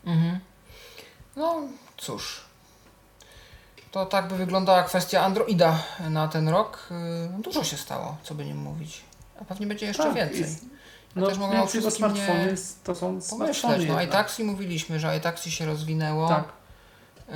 Mhm. 0.06 0.40
No 1.40 1.61
cóż, 1.98 2.41
to 3.91 4.06
tak 4.06 4.28
by 4.28 4.38
wyglądała 4.38 4.84
kwestia 4.84 5.22
Androida 5.22 5.84
na 6.10 6.28
ten 6.28 6.49
rok. 6.49 6.90
Y, 7.40 7.41
dużo 7.41 7.64
się 7.64 7.78
stało, 7.78 8.18
co 8.24 8.36
by 8.36 8.45
nie 8.45 8.56
mówić. 8.56 9.02
A 9.41 9.45
pewnie 9.45 9.68
będzie 9.68 9.86
jeszcze 9.86 10.03
tak, 10.03 10.14
więcej. 10.14 10.40
Jest, 10.40 10.64
ja 10.64 11.22
no, 11.22 11.28
też 11.28 11.38
mogę 11.38 11.61
o 11.61 11.68
wszystkim 11.68 12.14
nie 12.14 12.56
to 12.84 12.95
są 12.95 13.20
pomyśleć. 13.30 13.88
No, 13.88 14.02
iTaxi 14.02 14.44
mówiliśmy, 14.44 14.99
że 14.99 15.18
iTaxi 15.18 15.52
się 15.52 15.66
rozwinęło. 15.66 16.28
Tak. 16.28 16.44
Yy, 17.28 17.36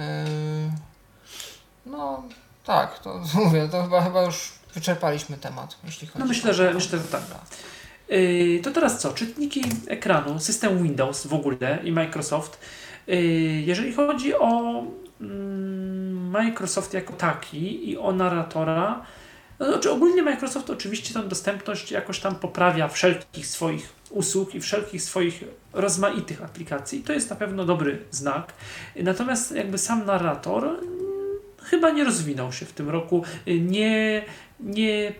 no 1.85 2.23
tak, 2.65 2.99
to 2.99 3.21
mówię, 3.45 3.69
to 3.71 3.83
chyba, 3.83 4.01
chyba 4.01 4.21
już 4.21 4.53
wyczerpaliśmy 4.73 5.37
temat, 5.37 5.77
jeśli 5.83 6.07
chodzi 6.07 6.19
No 6.19 6.25
myślę, 6.25 6.51
o... 6.51 6.53
że 6.53 6.73
myślę, 6.73 6.99
że 6.99 7.05
tak. 7.05 7.21
Yy, 8.09 8.59
to 8.63 8.71
teraz 8.71 8.99
co? 8.99 9.13
Czytniki 9.13 9.63
ekranu, 9.87 10.39
system 10.39 10.83
Windows 10.83 11.27
w 11.27 11.33
ogóle 11.33 11.79
i 11.83 11.91
Microsoft. 11.91 12.59
Yy, 13.07 13.17
jeżeli 13.61 13.93
chodzi 13.93 14.35
o 14.35 14.83
mm, 15.21 16.29
Microsoft 16.29 16.93
jako 16.93 17.13
taki 17.13 17.89
i 17.89 17.97
o 17.97 18.11
narratora, 18.11 19.05
no, 19.59 19.65
znaczy 19.65 19.91
ogólnie 19.91 20.23
Microsoft 20.23 20.69
oczywiście 20.69 21.13
tam 21.13 21.27
dostępność 21.27 21.91
jakoś 21.91 22.19
tam 22.19 22.35
poprawia 22.35 22.87
wszelkich 22.87 23.47
swoich 23.47 23.93
usług 24.09 24.55
i 24.55 24.61
wszelkich 24.61 25.01
swoich 25.01 25.43
rozmaitych 25.73 26.43
aplikacji. 26.43 27.01
To 27.01 27.13
jest 27.13 27.29
na 27.29 27.35
pewno 27.35 27.65
dobry 27.65 27.99
znak. 28.11 28.53
Natomiast 28.95 29.51
jakby 29.51 29.77
sam 29.77 30.05
narrator 30.05 30.79
chyba 31.63 31.89
nie 31.89 32.03
rozwinął 32.03 32.51
się 32.51 32.65
w 32.65 32.73
tym 32.73 32.89
roku. 32.89 33.23
Nie, 33.47 34.25
nie 34.59 35.13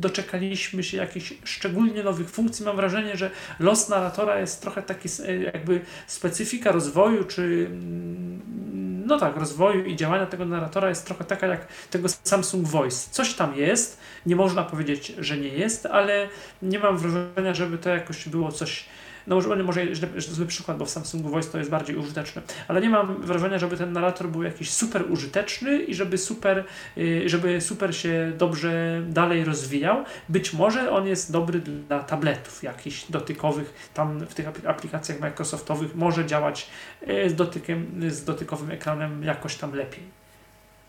doczekaliśmy 0.00 0.82
się 0.82 0.96
jakichś 0.96 1.34
szczególnie 1.44 2.02
nowych 2.02 2.30
funkcji. 2.30 2.64
Mam 2.64 2.76
wrażenie, 2.76 3.16
że 3.16 3.30
los 3.60 3.88
narratora 3.88 4.40
jest 4.40 4.62
trochę 4.62 4.82
taki 4.82 5.08
jakby 5.54 5.80
specyfika 6.06 6.72
rozwoju, 6.72 7.24
czy 7.24 7.66
mm, 7.70 9.06
no 9.06 9.18
tak, 9.18 9.36
rozwoju 9.36 9.84
i 9.84 9.96
działania 9.96 10.26
tego 10.26 10.44
narratora 10.44 10.88
jest 10.88 11.06
trochę 11.06 11.24
taka 11.24 11.46
jak 11.46 11.66
tego 11.90 12.08
Samsung 12.08 12.66
Voice. 12.66 13.08
Coś 13.10 13.34
tam 13.34 13.56
jest, 13.56 14.00
nie 14.26 14.36
można 14.36 14.62
powiedzieć, 14.62 15.12
że 15.18 15.38
nie 15.38 15.48
jest, 15.48 15.86
ale 15.86 16.28
nie 16.62 16.78
mam 16.78 16.98
wrażenia, 16.98 17.54
żeby 17.54 17.78
to 17.78 17.90
jakoś 17.90 18.28
było 18.28 18.52
coś 18.52 18.84
no 19.26 19.36
może, 19.36 19.56
może 19.56 19.94
źle, 19.94 20.08
zły 20.18 20.46
przykład, 20.46 20.76
bo 20.76 20.84
w 20.84 20.90
Samsungu 20.90 21.28
Voice 21.28 21.50
to 21.50 21.58
jest 21.58 21.70
bardziej 21.70 21.96
użyteczne, 21.96 22.42
ale 22.68 22.80
nie 22.80 22.90
mam 22.90 23.22
wrażenia, 23.22 23.58
żeby 23.58 23.76
ten 23.76 23.92
narrator 23.92 24.28
był 24.28 24.42
jakiś 24.42 24.70
super 24.70 25.10
użyteczny 25.10 25.78
i 25.78 25.94
żeby 25.94 26.18
super, 26.18 26.64
y, 26.98 27.28
żeby 27.28 27.60
super 27.60 27.96
się 27.96 28.32
dobrze 28.38 29.02
dalej 29.08 29.44
rozwijał. 29.44 30.04
Być 30.28 30.52
może 30.52 30.90
on 30.90 31.06
jest 31.06 31.32
dobry 31.32 31.60
dla 31.60 32.00
tabletów 32.00 32.62
jakichś 32.62 33.04
dotykowych, 33.10 33.90
tam 33.94 34.20
w 34.20 34.34
tych 34.34 34.48
aplikacjach 34.66 35.20
Microsoftowych 35.20 35.94
może 35.94 36.26
działać 36.26 36.70
y, 37.08 37.30
z, 37.30 37.34
dotykiem, 37.34 38.10
z 38.10 38.24
dotykowym 38.24 38.70
ekranem 38.70 39.22
jakoś 39.22 39.56
tam 39.56 39.74
lepiej. 39.74 40.02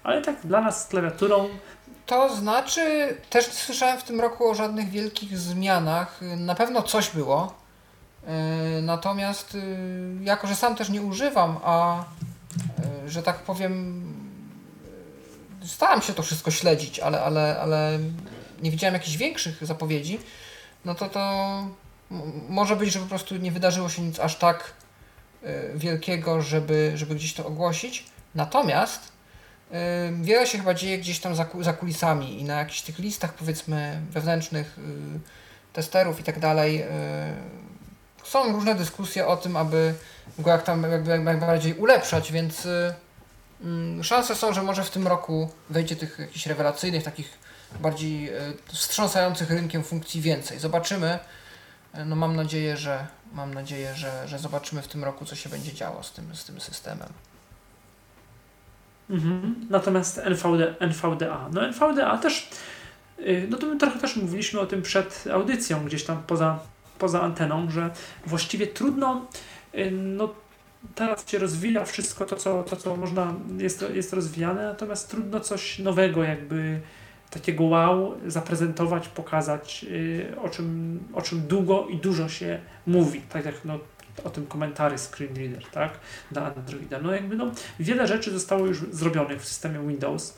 Ale 0.03 0.21
tak 0.21 0.35
dla 0.43 0.61
nas 0.61 0.85
z 0.85 0.87
klawiaturą 0.87 1.49
to 2.07 2.35
znaczy, 2.35 3.15
też 3.29 3.47
nie 3.47 3.53
słyszałem 3.53 3.99
w 3.99 4.03
tym 4.03 4.21
roku 4.21 4.49
o 4.49 4.55
żadnych 4.55 4.89
wielkich 4.89 5.37
zmianach. 5.37 6.19
Na 6.37 6.55
pewno 6.55 6.81
coś 6.81 7.09
było. 7.09 7.66
E, 8.27 8.81
natomiast 8.81 9.55
y, 9.55 9.77
jako, 10.21 10.47
że 10.47 10.55
sam 10.55 10.75
też 10.75 10.89
nie 10.89 11.01
używam, 11.01 11.59
a 11.63 11.99
e, 13.05 13.09
że 13.09 13.23
tak 13.23 13.39
powiem, 13.39 14.03
e, 15.63 15.67
starałem 15.67 16.01
się 16.01 16.13
to 16.13 16.23
wszystko 16.23 16.51
śledzić, 16.51 16.99
ale, 16.99 17.21
ale, 17.21 17.59
ale 17.59 17.99
nie 18.61 18.71
widziałem 18.71 18.93
jakichś 18.93 19.17
większych 19.17 19.65
zapowiedzi, 19.65 20.19
no 20.85 20.95
to 20.95 21.09
to 21.09 21.63
może 22.49 22.75
być, 22.75 22.93
że 22.93 22.99
po 22.99 23.05
prostu 23.05 23.35
nie 23.35 23.51
wydarzyło 23.51 23.89
się 23.89 24.01
nic 24.01 24.19
aż 24.19 24.35
tak 24.35 24.73
wielkiego, 25.75 26.41
żeby, 26.41 26.91
żeby 26.95 27.15
gdzieś 27.15 27.33
to 27.33 27.45
ogłosić. 27.45 28.05
Natomiast 28.35 29.11
wiele 30.21 30.47
się 30.47 30.57
chyba 30.57 30.73
dzieje 30.73 30.97
gdzieś 30.97 31.19
tam 31.19 31.35
za, 31.35 31.73
kulisami 31.73 32.41
i 32.41 32.43
na 32.43 32.59
jakichś 32.59 32.81
tych 32.81 32.99
listach 32.99 33.33
powiedzmy 33.33 34.01
wewnętrznych 34.11 34.79
testerów 35.73 36.19
i 36.19 36.23
tak 36.23 36.39
dalej 36.39 36.83
są 38.27 38.53
różne 38.53 38.75
dyskusje 38.75 39.27
o 39.27 39.37
tym, 39.37 39.57
aby 39.57 39.93
go 40.39 40.51
jak 40.51 40.63
tam 40.63 40.83
jakby 40.83 41.11
jak 41.11 41.21
najbardziej 41.21 41.73
ulepszać, 41.73 42.31
więc 42.31 42.65
y, 42.65 42.93
y, 43.99 44.03
szanse 44.03 44.35
są, 44.35 44.53
że 44.53 44.63
może 44.63 44.83
w 44.83 44.89
tym 44.89 45.07
roku 45.07 45.49
wejdzie 45.69 45.95
tych 45.95 46.19
jakichś 46.19 46.45
rewelacyjnych, 46.45 47.03
takich 47.03 47.37
bardziej 47.79 48.29
y, 48.29 48.53
wstrząsających 48.65 49.49
rynkiem 49.49 49.83
funkcji 49.83 50.21
więcej. 50.21 50.59
Zobaczymy. 50.59 51.19
No 52.05 52.15
mam 52.15 52.35
nadzieję, 52.35 52.77
że 52.77 53.07
mam 53.33 53.53
nadzieję, 53.53 53.95
że, 53.95 54.27
że 54.27 54.39
zobaczymy 54.39 54.81
w 54.81 54.87
tym 54.87 55.03
roku, 55.03 55.25
co 55.25 55.35
się 55.35 55.49
będzie 55.49 55.73
działo 55.73 56.03
z 56.03 56.11
tym, 56.11 56.35
z 56.35 56.45
tym 56.45 56.61
systemem. 56.61 57.09
Mhm. 59.09 59.67
Natomiast 59.69 60.17
NVD, 60.17 60.75
NVDA. 60.79 61.49
No 61.51 61.65
NVDA 61.65 62.17
też, 62.17 62.49
y, 63.19 63.47
no 63.49 63.57
to 63.57 63.65
my 63.65 63.77
trochę 63.77 63.99
też 63.99 64.15
mówiliśmy 64.15 64.59
o 64.59 64.65
tym 64.65 64.81
przed 64.81 65.23
audycją, 65.33 65.85
gdzieś 65.85 66.03
tam 66.03 66.23
poza 66.23 66.59
poza 66.99 67.21
anteną, 67.21 67.69
że 67.71 67.89
właściwie 68.25 68.67
trudno, 68.67 69.25
y, 69.75 69.91
no 69.91 70.33
teraz 70.95 71.29
się 71.29 71.37
rozwija 71.37 71.85
wszystko 71.85 72.25
to, 72.25 72.35
co, 72.35 72.63
to, 72.63 72.75
co 72.75 72.95
można, 72.95 73.33
jest, 73.57 73.85
jest 73.93 74.13
rozwijane, 74.13 74.63
natomiast 74.63 75.09
trudno 75.09 75.39
coś 75.39 75.79
nowego 75.79 76.23
jakby 76.23 76.81
takiego 77.29 77.63
wow 77.63 78.13
zaprezentować, 78.27 79.07
pokazać, 79.07 79.85
y, 79.89 80.35
o 80.41 80.49
czym, 80.49 80.99
o 81.13 81.21
czym 81.21 81.41
długo 81.41 81.87
i 81.89 81.97
dużo 81.97 82.29
się 82.29 82.59
mówi, 82.87 83.21
tak 83.21 83.45
jak 83.45 83.65
no, 83.65 83.79
o 84.23 84.29
tym 84.29 84.47
komentary 84.47 84.97
screen 84.97 85.35
reader, 85.35 85.63
tak, 85.71 85.99
na 86.31 86.55
Androida. 86.55 86.99
No 87.01 87.13
jakby 87.13 87.35
no, 87.35 87.51
wiele 87.79 88.07
rzeczy 88.07 88.31
zostało 88.31 88.65
już 88.65 88.79
zrobionych 88.91 89.41
w 89.41 89.47
systemie 89.47 89.87
Windows 89.87 90.37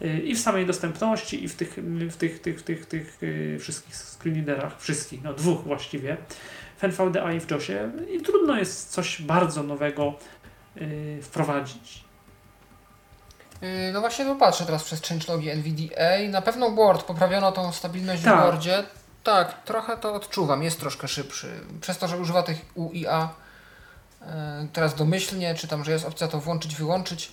i 0.00 0.34
w 0.34 0.40
samej 0.40 0.66
dostępności, 0.66 1.44
i 1.44 1.48
w 1.48 1.56
tych, 1.56 1.78
w 2.10 2.16
tych, 2.16 2.42
tych, 2.42 2.62
tych, 2.62 2.86
tych, 2.86 3.16
tych 3.16 3.60
wszystkich 3.60 3.96
screenreaderach, 3.96 4.80
wszystkich, 4.80 5.22
no 5.22 5.34
dwóch 5.34 5.64
właściwie, 5.64 6.16
w 6.78 6.84
NVDA 6.84 7.32
i 7.32 7.40
w 7.40 7.50
JOSie 7.50 7.90
i 8.14 8.22
trudno 8.22 8.58
jest 8.58 8.90
coś 8.90 9.22
bardzo 9.22 9.62
nowego 9.62 10.14
yy, 10.76 11.22
wprowadzić. 11.22 12.04
Yy, 13.62 13.68
no 13.92 14.00
właśnie 14.00 14.24
tu 14.24 14.36
patrzę 14.36 14.66
teraz 14.66 14.84
przez 14.84 15.02
changelogi 15.02 15.50
NVDA. 15.50 16.28
Na 16.30 16.42
pewno 16.42 16.70
Word, 16.70 17.02
poprawiono 17.02 17.52
tą 17.52 17.72
stabilność 17.72 18.22
tak. 18.22 18.40
w 18.40 18.42
Wordzie. 18.42 18.84
Tak, 19.24 19.62
trochę 19.62 19.96
to 19.96 20.14
odczuwam, 20.14 20.62
jest 20.62 20.80
troszkę 20.80 21.08
szybszy. 21.08 21.60
Przez 21.80 21.98
to, 21.98 22.08
że 22.08 22.18
używa 22.18 22.42
tych 22.42 22.64
UIA 22.74 23.34
teraz 24.72 24.94
domyślnie, 24.94 25.54
czy 25.54 25.68
tam, 25.68 25.84
że 25.84 25.92
jest 25.92 26.06
opcja 26.06 26.28
to 26.28 26.40
włączyć, 26.40 26.76
wyłączyć, 26.76 27.32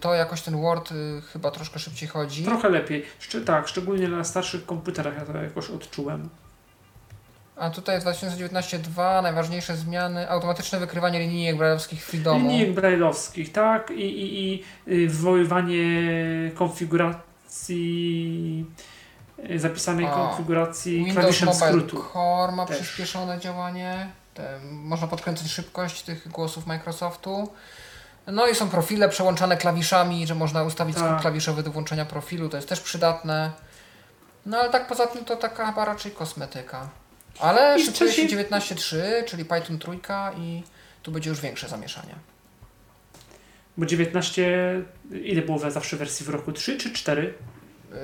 to 0.00 0.14
jakoś 0.14 0.42
ten 0.42 0.60
Word 0.60 0.90
yy, 0.90 1.22
chyba 1.32 1.50
troszkę 1.50 1.78
szybciej 1.78 2.08
chodzi. 2.08 2.44
Trochę 2.44 2.68
lepiej. 2.68 3.04
Szczy, 3.18 3.40
tak, 3.40 3.68
szczególnie 3.68 4.08
na 4.08 4.24
starszych 4.24 4.66
komputerach 4.66 5.14
ja 5.14 5.24
to 5.24 5.38
jakoś 5.38 5.70
odczułem. 5.70 6.28
A 7.58 7.70
tutaj 7.70 8.00
w 8.00 8.04
2019.2 8.04 9.22
najważniejsze 9.22 9.76
zmiany, 9.76 10.30
automatyczne 10.30 10.78
wykrywanie 10.78 11.20
linijek 11.20 11.56
brajlowskich 11.56 12.06
Freedomu. 12.06 12.40
Linijek 12.40 12.74
brajlowskich, 12.74 13.52
tak, 13.52 13.90
i, 13.90 14.04
i, 14.04 14.52
i 14.52 14.64
y, 14.88 15.08
wywoływanie 15.08 15.80
konfiguracji 16.54 18.64
y, 19.50 19.58
zapisanej 19.58 20.06
A, 20.06 20.10
konfiguracji 20.10 20.96
Windows 20.96 21.16
klawiszem 21.16 21.48
Mobile 21.48 21.68
skrótu. 21.68 22.04
Core 22.12 22.52
ma 22.52 22.66
Też. 22.66 22.76
przyspieszone 22.76 23.40
działanie. 23.40 24.08
Te, 24.34 24.60
można 24.62 25.06
podkręcić 25.06 25.52
szybkość 25.52 26.02
tych 26.02 26.28
głosów 26.28 26.66
Microsoftu. 26.66 27.48
No 28.32 28.46
i 28.46 28.54
są 28.54 28.70
profile 28.70 29.08
przełączane 29.08 29.56
klawiszami, 29.56 30.26
że 30.26 30.34
można 30.34 30.64
ustawić 30.64 30.96
tak. 30.96 31.04
skrót 31.04 31.20
klawiszowy 31.20 31.62
do 31.62 31.70
włączenia 31.70 32.04
profilu, 32.04 32.48
to 32.48 32.56
jest 32.56 32.68
też 32.68 32.80
przydatne. 32.80 33.52
No 34.46 34.58
ale 34.58 34.70
tak 34.70 34.86
poza 34.86 35.06
tym 35.06 35.24
to 35.24 35.36
taka 35.36 35.66
chyba 35.66 35.84
raczej 35.84 36.12
kosmetyka. 36.12 36.88
Ale 37.40 37.78
szykuje 37.78 38.12
się 38.12 38.26
19.3, 38.26 38.96
czyli 39.26 39.44
Python 39.44 39.78
trójka 39.78 40.32
i 40.36 40.62
tu 41.02 41.12
będzie 41.12 41.30
już 41.30 41.40
większe 41.40 41.68
zamieszanie. 41.68 42.14
Bo 43.76 43.86
19, 43.86 44.82
ile 45.10 45.42
było 45.42 45.70
zawsze 45.70 45.96
wersji 45.96 46.26
w 46.26 46.28
roku? 46.28 46.52
3 46.52 46.78
czy 46.78 46.92
4? 46.92 47.34
Yy, 47.90 47.96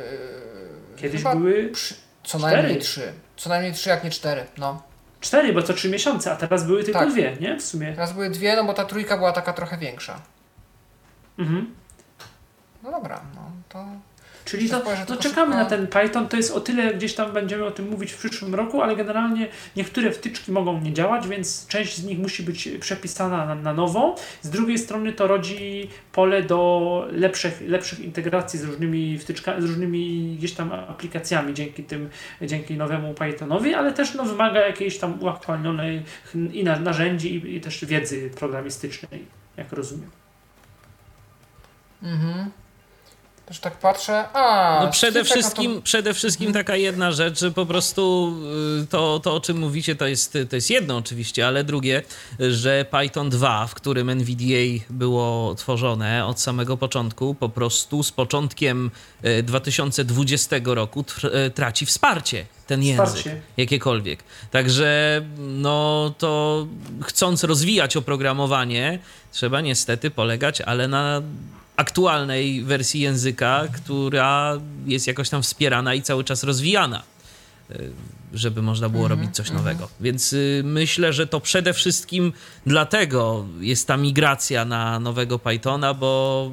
Kiedyś 0.97 1.23
były 1.23 1.69
przy, 1.69 1.95
co 2.25 2.39
4. 2.39 2.57
najmniej 2.57 2.79
3. 2.79 3.13
Co 3.37 3.49
najmniej 3.49 3.73
3, 3.73 3.91
jak 3.91 4.05
nie 4.05 4.11
4, 4.11 4.47
no. 4.59 4.83
4, 5.25 5.53
bo 5.53 5.63
co 5.63 5.75
3 5.75 5.91
miesiące, 5.91 6.33
a 6.33 6.37
teraz 6.37 6.67
były 6.67 6.85
tylko 6.85 7.01
tak. 7.01 7.09
dwie, 7.09 7.37
nie? 7.41 7.57
W 7.57 7.63
sumie. 7.63 7.93
Teraz 7.93 8.13
były 8.13 8.31
dwie, 8.31 8.57
no 8.57 8.65
bo 8.65 8.75
ta 8.75 8.85
trójka 8.85 9.17
była 9.17 9.33
taka 9.33 9.53
trochę 9.53 9.79
większa. 9.79 10.21
Mhm. 11.39 11.75
No 12.83 12.91
dobra, 12.91 13.21
no 13.35 13.51
to 13.69 13.87
Czyli 14.45 14.71
to, 14.71 14.83
to 15.07 15.17
czekamy 15.17 15.57
na 15.57 15.65
ten 15.65 15.87
Python, 15.87 16.29
to 16.29 16.37
jest 16.37 16.51
o 16.51 16.61
tyle, 16.61 16.95
gdzieś 16.95 17.15
tam 17.15 17.33
będziemy 17.33 17.65
o 17.65 17.71
tym 17.71 17.89
mówić 17.89 18.13
w 18.13 18.19
przyszłym 18.19 18.55
roku, 18.55 18.83
ale 18.83 18.97
generalnie 18.97 19.49
niektóre 19.77 20.11
wtyczki 20.11 20.53
mogą 20.53 20.81
nie 20.81 20.93
działać, 20.93 21.29
więc 21.29 21.67
część 21.67 21.97
z 21.97 22.05
nich 22.05 22.19
musi 22.19 22.43
być 22.43 22.69
przepisana 22.81 23.47
na, 23.47 23.55
na 23.55 23.73
nowo. 23.73 24.17
Z 24.43 24.51
drugiej 24.51 24.79
strony 24.79 25.13
to 25.13 25.27
rodzi 25.27 25.89
pole 26.13 26.43
do 26.43 27.09
lepszych, 27.13 27.61
lepszych 27.69 28.01
integracji 28.01 28.59
z 28.59 28.65
różnymi 28.65 29.19
wtyczkami, 29.19 29.63
z 29.63 29.65
różnymi 29.65 30.35
gdzieś 30.39 30.53
tam 30.53 30.73
aplikacjami 30.73 31.55
dzięki 31.55 31.85
tym, 31.85 32.09
dzięki 32.43 32.75
nowemu 32.75 33.15
Pythonowi, 33.15 33.75
ale 33.75 33.93
też 33.93 34.15
no, 34.15 34.25
wymaga 34.25 34.67
jakiejś 34.67 34.99
tam 34.99 35.23
uaktualnionej 35.23 36.03
i 36.53 36.65
narzędzi 36.65 37.35
i, 37.35 37.57
i 37.57 37.61
też 37.61 37.85
wiedzy 37.85 38.31
programistycznej, 38.31 39.25
jak 39.57 39.73
rozumiem. 39.73 40.11
Mhm. 42.03 42.51
Też 43.47 43.59
tak 43.59 43.77
patrzę. 43.77 44.25
A, 44.33 44.81
no 44.85 44.91
przede 44.91 45.25
wszystkim, 45.25 45.75
to... 45.75 45.83
przede 45.83 46.15
wszystkim 46.15 46.53
taka 46.53 46.77
jedna 46.77 47.13
rzecz, 47.13 47.41
że 47.41 47.51
po 47.51 47.67
prostu 47.67 48.35
y, 48.83 48.87
to, 48.87 49.21
to 49.21 49.35
o 49.35 49.41
czym 49.41 49.59
mówicie, 49.59 49.97
to 49.97 50.07
jest, 50.07 50.39
to 50.51 50.57
jest 50.57 50.71
jedno 50.71 50.97
oczywiście, 50.97 51.47
ale 51.47 51.65
drugie, 51.65 52.03
że 52.41 52.85
Python 52.91 53.31
2, 53.31 53.67
w 53.67 53.75
którym 53.75 54.11
NVDA 54.11 54.85
było 54.91 55.55
tworzone 55.55 56.27
od 56.27 56.41
samego 56.41 56.77
początku, 56.77 57.35
po 57.35 57.49
prostu 57.49 58.03
z 58.03 58.13
początkiem 58.13 58.91
2020 59.43 60.57
y, 60.57 60.61
roku 60.65 61.05
y, 61.47 61.51
traci 61.51 61.87
wsparcie 61.87 62.47
ten 62.67 62.83
język, 62.83 63.07
wsparcie. 63.07 63.41
jakiekolwiek. 63.57 64.23
Także 64.51 65.23
no 65.39 66.15
to 66.19 66.67
chcąc 67.03 67.45
rozwijać 67.45 67.97
oprogramowanie, 67.97 68.99
trzeba 69.33 69.61
niestety 69.61 70.11
polegać, 70.11 70.61
ale 70.61 70.89
na 70.89 71.23
aktualnej 71.77 72.63
wersji 72.63 73.01
języka, 73.01 73.65
która 73.73 74.59
jest 74.87 75.07
jakoś 75.07 75.29
tam 75.29 75.43
wspierana 75.43 75.95
i 75.95 76.03
cały 76.03 76.25
czas 76.25 76.45
rozwijana, 76.45 77.03
e, 77.71 77.79
żeby 78.35 78.63
można 78.63 78.89
było 78.89 79.07
mm 79.07 79.19
-hmm, 79.19 79.21
robić 79.21 79.37
coś 79.37 79.51
mm 79.51 79.63
-hmm. 79.63 79.65
nowego. 79.65 79.89
Więc 80.01 80.33
y, 80.33 80.63
myślę, 80.65 81.13
że 81.13 81.27
to 81.27 81.41
przede 81.41 81.73
wszystkim 81.73 82.33
dlatego 82.67 83.47
jest 83.61 83.89
ta 83.89 83.97
migracja 83.97 84.65
na 84.65 85.01
nowego 85.01 85.39
Pythona, 85.39 85.95
bo 85.95 86.51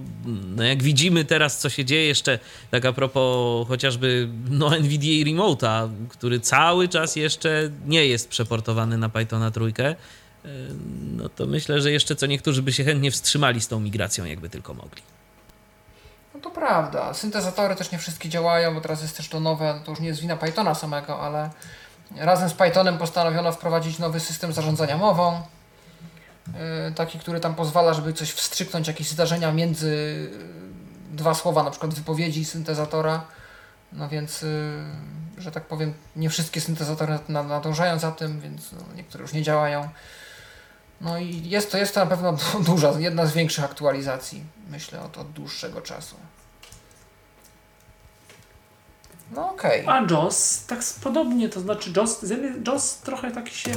no 0.55 0.63
jak 0.63 0.83
widzimy 0.83 1.25
teraz, 1.25 1.59
co 1.59 1.69
się 1.69 1.85
dzieje 1.85 2.07
jeszcze, 2.07 2.39
tak 2.71 2.85
a 2.85 2.93
propos 2.93 3.67
chociażby 3.67 4.29
no, 4.49 4.77
NVDA 4.77 5.25
Remote'a, 5.25 5.89
który 6.09 6.39
cały 6.39 6.87
czas 6.87 7.15
jeszcze 7.15 7.69
nie 7.85 8.05
jest 8.05 8.29
przeportowany 8.29 8.97
na 8.97 9.09
Pythona 9.09 9.51
trójkę, 9.51 9.95
no 11.17 11.29
to 11.29 11.45
myślę, 11.45 11.81
że 11.81 11.91
jeszcze 11.91 12.15
co 12.15 12.25
niektórzy 12.25 12.61
by 12.63 12.73
się 12.73 12.83
chętnie 12.83 13.11
wstrzymali 13.11 13.61
z 13.61 13.67
tą 13.67 13.79
migracją, 13.79 14.25
jakby 14.25 14.49
tylko 14.49 14.73
mogli. 14.73 15.01
No 16.33 16.39
to 16.39 16.51
prawda. 16.51 17.13
Syntezatory 17.13 17.75
też 17.75 17.91
nie 17.91 17.97
wszystkie 17.97 18.29
działają, 18.29 18.73
bo 18.73 18.81
teraz 18.81 19.01
jest 19.01 19.17
też 19.17 19.29
to 19.29 19.39
nowe, 19.39 19.81
to 19.85 19.91
już 19.91 19.99
nie 19.99 20.07
jest 20.07 20.21
wina 20.21 20.37
Pythona 20.37 20.75
samego, 20.75 21.19
ale 21.19 21.49
razem 22.17 22.49
z 22.49 22.53
Pythonem 22.53 22.97
postanowiono 22.97 23.51
wprowadzić 23.51 23.99
nowy 23.99 24.19
system 24.19 24.53
zarządzania 24.53 24.97
mową. 24.97 25.41
Yy, 26.47 26.91
taki, 26.95 27.19
który 27.19 27.39
tam 27.39 27.55
pozwala, 27.55 27.93
żeby 27.93 28.13
coś 28.13 28.31
wstrzyknąć, 28.31 28.87
jakieś 28.87 29.09
zdarzenia 29.09 29.51
między 29.51 30.29
dwa 31.11 31.33
słowa, 31.33 31.63
na 31.63 31.71
przykład 31.71 31.93
wypowiedzi 31.93 32.45
syntezatora. 32.45 33.25
No 33.93 34.09
więc, 34.09 34.41
yy, 34.41 34.51
że 35.37 35.51
tak 35.51 35.65
powiem, 35.65 35.93
nie 36.15 36.29
wszystkie 36.29 36.61
syntezatory 36.61 37.19
nadążają 37.29 37.99
za 37.99 38.11
tym, 38.11 38.39
więc 38.39 38.71
no, 38.71 38.79
niektóre 38.95 39.21
już 39.21 39.33
nie 39.33 39.43
działają. 39.43 39.89
No 41.01 41.17
i 41.17 41.49
jest 41.49 41.71
to, 41.71 41.77
jest 41.77 41.93
to 41.93 41.99
na 41.99 42.05
pewno 42.05 42.37
duża, 42.65 42.99
jedna 42.99 43.25
z 43.25 43.33
większych 43.33 43.63
aktualizacji, 43.63 44.43
myślę, 44.69 45.01
od, 45.01 45.17
od 45.17 45.31
dłuższego 45.31 45.81
czasu. 45.81 46.15
No 49.35 49.51
okej. 49.51 49.81
Okay. 49.81 49.95
A 49.95 50.07
JOS 50.11 50.65
tak 50.65 50.79
podobnie, 51.03 51.49
to 51.49 51.59
znaczy 51.59 51.91
JOS, 51.95 52.25
JOS 52.67 52.97
trochę 52.97 53.31
tak 53.31 53.49
się, 53.49 53.71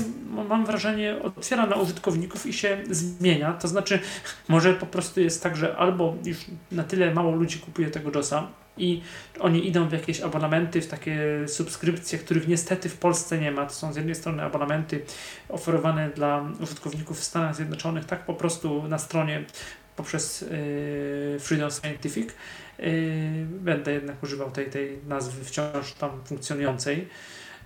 mam 0.48 0.66
wrażenie, 0.66 1.16
otwiera 1.22 1.66
na 1.66 1.76
użytkowników 1.76 2.46
i 2.46 2.52
się 2.52 2.78
zmienia. 2.90 3.52
To 3.52 3.68
znaczy, 3.68 4.00
może 4.48 4.74
po 4.74 4.86
prostu 4.86 5.20
jest 5.20 5.42
tak, 5.42 5.56
że 5.56 5.76
albo 5.76 6.14
już 6.24 6.38
na 6.72 6.84
tyle 6.84 7.14
mało 7.14 7.30
ludzi 7.30 7.58
kupuje 7.58 7.90
tego 7.90 8.10
JOSa, 8.14 8.48
i 8.78 9.02
oni 9.40 9.68
idą 9.68 9.88
w 9.88 9.92
jakieś 9.92 10.20
abonamenty, 10.20 10.80
w 10.80 10.86
takie 10.86 11.18
subskrypcje, 11.46 12.18
których 12.18 12.48
niestety 12.48 12.88
w 12.88 12.96
Polsce 12.96 13.38
nie 13.38 13.50
ma. 13.50 13.66
To 13.66 13.74
są 13.74 13.92
z 13.92 13.96
jednej 13.96 14.14
strony 14.14 14.42
abonamenty 14.42 15.04
oferowane 15.48 16.10
dla 16.10 16.44
użytkowników 16.60 17.20
w 17.20 17.24
Stanach 17.24 17.56
Zjednoczonych, 17.56 18.04
tak 18.04 18.26
po 18.26 18.34
prostu 18.34 18.88
na 18.88 18.98
stronie 18.98 19.44
poprzez 19.96 20.40
yy, 20.40 21.38
Freedom 21.40 21.70
Scientific. 21.70 22.28
Yy, 22.78 23.46
będę 23.60 23.92
jednak 23.92 24.22
używał 24.22 24.50
tej, 24.50 24.70
tej 24.70 24.98
nazwy 25.08 25.44
wciąż 25.44 25.92
tam 25.92 26.10
funkcjonującej. 26.24 26.96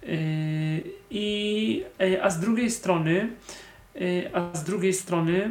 Yy, 0.03 0.11
i, 1.11 1.85
yy, 2.01 2.23
a 2.23 2.31
z 2.31 2.41
drugiej 2.41 2.71
strony, 2.71 3.29
a 4.33 4.57
z 4.57 4.65
drugiej 4.65 4.93
strony 4.93 5.51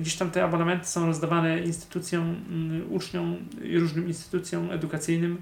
gdzieś 0.00 0.16
tam 0.16 0.30
te 0.30 0.44
abonamenty 0.44 0.86
są 0.86 1.06
rozdawane 1.06 1.60
instytucjom, 1.60 2.44
yy, 2.90 2.96
uczniom 2.96 3.36
i 3.62 3.78
różnym 3.78 4.08
instytucjom 4.08 4.70
edukacyjnym 4.70 5.38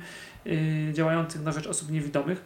działających 0.93 1.43
na 1.43 1.53
rzecz 1.53 1.67
osób 1.67 1.91
niewidomych. 1.91 2.45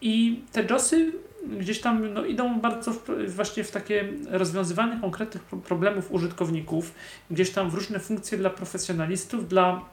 I 0.00 0.40
te 0.52 0.64
JOSy 0.70 1.12
gdzieś 1.58 1.80
tam 1.80 2.14
no, 2.14 2.24
idą 2.24 2.60
bardzo 2.60 2.92
w, 2.92 3.04
właśnie 3.28 3.64
w 3.64 3.70
takie 3.70 4.08
rozwiązywanie 4.30 5.00
konkretnych 5.00 5.42
problemów 5.42 6.12
użytkowników, 6.12 6.94
gdzieś 7.30 7.50
tam 7.50 7.70
w 7.70 7.74
różne 7.74 8.00
funkcje 8.00 8.38
dla 8.38 8.50
profesjonalistów, 8.50 9.48
dla 9.48 9.84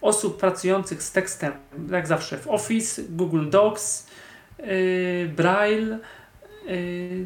osób 0.00 0.40
pracujących 0.40 1.02
z 1.02 1.12
tekstem, 1.12 1.52
jak 1.90 2.06
zawsze 2.06 2.38
w 2.38 2.48
Office, 2.48 3.02
Google 3.08 3.50
Docs, 3.50 4.06
Braille, 5.36 5.90
Yy, 5.90 6.23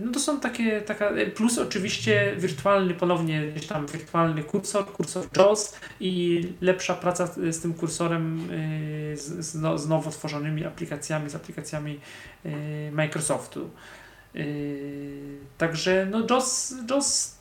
no 0.00 0.12
to 0.12 0.20
są 0.20 0.40
takie, 0.40 0.80
taka, 0.80 1.12
plus 1.34 1.58
oczywiście 1.58 2.34
wirtualny, 2.36 2.94
ponownie 2.94 3.52
gdzieś 3.52 3.66
tam 3.66 3.86
wirtualny 3.86 4.44
kursor, 4.44 4.86
kursor 4.86 5.24
JAWS 5.36 5.78
i 6.00 6.42
lepsza 6.60 6.94
praca 6.94 7.26
z 7.50 7.60
tym 7.60 7.74
kursorem 7.74 8.48
yy, 9.10 9.16
z, 9.16 9.46
z, 9.46 9.54
no, 9.54 9.78
z 9.78 9.88
nowo 9.88 10.10
tworzonymi 10.10 10.64
aplikacjami, 10.64 11.30
z 11.30 11.34
aplikacjami 11.34 12.00
yy, 12.44 12.52
Microsoftu. 12.92 13.70
Także 15.58 16.06
no 16.10 16.26
JAWS, 16.30 16.74
JAWS, 16.90 17.38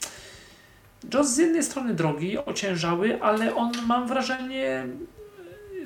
JAWS 1.14 1.34
z 1.34 1.38
jednej 1.38 1.64
strony 1.64 1.94
drogi, 1.94 2.38
ociężały, 2.38 3.22
ale 3.22 3.56
on 3.56 3.72
mam 3.88 4.08
wrażenie 4.08 4.88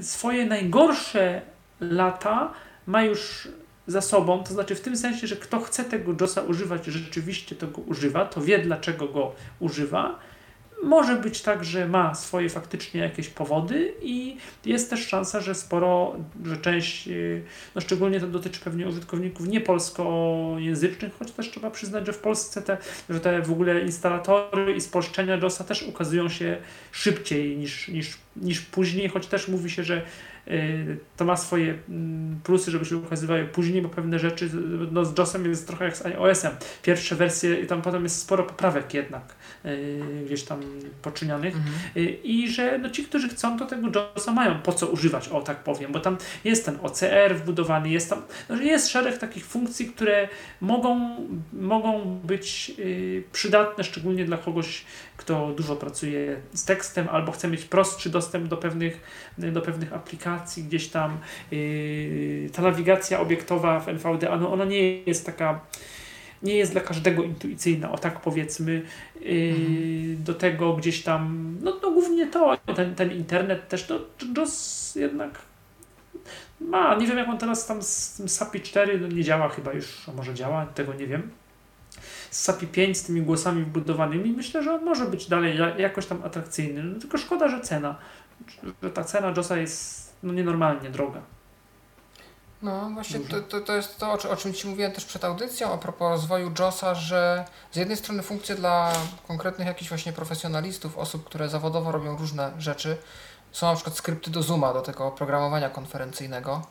swoje 0.02 0.46
najgorsze 0.46 1.42
lata 1.80 2.54
ma 2.88 3.04
już 3.04 3.48
za 3.92 4.02
sobą, 4.02 4.44
to 4.44 4.54
znaczy 4.54 4.76
w 4.76 4.82
tym 4.82 4.98
sensie, 4.98 5.28
że 5.28 5.36
kto 5.36 5.60
chce 5.60 5.84
tego 5.84 6.16
JOSa 6.22 6.42
używać, 6.42 6.86
rzeczywiście 6.86 7.56
to 7.56 7.68
go 7.68 7.82
używa, 7.82 8.26
to 8.26 8.42
wie 8.42 8.60
dlaczego 8.60 9.08
go 9.08 9.36
używa. 9.60 10.20
Może 10.84 11.16
być 11.16 11.42
tak, 11.42 11.64
że 11.64 11.88
ma 11.88 12.16
swoje 12.16 12.50
faktycznie 12.50 13.02
jakieś 13.02 13.28
powody 13.28 13.94
i 14.02 14.38
jest 14.66 14.90
też 14.90 15.08
szansa, 15.08 15.42
że 15.42 15.56
sporo, 15.56 16.16
że 16.46 16.58
część, 16.58 17.08
y, 17.08 17.44
no 17.76 17.82
szczególnie 17.82 18.20
to 18.20 18.28
dotyczy 18.28 18.60
pewnie 18.60 18.88
użytkowników 18.88 19.48
niepolskojęzycznych, 19.48 21.14
choć 21.20 21.32
też 21.32 21.52
trzeba 21.52 21.72
przyznać, 21.72 22.06
że 22.06 22.14
w 22.14 22.18
Polsce 22.18 22.62
te, 22.62 22.78
że 23.10 23.20
te 23.20 23.42
w 23.42 23.52
ogóle 23.52 23.82
instalatory 23.82 24.74
i 24.76 24.82
spolszczenia 24.82 25.36
JOSa 25.36 25.64
też 25.64 25.84
ukazują 25.84 26.30
się 26.30 26.58
szybciej 26.92 27.58
niż, 27.58 27.88
niż, 27.88 28.18
niż 28.36 28.62
później, 28.62 29.10
choć 29.10 29.28
też 29.28 29.48
mówi 29.48 29.70
się, 29.70 29.84
że 29.84 30.02
to 31.18 31.26
ma 31.26 31.38
swoje 31.38 31.78
mm, 31.90 32.40
plusy, 32.44 32.72
żeby 32.72 32.86
się 32.86 32.98
ukazywały 32.98 33.46
później, 33.46 33.82
bo 33.82 33.90
pewne 33.90 34.20
rzeczy 34.20 34.50
no, 34.92 35.06
z 35.06 35.18
JOSem 35.18 35.46
jest 35.46 35.68
trochę 35.68 35.86
jak 35.86 35.98
z 35.98 36.06
iOS-em. 36.06 36.52
Pierwsze 36.84 37.16
wersje 37.16 37.60
i 37.60 37.68
tam 37.68 37.82
potem 37.82 38.04
jest 38.04 38.20
sporo 38.20 38.44
poprawek 38.44 38.94
jednak 38.94 39.24
y, 39.24 39.36
gdzieś 40.26 40.44
tam 40.44 40.62
poczynianych 41.02 41.56
mhm. 41.56 41.74
Y, 41.98 42.02
i 42.24 42.50
że 42.50 42.78
no, 42.78 42.90
ci, 42.90 43.04
którzy 43.04 43.30
chcą, 43.30 43.60
to 43.60 43.66
tego 43.66 43.88
JOSa 43.96 44.32
mają 44.32 44.60
po 44.60 44.74
co 44.74 44.88
używać, 44.88 45.28
o 45.28 45.42
tak 45.42 45.64
powiem, 45.64 45.92
bo 45.92 46.00
tam 46.00 46.18
jest 46.44 46.66
ten 46.66 46.78
OCR 46.84 47.36
wbudowany, 47.36 47.90
jest 47.90 48.10
tam, 48.10 48.22
no, 48.50 48.56
jest 48.56 48.90
szereg 48.90 49.18
takich 49.18 49.46
funkcji, 49.46 49.86
które 49.86 50.28
mogą, 50.62 51.16
mogą 51.54 52.20
być 52.24 52.72
przydatne, 53.32 53.84
szczególnie 53.84 54.26
dla 54.26 54.38
kogoś, 54.38 54.86
kto 55.18 55.52
dużo 55.52 55.76
pracuje 55.76 56.42
z 56.54 56.66
tekstem 56.66 57.10
albo 57.10 57.32
chce 57.32 57.48
mieć 57.48 57.64
prostszy 57.64 58.10
dostęp 58.10 58.48
do 58.48 58.58
pewnych, 58.58 59.02
do 59.38 59.62
pewnych 59.62 59.94
aplikacji, 59.94 60.64
gdzieś 60.64 60.88
tam 60.88 61.18
ta 62.54 62.62
nawigacja 62.62 63.20
obiektowa 63.20 63.80
w 63.80 63.90
NVDA, 63.90 64.38
no 64.38 64.54
ona 64.54 64.66
nie 64.66 65.04
jest 65.04 65.26
taka 65.26 65.62
nie 66.44 66.56
jest 66.56 66.72
dla 66.72 66.82
każdego 66.82 67.24
intuicyjna, 67.24 67.92
o 67.92 67.98
tak 67.98 68.22
powiedzmy, 68.22 68.82
yy, 69.22 69.50
mhm. 69.50 70.24
do 70.24 70.34
tego 70.34 70.74
gdzieś 70.74 71.04
tam, 71.04 71.56
no, 71.62 71.80
no 71.84 71.92
głównie 71.92 72.28
to, 72.28 72.58
ten, 72.76 72.96
ten 72.96 73.12
internet 73.12 73.68
też, 73.68 73.84
to 73.84 74.00
JOS 74.38 74.96
jednak 74.96 75.40
ma, 76.62 76.96
nie 76.96 77.08
wiem 77.08 77.18
jak 77.18 77.30
on 77.30 77.38
teraz 77.38 77.66
tam 77.68 77.82
z 77.82 78.14
tym 78.14 78.30
SAPI 78.30 78.62
4 78.62 79.00
no 79.00 79.08
nie 79.08 79.24
działa 79.24 79.50
chyba 79.50 79.74
już, 79.74 80.10
a 80.10 80.12
może 80.12 80.34
działa, 80.34 80.66
tego 80.66 80.94
nie 80.94 81.08
wiem 81.08 81.30
z 82.32 82.42
SAPI 82.42 82.68
5 82.68 82.98
z 82.98 83.04
tymi 83.04 83.22
głosami 83.22 83.64
wbudowanymi, 83.64 84.32
myślę, 84.32 84.64
że 84.64 84.74
on 84.74 84.84
może 84.84 85.06
być 85.06 85.30
dalej 85.30 85.58
jakoś 85.78 86.06
tam 86.06 86.24
atrakcyjny. 86.24 86.84
No, 86.84 87.00
tylko 87.00 87.18
szkoda, 87.18 87.48
że 87.48 87.62
cena, 87.62 87.96
że 88.84 88.90
ta 88.90 89.04
cena 89.04 89.34
JOSa 89.38 89.58
jest 89.58 90.14
no, 90.24 90.34
nienormalnie 90.34 90.90
droga. 90.90 91.22
No 92.62 92.90
właśnie 92.90 93.20
to, 93.20 93.42
to, 93.42 93.62
to 93.62 93.76
jest 93.76 93.98
to, 93.98 94.12
o 94.12 94.38
czym 94.38 94.54
Ci 94.54 94.68
mówiłem 94.68 94.92
też 94.92 95.06
przed 95.06 95.24
audycją, 95.24 95.74
a 95.74 95.78
propos 95.78 96.10
rozwoju 96.10 96.52
JOSa, 96.60 96.96
że 96.96 97.46
z 97.72 97.76
jednej 97.76 97.98
strony 97.98 98.24
funkcje 98.24 98.56
dla 98.56 98.94
konkretnych 99.28 99.68
jakichś 99.68 99.90
właśnie 99.90 100.14
profesjonalistów, 100.14 100.98
osób, 100.98 101.26
które 101.26 101.50
zawodowo 101.50 101.92
robią 101.92 102.18
różne 102.18 102.52
rzeczy, 102.58 102.98
są 103.52 103.68
na 103.68 103.76
przykład 103.76 103.98
skrypty 103.98 104.32
do 104.32 104.44
Zooma, 104.44 104.74
do 104.74 104.82
tego 104.82 105.08
oprogramowania 105.08 105.70
konferencyjnego, 105.70 106.62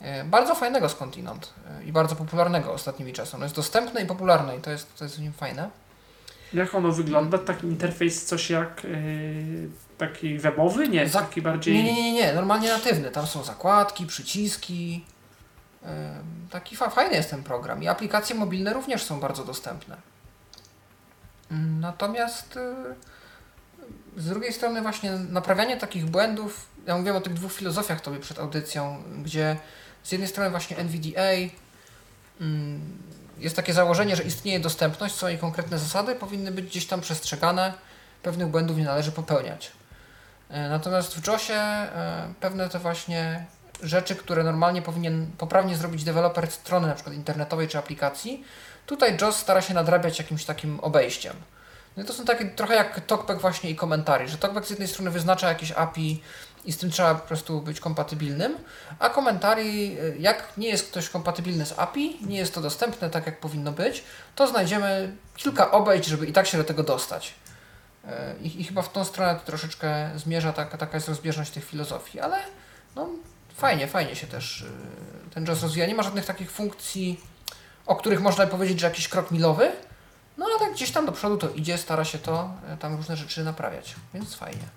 E, 0.00 0.24
bardzo 0.24 0.54
fajnego 0.54 0.88
skądinąd 0.88 1.54
e, 1.80 1.84
i 1.84 1.92
bardzo 1.92 2.16
popularnego 2.16 2.72
ostatnimi 2.72 3.12
czasy. 3.12 3.36
Ono 3.36 3.44
jest 3.44 3.56
dostępne 3.56 4.02
i 4.02 4.06
popularne 4.06 4.56
i 4.56 4.60
to 4.60 4.70
jest, 4.70 4.98
to 4.98 5.04
jest 5.04 5.16
w 5.16 5.20
nim 5.20 5.32
fajne. 5.32 5.70
Jak 6.52 6.74
ono 6.74 6.92
wygląda? 6.92 7.38
Taki 7.38 7.66
interfejs, 7.66 8.24
coś 8.24 8.50
jak 8.50 8.84
yy, 8.84 9.68
taki 9.98 10.38
webowy? 10.38 10.88
Nie, 10.88 11.08
Za- 11.08 11.20
taki 11.20 11.42
bardziej... 11.42 11.74
Nie, 11.74 11.84
nie, 11.84 12.02
nie, 12.02 12.12
nie, 12.12 12.32
normalnie 12.32 12.68
natywny. 12.68 13.10
Tam 13.10 13.26
są 13.26 13.44
zakładki, 13.44 14.06
przyciski. 14.06 15.04
Taki 16.50 16.76
fa- 16.76 16.90
fajny 16.90 17.14
jest 17.16 17.30
ten 17.30 17.42
program. 17.42 17.82
I 17.82 17.88
aplikacje 17.88 18.36
mobilne 18.36 18.72
również 18.72 19.02
są 19.04 19.20
bardzo 19.20 19.44
dostępne. 19.44 19.96
Natomiast 21.80 22.56
y, 22.56 24.20
z 24.20 24.26
drugiej 24.28 24.52
strony 24.52 24.82
właśnie 24.82 25.10
naprawianie 25.10 25.76
takich 25.76 26.06
błędów, 26.06 26.66
ja 26.86 26.96
mówiłem 26.96 27.16
o 27.16 27.20
tych 27.20 27.34
dwóch 27.34 27.52
filozofiach 27.52 28.00
tobie 28.00 28.18
przed 28.18 28.38
audycją, 28.38 29.02
gdzie 29.22 29.56
z 30.02 30.12
jednej 30.12 30.28
strony 30.28 30.50
właśnie 30.50 30.76
NVDA 30.76 31.30
ym, 32.40 32.80
jest 33.38 33.56
takie 33.56 33.72
założenie, 33.72 34.16
że 34.16 34.22
istnieje 34.22 34.60
dostępność, 34.60 35.14
są 35.14 35.26
jej 35.28 35.38
konkretne 35.38 35.78
zasady, 35.78 36.14
powinny 36.14 36.50
być 36.52 36.64
gdzieś 36.66 36.86
tam 36.86 37.00
przestrzegane, 37.00 37.72
pewnych 38.22 38.48
błędów 38.48 38.76
nie 38.76 38.84
należy 38.84 39.12
popełniać. 39.12 39.72
E, 40.48 40.68
Natomiast 40.68 41.14
w 41.14 41.26
JOSie 41.26 41.54
e, 41.54 42.32
pewne 42.40 42.68
te 42.68 42.78
właśnie 42.78 43.46
rzeczy, 43.82 44.16
które 44.16 44.44
normalnie 44.44 44.82
powinien 44.82 45.26
poprawnie 45.38 45.76
zrobić 45.76 46.04
deweloper 46.04 46.50
strony 46.50 46.86
na 46.86 46.94
przykład 46.94 47.16
internetowej 47.16 47.68
czy 47.68 47.78
aplikacji, 47.78 48.44
tutaj 48.86 49.16
JOS 49.20 49.36
stara 49.36 49.60
się 49.62 49.74
nadrabiać 49.74 50.18
jakimś 50.18 50.44
takim 50.44 50.80
obejściem. 50.80 51.36
No 51.96 52.04
to 52.04 52.12
są 52.12 52.24
takie 52.24 52.44
trochę 52.44 52.74
jak 52.74 53.00
TalkBack 53.00 53.40
właśnie 53.40 53.70
i 53.70 53.76
komentarzy, 53.76 54.28
że 54.28 54.38
TalkBack 54.38 54.66
z 54.66 54.70
jednej 54.70 54.88
strony 54.88 55.10
wyznacza 55.10 55.48
jakieś 55.48 55.72
API 55.72 56.22
i 56.64 56.72
z 56.72 56.78
tym 56.78 56.90
trzeba 56.90 57.14
po 57.14 57.28
prostu 57.28 57.60
być 57.60 57.80
kompatybilnym, 57.80 58.56
a 58.98 59.10
komentarzy, 59.10 59.60
e, 59.60 60.16
jak 60.18 60.52
nie 60.56 60.68
jest 60.68 60.90
ktoś 60.90 61.08
kompatybilny 61.08 61.66
z 61.66 61.78
API, 61.78 62.18
nie 62.26 62.38
jest 62.38 62.54
to 62.54 62.60
dostępne 62.60 63.10
tak 63.10 63.26
jak 63.26 63.40
powinno 63.40 63.72
być, 63.72 64.04
to 64.34 64.46
znajdziemy 64.46 65.16
kilka 65.36 65.70
obejść, 65.70 66.08
żeby 66.08 66.26
i 66.26 66.32
tak 66.32 66.46
się 66.46 66.58
do 66.58 66.64
tego 66.64 66.82
dostać. 66.82 67.34
E, 68.08 68.34
I, 68.42 68.60
I 68.60 68.64
chyba 68.64 68.82
w 68.82 68.92
tą 68.92 69.04
stronę 69.04 69.40
troszeczkę 69.44 70.10
zmierza, 70.16 70.52
taka, 70.52 70.78
taka 70.78 70.96
jest 70.96 71.08
rozbieżność 71.08 71.50
tych 71.50 71.64
filozofii, 71.64 72.20
ale 72.20 72.36
no, 72.96 73.08
fajnie, 73.60 73.86
fajnie 73.86 74.16
się 74.16 74.26
też 74.26 74.60
y, 74.60 74.66
ten 75.34 75.46
JAWS 75.46 75.62
rozwija. 75.62 75.86
Nie 75.86 75.94
ma 75.94 76.02
żadnych 76.02 76.26
takich 76.26 76.50
funkcji, 76.50 77.20
o 77.86 77.96
których 77.96 78.20
można 78.20 78.46
powiedzieć, 78.46 78.80
że 78.80 78.86
jakiś 78.86 79.08
krok 79.08 79.30
milowy, 79.30 79.72
no 80.38 80.46
ale 80.46 80.58
tak 80.58 80.72
gdzieś 80.74 80.90
tam 80.90 81.06
do 81.06 81.12
przodu 81.12 81.36
to 81.36 81.50
idzie, 81.50 81.78
stara 81.78 82.04
się 82.04 82.18
to, 82.18 82.50
y, 82.74 82.76
tam 82.76 82.96
różne 82.96 83.16
rzeczy 83.16 83.44
naprawiać, 83.44 83.94
więc 84.14 84.34
fajnie. 84.34 84.68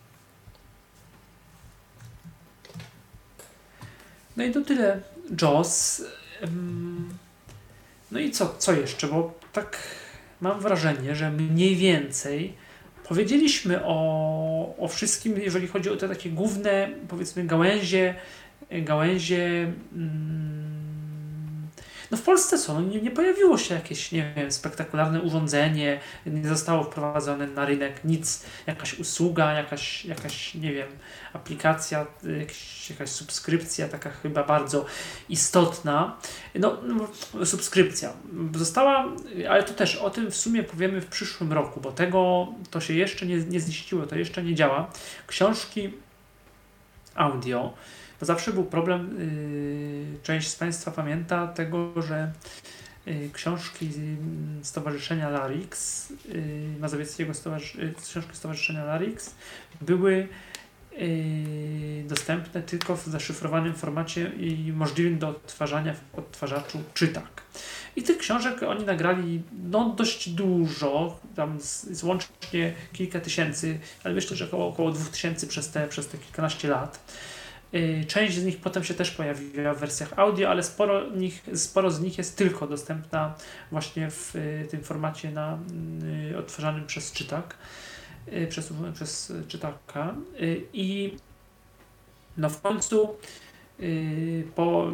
No 4.38 4.44
i 4.44 4.52
to 4.52 4.62
tyle. 4.62 5.02
Ym, 6.44 7.18
No 8.12 8.20
i 8.20 8.32
co, 8.32 8.56
co 8.58 8.74
jeszcze? 8.74 9.08
Bo 9.08 9.34
tak 9.54 9.78
mam 10.42 10.60
wrażenie, 10.60 11.16
że 11.16 11.32
mniej 11.32 11.76
więcej 11.76 12.54
powiedzieliśmy 13.08 13.86
o, 13.86 14.76
o 14.78 14.88
wszystkim, 14.88 15.38
jeżeli 15.38 15.68
chodzi 15.68 15.90
o 15.90 15.96
te 15.96 16.10
takie 16.10 16.30
główne, 16.30 16.90
powiedzmy, 17.08 17.44
gałęzie, 17.44 18.16
gałęzie. 18.72 19.74
mm, 19.94 20.64
No 22.14 22.18
w 22.18 22.22
Polsce 22.22 22.58
co? 22.58 22.74
No 22.74 22.82
nie, 22.82 23.02
nie 23.02 23.12
pojawiło 23.12 23.58
się 23.58 23.76
jakieś, 23.76 24.12
nie 24.12 24.34
wiem, 24.36 24.52
spektakularne 24.52 25.22
urządzenie, 25.22 26.00
nie 26.26 26.48
zostało 26.48 26.84
wprowadzone 26.84 27.48
na 27.48 27.66
rynek 27.66 28.04
nic, 28.04 28.46
jakaś 28.68 29.00
usługa, 29.00 29.54
jakaś, 29.54 30.06
jakaś 30.06 30.56
nie 30.56 30.74
wiem, 30.74 30.88
aplikacja, 31.34 32.06
jakaś, 32.40 32.90
jakaś 32.90 33.10
subskrypcja, 33.10 33.88
taka 33.88 34.10
chyba 34.10 34.44
bardzo 34.44 34.86
istotna. 35.30 36.18
No, 36.56 36.78
no, 36.84 37.46
subskrypcja 37.46 38.14
została, 38.56 39.12
ale 39.50 39.64
to 39.64 39.74
też 39.74 39.96
o 39.96 40.10
tym 40.10 40.32
w 40.32 40.36
sumie 40.36 40.64
powiemy 40.64 41.02
w 41.02 41.08
przyszłym 41.08 41.54
roku, 41.54 41.82
bo 41.82 41.92
tego 41.92 42.48
to 42.72 42.82
się 42.82 42.94
jeszcze 42.94 43.26
nie, 43.26 43.38
nie 43.38 43.60
ziściło, 43.60 44.06
to 44.06 44.16
jeszcze 44.16 44.44
nie 44.44 44.56
działa. 44.56 44.92
Książki 45.28 45.94
audio, 47.16 47.74
zawsze 48.26 48.54
był 48.54 48.66
problem, 48.66 49.18
yy, 50.14 50.20
część 50.24 50.48
z 50.48 50.56
Państwa 50.56 50.92
pamięta 50.92 51.48
tego, 51.48 52.02
że 52.02 52.32
yy, 53.06 53.30
książki 53.34 53.90
Stowarzyszenia 54.62 55.30
Larix, 55.30 56.10
yy, 56.10 56.80
Mazowieckiego 56.80 57.34
Stowarzysz- 57.34 57.94
książki 58.10 58.36
Stowarzyszenia 58.36 58.86
Larix 58.86 59.36
były 59.82 60.28
dostępne 62.06 62.62
tylko 62.62 62.98
w 62.98 63.06
zaszyfrowanym 63.06 63.74
formacie 63.74 64.32
i 64.40 64.74
możliwym 64.76 65.20
do 65.20 65.30
odtwarzania 65.30 65.94
w 65.94 66.20
odtwarzaczu 66.20 66.84
czytak. 66.94 67.42
I 67.96 68.04
tych 68.04 68.18
książek 68.18 68.64
oni 68.64 68.86
nagrali 68.86 69.42
no, 69.64 69.90
dość 69.90 70.30
dużo, 70.30 71.20
tam 71.36 71.60
z, 71.62 71.84
z 71.84 72.04
łącznie 72.04 72.74
kilka 72.94 73.20
tysięcy, 73.20 73.80
ale 74.04 74.14
myślę, 74.14 74.38
że 74.38 74.46
około, 74.46 74.68
około 74.68 74.92
dwóch 74.92 75.10
tysięcy 75.10 75.48
przez 75.48 75.70
te, 75.70 75.88
przez 75.88 76.08
te 76.08 76.18
kilkanaście 76.18 76.68
lat. 76.68 77.00
Yy, 77.74 78.06
Część 78.06 78.38
z 78.38 78.46
nich 78.46 78.58
potem 78.58 78.84
się 78.84 78.94
też 78.94 79.12
pojawiła 79.12 79.74
w 79.74 79.80
wersjach 79.80 80.20
audio, 80.20 80.50
ale 80.50 80.64
sporo, 80.64 81.10
nich, 81.10 81.44
sporo 81.56 81.92
z 81.92 82.02
nich 82.02 82.18
jest 82.18 82.38
tylko 82.38 82.68
dostępna 82.68 83.36
właśnie 83.72 84.12
w 84.12 84.36
y, 84.36 84.68
tym 84.72 84.84
formacie 84.84 85.32
na 85.32 85.60
y, 86.32 86.38
odtwarzanym 86.38 86.88
przez 86.88 87.12
czytak, 87.12 87.58
y, 88.34 88.48
przez, 88.48 88.74
przez 88.94 89.34
czytaka. 89.48 90.16
Y, 90.42 90.62
I 90.74 91.18
no 92.38 92.50
w 92.50 92.62
końcu 92.62 93.16
y, 93.80 94.44
po 94.56 94.88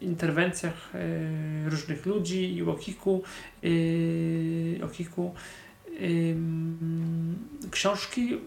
interwencjach 0.00 0.94
y, 0.94 1.70
różnych 1.70 2.06
ludzi 2.06 2.54
i 2.54 2.62
Okiku, 2.62 3.22
y, 3.64 4.80
Okiku 4.84 5.34
książki 7.70 8.34
y, 8.34 8.38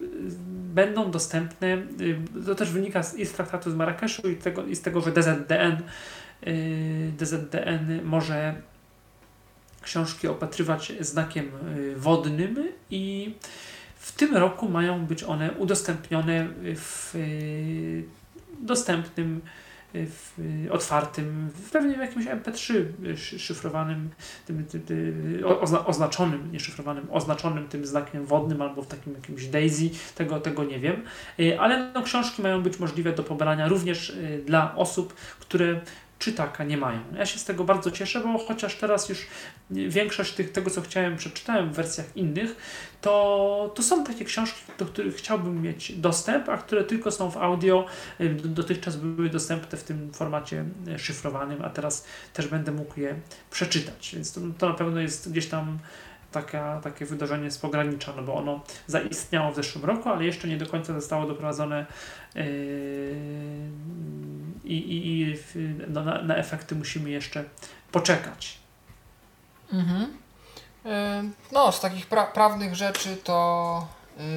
będą 0.74 1.10
dostępne, 1.10 1.68
y, 2.00 2.44
to 2.46 2.54
też 2.54 2.70
wynika 2.70 3.02
z, 3.02 3.14
i 3.14 3.26
z 3.26 3.32
traktatu 3.32 3.70
z 3.70 3.74
Marrakeszu 3.74 4.30
i, 4.30 4.36
tego, 4.36 4.66
i 4.66 4.76
z 4.76 4.82
tego, 4.82 5.00
że 5.00 5.12
DZDN, 5.12 5.82
y, 6.46 7.12
DZDN 7.18 8.04
może 8.04 8.54
książki 9.82 10.28
opatrywać 10.28 10.92
znakiem 11.00 11.50
wodnym 11.96 12.68
i 12.90 13.34
w 13.96 14.12
tym 14.12 14.36
roku 14.36 14.68
mają 14.68 15.06
być 15.06 15.22
one 15.22 15.52
udostępnione 15.52 16.48
w 16.76 17.14
dostępnym, 18.60 19.40
w 19.94 20.38
y, 20.66 20.72
otwartym, 20.72 21.50
pewnie 21.72 21.94
w 21.94 21.98
jakimś 21.98 22.26
MP3 22.26 22.84
szy- 23.16 23.38
szyfrowanym, 23.38 24.10
tym, 24.46 24.66
ozna, 25.44 25.86
oznaczonym, 25.86 26.52
nie 26.52 26.60
szyfrowanym, 26.60 27.06
oznaczonym 27.10 27.68
tym 27.68 27.86
znakiem 27.86 28.26
wodnym 28.26 28.62
albo 28.62 28.82
w 28.82 28.86
takim 28.86 29.14
jakimś 29.14 29.46
Daisy, 29.46 29.90
tego, 30.14 30.40
tego 30.40 30.64
nie 30.64 30.80
wiem. 30.80 31.02
Y, 31.40 31.60
Ale 31.60 31.92
no, 31.94 32.02
książki 32.02 32.42
mają 32.42 32.62
być 32.62 32.78
możliwe 32.78 33.12
do 33.12 33.22
pobrania 33.22 33.68
również 33.68 34.10
y, 34.10 34.42
dla 34.46 34.76
osób, 34.76 35.14
które 35.40 35.80
czytaka 36.18 36.64
nie 36.64 36.76
mają. 36.76 37.00
Ja 37.16 37.26
się 37.26 37.38
z 37.38 37.44
tego 37.44 37.64
bardzo 37.64 37.90
cieszę, 37.90 38.20
bo 38.20 38.38
chociaż 38.38 38.74
teraz 38.74 39.08
już 39.08 39.26
większość 39.70 40.32
tych, 40.32 40.52
tego, 40.52 40.70
co 40.70 40.80
chciałem, 40.80 41.16
przeczytałem 41.16 41.72
w 41.72 41.76
wersjach 41.76 42.16
innych, 42.16 42.56
to, 43.02 43.72
to 43.74 43.82
są 43.82 44.04
takie 44.04 44.24
książki, 44.24 44.60
do 44.78 44.86
których 44.86 45.16
chciałbym 45.16 45.62
mieć 45.62 45.92
dostęp, 45.92 46.48
a 46.48 46.56
które 46.56 46.84
tylko 46.84 47.10
są 47.10 47.30
w 47.30 47.36
audio. 47.36 47.86
Y, 48.20 48.34
Dotychczas 48.34 48.96
były 48.96 49.30
dostępne 49.30 49.78
w 49.78 49.84
tym 49.84 50.12
formacie 50.12 50.64
y, 50.88 50.98
szyfrowanym, 50.98 51.62
a 51.62 51.70
teraz 51.70 52.06
też 52.32 52.48
będę 52.48 52.72
mógł 52.72 53.00
je 53.00 53.14
przeczytać. 53.50 54.10
Więc 54.14 54.32
to, 54.32 54.40
to 54.58 54.68
na 54.68 54.74
pewno 54.74 55.00
jest 55.00 55.30
gdzieś 55.32 55.46
tam 55.46 55.78
taka, 56.32 56.80
takie 56.80 57.06
wydarzenie 57.06 57.50
z 57.50 57.58
pogranicza, 57.58 58.12
no 58.16 58.22
bo 58.22 58.34
ono 58.34 58.64
zaistniało 58.86 59.52
w 59.52 59.56
zeszłym 59.56 59.84
roku, 59.84 60.08
ale 60.08 60.24
jeszcze 60.24 60.48
nie 60.48 60.56
do 60.56 60.66
końca 60.66 60.92
zostało 60.92 61.26
doprowadzone 61.26 61.86
yy, 62.34 62.42
i, 64.64 65.06
i, 65.06 65.34
no, 65.88 66.04
na, 66.04 66.22
na 66.22 66.36
efekty 66.36 66.74
musimy 66.74 67.10
jeszcze 67.10 67.44
poczekać. 67.92 68.58
Mhm. 69.72 70.21
No, 71.52 71.72
z 71.72 71.80
takich 71.80 72.08
pra- 72.08 72.32
prawnych 72.32 72.74
rzeczy 72.74 73.16
to 73.16 73.86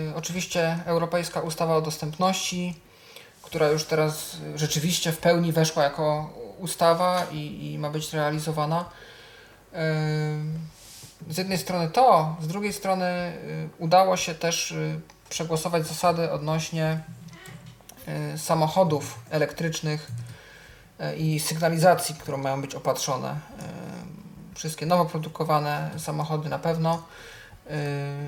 y, 0.10 0.16
oczywiście 0.16 0.80
Europejska 0.86 1.42
Ustawa 1.42 1.76
o 1.76 1.82
Dostępności, 1.82 2.80
która 3.42 3.68
już 3.68 3.84
teraz 3.84 4.38
rzeczywiście 4.56 5.12
w 5.12 5.18
pełni 5.18 5.52
weszła 5.52 5.84
jako 5.84 6.30
ustawa 6.60 7.26
i, 7.32 7.72
i 7.72 7.80
ma 7.80 7.90
być 7.90 8.14
realizowana. 8.14 8.86
Y, 9.74 9.78
z 11.34 11.38
jednej 11.38 11.58
strony 11.58 11.90
to, 11.90 12.36
z 12.42 12.48
drugiej 12.48 12.74
strony 12.74 13.06
y, 13.06 13.70
udało 13.78 14.18
się 14.18 14.36
też 14.36 14.72
y, 14.72 15.02
przegłosować 15.30 15.88
zasady 15.88 16.32
odnośnie 16.32 17.00
y, 18.34 18.38
samochodów 18.38 19.20
elektrycznych 19.30 20.12
y, 21.02 21.16
i 21.16 21.40
sygnalizacji, 21.40 22.16
którą 22.16 22.38
mają 22.38 22.62
być 22.62 22.76
opatrzone. 22.76 23.40
Wszystkie 24.56 24.86
nowo 24.86 25.06
produkowane 25.06 25.92
samochody 25.98 26.50
na 26.50 26.60
pewno. 26.60 27.04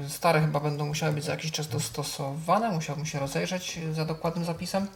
Y, 0.06 0.10
Stare 0.10 0.41
chyba 0.41 0.60
będą 0.60 0.86
musiały 0.86 1.14
być 1.14 1.24
za 1.24 1.32
jakiś 1.32 1.52
czas 1.52 1.68
dostosowane, 1.68 2.72
musiałbym 2.72 3.06
się 3.06 3.20
rozejrzeć 3.20 3.80
za 3.91 4.06
dokładnym 4.06 4.45
zapisem. 4.45 4.88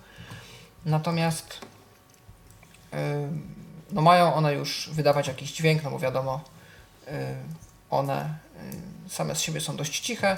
Natomiast 0.86 1.58
y, 2.94 2.98
no 3.92 4.02
mają 4.02 4.34
one 4.34 4.54
już 4.54 4.90
wydawać 4.94 5.28
jakiś 5.28 5.52
dźwięk, 5.52 5.84
no 5.84 5.92
bo 5.92 6.00
wiadomo, 6.00 6.42
y, 7.08 7.12
one 7.90 8.38
same 9.08 9.36
z 9.36 9.42
siebie 9.42 9.62
są 9.62 9.76
dość 9.76 10.00
ciche, 10.00 10.38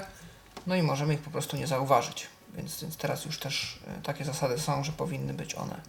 no 0.66 0.74
i 0.76 0.82
możemy 0.82 1.14
ich 1.14 1.20
po 1.20 1.30
prostu 1.30 1.56
nie 1.56 1.66
zauważyć. 1.66 2.26
Więc, 2.56 2.82
więc 2.82 2.96
teraz 2.96 3.24
już 3.24 3.38
też 3.38 3.78
takie 4.02 4.24
zasady 4.24 4.58
są, 4.58 4.84
że 4.84 4.92
powinny 4.92 5.34
być 5.34 5.54
one 5.54 5.80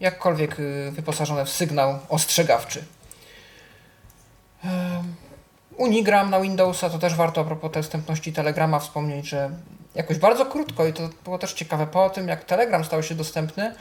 jakkolwiek 0.00 0.56
wyposażone 0.90 1.44
w 1.44 1.50
sygnał 1.50 1.98
ostrzegawczy. 2.08 2.84
Unigram 5.76 6.30
na 6.30 6.40
Windowsa 6.40 6.90
to 6.90 6.98
też 6.98 7.14
warto 7.14 7.40
a 7.40 7.44
propos 7.44 7.72
dostępności 7.72 8.32
Telegrama 8.32 8.78
wspomnieć, 8.78 9.28
że 9.28 9.50
jakoś 9.94 10.18
bardzo 10.18 10.46
krótko 10.46 10.86
i 10.86 10.92
to 10.92 11.10
było 11.24 11.38
też 11.38 11.52
ciekawe 11.52 11.86
po 11.86 12.10
tym, 12.10 12.28
jak 12.28 12.44
Telegram 12.44 12.84
stał 12.84 13.02
się 13.02 13.14
dostępny, 13.14 13.74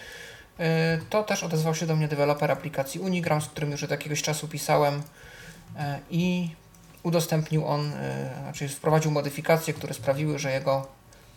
to 1.09 1.23
też 1.23 1.43
odezwał 1.43 1.75
się 1.75 1.85
do 1.85 1.95
mnie 1.95 2.07
deweloper 2.07 2.51
aplikacji 2.51 2.99
Unigram, 2.99 3.41
z 3.41 3.47
którym 3.47 3.71
już 3.71 3.83
od 3.83 3.91
jakiegoś 3.91 4.21
czasu 4.21 4.47
pisałem 4.47 5.01
i 6.09 6.49
udostępnił 7.03 7.67
on, 7.67 7.91
znaczy 8.43 8.69
wprowadził 8.69 9.11
modyfikacje, 9.11 9.73
które 9.73 9.93
sprawiły, 9.93 10.39
że 10.39 10.51
jego 10.51 10.87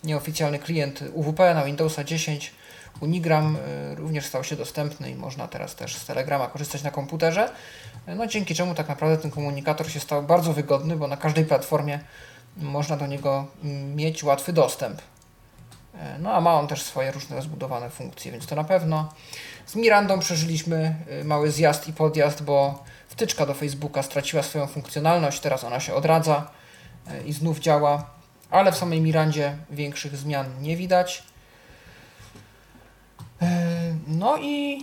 nieoficjalny 0.04 0.58
klient 0.58 1.04
UWP 1.14 1.54
na 1.54 1.64
Windowsa 1.64 2.04
10 2.04 2.54
Unigram 3.00 3.58
również 3.96 4.26
stał 4.26 4.44
się 4.44 4.56
dostępny 4.56 5.10
i 5.10 5.14
można 5.14 5.48
teraz 5.48 5.74
też 5.74 5.96
z 5.96 6.06
Telegrama 6.06 6.46
korzystać 6.46 6.82
na 6.82 6.90
komputerze, 6.90 7.50
no 8.06 8.26
dzięki 8.26 8.54
czemu 8.54 8.74
tak 8.74 8.88
naprawdę 8.88 9.22
ten 9.22 9.30
komunikator 9.30 9.90
się 9.90 10.00
stał 10.00 10.22
bardzo 10.22 10.52
wygodny, 10.52 10.96
bo 10.96 11.08
na 11.08 11.16
każdej 11.16 11.44
platformie 11.44 12.00
można 12.56 12.96
do 12.96 13.06
niego 13.06 13.46
mieć 13.94 14.24
łatwy 14.24 14.52
dostęp. 14.52 15.02
No 16.18 16.32
a 16.32 16.40
ma 16.40 16.54
on 16.54 16.66
też 16.66 16.82
swoje 16.82 17.10
różne 17.10 17.36
rozbudowane 17.36 17.90
funkcje, 17.90 18.32
więc 18.32 18.46
to 18.46 18.56
na 18.56 18.64
pewno. 18.64 19.12
Z 19.66 19.74
Mirandą 19.74 20.18
przeżyliśmy 20.18 20.94
mały 21.24 21.50
zjazd 21.50 21.88
i 21.88 21.92
podjazd, 21.92 22.42
bo 22.42 22.84
wtyczka 23.08 23.46
do 23.46 23.54
Facebooka 23.54 24.02
straciła 24.02 24.42
swoją 24.42 24.66
funkcjonalność, 24.66 25.40
teraz 25.40 25.64
ona 25.64 25.80
się 25.80 25.94
odradza 25.94 26.50
i 27.26 27.32
znów 27.32 27.60
działa, 27.60 28.10
ale 28.50 28.72
w 28.72 28.76
samej 28.76 29.00
Mirandzie 29.00 29.56
większych 29.70 30.16
zmian 30.16 30.62
nie 30.62 30.76
widać. 30.76 31.22
No 34.06 34.36
i 34.36 34.78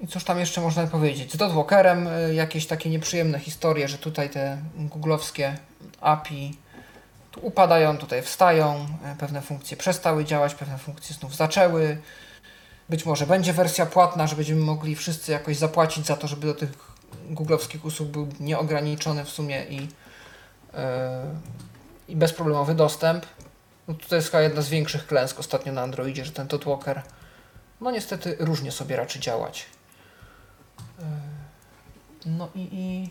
i 0.00 0.08
cóż 0.08 0.24
tam 0.24 0.38
jeszcze 0.38 0.60
można 0.60 0.86
powiedzieć? 0.86 1.32
Z 1.32 1.36
Dotwalkerem 1.36 2.08
jakieś 2.32 2.66
takie 2.66 2.90
nieprzyjemne 2.90 3.38
historie, 3.38 3.88
że 3.88 3.98
tutaj 3.98 4.30
te 4.30 4.58
googlowskie 4.76 5.58
API 6.00 6.56
tu 7.30 7.46
upadają, 7.46 7.96
tutaj 7.98 8.22
wstają, 8.22 8.86
pewne 9.18 9.42
funkcje 9.42 9.76
przestały 9.76 10.24
działać, 10.24 10.54
pewne 10.54 10.78
funkcje 10.78 11.16
znów 11.16 11.36
zaczęły. 11.36 11.98
Być 12.88 13.06
może 13.06 13.26
będzie 13.26 13.52
wersja 13.52 13.86
płatna, 13.86 14.26
że 14.26 14.36
będziemy 14.36 14.60
mogli 14.60 14.96
wszyscy 14.96 15.32
jakoś 15.32 15.56
zapłacić 15.56 16.06
za 16.06 16.16
to, 16.16 16.28
żeby 16.28 16.46
do 16.46 16.54
tych 16.54 16.70
googlowskich 17.30 17.84
usług 17.84 18.08
był 18.08 18.28
nieograniczony 18.40 19.24
w 19.24 19.28
sumie 19.28 19.64
i, 19.64 19.76
yy, 19.76 19.88
i 22.08 22.16
bezproblemowy 22.16 22.74
dostęp. 22.74 23.26
No 23.88 23.94
to 24.08 24.16
jest 24.16 24.30
chyba 24.30 24.42
jedna 24.42 24.62
z 24.62 24.68
większych 24.68 25.06
klęsk 25.06 25.40
ostatnio 25.40 25.72
na 25.72 25.82
Androidzie, 25.82 26.24
że 26.24 26.32
ten 26.32 26.46
Dotwalker 26.46 27.02
no 27.80 27.90
niestety 27.90 28.36
różnie 28.40 28.72
sobie 28.72 28.96
raczy 28.96 29.20
działać. 29.20 29.66
No 32.26 32.50
i, 32.54 32.68
i, 32.72 33.10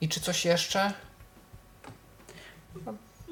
i 0.00 0.08
czy 0.08 0.20
coś 0.20 0.44
jeszcze? 0.44 0.92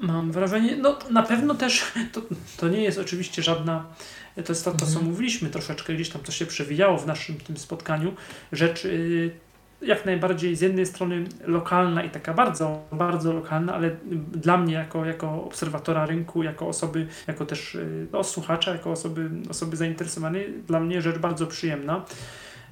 Mam 0.01 0.33
wrażenie, 0.33 0.77
no 0.77 0.99
na 1.11 1.23
pewno 1.23 1.55
też 1.55 1.93
to, 2.13 2.23
to 2.57 2.69
nie 2.69 2.83
jest 2.83 2.99
oczywiście 2.99 3.43
żadna, 3.43 3.87
to 4.35 4.53
jest 4.53 4.65
to, 4.65 4.73
to 4.73 4.79
co 4.79 4.87
Mhm. 4.87 5.07
mówiliśmy 5.07 5.51
troszeczkę 5.51 5.95
gdzieś 5.95 6.11
tam, 6.11 6.23
co 6.25 6.33
się 6.33 6.47
przewijało 6.47 6.99
w 6.99 7.07
naszym 7.07 7.41
tym 7.41 7.57
spotkaniu, 7.57 8.15
rzecz 8.53 8.85
y, 8.85 9.39
jak 9.87 10.05
najbardziej 10.05 10.57
z 10.57 10.61
jednej 10.61 10.87
strony 10.87 11.25
lokalna 11.47 12.03
i 12.03 12.11
taka 12.11 12.35
bardzo, 12.35 12.83
bardzo 12.93 13.33
lokalna, 13.33 13.75
ale 13.75 13.91
dla 14.33 14.57
mnie 14.57 14.75
jako, 14.75 15.05
jako 15.05 15.45
obserwatora 15.45 16.07
rynku, 16.07 16.43
jako 16.43 16.69
osoby, 16.69 17.07
jako 17.27 17.47
też 17.47 17.75
y, 17.75 18.07
no, 18.13 18.25
słuchacza, 18.25 18.73
jako 18.73 18.91
osoby, 18.91 19.31
osoby 19.51 19.77
zainteresowanej, 19.77 20.55
dla 20.67 20.81
mnie 20.81 21.03
rzecz 21.03 21.19
bardzo 21.19 21.47
przyjemna. 21.47 22.05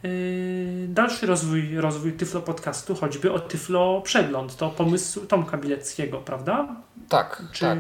Yy, 0.03 0.11
Dalszy 0.89 1.27
rozwój, 1.27 1.77
rozwój 1.77 2.13
Tyflo 2.13 2.41
Podcastu, 2.41 2.95
choćby 2.95 3.33
o 3.33 3.41
Tyflo 3.41 4.01
Przegląd, 4.01 4.57
to 4.57 4.71
pomysł 4.71 5.27
Tomka 5.27 5.57
Bileckiego, 5.57 6.19
prawda? 6.19 6.77
Tak, 7.09 7.43
Czy- 7.53 7.61
tak. 7.61 7.79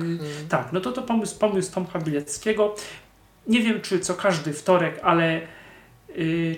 Tak, 0.48 0.72
no 0.72 0.80
to 0.80 0.92
to 0.92 1.02
pomysł, 1.02 1.38
pomysł 1.38 1.74
Tomka 1.74 1.98
Bileckiego. 1.98 2.74
Nie 3.46 3.60
wiem, 3.60 3.80
czy 3.80 4.00
co 4.00 4.14
każdy 4.14 4.52
wtorek, 4.52 5.00
ale 5.02 5.40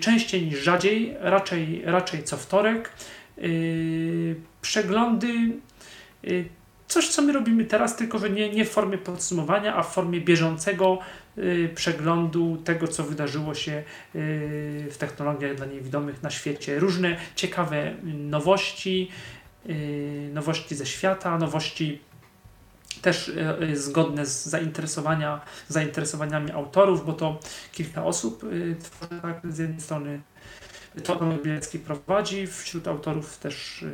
częściej 0.01 0.47
niż 0.47 0.59
rzadziej, 0.59 1.17
raczej, 1.21 1.83
raczej 1.85 2.23
co 2.23 2.37
wtorek. 2.37 2.91
Yy, 3.39 4.35
przeglądy, 4.61 5.51
yy, 6.23 6.45
coś 6.89 7.09
co 7.09 7.23
my 7.23 7.33
robimy 7.33 7.65
teraz, 7.65 7.97
tylko 7.97 8.19
że 8.19 8.31
nie, 8.31 8.51
nie 8.51 8.65
w 8.65 8.71
formie 8.71 8.99
podsumowania, 8.99 9.77
a 9.77 9.83
w 9.83 9.95
formie 9.95 10.21
bieżącego 10.21 10.99
przeglądu 11.75 12.57
tego, 12.65 12.89
co 12.89 13.05
wydarzyło 13.05 13.55
się 13.55 13.83
w 14.91 14.95
technologiach 14.99 15.55
dla 15.55 15.67
niewidomych 15.67 16.23
na 16.23 16.31
świecie. 16.31 16.79
Różne 16.79 17.17
ciekawe 17.37 17.95
nowości, 18.05 19.11
nowości 20.33 20.75
ze 20.75 20.87
świata, 20.87 21.39
nowości 21.39 22.01
też 23.05 23.33
e, 23.71 23.77
zgodne 23.77 24.27
z 24.27 24.45
zainteresowania, 24.45 25.41
zainteresowaniami 25.69 26.51
autorów, 26.51 27.07
bo 27.07 27.13
to 27.13 27.39
kilka 27.73 28.05
osób 28.05 28.45
e, 28.45 28.75
tworzy, 28.83 29.21
tak, 29.23 29.41
z 29.53 29.59
jednej 29.59 29.81
strony 29.81 30.21
Tomek 31.05 31.43
Bielecki 31.43 31.79
prowadzi, 31.79 32.47
wśród 32.47 32.89
autorów 32.89 33.39
też 33.39 33.85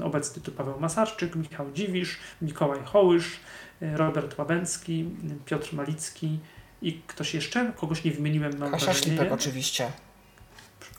e, 0.00 0.04
obecny 0.04 0.42
tu 0.42 0.52
Paweł 0.52 0.80
Masarczyk, 0.80 1.36
Michał 1.36 1.72
Dziwisz, 1.72 2.18
Mikołaj 2.42 2.78
Hołysz, 2.84 3.40
Robert 3.80 4.38
Łabęcki, 4.38 5.08
Piotr 5.44 5.74
Malicki 5.74 6.38
i 6.82 7.02
ktoś 7.06 7.34
jeszcze? 7.34 7.72
Kogoś 7.76 8.04
nie 8.04 8.10
wymieniłem, 8.10 8.58
mam 8.58 8.70
Kasia 8.70 8.84
wrażenie. 8.84 9.06
Szlipek 9.06 9.32
oczywiście. 9.32 9.92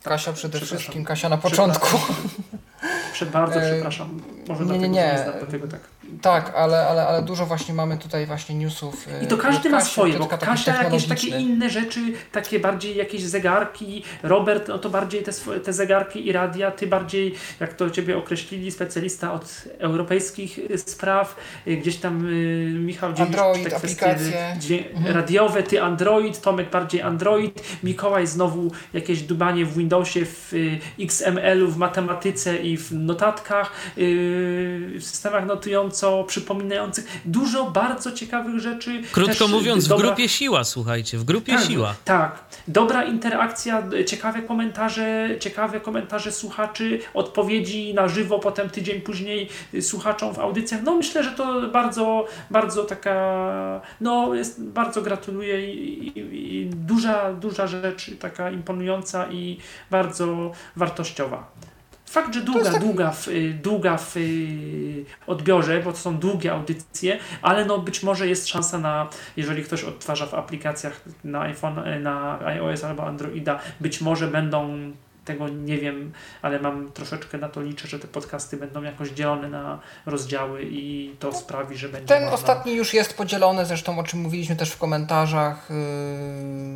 Kasia 0.04 0.34
przede 0.34 0.60
wszystkim, 0.60 1.06
Kasia 1.06 1.30
na 1.30 1.38
początku. 1.38 1.98
Prze 3.14 3.26
bardzo 3.26 3.60
przepraszam. 3.72 4.22
Może 4.48 4.66
nie, 4.66 4.72
nie, 4.72 4.80
dlatego, 4.80 4.94
nie. 4.94 5.18
że 5.18 5.24
znam, 5.24 5.40
dlatego 5.40 5.68
tak. 5.68 5.82
Tak, 6.22 6.54
ale, 6.56 6.88
ale, 6.88 7.08
ale 7.08 7.22
dużo 7.22 7.46
właśnie 7.46 7.74
mamy 7.74 7.98
tutaj 7.98 8.26
właśnie 8.26 8.56
newsów. 8.56 9.08
y, 9.22 9.24
I 9.24 9.28
to 9.28 9.38
każdy 9.38 9.70
ma 9.70 9.78
Kasi, 9.78 9.92
swoje, 9.92 10.14
bo 10.20 10.28
Kasia 10.28 10.84
jakieś 10.84 11.08
takie 11.08 11.28
inne 11.28 11.70
rzeczy, 11.70 12.00
takie 12.32 12.60
bardziej 12.60 12.96
jakieś 12.98 13.24
zegarki, 13.24 14.04
Robert 14.24 14.68
no 14.68 14.80
to 14.80 14.90
bardziej 14.90 15.24
te, 15.24 15.32
swo- 15.32 15.60
te 15.60 15.74
zegarki 15.74 16.28
i 16.28 16.32
radia, 16.32 16.72
ty 16.72 16.88
bardziej, 16.88 17.36
jak 17.60 17.74
to 17.74 17.90
ciebie 17.90 18.18
określili, 18.18 18.72
specjalista 18.72 19.34
od 19.34 19.64
europejskich 19.80 20.60
y, 20.60 20.78
spraw, 20.78 21.36
y, 21.68 21.78
gdzieś 21.78 21.98
tam 21.98 22.26
y, 22.30 22.74
Michał 22.80 23.14
Dziwisz, 23.14 23.36
Android, 23.36 23.70
te 23.70 23.76
aplikacje. 23.76 24.56
dźwię- 24.60 24.84
Mhm. 24.94 25.16
radiowe, 25.16 25.64
ty 25.64 25.82
Android, 25.82 26.42
Tomek 26.42 26.70
bardziej 26.70 27.02
Android, 27.02 27.64
Mikołaj 27.84 28.28
znowu 28.28 28.72
jakieś 28.94 29.22
dubanie 29.22 29.66
w 29.66 29.78
Windowsie, 29.78 30.26
w 30.26 30.54
y, 30.54 30.80
XML-u, 31.00 31.68
w 31.68 31.78
matematyce 31.78 32.58
i 32.58 32.78
w 32.78 32.92
notatkach, 32.92 33.72
y, 33.98 34.02
w 35.00 35.04
systemach 35.04 35.46
notująco 36.02 36.24
przypominających. 36.28 37.22
Dużo 37.26 37.72
bardzo 37.72 38.12
ciekawych 38.12 38.60
rzeczy. 38.60 39.02
Krótko 39.12 39.34
Też, 39.34 39.50
y, 39.50 39.52
mówiąc, 39.52 39.86
w 39.86 39.88
dobra- 39.88 40.08
grupie 40.08 40.30
siła, 40.30 40.64
słuchajcie, 40.64 41.18
w 41.18 41.24
grupie 41.24 41.54
tak, 41.56 41.66
siła. 41.66 41.96
Tak. 42.06 42.44
Dobra 42.68 43.04
interakcja, 43.04 43.82
d- 43.82 44.06
ciekawe 44.06 44.42
komentarze, 44.42 45.30
ciekawe 45.40 45.80
komentarze 45.80 46.32
słuchaczy, 46.32 47.00
odpowiedzi 47.14 47.94
na 47.94 48.08
żywo 48.08 48.40
potem 48.40 48.70
tydzień 48.70 49.02
później 49.02 49.50
y, 49.74 49.82
słuchaczom 49.82 50.34
w 50.34 50.40
audycjach. 50.40 50.82
No 50.84 50.96
myślę, 50.96 51.24
że 51.24 51.32
to 51.32 51.62
bardzo, 51.70 52.26
bardzo 52.50 52.84
taka, 52.84 53.82
no 54.02 54.34
jest, 54.36 54.64
bardzo 54.64 55.02
gratuluję 55.02 55.74
i, 55.74 56.08
i, 56.08 56.56
i 56.62 56.66
duża, 56.66 57.34
duża 57.34 57.68
rzecz, 57.68 58.12
taka 58.20 58.52
imponująca 58.52 59.28
i 59.32 59.58
bardzo 59.92 60.52
wartościowa. 60.76 61.52
Fakt, 62.12 62.34
że 62.34 62.42
długa, 62.42 62.72
tak- 62.72 62.82
długa, 62.82 63.12
w, 63.12 63.28
y, 63.28 63.54
długa 63.54 63.98
w 63.98 64.18
y, 64.18 65.06
odbiorze, 65.28 65.80
bo 65.80 65.92
to 65.92 65.98
są 65.98 66.18
długie 66.18 66.52
audycje, 66.52 67.20
ale 67.42 67.66
no 67.66 67.78
być 67.78 68.04
może 68.04 68.28
jest 68.28 68.48
szansa 68.48 68.78
na, 68.78 69.10
jeżeli 69.38 69.64
ktoś 69.64 69.84
odtwarza 69.84 70.26
w 70.26 70.34
aplikacjach 70.34 71.02
na 71.24 71.42
iPhone, 71.42 71.80
y, 71.80 72.00
na 72.00 72.40
iOS 72.46 72.84
albo 72.84 73.08
Androida, 73.08 73.60
być 73.80 74.02
może 74.02 74.28
będą 74.28 74.92
tego 75.26 75.50
nie 75.50 75.78
wiem, 75.78 76.12
ale 76.42 76.60
mam 76.60 76.92
troszeczkę 76.92 77.38
na 77.38 77.50
to 77.50 77.62
liczę, 77.62 77.88
że 77.88 78.00
te 78.00 78.08
podcasty 78.08 78.58
będą 78.58 78.84
jakoś 78.84 79.10
dzielone 79.10 79.50
na 79.50 79.80
rozdziały 80.06 80.64
i 80.64 81.16
to 81.20 81.34
sprawi, 81.34 81.78
że 81.78 81.90
będzie 81.90 82.08
Ten 82.08 82.24
można... 82.24 82.36
ostatni 82.36 82.76
już 82.76 82.94
jest 82.94 83.18
podzielony, 83.18 83.66
zresztą 83.66 84.00
o 84.00 84.04
czym 84.04 84.20
mówiliśmy 84.20 84.56
też 84.56 84.72
w 84.72 84.78
komentarzach. 84.78 85.70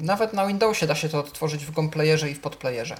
Nawet 0.01 0.33
na 0.33 0.47
Windowsie 0.47 0.87
da 0.87 0.95
się 0.95 1.09
to 1.09 1.19
odtworzyć 1.19 1.65
w 1.65 1.71
GOM-playerze 1.71 2.29
i 2.29 2.33
w 2.33 2.39
podplayerze. 2.39 2.95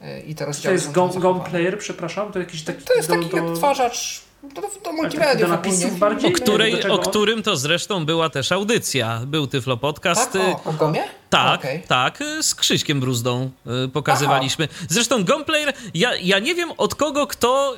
Yy, 0.00 0.20
I 0.20 0.34
To 0.34 0.44
rozdziały 0.46 0.74
jest 0.74 0.92
Gom. 0.92 1.10
Gom 1.20 1.40
Player, 1.40 1.78
przepraszam, 1.78 2.32
to 2.32 2.38
jakiś 2.38 2.62
taki... 2.62 2.84
To 2.84 2.94
jest 2.94 3.08
do- 3.08 3.14
taki 3.14 3.30
do- 3.30 3.46
odtwarzacz 3.46 4.20
do, 4.42 4.48
do, 4.48 4.68
do 4.68 4.90
do 4.90 4.96
multimediów 4.96 5.50
napisów 5.50 5.98
bardziej? 5.98 6.30
O, 6.30 6.32
której, 6.32 6.80
do 6.80 6.94
o 6.94 6.98
którym 6.98 7.42
to 7.42 7.56
zresztą 7.56 8.06
była 8.06 8.30
też 8.30 8.52
audycja. 8.52 9.20
Był 9.26 9.46
Tyflo 9.46 9.76
Podcast. 9.76 10.32
Tak, 10.32 10.66
o, 10.66 10.70
o 10.70 10.72
Gomie? 10.72 11.02
Tak, 11.30 11.60
okay. 11.60 11.82
tak, 11.88 12.20
y, 12.20 12.42
z 12.42 12.54
Krzyśkiem 12.54 13.00
Bruzdą 13.00 13.50
y, 13.84 13.88
pokazywaliśmy. 13.88 14.68
Aha. 14.70 14.86
Zresztą 14.88 15.24
Gunplayer, 15.24 15.72
ja, 15.94 16.16
ja 16.16 16.38
nie 16.38 16.54
wiem 16.54 16.72
od 16.76 16.94
kogo 16.94 17.26
kto 17.26 17.76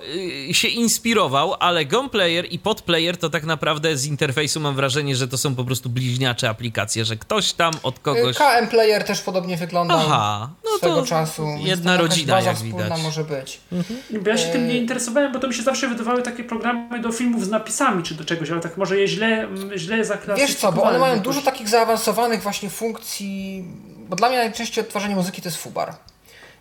y, 0.50 0.54
się 0.54 0.68
inspirował, 0.68 1.54
ale 1.60 1.84
Gunplayer 1.84 2.52
i 2.52 2.58
Podplayer 2.58 3.16
to 3.16 3.30
tak 3.30 3.44
naprawdę 3.44 3.96
z 3.96 4.06
interfejsu 4.06 4.60
mam 4.60 4.74
wrażenie, 4.74 5.16
że 5.16 5.28
to 5.28 5.38
są 5.38 5.54
po 5.54 5.64
prostu 5.64 5.88
bliźniacze 5.88 6.48
aplikacje, 6.48 7.04
że 7.04 7.16
ktoś 7.16 7.52
tam 7.52 7.74
od 7.82 7.98
kogoś... 7.98 8.36
KM 8.36 8.66
Player 8.66 9.04
też 9.04 9.20
podobnie 9.20 9.56
wyglądał 9.56 9.98
Aha, 10.00 10.50
no 10.64 10.78
swego 10.78 11.00
to 11.00 11.06
czasu. 11.06 11.46
Jedna 11.58 11.96
rodzina, 11.96 12.40
jak 12.40 12.56
widać. 12.56 13.02
może 13.02 13.24
być. 13.24 13.60
Mhm. 13.72 14.22
Bo 14.22 14.30
ja 14.30 14.38
się 14.38 14.48
tym 14.48 14.68
nie 14.68 14.78
interesowałem, 14.78 15.32
bo 15.32 15.38
to 15.38 15.48
mi 15.48 15.54
się 15.54 15.62
zawsze 15.62 15.88
wydawały 15.88 16.22
takie 16.22 16.44
programy 16.52 17.00
do 17.00 17.12
filmów 17.12 17.44
z 17.44 17.50
napisami 17.50 18.02
czy 18.02 18.14
do 18.14 18.24
czegoś, 18.24 18.50
ale 18.50 18.60
tak 18.60 18.76
może 18.76 18.98
je 18.98 19.08
źle, 19.08 19.48
źle 19.76 20.04
zaklasyfikowałem. 20.04 20.48
Wiesz 20.48 20.56
co, 20.56 20.72
bo 20.72 20.82
one 20.82 20.98
mają 20.98 21.20
dużo 21.20 21.42
takich 21.42 21.68
zaawansowanych 21.68 22.42
właśnie 22.42 22.70
funkcji 22.70 23.64
bo 24.12 24.16
dla 24.16 24.28
mnie 24.28 24.38
najczęściej 24.38 24.84
odtwarzanie 24.84 25.16
muzyki 25.16 25.42
to 25.42 25.48
jest 25.48 25.58
fubar. 25.58 25.94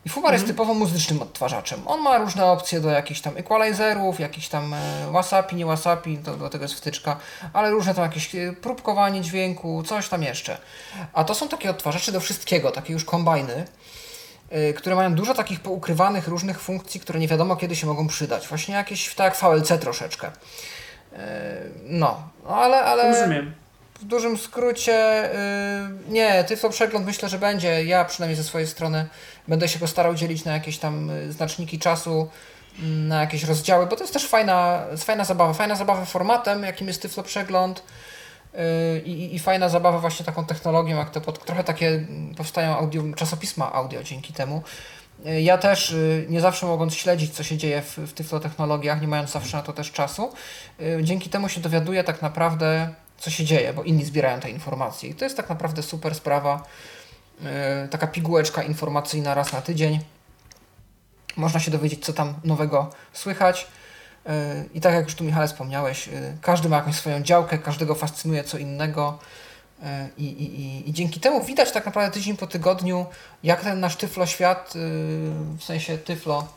I 0.05 0.09
fubar 0.09 0.33
mhm. 0.33 0.33
jest 0.33 0.47
typowo 0.47 0.73
muzycznym 0.73 1.21
odtwarzaczem. 1.21 1.79
On 1.85 2.01
ma 2.01 2.17
różne 2.17 2.45
opcje 2.45 2.79
do 2.79 2.89
jakichś 2.89 3.21
tam 3.21 3.37
equalizerów, 3.37 4.19
jakichś 4.19 4.47
tam 4.47 4.73
e, 4.73 4.77
wasapi, 5.11 5.55
nie 5.55 5.65
wasapi, 5.65 6.17
to, 6.17 6.37
do 6.37 6.49
tego 6.49 6.65
jest 6.65 6.73
wtyczka, 6.73 7.17
ale 7.53 7.71
różne 7.71 7.95
tam 7.95 8.03
jakieś 8.03 8.35
e, 8.35 8.53
próbkowanie 8.53 9.21
dźwięku, 9.21 9.83
coś 9.83 10.09
tam 10.09 10.23
jeszcze. 10.23 10.57
A 11.13 11.23
to 11.23 11.35
są 11.35 11.47
takie 11.47 11.69
odtwarzacze 11.69 12.11
do 12.11 12.19
wszystkiego, 12.19 12.71
takie 12.71 12.93
już 12.93 13.05
kombajny, 13.05 13.65
które 14.75 14.95
mają 14.95 15.15
dużo 15.15 15.33
takich 15.33 15.59
poukrywanych 15.59 16.27
różnych 16.27 16.61
funkcji, 16.61 16.99
które 16.99 17.19
nie 17.19 17.27
wiadomo 17.27 17.55
kiedy 17.55 17.75
się 17.75 17.87
mogą 17.87 18.07
przydać. 18.07 18.47
Właśnie 18.47 18.75
jakieś, 18.75 19.15
tak 19.15 19.33
jak 19.43 19.51
VLC 19.51 19.81
troszeczkę. 19.81 20.31
No, 21.85 22.29
ale... 22.47 22.83
ale... 22.83 23.11
Rozumiem 23.11 23.53
w 24.01 24.05
dużym 24.05 24.37
skrócie, 24.37 25.29
yy, 26.07 26.13
nie, 26.13 26.43
Tyflo 26.43 26.69
Przegląd 26.69 27.05
myślę, 27.05 27.29
że 27.29 27.39
będzie. 27.39 27.85
Ja 27.85 28.05
przynajmniej 28.05 28.37
ze 28.37 28.43
swojej 28.43 28.67
strony 28.67 29.07
będę 29.47 29.67
się 29.67 29.79
go 29.79 29.87
starał 29.87 30.15
dzielić 30.15 30.45
na 30.45 30.53
jakieś 30.53 30.77
tam 30.77 31.09
y, 31.09 31.31
znaczniki 31.31 31.79
czasu, 31.79 32.29
mm, 32.79 33.07
na 33.07 33.21
jakieś 33.21 33.43
rozdziały, 33.43 33.87
bo 33.87 33.95
to 33.95 34.03
jest 34.03 34.13
też 34.13 34.27
fajna, 34.27 34.85
fajna 34.97 35.25
zabawa. 35.25 35.53
Fajna 35.53 35.75
zabawa 35.75 36.05
formatem, 36.05 36.63
jakim 36.63 36.87
jest 36.87 37.01
Tyflo 37.01 37.23
Przegląd. 37.23 37.83
Yy, 38.53 38.99
i, 38.99 39.35
I 39.35 39.39
fajna 39.39 39.69
zabawa 39.69 39.99
właśnie 39.99 40.25
taką 40.25 40.45
technologią, 40.45 40.97
jak 40.97 41.09
te 41.09 41.21
pod, 41.21 41.45
trochę 41.45 41.63
takie 41.63 42.07
powstają 42.37 42.77
audio, 42.77 43.03
czasopisma 43.15 43.73
audio 43.73 44.03
dzięki 44.03 44.33
temu. 44.33 44.63
Y, 45.25 45.41
ja 45.41 45.57
też, 45.57 45.91
y, 45.91 46.25
nie 46.29 46.41
zawsze 46.41 46.65
mogąc 46.65 46.93
śledzić, 46.93 47.33
co 47.33 47.43
się 47.43 47.57
dzieje 47.57 47.81
w, 47.81 47.97
w 47.97 48.41
technologiach, 48.41 49.01
nie 49.01 49.07
mając 49.07 49.31
zawsze 49.31 49.57
na 49.57 49.63
to 49.63 49.73
też 49.73 49.91
czasu, 49.91 50.33
dzięki 51.01 51.29
temu 51.29 51.49
się 51.49 51.61
dowiaduję 51.61 52.03
tak 52.03 52.21
naprawdę, 52.21 52.93
co 53.17 53.29
się 53.29 53.45
dzieje, 53.45 53.73
bo 53.73 53.83
inni 53.83 54.05
zbierają 54.05 54.39
te 54.39 54.49
informacje. 54.49 55.09
I 55.09 55.13
to 55.13 55.25
jest 55.25 55.37
tak 55.37 55.49
naprawdę 55.49 55.83
super 55.83 56.15
sprawa. 56.15 56.63
Yy, 57.41 57.49
taka 57.89 58.07
pigułeczka 58.07 58.63
informacyjna 58.63 59.33
raz 59.33 59.53
na 59.53 59.61
tydzień. 59.61 59.99
Można 61.37 61.59
się 61.59 61.71
dowiedzieć, 61.71 62.05
co 62.05 62.13
tam 62.13 62.33
nowego 62.43 62.89
słychać. 63.13 63.67
Yy, 64.25 64.31
I 64.73 64.81
tak 64.81 64.93
jak 64.93 65.05
już 65.05 65.15
tu 65.15 65.23
Michale 65.23 65.47
wspomniałeś, 65.47 66.07
yy, 66.07 66.37
każdy 66.41 66.69
ma 66.69 66.77
jakąś 66.77 66.95
swoją 66.95 67.21
działkę, 67.21 67.57
każdego 67.57 67.95
fascynuje 67.95 68.43
co 68.43 68.57
innego. 68.57 69.19
I, 70.17 70.25
i, 70.25 70.89
I 70.89 70.93
dzięki 70.93 71.19
temu 71.19 71.43
widać 71.43 71.71
tak 71.71 71.85
naprawdę 71.85 72.13
tydzień 72.13 72.37
po 72.37 72.47
tygodniu, 72.47 73.05
jak 73.43 73.61
ten 73.61 73.79
nasz 73.79 73.95
tyflo 73.95 74.25
świat, 74.25 74.73
w 75.57 75.63
sensie 75.63 75.97
tyflo 75.97 76.47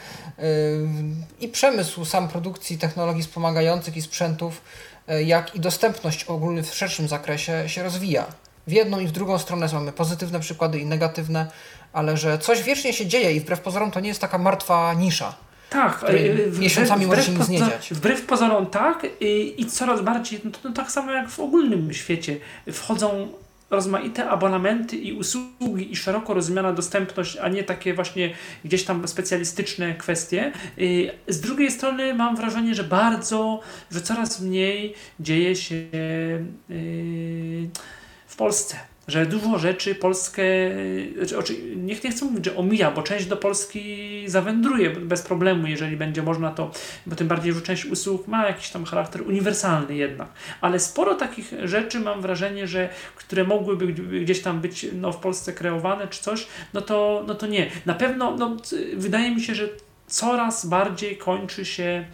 i 1.40 1.48
przemysł 1.48 2.04
sam 2.04 2.28
produkcji 2.28 2.78
technologii 2.78 3.22
wspomagających 3.22 3.96
i 3.96 4.02
sprzętów 4.02 4.60
E, 5.08 5.22
jak 5.22 5.54
i 5.54 5.60
dostępność 5.60 6.24
ogólnie 6.24 6.62
w 6.62 6.74
szerszym 6.74 7.08
zakresie 7.08 7.68
się 7.68 7.82
rozwija. 7.82 8.26
W 8.66 8.72
jedną 8.72 8.98
i 8.98 9.06
w 9.06 9.12
drugą 9.12 9.38
stronę 9.38 9.68
mamy 9.72 9.92
pozytywne 9.92 10.40
przykłady 10.40 10.78
i 10.78 10.86
negatywne, 10.86 11.50
ale 11.92 12.16
że 12.16 12.38
coś 12.38 12.62
wiecznie 12.62 12.92
się 12.92 13.06
dzieje 13.06 13.32
i 13.32 13.40
wbrew 13.40 13.60
pozorom 13.60 13.90
to 13.90 14.00
nie 14.00 14.08
jest 14.08 14.20
taka 14.20 14.38
martwa 14.38 14.94
nisza. 14.94 15.34
Tak, 15.74 16.04
w, 16.48 16.58
miesiącami 16.58 17.06
może 17.06 17.22
się 17.22 17.32
nie. 17.48 17.60
Wbrew 17.90 18.26
pozorom 18.26 18.66
tak 18.66 19.06
i, 19.20 19.54
i 19.58 19.66
coraz 19.66 20.00
bardziej, 20.02 20.40
no, 20.44 20.50
no, 20.64 20.72
tak 20.72 20.90
samo 20.90 21.12
jak 21.12 21.28
w 21.30 21.40
ogólnym 21.40 21.92
świecie, 21.92 22.36
wchodzą 22.72 23.28
rozmaite 23.70 24.28
abonamenty 24.30 24.96
i 24.96 25.12
usługi 25.12 25.92
i 25.92 25.96
szeroko 25.96 26.34
rozumiana 26.34 26.72
dostępność, 26.72 27.36
a 27.36 27.48
nie 27.48 27.64
takie 27.64 27.94
właśnie 27.94 28.34
gdzieś 28.64 28.84
tam 28.84 29.08
specjalistyczne 29.08 29.94
kwestie. 29.94 30.52
Y, 30.78 31.10
z 31.28 31.40
drugiej 31.40 31.70
strony 31.70 32.14
mam 32.14 32.36
wrażenie, 32.36 32.74
że 32.74 32.84
bardzo, 32.84 33.60
że 33.90 34.00
coraz 34.00 34.40
mniej 34.40 34.94
dzieje 35.20 35.56
się 35.56 35.74
w 38.26 38.36
Polsce 38.36 38.93
że 39.08 39.26
dużo 39.26 39.58
rzeczy 39.58 39.94
Polskę, 39.94 40.42
znaczy, 41.22 41.56
nie, 41.76 41.96
nie 42.04 42.10
chcę 42.10 42.24
mówić, 42.24 42.44
że 42.44 42.56
omija, 42.56 42.90
bo 42.90 43.02
część 43.02 43.26
do 43.26 43.36
Polski 43.36 44.24
zawędruje 44.26 44.90
bez 44.90 45.22
problemu, 45.22 45.66
jeżeli 45.66 45.96
będzie 45.96 46.22
można 46.22 46.50
to, 46.50 46.70
bo 47.06 47.16
tym 47.16 47.28
bardziej, 47.28 47.52
że 47.52 47.60
część 47.60 47.84
usług 47.84 48.28
ma 48.28 48.46
jakiś 48.46 48.70
tam 48.70 48.84
charakter 48.84 49.22
uniwersalny 49.22 49.94
jednak, 49.96 50.28
ale 50.60 50.80
sporo 50.80 51.14
takich 51.14 51.52
rzeczy 51.64 52.00
mam 52.00 52.22
wrażenie, 52.22 52.66
że 52.66 52.88
które 53.16 53.44
mogłyby 53.44 53.86
gdzieś 54.22 54.42
tam 54.42 54.60
być 54.60 54.86
no, 54.92 55.12
w 55.12 55.16
Polsce 55.16 55.52
kreowane 55.52 56.08
czy 56.08 56.22
coś, 56.22 56.46
no 56.74 56.80
to, 56.80 57.24
no 57.26 57.34
to 57.34 57.46
nie. 57.46 57.70
Na 57.86 57.94
pewno, 57.94 58.36
no, 58.36 58.56
wydaje 58.94 59.34
mi 59.34 59.40
się, 59.40 59.54
że 59.54 59.68
coraz 60.06 60.66
bardziej 60.66 61.16
kończy 61.16 61.64
się 61.64 62.04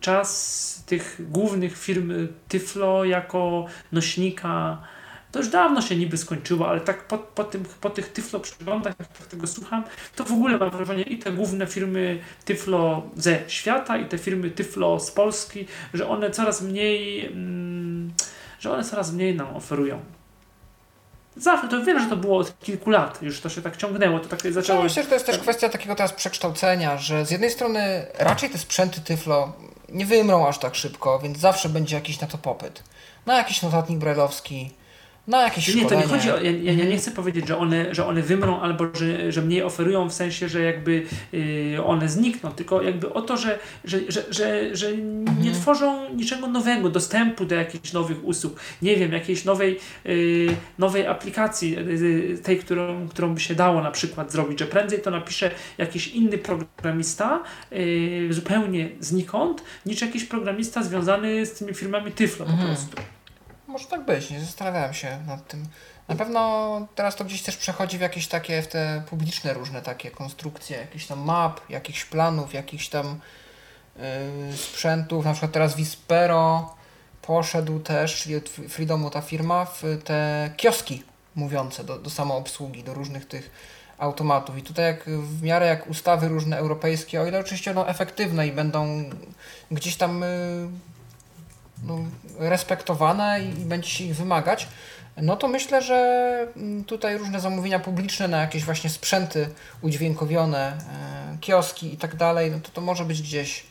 czas 0.00 0.82
tych 0.86 1.20
głównych 1.30 1.78
firm 1.78 2.12
Tyflo 2.48 3.04
jako 3.04 3.66
nośnika 3.92 4.78
to 5.36 5.40
już 5.40 5.48
dawno 5.48 5.82
się 5.82 5.96
niby 5.96 6.16
skończyło, 6.16 6.68
ale 6.68 6.80
tak 6.80 7.06
po, 7.06 7.18
po, 7.18 7.44
tym, 7.44 7.64
po 7.80 7.90
tych 7.90 8.12
Tyflo 8.12 8.40
przeglądach, 8.40 8.94
jak 8.98 9.08
tego 9.08 9.46
słucham, 9.46 9.84
to 10.16 10.24
w 10.24 10.32
ogóle 10.32 10.58
mam 10.58 10.70
wrażenie 10.70 11.02
i 11.02 11.18
te 11.18 11.32
główne 11.32 11.66
firmy 11.66 12.18
Tyflo 12.44 13.10
ze 13.16 13.38
świata 13.46 13.98
i 13.98 14.06
te 14.06 14.18
firmy 14.18 14.50
Tyflo 14.50 15.00
z 15.00 15.10
Polski, 15.10 15.66
że 15.94 16.08
one 16.08 16.30
coraz 16.30 16.62
mniej, 16.62 17.26
mm, 17.26 18.12
że 18.58 18.72
one 18.72 18.84
coraz 18.84 19.12
mniej 19.12 19.34
nam 19.34 19.56
oferują. 19.56 20.00
Zawsze, 21.36 21.68
to 21.68 21.84
wiem, 21.84 22.00
że 22.00 22.06
to 22.06 22.16
było 22.16 22.38
od 22.38 22.58
kilku 22.60 22.90
lat, 22.90 23.22
już 23.22 23.40
to 23.40 23.48
się 23.48 23.62
tak 23.62 23.76
ciągnęło, 23.76 24.18
to 24.18 24.28
tak 24.28 24.52
zaczęło... 24.52 24.78
Ja 24.78 24.84
myślę, 24.84 25.02
że 25.02 25.08
to 25.08 25.14
jest 25.14 25.26
też 25.26 25.38
kwestia 25.38 25.68
takiego 25.68 25.94
teraz 25.94 26.12
przekształcenia, 26.12 26.98
że 26.98 27.26
z 27.26 27.30
jednej 27.30 27.50
strony 27.50 28.06
raczej 28.18 28.50
te 28.50 28.58
sprzęty 28.58 29.00
Tyflo 29.00 29.52
nie 29.88 30.06
wymrą 30.06 30.48
aż 30.48 30.58
tak 30.58 30.74
szybko, 30.74 31.18
więc 31.18 31.38
zawsze 31.38 31.68
będzie 31.68 31.96
jakiś 31.96 32.20
na 32.20 32.26
to 32.26 32.38
popyt. 32.38 32.82
Na 33.26 33.36
jakiś 33.36 33.62
notatnik 33.62 33.98
brajlowski, 33.98 34.70
na 35.28 35.42
jakieś 35.42 35.74
Nie, 35.74 35.86
to 35.86 35.94
nie 35.94 36.02
chodzi 36.02 36.30
o, 36.30 36.40
ja, 36.40 36.50
ja, 36.72 36.84
nie 36.84 36.96
chcę 36.96 37.10
powiedzieć, 37.10 37.48
że 37.48 37.58
one, 37.58 37.94
że 37.94 38.06
one 38.06 38.22
wymrą 38.22 38.60
albo 38.60 38.84
że, 38.94 39.32
że 39.32 39.42
mniej 39.42 39.62
oferują 39.62 40.08
w 40.08 40.12
sensie, 40.12 40.48
że 40.48 40.62
jakby 40.62 41.02
y, 41.34 41.84
one 41.84 42.08
znikną, 42.08 42.50
tylko 42.50 42.82
jakby 42.82 43.12
o 43.12 43.22
to, 43.22 43.36
że, 43.36 43.58
że, 43.84 43.98
że, 44.08 44.22
że, 44.30 44.76
że 44.76 44.88
mhm. 44.88 45.42
nie 45.42 45.52
tworzą 45.52 46.14
niczego 46.14 46.46
nowego, 46.46 46.90
dostępu 46.90 47.44
do 47.44 47.54
jakichś 47.54 47.92
nowych 47.92 48.24
usług, 48.24 48.60
nie 48.82 48.96
wiem, 48.96 49.12
jakiejś 49.12 49.44
nowej, 49.44 49.78
y, 50.06 50.56
nowej 50.78 51.06
aplikacji, 51.06 51.78
y, 51.78 52.38
tej, 52.42 52.58
którą, 52.58 53.08
którą 53.08 53.34
by 53.34 53.40
się 53.40 53.54
dało 53.54 53.82
na 53.82 53.90
przykład 53.90 54.32
zrobić, 54.32 54.58
że 54.58 54.66
prędzej 54.66 55.00
to 55.00 55.10
napisze 55.10 55.50
jakiś 55.78 56.08
inny 56.08 56.38
programista 56.38 57.42
y, 57.72 58.28
zupełnie 58.30 58.88
znikąd, 59.00 59.62
niż 59.86 60.00
jakiś 60.00 60.24
programista 60.24 60.82
związany 60.82 61.46
z 61.46 61.52
tymi 61.52 61.74
firmami 61.74 62.12
Tyflo 62.12 62.46
po 62.46 62.52
mhm. 62.52 62.68
prostu. 62.68 63.15
Może 63.66 63.86
tak 63.86 64.04
być, 64.04 64.30
nie 64.30 64.40
zastanawiałem 64.40 64.94
się 64.94 65.18
nad 65.26 65.48
tym. 65.48 65.66
Na 66.08 66.16
pewno 66.16 66.80
teraz 66.94 67.16
to 67.16 67.24
gdzieś 67.24 67.42
też 67.42 67.56
przechodzi 67.56 67.98
w 67.98 68.00
jakieś 68.00 68.28
takie, 68.28 68.62
w 68.62 68.68
te 68.68 69.02
publiczne 69.08 69.54
różne 69.54 69.82
takie 69.82 70.10
konstrukcje, 70.10 70.76
jakieś 70.76 71.06
tam 71.06 71.20
map, 71.20 71.60
jakichś 71.70 72.04
planów, 72.04 72.54
jakichś 72.54 72.88
tam 72.88 73.20
yy, 73.96 74.56
sprzętów. 74.56 75.24
Na 75.24 75.32
przykład 75.32 75.52
teraz 75.52 75.76
Vispero 75.76 76.74
poszedł 77.22 77.80
też, 77.80 78.22
czyli 78.22 78.36
od 78.36 78.48
Freedomu 78.48 79.10
ta 79.10 79.20
firma, 79.20 79.64
w 79.64 79.82
te 80.04 80.50
kioski 80.56 81.02
mówiące 81.34 81.84
do, 81.84 81.98
do 81.98 82.10
samoobsługi, 82.10 82.82
do 82.82 82.94
różnych 82.94 83.28
tych 83.28 83.50
automatów. 83.98 84.58
I 84.58 84.62
tutaj 84.62 84.84
jak 84.84 85.04
w 85.04 85.42
miarę 85.42 85.66
jak 85.66 85.90
ustawy 85.90 86.28
różne 86.28 86.58
europejskie, 86.58 87.22
o 87.22 87.26
ile 87.26 87.40
oczywiście 87.40 87.74
będą 87.74 87.90
efektywne 87.90 88.46
i 88.46 88.52
będą 88.52 89.04
gdzieś 89.70 89.96
tam 89.96 90.20
yy, 90.20 90.68
no, 91.82 91.98
respektowane 92.38 93.40
i, 93.40 93.60
i 93.60 93.64
będzie 93.64 93.88
się 93.88 94.04
ich 94.04 94.16
wymagać, 94.16 94.68
no 95.22 95.36
to 95.36 95.48
myślę, 95.48 95.82
że 95.82 95.96
mm, 96.56 96.84
tutaj 96.84 97.18
różne 97.18 97.40
zamówienia 97.40 97.78
publiczne 97.78 98.28
na 98.28 98.40
jakieś 98.40 98.64
właśnie 98.64 98.90
sprzęty 98.90 99.48
udźwiękowione, 99.82 100.78
e, 101.34 101.38
kioski 101.40 101.94
i 101.94 101.96
tak 101.96 102.16
dalej, 102.16 102.50
no 102.50 102.60
to 102.60 102.68
to 102.68 102.80
może 102.80 103.04
być 103.04 103.22
gdzieś, 103.22 103.66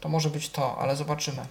to 0.00 0.08
może 0.08 0.30
być 0.30 0.50
to, 0.50 0.78
ale 0.78 0.96
zobaczymy. 0.96 1.42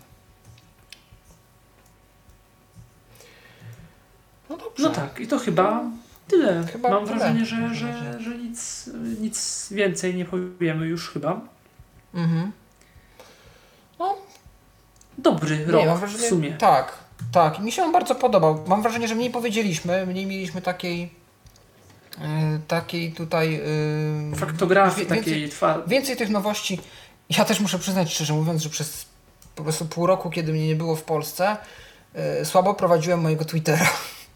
No 4.50 4.58
dobrze. 4.58 4.84
No 4.84 4.90
tak, 4.90 5.20
i 5.20 5.28
to 5.28 5.40
chyba 5.40 5.84
tyle. 6.28 6.68
Chyba 6.72 6.90
Mam 6.90 7.06
tyle. 7.06 7.18
wrażenie, 7.18 7.46
że, 7.46 7.76
że, 7.76 8.20
że 8.22 8.38
nic, 8.38 8.90
nic 9.20 9.68
więcej 9.72 10.16
nie 10.16 10.26
powiemy 10.26 10.88
już 10.88 11.10
chyba. 11.10 11.42
Mhm. 12.14 12.52
Dobry 15.22 15.66
rok 15.66 15.98
wrażenie, 16.00 16.26
w 16.26 16.30
sumie. 16.30 16.54
Tak. 16.54 16.94
Tak, 17.32 17.60
mi 17.60 17.72
się 17.72 17.84
on 17.84 17.92
bardzo 17.92 18.16
podobał. 18.16 18.64
Mam 18.68 18.82
wrażenie, 18.82 19.08
że 19.08 19.16
mniej 19.16 19.30
powiedzieliśmy, 19.30 20.06
mniej 20.06 20.26
mieliśmy 20.26 20.62
takiej 20.62 21.14
e, 22.22 22.60
takiej 22.68 23.12
tutaj 23.12 23.52
yy, 24.32 24.36
faktografii 24.36 25.08
więcej, 25.08 25.18
takiej 25.18 25.50
twa... 25.50 25.82
więcej 25.88 26.18
tych 26.18 26.30
nowości. 26.30 26.80
Ja 27.38 27.46
też 27.46 27.60
muszę 27.60 27.80
przyznać 27.80 28.14
szczerze 28.14 28.34
mówiąc, 28.34 28.62
że 28.62 28.70
przez 28.70 29.06
po 29.56 29.64
prostu 29.64 29.86
pół 29.86 30.08
roku, 30.08 30.30
kiedy 30.30 30.52
mnie 30.54 30.68
nie 30.68 30.76
było 30.76 30.96
w 30.96 31.04
Polsce, 31.04 31.58
yy, 32.16 32.46
słabo 32.46 32.74
prowadziłem 32.74 33.22
mojego 33.22 33.46
Twittera. 33.46 33.90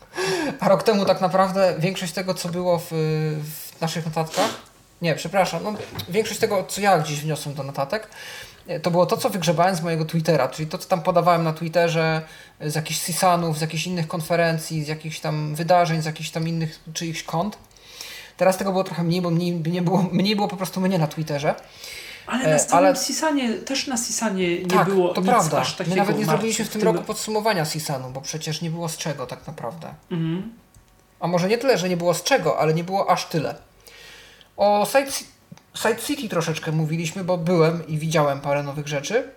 A 0.60 0.70
rok 0.70 0.84
temu 0.84 1.06
tak 1.06 1.22
naprawdę 1.22 1.76
większość 1.80 2.14
tego, 2.14 2.34
co 2.34 2.50
było 2.50 2.80
w, 2.80 2.88
w 3.76 3.82
naszych 3.82 4.06
notatkach, 4.06 4.50
nie, 5.02 5.16
przepraszam, 5.16 5.64
no, 5.64 5.74
większość 6.10 6.40
tego, 6.40 6.64
co 6.64 6.82
ja 6.82 7.00
gdzieś 7.00 7.22
wniosłem 7.22 7.56
do 7.56 7.64
notatek, 7.64 8.10
to 8.82 8.92
było 8.92 9.06
to, 9.06 9.18
co 9.18 9.30
wygrzebałem 9.30 9.76
z 9.76 9.82
mojego 9.82 10.06
Twittera, 10.06 10.48
czyli 10.48 10.70
to, 10.70 10.78
co 10.78 10.90
tam 10.90 11.02
podawałem 11.02 11.44
na 11.44 11.54
Twitterze 11.54 12.22
z 12.62 12.76
jakichś 12.76 13.00
Sisanów, 13.00 13.58
z 13.58 13.62
jakichś 13.62 13.88
innych 13.88 14.08
konferencji, 14.08 14.84
z 14.84 14.88
jakichś 14.88 15.20
tam 15.20 15.56
wydarzeń, 15.56 16.02
z 16.02 16.06
jakichś 16.06 16.30
tam 16.30 16.48
innych 16.48 16.80
czyichś 16.94 17.24
kont. 17.24 17.58
Teraz 18.38 18.58
tego 18.58 18.72
było 18.72 18.84
trochę 18.84 19.04
mniej, 19.04 19.22
bo 19.22 19.30
mniej, 19.30 19.62
nie 19.66 19.82
było, 19.82 20.10
mniej 20.12 20.36
było 20.36 20.48
po 20.48 20.58
prostu 20.58 20.82
mnie 20.82 21.00
na 21.00 21.08
Twitterze. 21.08 21.56
Ale 22.28 22.44
na 22.44 22.50
e, 22.50 22.60
samym 22.60 22.86
ale... 22.86 22.96
Sisanie, 22.96 23.54
też 23.54 23.88
na 23.88 23.98
Sisanie 23.98 24.62
nie 24.62 24.68
tak, 24.68 24.90
było 24.90 25.14
to 25.14 25.22
nic 25.22 25.30
prawda. 25.30 25.60
aż 25.60 25.76
takiego. 25.76 25.96
My 25.96 26.02
nawet 26.02 26.18
nie 26.18 26.26
zrobiliśmy 26.26 26.66
w 26.66 26.70
tym, 26.70 26.84
roku 26.84 27.04
podsumowania 27.04 27.66
Sisanu, 27.66 28.10
bo 28.10 28.22
przecież 28.22 28.62
nie 28.62 28.70
było 28.70 28.90
z 28.90 28.98
czego 28.98 29.28
tak 29.28 29.48
naprawdę. 29.48 29.94
Mhm. 30.12 30.54
A 31.20 31.28
może 31.28 31.48
nie 31.48 31.58
tyle, 31.58 31.78
że 31.78 31.90
nie 31.90 31.98
było 31.98 32.14
z 32.14 32.24
czego, 32.24 32.60
ale 32.60 32.74
nie 32.74 32.84
było 32.84 33.10
aż 33.10 33.26
tyle. 33.26 33.56
O 34.58 34.88
Side, 34.92 35.12
Side 35.76 35.96
City 35.96 36.30
troszeczkę 36.30 36.72
mówiliśmy, 36.72 37.24
bo 37.24 37.38
byłem 37.38 37.88
i 37.88 37.98
widziałem 37.98 38.42
parę 38.42 38.64
nowych 38.64 38.88
rzeczy. 38.88 39.32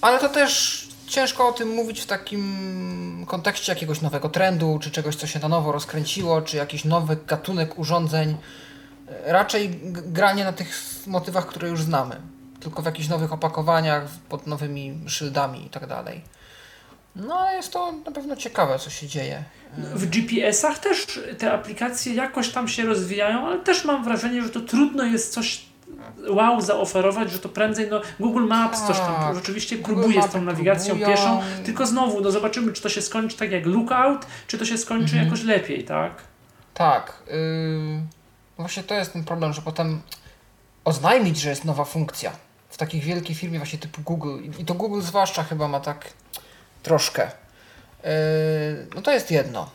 Ale 0.00 0.18
to 0.18 0.28
też 0.28 0.88
ciężko 1.06 1.48
o 1.48 1.52
tym 1.52 1.68
mówić 1.68 2.00
w 2.00 2.06
takim 2.06 3.24
kontekście 3.28 3.72
jakiegoś 3.72 4.00
nowego 4.00 4.28
trendu, 4.28 4.78
czy 4.82 4.90
czegoś, 4.90 5.16
co 5.16 5.26
się 5.26 5.38
na 5.38 5.48
nowo 5.48 5.72
rozkręciło, 5.72 6.42
czy 6.42 6.56
jakiś 6.56 6.84
nowy 6.84 7.16
gatunek 7.26 7.78
urządzeń. 7.78 8.36
Raczej 9.24 9.80
granie 9.92 10.44
na 10.44 10.52
tych 10.52 10.82
motywach, 11.06 11.46
które 11.46 11.68
już 11.68 11.82
znamy, 11.82 12.16
tylko 12.60 12.82
w 12.82 12.84
jakichś 12.84 13.08
nowych 13.08 13.32
opakowaniach, 13.32 14.08
pod 14.28 14.46
nowymi 14.46 15.00
szyldami 15.06 15.66
i 15.66 15.70
tak 15.70 15.86
dalej. 15.86 16.22
No, 17.18 17.52
jest 17.52 17.72
to 17.72 17.92
na 17.92 18.12
pewno 18.12 18.36
ciekawe, 18.36 18.78
co 18.78 18.90
się 18.90 19.06
dzieje. 19.06 19.44
W 19.76 20.06
GPS-ach 20.06 20.78
też 20.78 21.20
te 21.38 21.52
aplikacje 21.52 22.14
jakoś 22.14 22.50
tam 22.50 22.68
się 22.68 22.84
rozwijają, 22.84 23.46
ale 23.46 23.58
też 23.58 23.84
mam 23.84 24.04
wrażenie, 24.04 24.42
że 24.42 24.48
to 24.48 24.60
trudno 24.60 25.04
jest 25.04 25.32
coś 25.32 25.68
wow 26.28 26.60
zaoferować, 26.60 27.32
że 27.32 27.38
to 27.38 27.48
prędzej, 27.48 27.88
no 27.90 28.00
Google 28.20 28.46
Maps 28.46 28.86
coś 28.86 28.98
tam 28.98 29.14
tak. 29.14 29.34
rzeczywiście 29.34 29.76
Google 29.76 29.94
próbuje 29.94 30.22
z 30.22 30.30
tą 30.30 30.42
nawigacją 30.42 30.94
próbują. 30.94 31.16
pieszą, 31.16 31.40
tylko 31.64 31.86
znowu, 31.86 32.20
no 32.20 32.30
zobaczymy, 32.30 32.72
czy 32.72 32.82
to 32.82 32.88
się 32.88 33.02
skończy 33.02 33.36
tak 33.36 33.50
jak 33.50 33.66
Lookout, 33.66 34.26
czy 34.46 34.58
to 34.58 34.64
się 34.64 34.78
skończy 34.78 35.04
mhm. 35.04 35.24
jakoś 35.24 35.42
lepiej, 35.42 35.84
tak? 35.84 36.12
Tak. 36.74 37.22
Yy, 37.26 37.34
właśnie 38.56 38.82
to 38.82 38.94
jest 38.94 39.12
ten 39.12 39.24
problem, 39.24 39.52
że 39.52 39.62
potem 39.62 40.00
oznajmić, 40.84 41.40
że 41.40 41.50
jest 41.50 41.64
nowa 41.64 41.84
funkcja 41.84 42.32
w 42.68 42.76
takiej 42.76 43.00
wielkiej 43.00 43.36
firmie 43.36 43.58
właśnie 43.58 43.78
typu 43.78 44.02
Google 44.02 44.38
i 44.58 44.64
to 44.64 44.74
Google 44.74 45.00
zwłaszcza 45.00 45.44
chyba 45.44 45.68
ma 45.68 45.80
tak 45.80 46.12
troszkę. 46.82 47.30
Yy, 48.04 48.10
no 48.94 49.02
to 49.02 49.12
jest 49.12 49.30
jedno. 49.30 49.70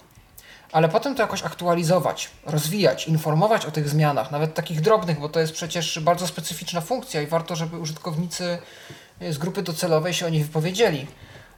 Ale 0.71 0.89
potem 0.89 1.15
to 1.15 1.21
jakoś 1.21 1.43
aktualizować, 1.43 2.29
rozwijać, 2.45 3.07
informować 3.07 3.65
o 3.65 3.71
tych 3.71 3.89
zmianach, 3.89 4.31
nawet 4.31 4.53
takich 4.53 4.81
drobnych, 4.81 5.19
bo 5.19 5.29
to 5.29 5.39
jest 5.39 5.53
przecież 5.53 5.99
bardzo 5.99 6.27
specyficzna 6.27 6.81
funkcja 6.81 7.21
i 7.21 7.27
warto, 7.27 7.55
żeby 7.55 7.79
użytkownicy 7.79 8.57
z 9.29 9.37
grupy 9.37 9.61
docelowej 9.61 10.13
się 10.13 10.25
o 10.25 10.29
niej 10.29 10.43
wypowiedzieli. 10.43 11.07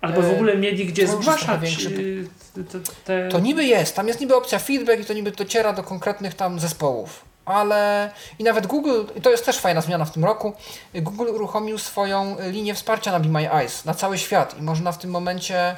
Albo 0.02 0.22
w 0.22 0.32
ogóle 0.32 0.58
mieli 0.58 0.86
gdzie 0.86 1.08
zgłaszać. 1.08 1.84
Yy, 1.84 2.28
te, 2.72 2.80
te... 3.06 3.30
To 3.30 3.40
niby 3.40 3.66
jest, 3.66 3.96
tam 3.96 4.08
jest 4.08 4.20
niby 4.20 4.36
opcja 4.36 4.60
feedback 4.60 5.02
i 5.02 5.06
to 5.06 5.14
niby 5.14 5.32
dociera 5.32 5.74
do 5.74 5.84
konkretnych 5.84 6.34
tam 6.34 6.60
zespołów. 6.60 7.26
Ale 7.46 8.12
i 8.40 8.44
nawet 8.44 8.68
Google, 8.68 9.04
to 9.24 9.32
jest 9.32 9.46
też 9.46 9.58
fajna 9.58 9.82
zmiana 9.82 10.06
w 10.06 10.12
tym 10.12 10.26
roku, 10.26 10.54
Google 10.94 11.30
uruchomił 11.30 11.78
swoją 11.78 12.38
linię 12.40 12.74
wsparcia 12.74 13.12
na 13.12 13.20
Be 13.20 13.30
My 13.30 13.52
Eyes 13.52 13.86
na 13.86 13.94
cały 13.94 14.18
świat 14.18 14.60
i 14.60 14.62
można 14.62 14.92
w 14.92 14.98
tym 14.98 15.12
momencie 15.12 15.76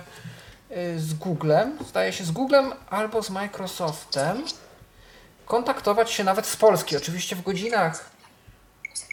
Y, 0.72 1.00
z 1.00 1.14
Googlem, 1.14 1.78
zdaje 1.90 2.14
się 2.14 2.24
z 2.24 2.32
Googlem 2.32 2.74
albo 2.90 3.24
z 3.24 3.30
Microsoftem, 3.30 4.46
kontaktować 5.46 6.12
się 6.12 6.24
nawet 6.24 6.46
z 6.46 6.56
Polski, 6.56 6.98
oczywiście 6.98 7.36
w 7.36 7.42
godzinach 7.42 8.10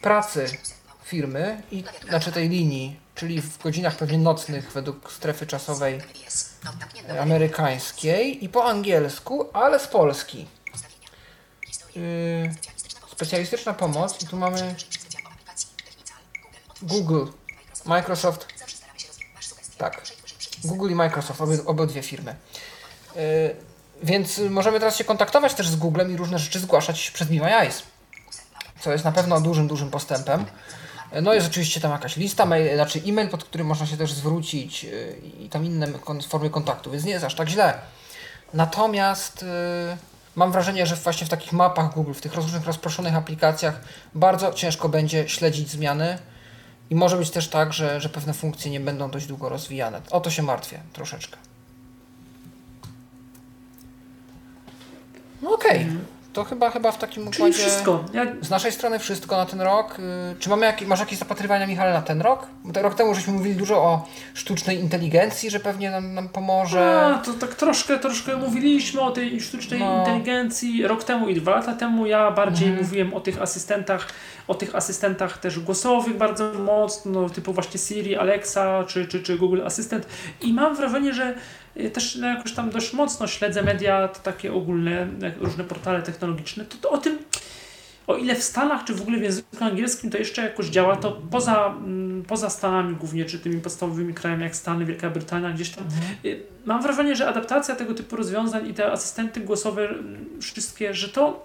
pracy 0.03 0.47
firmy, 1.05 1.63
i, 1.71 1.85
znaczy 2.09 2.33
tej 2.33 2.49
linii, 2.49 3.01
czyli 3.15 3.43
w 3.43 3.59
godzinach 3.63 3.97
pewnie 3.97 4.19
nocnych 4.19 4.73
według 4.73 5.13
strefy 5.13 5.47
czasowej 5.47 6.01
amerykańskiej 7.21 8.45
i 8.45 8.49
po 8.49 8.65
angielsku, 8.65 9.49
ale 9.53 9.79
z 9.79 9.87
Polski. 9.87 10.47
Yy, 11.97 12.55
specjalistyczna 13.13 13.75
pomoc 13.75 14.23
i 14.23 14.27
tu 14.27 14.37
mamy 14.37 14.75
Google, 16.83 17.27
Microsoft, 17.85 18.47
tak, 19.79 20.03
Google 20.65 20.91
i 20.91 20.95
Microsoft, 20.95 21.41
obie, 21.41 21.65
obydwie 21.67 22.03
firmy. 22.03 22.37
Yy, 23.17 23.23
więc 24.03 24.39
możemy 24.39 24.81
teraz 24.81 24.97
się 24.97 25.05
kontaktować 25.05 25.55
też 25.55 25.69
z 25.69 25.77
Googlem 25.77 26.13
i 26.13 26.17
różne 26.17 26.39
rzeczy 26.39 26.61
zgłaszać 26.61 27.11
przez 27.11 27.29
Be 27.29 27.35
My 27.35 27.57
Eyes, 27.57 27.83
co 28.81 28.93
jest 28.93 29.05
na 29.05 29.13
pewno 29.13 29.41
dużym, 29.41 29.69
dużym 29.69 29.91
postępem. 29.91 30.45
No 31.23 31.35
jest 31.35 31.47
oczywiście 31.47 31.81
tam 31.81 31.91
jakaś 31.93 32.17
lista, 32.17 32.47
mail, 32.47 32.75
znaczy 32.75 33.03
e-mail, 33.07 33.29
pod 33.29 33.45
którym 33.45 33.67
można 33.67 33.87
się 33.87 33.97
też 33.97 34.13
zwrócić 34.13 34.85
yy, 34.85 35.21
i 35.41 35.49
tam 35.49 35.65
inne 35.65 35.89
formy 36.29 36.51
kontaktu, 36.51 36.91
więc 36.91 37.05
nie 37.05 37.13
jest 37.13 37.25
aż 37.25 37.35
tak 37.35 37.49
źle. 37.49 37.81
Natomiast 38.55 39.43
yy, 39.43 39.97
mam 40.37 40.53
wrażenie, 40.53 40.87
że 40.87 40.97
właśnie 40.97 41.27
w 41.27 41.31
takich 41.31 41.53
mapach 41.53 41.95
Google, 41.95 42.13
w 42.13 42.21
tych 42.21 42.35
różnych 42.35 42.67
rozproszonych 42.67 43.17
aplikacjach 43.17 43.81
bardzo 44.15 44.53
ciężko 44.53 44.89
będzie 44.89 45.29
śledzić 45.29 45.71
zmiany 45.71 46.19
i 46.91 46.95
może 46.95 47.17
być 47.17 47.31
też 47.31 47.49
tak, 47.49 47.73
że, 47.73 48.01
że 48.01 48.09
pewne 48.09 48.35
funkcje 48.35 48.71
nie 48.71 48.81
będą 48.81 49.11
dość 49.11 49.27
długo 49.27 49.49
rozwijane. 49.49 50.01
O 50.11 50.21
to 50.21 50.31
się 50.31 50.43
martwię 50.43 50.81
troszeczkę. 50.93 51.37
No 55.43 55.55
okej. 55.55 55.83
Okay. 55.83 56.14
To 56.35 56.45
chyba, 56.45 56.71
chyba 56.71 56.93
w 56.93 56.99
takim 56.99 57.23
układzie... 57.23 57.41
Czyli 57.41 57.53
wszystko. 57.53 58.05
Ja... 58.13 58.27
Z 58.41 58.51
naszej 58.51 58.73
strony 58.73 58.99
wszystko 58.99 59.37
na 59.37 59.47
ten 59.47 59.61
rok. 59.61 59.99
Y, 59.99 60.39
czy 60.39 60.51
mamy 60.51 60.67
jak, 60.67 60.87
masz 60.87 61.01
jakieś 61.01 61.19
zapatrywania, 61.19 61.67
Michale, 61.67 61.93
na 61.93 62.03
ten 62.03 62.21
rok? 62.21 62.47
Bo 62.65 62.83
rok 62.83 62.95
temu 62.95 63.15
żeśmy 63.15 63.33
mówili 63.33 63.55
dużo 63.55 63.77
o 63.77 64.09
sztucznej 64.35 64.81
inteligencji, 64.81 65.51
że 65.51 65.61
pewnie 65.61 65.91
nam, 65.91 66.15
nam 66.15 66.29
pomoże. 66.29 67.15
A, 67.15 67.19
to 67.19 67.33
tak 67.33 67.55
troszkę, 67.55 67.99
troszkę 67.99 68.37
mówiliśmy 68.37 69.01
o 69.01 69.11
tej 69.11 69.41
sztucznej 69.41 69.81
no. 69.81 69.99
inteligencji 69.99 70.87
rok 70.87 71.05
temu 71.05 71.29
i 71.29 71.35
dwa 71.35 71.51
lata 71.51 71.75
temu. 71.75 72.07
Ja 72.07 72.31
bardziej 72.31 72.69
mhm. 72.69 72.87
mówiłem 72.87 73.15
o 73.15 73.21
tych 73.21 73.43
asystentach, 73.43 74.09
o 74.49 74.55
tych 74.55 74.75
asystentach 74.75 75.39
też 75.39 75.61
głosowych 75.61 76.17
bardzo 76.17 76.53
mocno, 76.53 77.31
typu 77.31 77.53
właśnie 77.53 77.81
Siri, 77.81 78.17
Alexa 78.17 78.85
czy, 78.87 79.07
czy, 79.07 79.23
czy 79.23 79.39
Google 79.39 79.63
Assistant. 79.67 80.07
I 80.41 80.53
mam 80.53 80.77
wrażenie, 80.77 81.15
że 81.15 81.35
też 81.93 82.17
no, 82.17 82.27
jakoś 82.27 82.53
tam 82.53 82.71
dość 82.71 82.93
mocno 82.93 83.27
śledzę 83.27 83.63
media 83.63 84.09
takie 84.09 84.53
ogólne, 84.53 85.07
różne 85.41 85.65
portale 85.65 86.03
technologiczne, 86.03 86.65
to, 86.65 86.77
to 86.77 86.91
o 86.91 86.99
tym, 86.99 87.19
o 88.07 88.17
ile 88.17 88.35
w 88.35 88.43
Stanach, 88.43 88.85
czy 88.85 88.95
w 88.95 89.03
ogóle 89.03 89.19
w 89.19 89.23
języku 89.23 89.65
angielskim 89.65 90.11
to 90.11 90.19
jeszcze 90.19 90.43
jakoś 90.43 90.67
działa, 90.67 90.97
to 90.97 91.13
poza, 91.31 91.67
mm, 91.67 92.23
poza 92.23 92.51
Stanami 92.51 92.97
głównie, 92.97 93.25
czy 93.25 93.39
tymi 93.39 93.61
podstawowymi 93.61 94.15
krajami 94.15 94.43
jak 94.43 94.57
Stany, 94.57 94.85
Wielka 94.85 95.11
Brytania, 95.11 95.51
gdzieś 95.51 95.71
tam. 95.71 95.85
Y, 96.25 96.43
mam 96.65 96.83
wrażenie, 96.83 97.17
że 97.17 97.29
adaptacja 97.29 97.77
tego 97.77 97.95
typu 97.95 98.17
rozwiązań 98.17 98.69
i 98.69 98.75
te 98.75 98.93
asystenty 98.93 99.41
głosowe 99.41 99.89
mm, 99.89 100.27
wszystkie, 100.41 100.95
że 100.95 101.09
to 101.09 101.45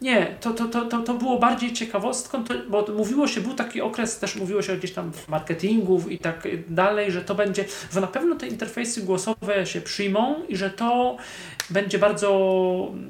nie, 0.00 0.36
to, 0.40 0.50
to, 0.50 0.68
to, 0.68 1.02
to, 1.02 1.14
było 1.14 1.38
bardziej 1.38 1.72
ciekawostką, 1.72 2.44
to, 2.44 2.54
bo 2.68 2.86
mówiło 2.96 3.28
się, 3.28 3.40
był 3.40 3.54
taki 3.54 3.80
okres, 3.80 4.18
też 4.18 4.36
mówiło 4.36 4.62
się 4.62 4.76
gdzieś 4.76 4.92
tam 4.92 5.12
w 5.12 5.28
marketingu 5.28 6.02
i 6.08 6.18
tak 6.18 6.48
dalej, 6.68 7.12
że 7.12 7.22
to 7.22 7.34
będzie, 7.34 7.64
że 7.92 8.00
na 8.00 8.06
pewno 8.06 8.34
te 8.34 8.46
interfejsy 8.46 9.02
głosowe 9.02 9.66
się 9.66 9.80
przyjmą 9.80 10.34
i 10.48 10.56
że 10.56 10.70
to 10.70 11.16
będzie 11.70 11.98
bardzo, 11.98 12.28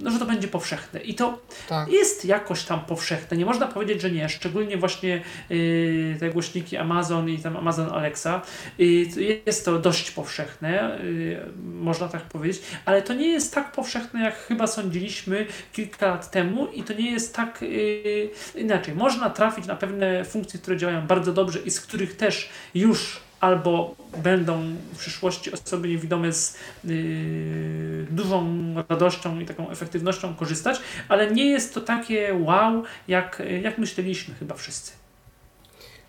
no, 0.01 0.11
że 0.11 0.19
to 0.19 0.27
będzie 0.27 0.49
powszechne. 0.49 1.01
I 1.01 1.15
to 1.15 1.39
tak. 1.69 1.89
jest 1.89 2.25
jakoś 2.25 2.65
tam 2.65 2.81
powszechne. 2.81 3.37
Nie 3.37 3.45
można 3.45 3.67
powiedzieć, 3.67 4.03
że 4.03 4.11
nie. 4.11 4.29
Szczególnie 4.29 4.77
właśnie 4.77 5.23
yy, 5.51 6.17
te 6.21 6.31
głośniki 6.31 6.77
Amazon 6.77 7.29
i 7.29 7.39
tam 7.39 7.57
Amazon 7.57 7.91
Alexa. 7.91 8.43
Yy, 8.79 9.43
jest 9.47 9.65
to 9.65 9.79
dość 9.79 10.11
powszechne, 10.11 10.99
yy, 11.03 11.41
można 11.65 12.09
tak 12.09 12.23
powiedzieć, 12.23 12.63
ale 12.85 13.03
to 13.03 13.15
nie 13.15 13.29
jest 13.29 13.55
tak 13.55 13.73
powszechne, 13.73 14.21
jak 14.21 14.37
chyba 14.37 14.67
sądziliśmy 14.67 15.47
kilka 15.73 16.07
lat 16.07 16.31
temu 16.31 16.67
i 16.67 16.83
to 16.83 16.93
nie 16.93 17.11
jest 17.11 17.35
tak 17.35 17.63
yy, 17.63 18.31
inaczej. 18.55 18.95
Można 18.95 19.31
trafić 19.31 19.67
na 19.67 19.77
pewne 19.77 20.25
funkcje, 20.25 20.61
które 20.61 20.77
działają 20.77 21.07
bardzo 21.07 21.33
dobrze 21.33 21.59
i 21.59 21.71
z 21.71 21.81
których 21.81 22.17
też 22.17 22.49
już 22.75 23.26
albo 23.47 23.95
będą 24.17 24.63
w 24.95 24.99
przyszłości 24.99 25.53
osoby 25.53 25.89
niewidome 25.89 26.33
z 26.33 26.59
yy, 26.85 28.07
dużą 28.11 28.47
radością 28.89 29.41
i 29.41 29.47
taką 29.47 29.71
efektywnością 29.71 30.35
korzystać, 30.35 30.81
ale 31.09 31.31
nie 31.31 31.45
jest 31.47 31.75
to 31.75 31.81
takie 31.81 32.35
wow, 32.35 32.83
jak, 33.09 33.43
jak 33.63 33.79
myśleliśmy 33.79 34.35
chyba 34.35 34.55
wszyscy. 34.55 34.93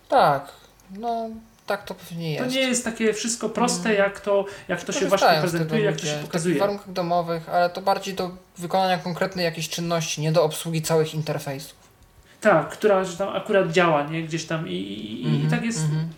Tak, 0.09 0.51
no 0.99 1.29
tak 1.65 1.83
to 1.85 1.95
pewnie 1.95 2.37
To 2.37 2.43
jest. 2.43 2.55
nie 2.55 2.61
jest 2.61 2.83
takie 2.85 3.13
wszystko 3.13 3.49
proste, 3.49 3.93
jak 3.93 4.19
to, 4.19 4.45
jak 4.67 4.83
to 4.83 4.91
się 4.91 5.05
właśnie 5.05 5.37
prezentuje, 5.41 5.81
jak 5.83 5.95
to 5.95 6.05
się 6.05 6.17
w 6.17 6.21
pokazuje. 6.25 6.55
takich 6.55 6.61
warunkach 6.61 6.91
domowych, 6.93 7.49
ale 7.49 7.69
to 7.69 7.81
bardziej 7.81 8.13
do 8.13 8.31
wykonania 8.57 8.97
konkretnej 8.97 9.45
jakiejś 9.45 9.69
czynności, 9.69 10.21
nie 10.21 10.31
do 10.31 10.43
obsługi 10.43 10.81
całych 10.81 11.13
interfejsów. 11.15 11.75
Tak, 12.41 12.69
która 12.69 13.03
tam 13.17 13.29
akurat 13.35 13.71
działa, 13.71 14.03
nie? 14.03 14.23
Gdzieś 14.23 14.45
tam 14.45 14.67
i, 14.67 14.71
i, 14.73 15.21
i 15.23 15.25
Mhm, 15.25 15.49
tak 15.51 15.63
jest. 15.65 15.79
mhm. 15.83 16.09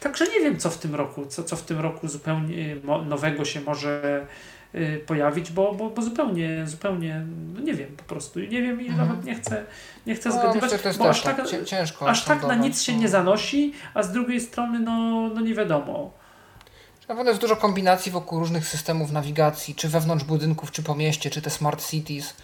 Także 0.00 0.24
nie 0.26 0.40
wiem, 0.40 0.58
co 0.58 0.70
w 0.70 0.78
tym 0.78 0.94
roku, 0.94 1.26
co, 1.26 1.44
co 1.44 1.56
w 1.56 1.62
tym 1.62 1.78
roku 1.80 2.08
zupełnie 2.08 2.76
mo- 2.84 3.02
nowego 3.02 3.44
się 3.44 3.60
może 3.60 4.26
y, 4.74 5.00
pojawić, 5.06 5.50
bo, 5.52 5.72
bo, 5.74 5.90
bo 5.90 6.02
zupełnie, 6.02 6.66
zupełnie, 6.66 7.22
no 7.54 7.60
nie 7.60 7.74
wiem 7.74 7.96
po 7.96 8.02
prostu. 8.04 8.40
Nie 8.40 8.62
wiem 8.62 8.80
i 8.80 8.88
Mhm. 8.88 9.08
nawet 9.08 9.24
nie 9.24 9.34
chcę, 9.34 9.64
nie 10.06 10.14
chcę 10.14 10.28
No, 10.28 10.34
zgadywać, 10.40 10.70
bo 10.98 11.08
aż 11.08 11.22
tak, 11.22 11.36
tak, 11.36 11.46
cię- 11.46 11.64
ciężko 11.64 12.08
aż 12.10 12.24
tak 12.24 12.42
na 12.42 12.54
nic 12.54 12.82
się 12.82 12.92
no. 12.92 12.98
nie 13.00 13.08
zanosi, 13.08 13.72
a 13.94 14.02
z 14.02 14.12
drugiej 14.12 14.40
strony 14.40 14.80
no, 14.80 15.28
no 15.34 15.40
nie 15.40 15.54
wiadomo. 15.54 16.10
Na 17.08 17.14
pewno 17.14 17.30
jest 17.30 17.40
dużo 17.40 17.56
kombinacji 17.56 18.12
wokół 18.12 18.38
różnych 18.38 18.66
systemów 18.68 19.12
nawigacji, 19.12 19.74
czy 19.74 19.88
wewnątrz 19.88 20.24
budynków, 20.24 20.72
czy 20.72 20.82
po 20.82 20.94
mieście, 20.94 21.30
czy 21.30 21.42
te 21.42 21.50
smart 21.50 21.90
cities. 21.90 22.34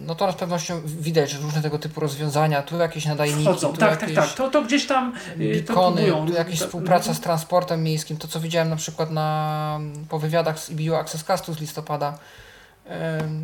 No 0.00 0.14
to 0.14 0.32
z 0.32 0.34
pewnością 0.34 0.80
widać, 0.84 1.30
że 1.30 1.38
różne 1.38 1.62
tego 1.62 1.78
typu 1.78 2.00
rozwiązania, 2.00 2.62
tu 2.62 2.76
jakieś 2.76 3.06
nadajniki, 3.06 3.42
Wchodzą, 3.42 3.72
tu 3.72 3.76
tak, 3.76 3.90
tak, 3.90 4.00
jakieś 4.00 4.16
tak. 4.16 4.32
To, 4.36 4.50
to 4.50 4.62
gdzieś 4.62 4.86
tam 4.86 5.12
y, 5.40 5.62
to 5.62 5.72
beacony, 5.74 6.02
próbują. 6.02 6.26
tu 6.26 6.32
jakieś 6.32 6.58
To- 6.58 6.64
współpraca 6.64 7.14
z 7.14 7.20
transportem 7.20 7.82
miejskim, 7.82 8.16
to 8.16 8.28
co 8.28 8.40
widziałem 8.40 8.70
na 8.70 8.76
przykład 8.76 9.10
na, 9.10 9.80
po 10.08 10.18
wywiadach 10.18 10.58
z 10.58 10.70
EBU 10.70 10.94
Access 10.94 11.24
Castu 11.24 11.54
z 11.54 11.60
listopada, 11.60 12.18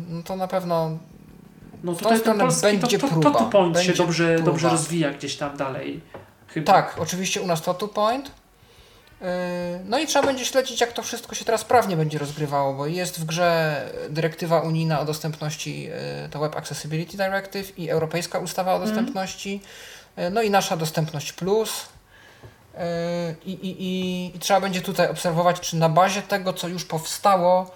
no 0.09 0.23
to 0.23 0.35
na 0.35 0.47
pewno 0.47 0.97
No 1.83 1.93
tutaj 1.95 2.19
stronę 2.19 2.43
polski, 2.43 2.61
będzie 2.61 2.99
to, 2.99 3.07
to, 3.07 3.13
próba, 3.13 3.31
to, 3.31 3.39
to 3.39 3.45
point 3.45 3.77
się 3.77 3.85
będzie 3.85 4.03
dobrze, 4.03 4.35
próba. 4.35 4.51
dobrze 4.51 4.69
rozwija 4.69 5.11
gdzieś 5.11 5.37
tam 5.37 5.57
dalej. 5.57 6.01
Chyba. 6.47 6.73
Tak, 6.73 6.95
oczywiście 6.99 7.41
u 7.41 7.47
nas 7.47 7.61
to 7.61 7.73
two 7.73 7.87
point. 7.87 8.31
Yy, 9.21 9.27
No 9.85 9.99
i 9.99 10.07
trzeba 10.07 10.25
będzie 10.27 10.45
śledzić, 10.45 10.81
jak 10.81 10.93
to 10.93 11.03
wszystko 11.03 11.35
się 11.35 11.45
teraz 11.45 11.63
prawnie 11.65 11.97
będzie 11.97 12.17
rozgrywało, 12.17 12.73
bo 12.73 12.87
jest 12.87 13.19
w 13.19 13.25
grze 13.25 13.81
dyrektywa 14.09 14.59
unijna 14.61 14.99
o 14.99 15.05
dostępności, 15.05 15.83
yy, 15.83 15.91
to 16.31 16.39
Web 16.39 16.55
Accessibility 16.55 17.17
Directive 17.17 17.79
i 17.79 17.89
Europejska 17.89 18.39
ustawa 18.39 18.71
o 18.71 18.75
Mhm. 18.75 18.89
dostępności, 18.95 19.61
yy, 20.17 20.29
no 20.29 20.41
i 20.41 20.49
nasza 20.49 20.77
dostępność 20.77 21.33
plus. 21.33 21.71
I, 23.45 23.51
i, 23.51 23.83
i, 23.83 24.35
I 24.35 24.39
trzeba 24.39 24.61
będzie 24.61 24.81
tutaj 24.81 25.09
obserwować, 25.09 25.59
czy 25.59 25.75
na 25.75 25.89
bazie 25.89 26.21
tego, 26.21 26.53
co 26.53 26.67
już 26.67 26.85
powstało, 26.85 27.71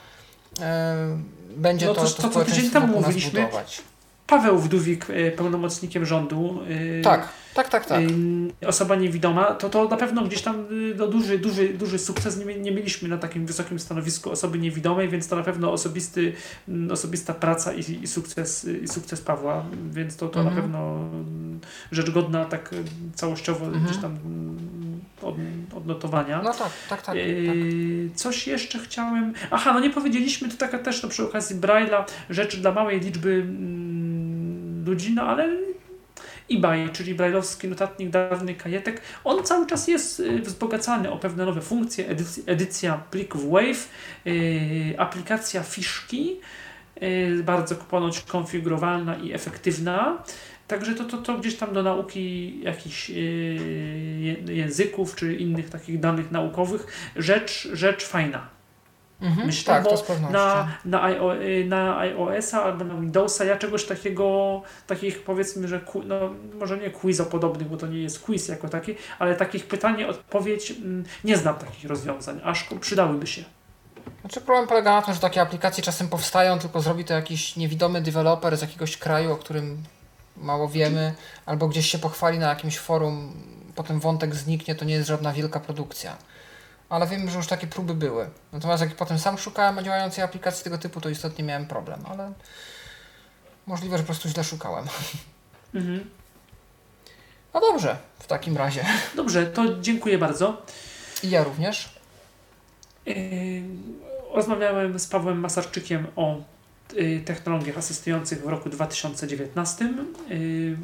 będzie 1.50 1.86
No 1.86 1.94
to, 1.94 2.02
to- 2.04 2.10
to, 2.10 2.22
to, 2.22 2.30
co 2.30 2.46
tydzień 2.46 2.72
temu 2.72 2.88
mówiliśmy. 2.88 3.32
budować. 3.42 3.82
Paweł 4.28 4.58
Wdówik, 4.60 5.10
y, 5.10 5.32
pełnomocnikiem 5.38 6.06
rządu. 6.06 6.60
y, 6.70 7.02
Tak, 7.02 7.30
tak, 7.54 7.70
tak, 7.70 7.86
tak. 7.86 8.02
y, 8.02 8.68
Osoba 8.68 8.96
niewidoma, 8.96 9.44
to, 9.46 9.70
to 9.70 9.88
na 9.88 9.98
pewno 9.98 10.22
gdzieś 10.26 10.42
tam 10.42 10.66
no, 10.98 11.08
duży, 11.08 11.40
duży, 11.40 11.70
duży 11.70 12.00
sukces 12.00 12.46
nie, 12.46 12.56
nie 12.56 12.72
mieliśmy 12.72 13.10
na 13.10 13.18
takim 13.18 13.46
wysokim 13.46 13.80
stanowisku 13.80 14.32
osoby 14.32 14.60
niewidomej, 14.60 15.10
więc 15.10 15.28
to 15.28 15.36
na 15.36 15.44
pewno 15.44 15.72
osobisty, 15.72 16.34
mm, 16.68 16.92
osobista 16.92 17.34
praca 17.34 17.74
i, 17.74 17.80
i, 18.04 18.08
sukces, 18.08 18.68
i 18.84 18.88
sukces 18.88 19.22
Pawła, 19.22 19.66
więc 19.92 20.16
to, 20.18 20.28
to 20.28 20.40
Mhm. 20.40 20.56
na 20.56 20.62
pewno 20.62 20.96
mm, 20.96 21.60
rzecz 21.92 22.10
godna 22.10 22.46
tak 22.46 22.70
całościowo 23.16 23.66
Mhm. 23.66 23.84
gdzieś 23.86 23.98
tam 23.98 24.12
mm, 24.26 25.00
od, 25.22 25.36
odnotowania. 25.78 26.42
No 26.42 26.52
tak, 26.54 26.60
tak, 26.60 26.72
tak. 26.90 27.06
tak. 27.06 27.16
Yy, 27.16 28.10
Coś 28.16 28.48
jeszcze 28.48 28.80
chciałem. 28.80 29.34
Aha, 29.52 29.74
no 29.74 29.80
nie 29.80 29.90
powiedzieliśmy, 29.90 30.50
to 30.50 30.58
taka 30.58 30.80
też 30.80 31.04
no, 31.04 31.10
przy 31.10 31.24
okazji 31.24 31.56
Braille'a 31.56 32.04
rzecz 32.30 32.58
dla 32.60 32.72
małej 32.72 33.00
liczby 33.00 33.34
mm, 33.34 34.15
ludzi, 34.86 35.14
no 35.14 35.24
ale 35.24 35.50
eBay, 36.52 36.90
czyli 36.90 37.16
brajlowski 37.16 37.68
notatnik 37.68 38.10
dawny 38.10 38.56
kajetek, 38.56 39.02
on 39.24 39.44
cały 39.44 39.68
czas 39.68 39.88
jest 39.88 40.20
y, 40.20 40.42
wzbogacany 40.42 41.12
o 41.12 41.18
pewne 41.18 41.46
nowe 41.46 41.62
funkcje, 41.62 42.08
edycja, 42.08 42.44
edycja 42.46 43.04
plików 43.12 43.50
Wave, 43.50 43.90
yy, 44.26 44.34
aplikacja 44.98 45.64
Fiszki, 45.64 46.40
yy, 47.02 47.44
bardzo 47.44 47.76
ponoć 47.76 48.22
konfigurowalna 48.22 49.18
i 49.18 49.34
efektywna. 49.34 50.24
Także 50.68 50.96
to, 50.96 51.04
to, 51.04 51.18
to 51.18 51.38
gdzieś 51.38 51.56
tam 51.56 51.74
do 51.74 51.84
nauki 51.84 52.60
jakichś 52.64 53.10
yy, 53.10 54.54
języków 54.54 55.16
czy 55.16 55.36
innych 55.36 55.70
takich 55.70 56.00
danych 56.00 56.32
naukowych 56.32 57.12
rzecz, 57.16 57.70
rzecz 57.74 58.06
fajna. 58.06 58.55
Mhm, 59.22 59.48
Myślę, 59.48 59.74
tak, 59.74 59.84
to 59.84 59.98
z 59.98 60.04
pewnością. 60.04 60.34
na, 60.34 60.68
na, 60.86 61.02
IO, 61.10 61.36
y, 61.36 61.66
na 61.68 61.98
iOS-a 62.00 62.64
albo 62.64 62.86
na 62.86 62.96
Windowsa 62.96 63.46
ja 63.46 63.58
czegoś 63.58 63.86
takiego, 63.86 64.62
takich 64.88 65.24
powiedzmy, 65.24 65.68
że 65.68 65.82
no, 66.06 66.16
może 66.60 66.78
nie 66.78 66.90
quizopodobnych, 66.90 67.68
bo 67.68 67.78
to 67.78 67.88
nie 67.88 68.00
jest 68.02 68.20
quiz 68.20 68.48
jako 68.48 68.70
taki, 68.70 68.96
ale 69.20 69.36
takich 69.36 69.68
pytanie, 69.68 70.08
odpowiedź, 70.08 70.72
mm, 70.72 71.04
nie 71.24 71.38
znam 71.38 71.56
takich 71.56 71.90
rozwiązań, 71.90 72.42
aż 72.44 72.70
przydałyby 72.82 73.28
się. 73.28 73.44
Znaczy 74.22 74.42
problem 74.42 74.68
polega 74.68 74.96
na 74.96 75.02
tym, 75.02 75.14
że 75.14 75.20
takie 75.20 75.42
aplikacje 75.42 75.84
czasem 75.84 76.08
powstają, 76.08 76.60
tylko 76.60 76.82
zrobi 76.82 77.06
to 77.06 77.14
jakiś 77.14 77.56
niewidomy 77.56 78.02
deweloper 78.02 78.58
z 78.58 78.62
jakiegoś 78.62 78.98
kraju, 78.98 79.32
o 79.32 79.38
którym 79.38 79.84
mało 80.38 80.68
wiemy, 80.70 81.14
albo 81.46 81.68
gdzieś 81.68 81.90
się 81.92 81.98
pochwali 82.00 82.40
na 82.40 82.50
jakimś 82.50 82.80
forum, 82.80 83.34
potem 83.76 84.00
wątek 84.00 84.36
zniknie, 84.36 84.76
to 84.76 84.86
nie 84.86 84.94
jest 84.94 85.08
żadna 85.08 85.34
wielka 85.34 85.60
produkcja. 85.60 86.18
Ale 86.90 87.08
wiem, 87.08 87.30
że 87.30 87.38
już 87.38 87.48
takie 87.48 87.68
próby 87.68 87.94
były. 87.94 88.30
Natomiast 88.52 88.84
jak 88.84 88.96
potem 88.96 89.20
sam 89.20 89.38
szukałem 89.38 89.84
działającej 89.84 90.24
aplikacji 90.24 90.64
tego 90.64 90.78
typu, 90.78 91.02
to 91.02 91.10
istotnie 91.10 91.44
miałem 91.44 91.66
problem, 91.68 92.00
ale 92.10 92.34
możliwe, 93.68 93.98
że 93.98 94.04
po 94.04 94.08
prostu 94.08 94.30
źle 94.30 94.44
szukałem. 94.44 94.86
Mhm. 95.74 96.10
No 97.54 97.60
dobrze, 97.62 97.98
w 98.20 98.28
takim 98.28 98.58
razie. 98.58 98.86
Dobrze, 99.16 99.46
to 99.46 99.80
dziękuję 99.82 100.18
bardzo. 100.18 100.62
I 101.24 101.30
ja 101.30 101.44
również. 101.44 102.00
Yy, 103.06 103.16
Rozmawiałem 104.34 105.00
z 105.00 105.08
Pawłem 105.08 105.40
Masarczykiem 105.40 106.08
o 106.16 106.42
yy, 106.94 107.20
technologiach 107.20 107.78
asystujących 107.78 108.42
w 108.42 108.48
roku 108.48 108.70
2019. 108.70 109.94
Yy, 110.30 110.78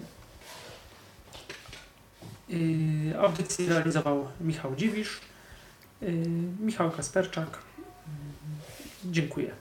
yy, 2.50 3.20
Audycję 3.20 3.70
realizował 3.70 4.28
Michał 4.42 4.76
Dziwisz, 4.76 5.20
Michał 6.60 6.92
Kasperczak. 6.92 7.60
Yy, 9.06 9.12
Dziękuję. 9.12 9.52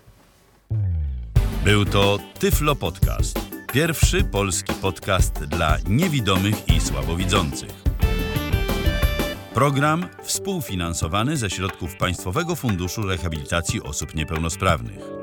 Był 1.64 1.84
to 1.84 2.18
Tyflo 2.38 2.76
Podcast. 2.76 3.38
Pierwszy 3.72 4.24
polski 4.24 4.74
podcast 4.74 5.44
dla 5.44 5.76
niewidomych 5.88 6.68
i 6.68 6.80
słabowidzących. 6.80 7.70
Program 9.54 10.06
współfinansowany 10.22 11.36
ze 11.36 11.50
środków 11.50 11.96
Państwowego 11.96 12.56
Funduszu 12.56 13.02
Rehabilitacji 13.02 13.82
Osób 13.82 14.14
Niepełnosprawnych. 14.14 15.19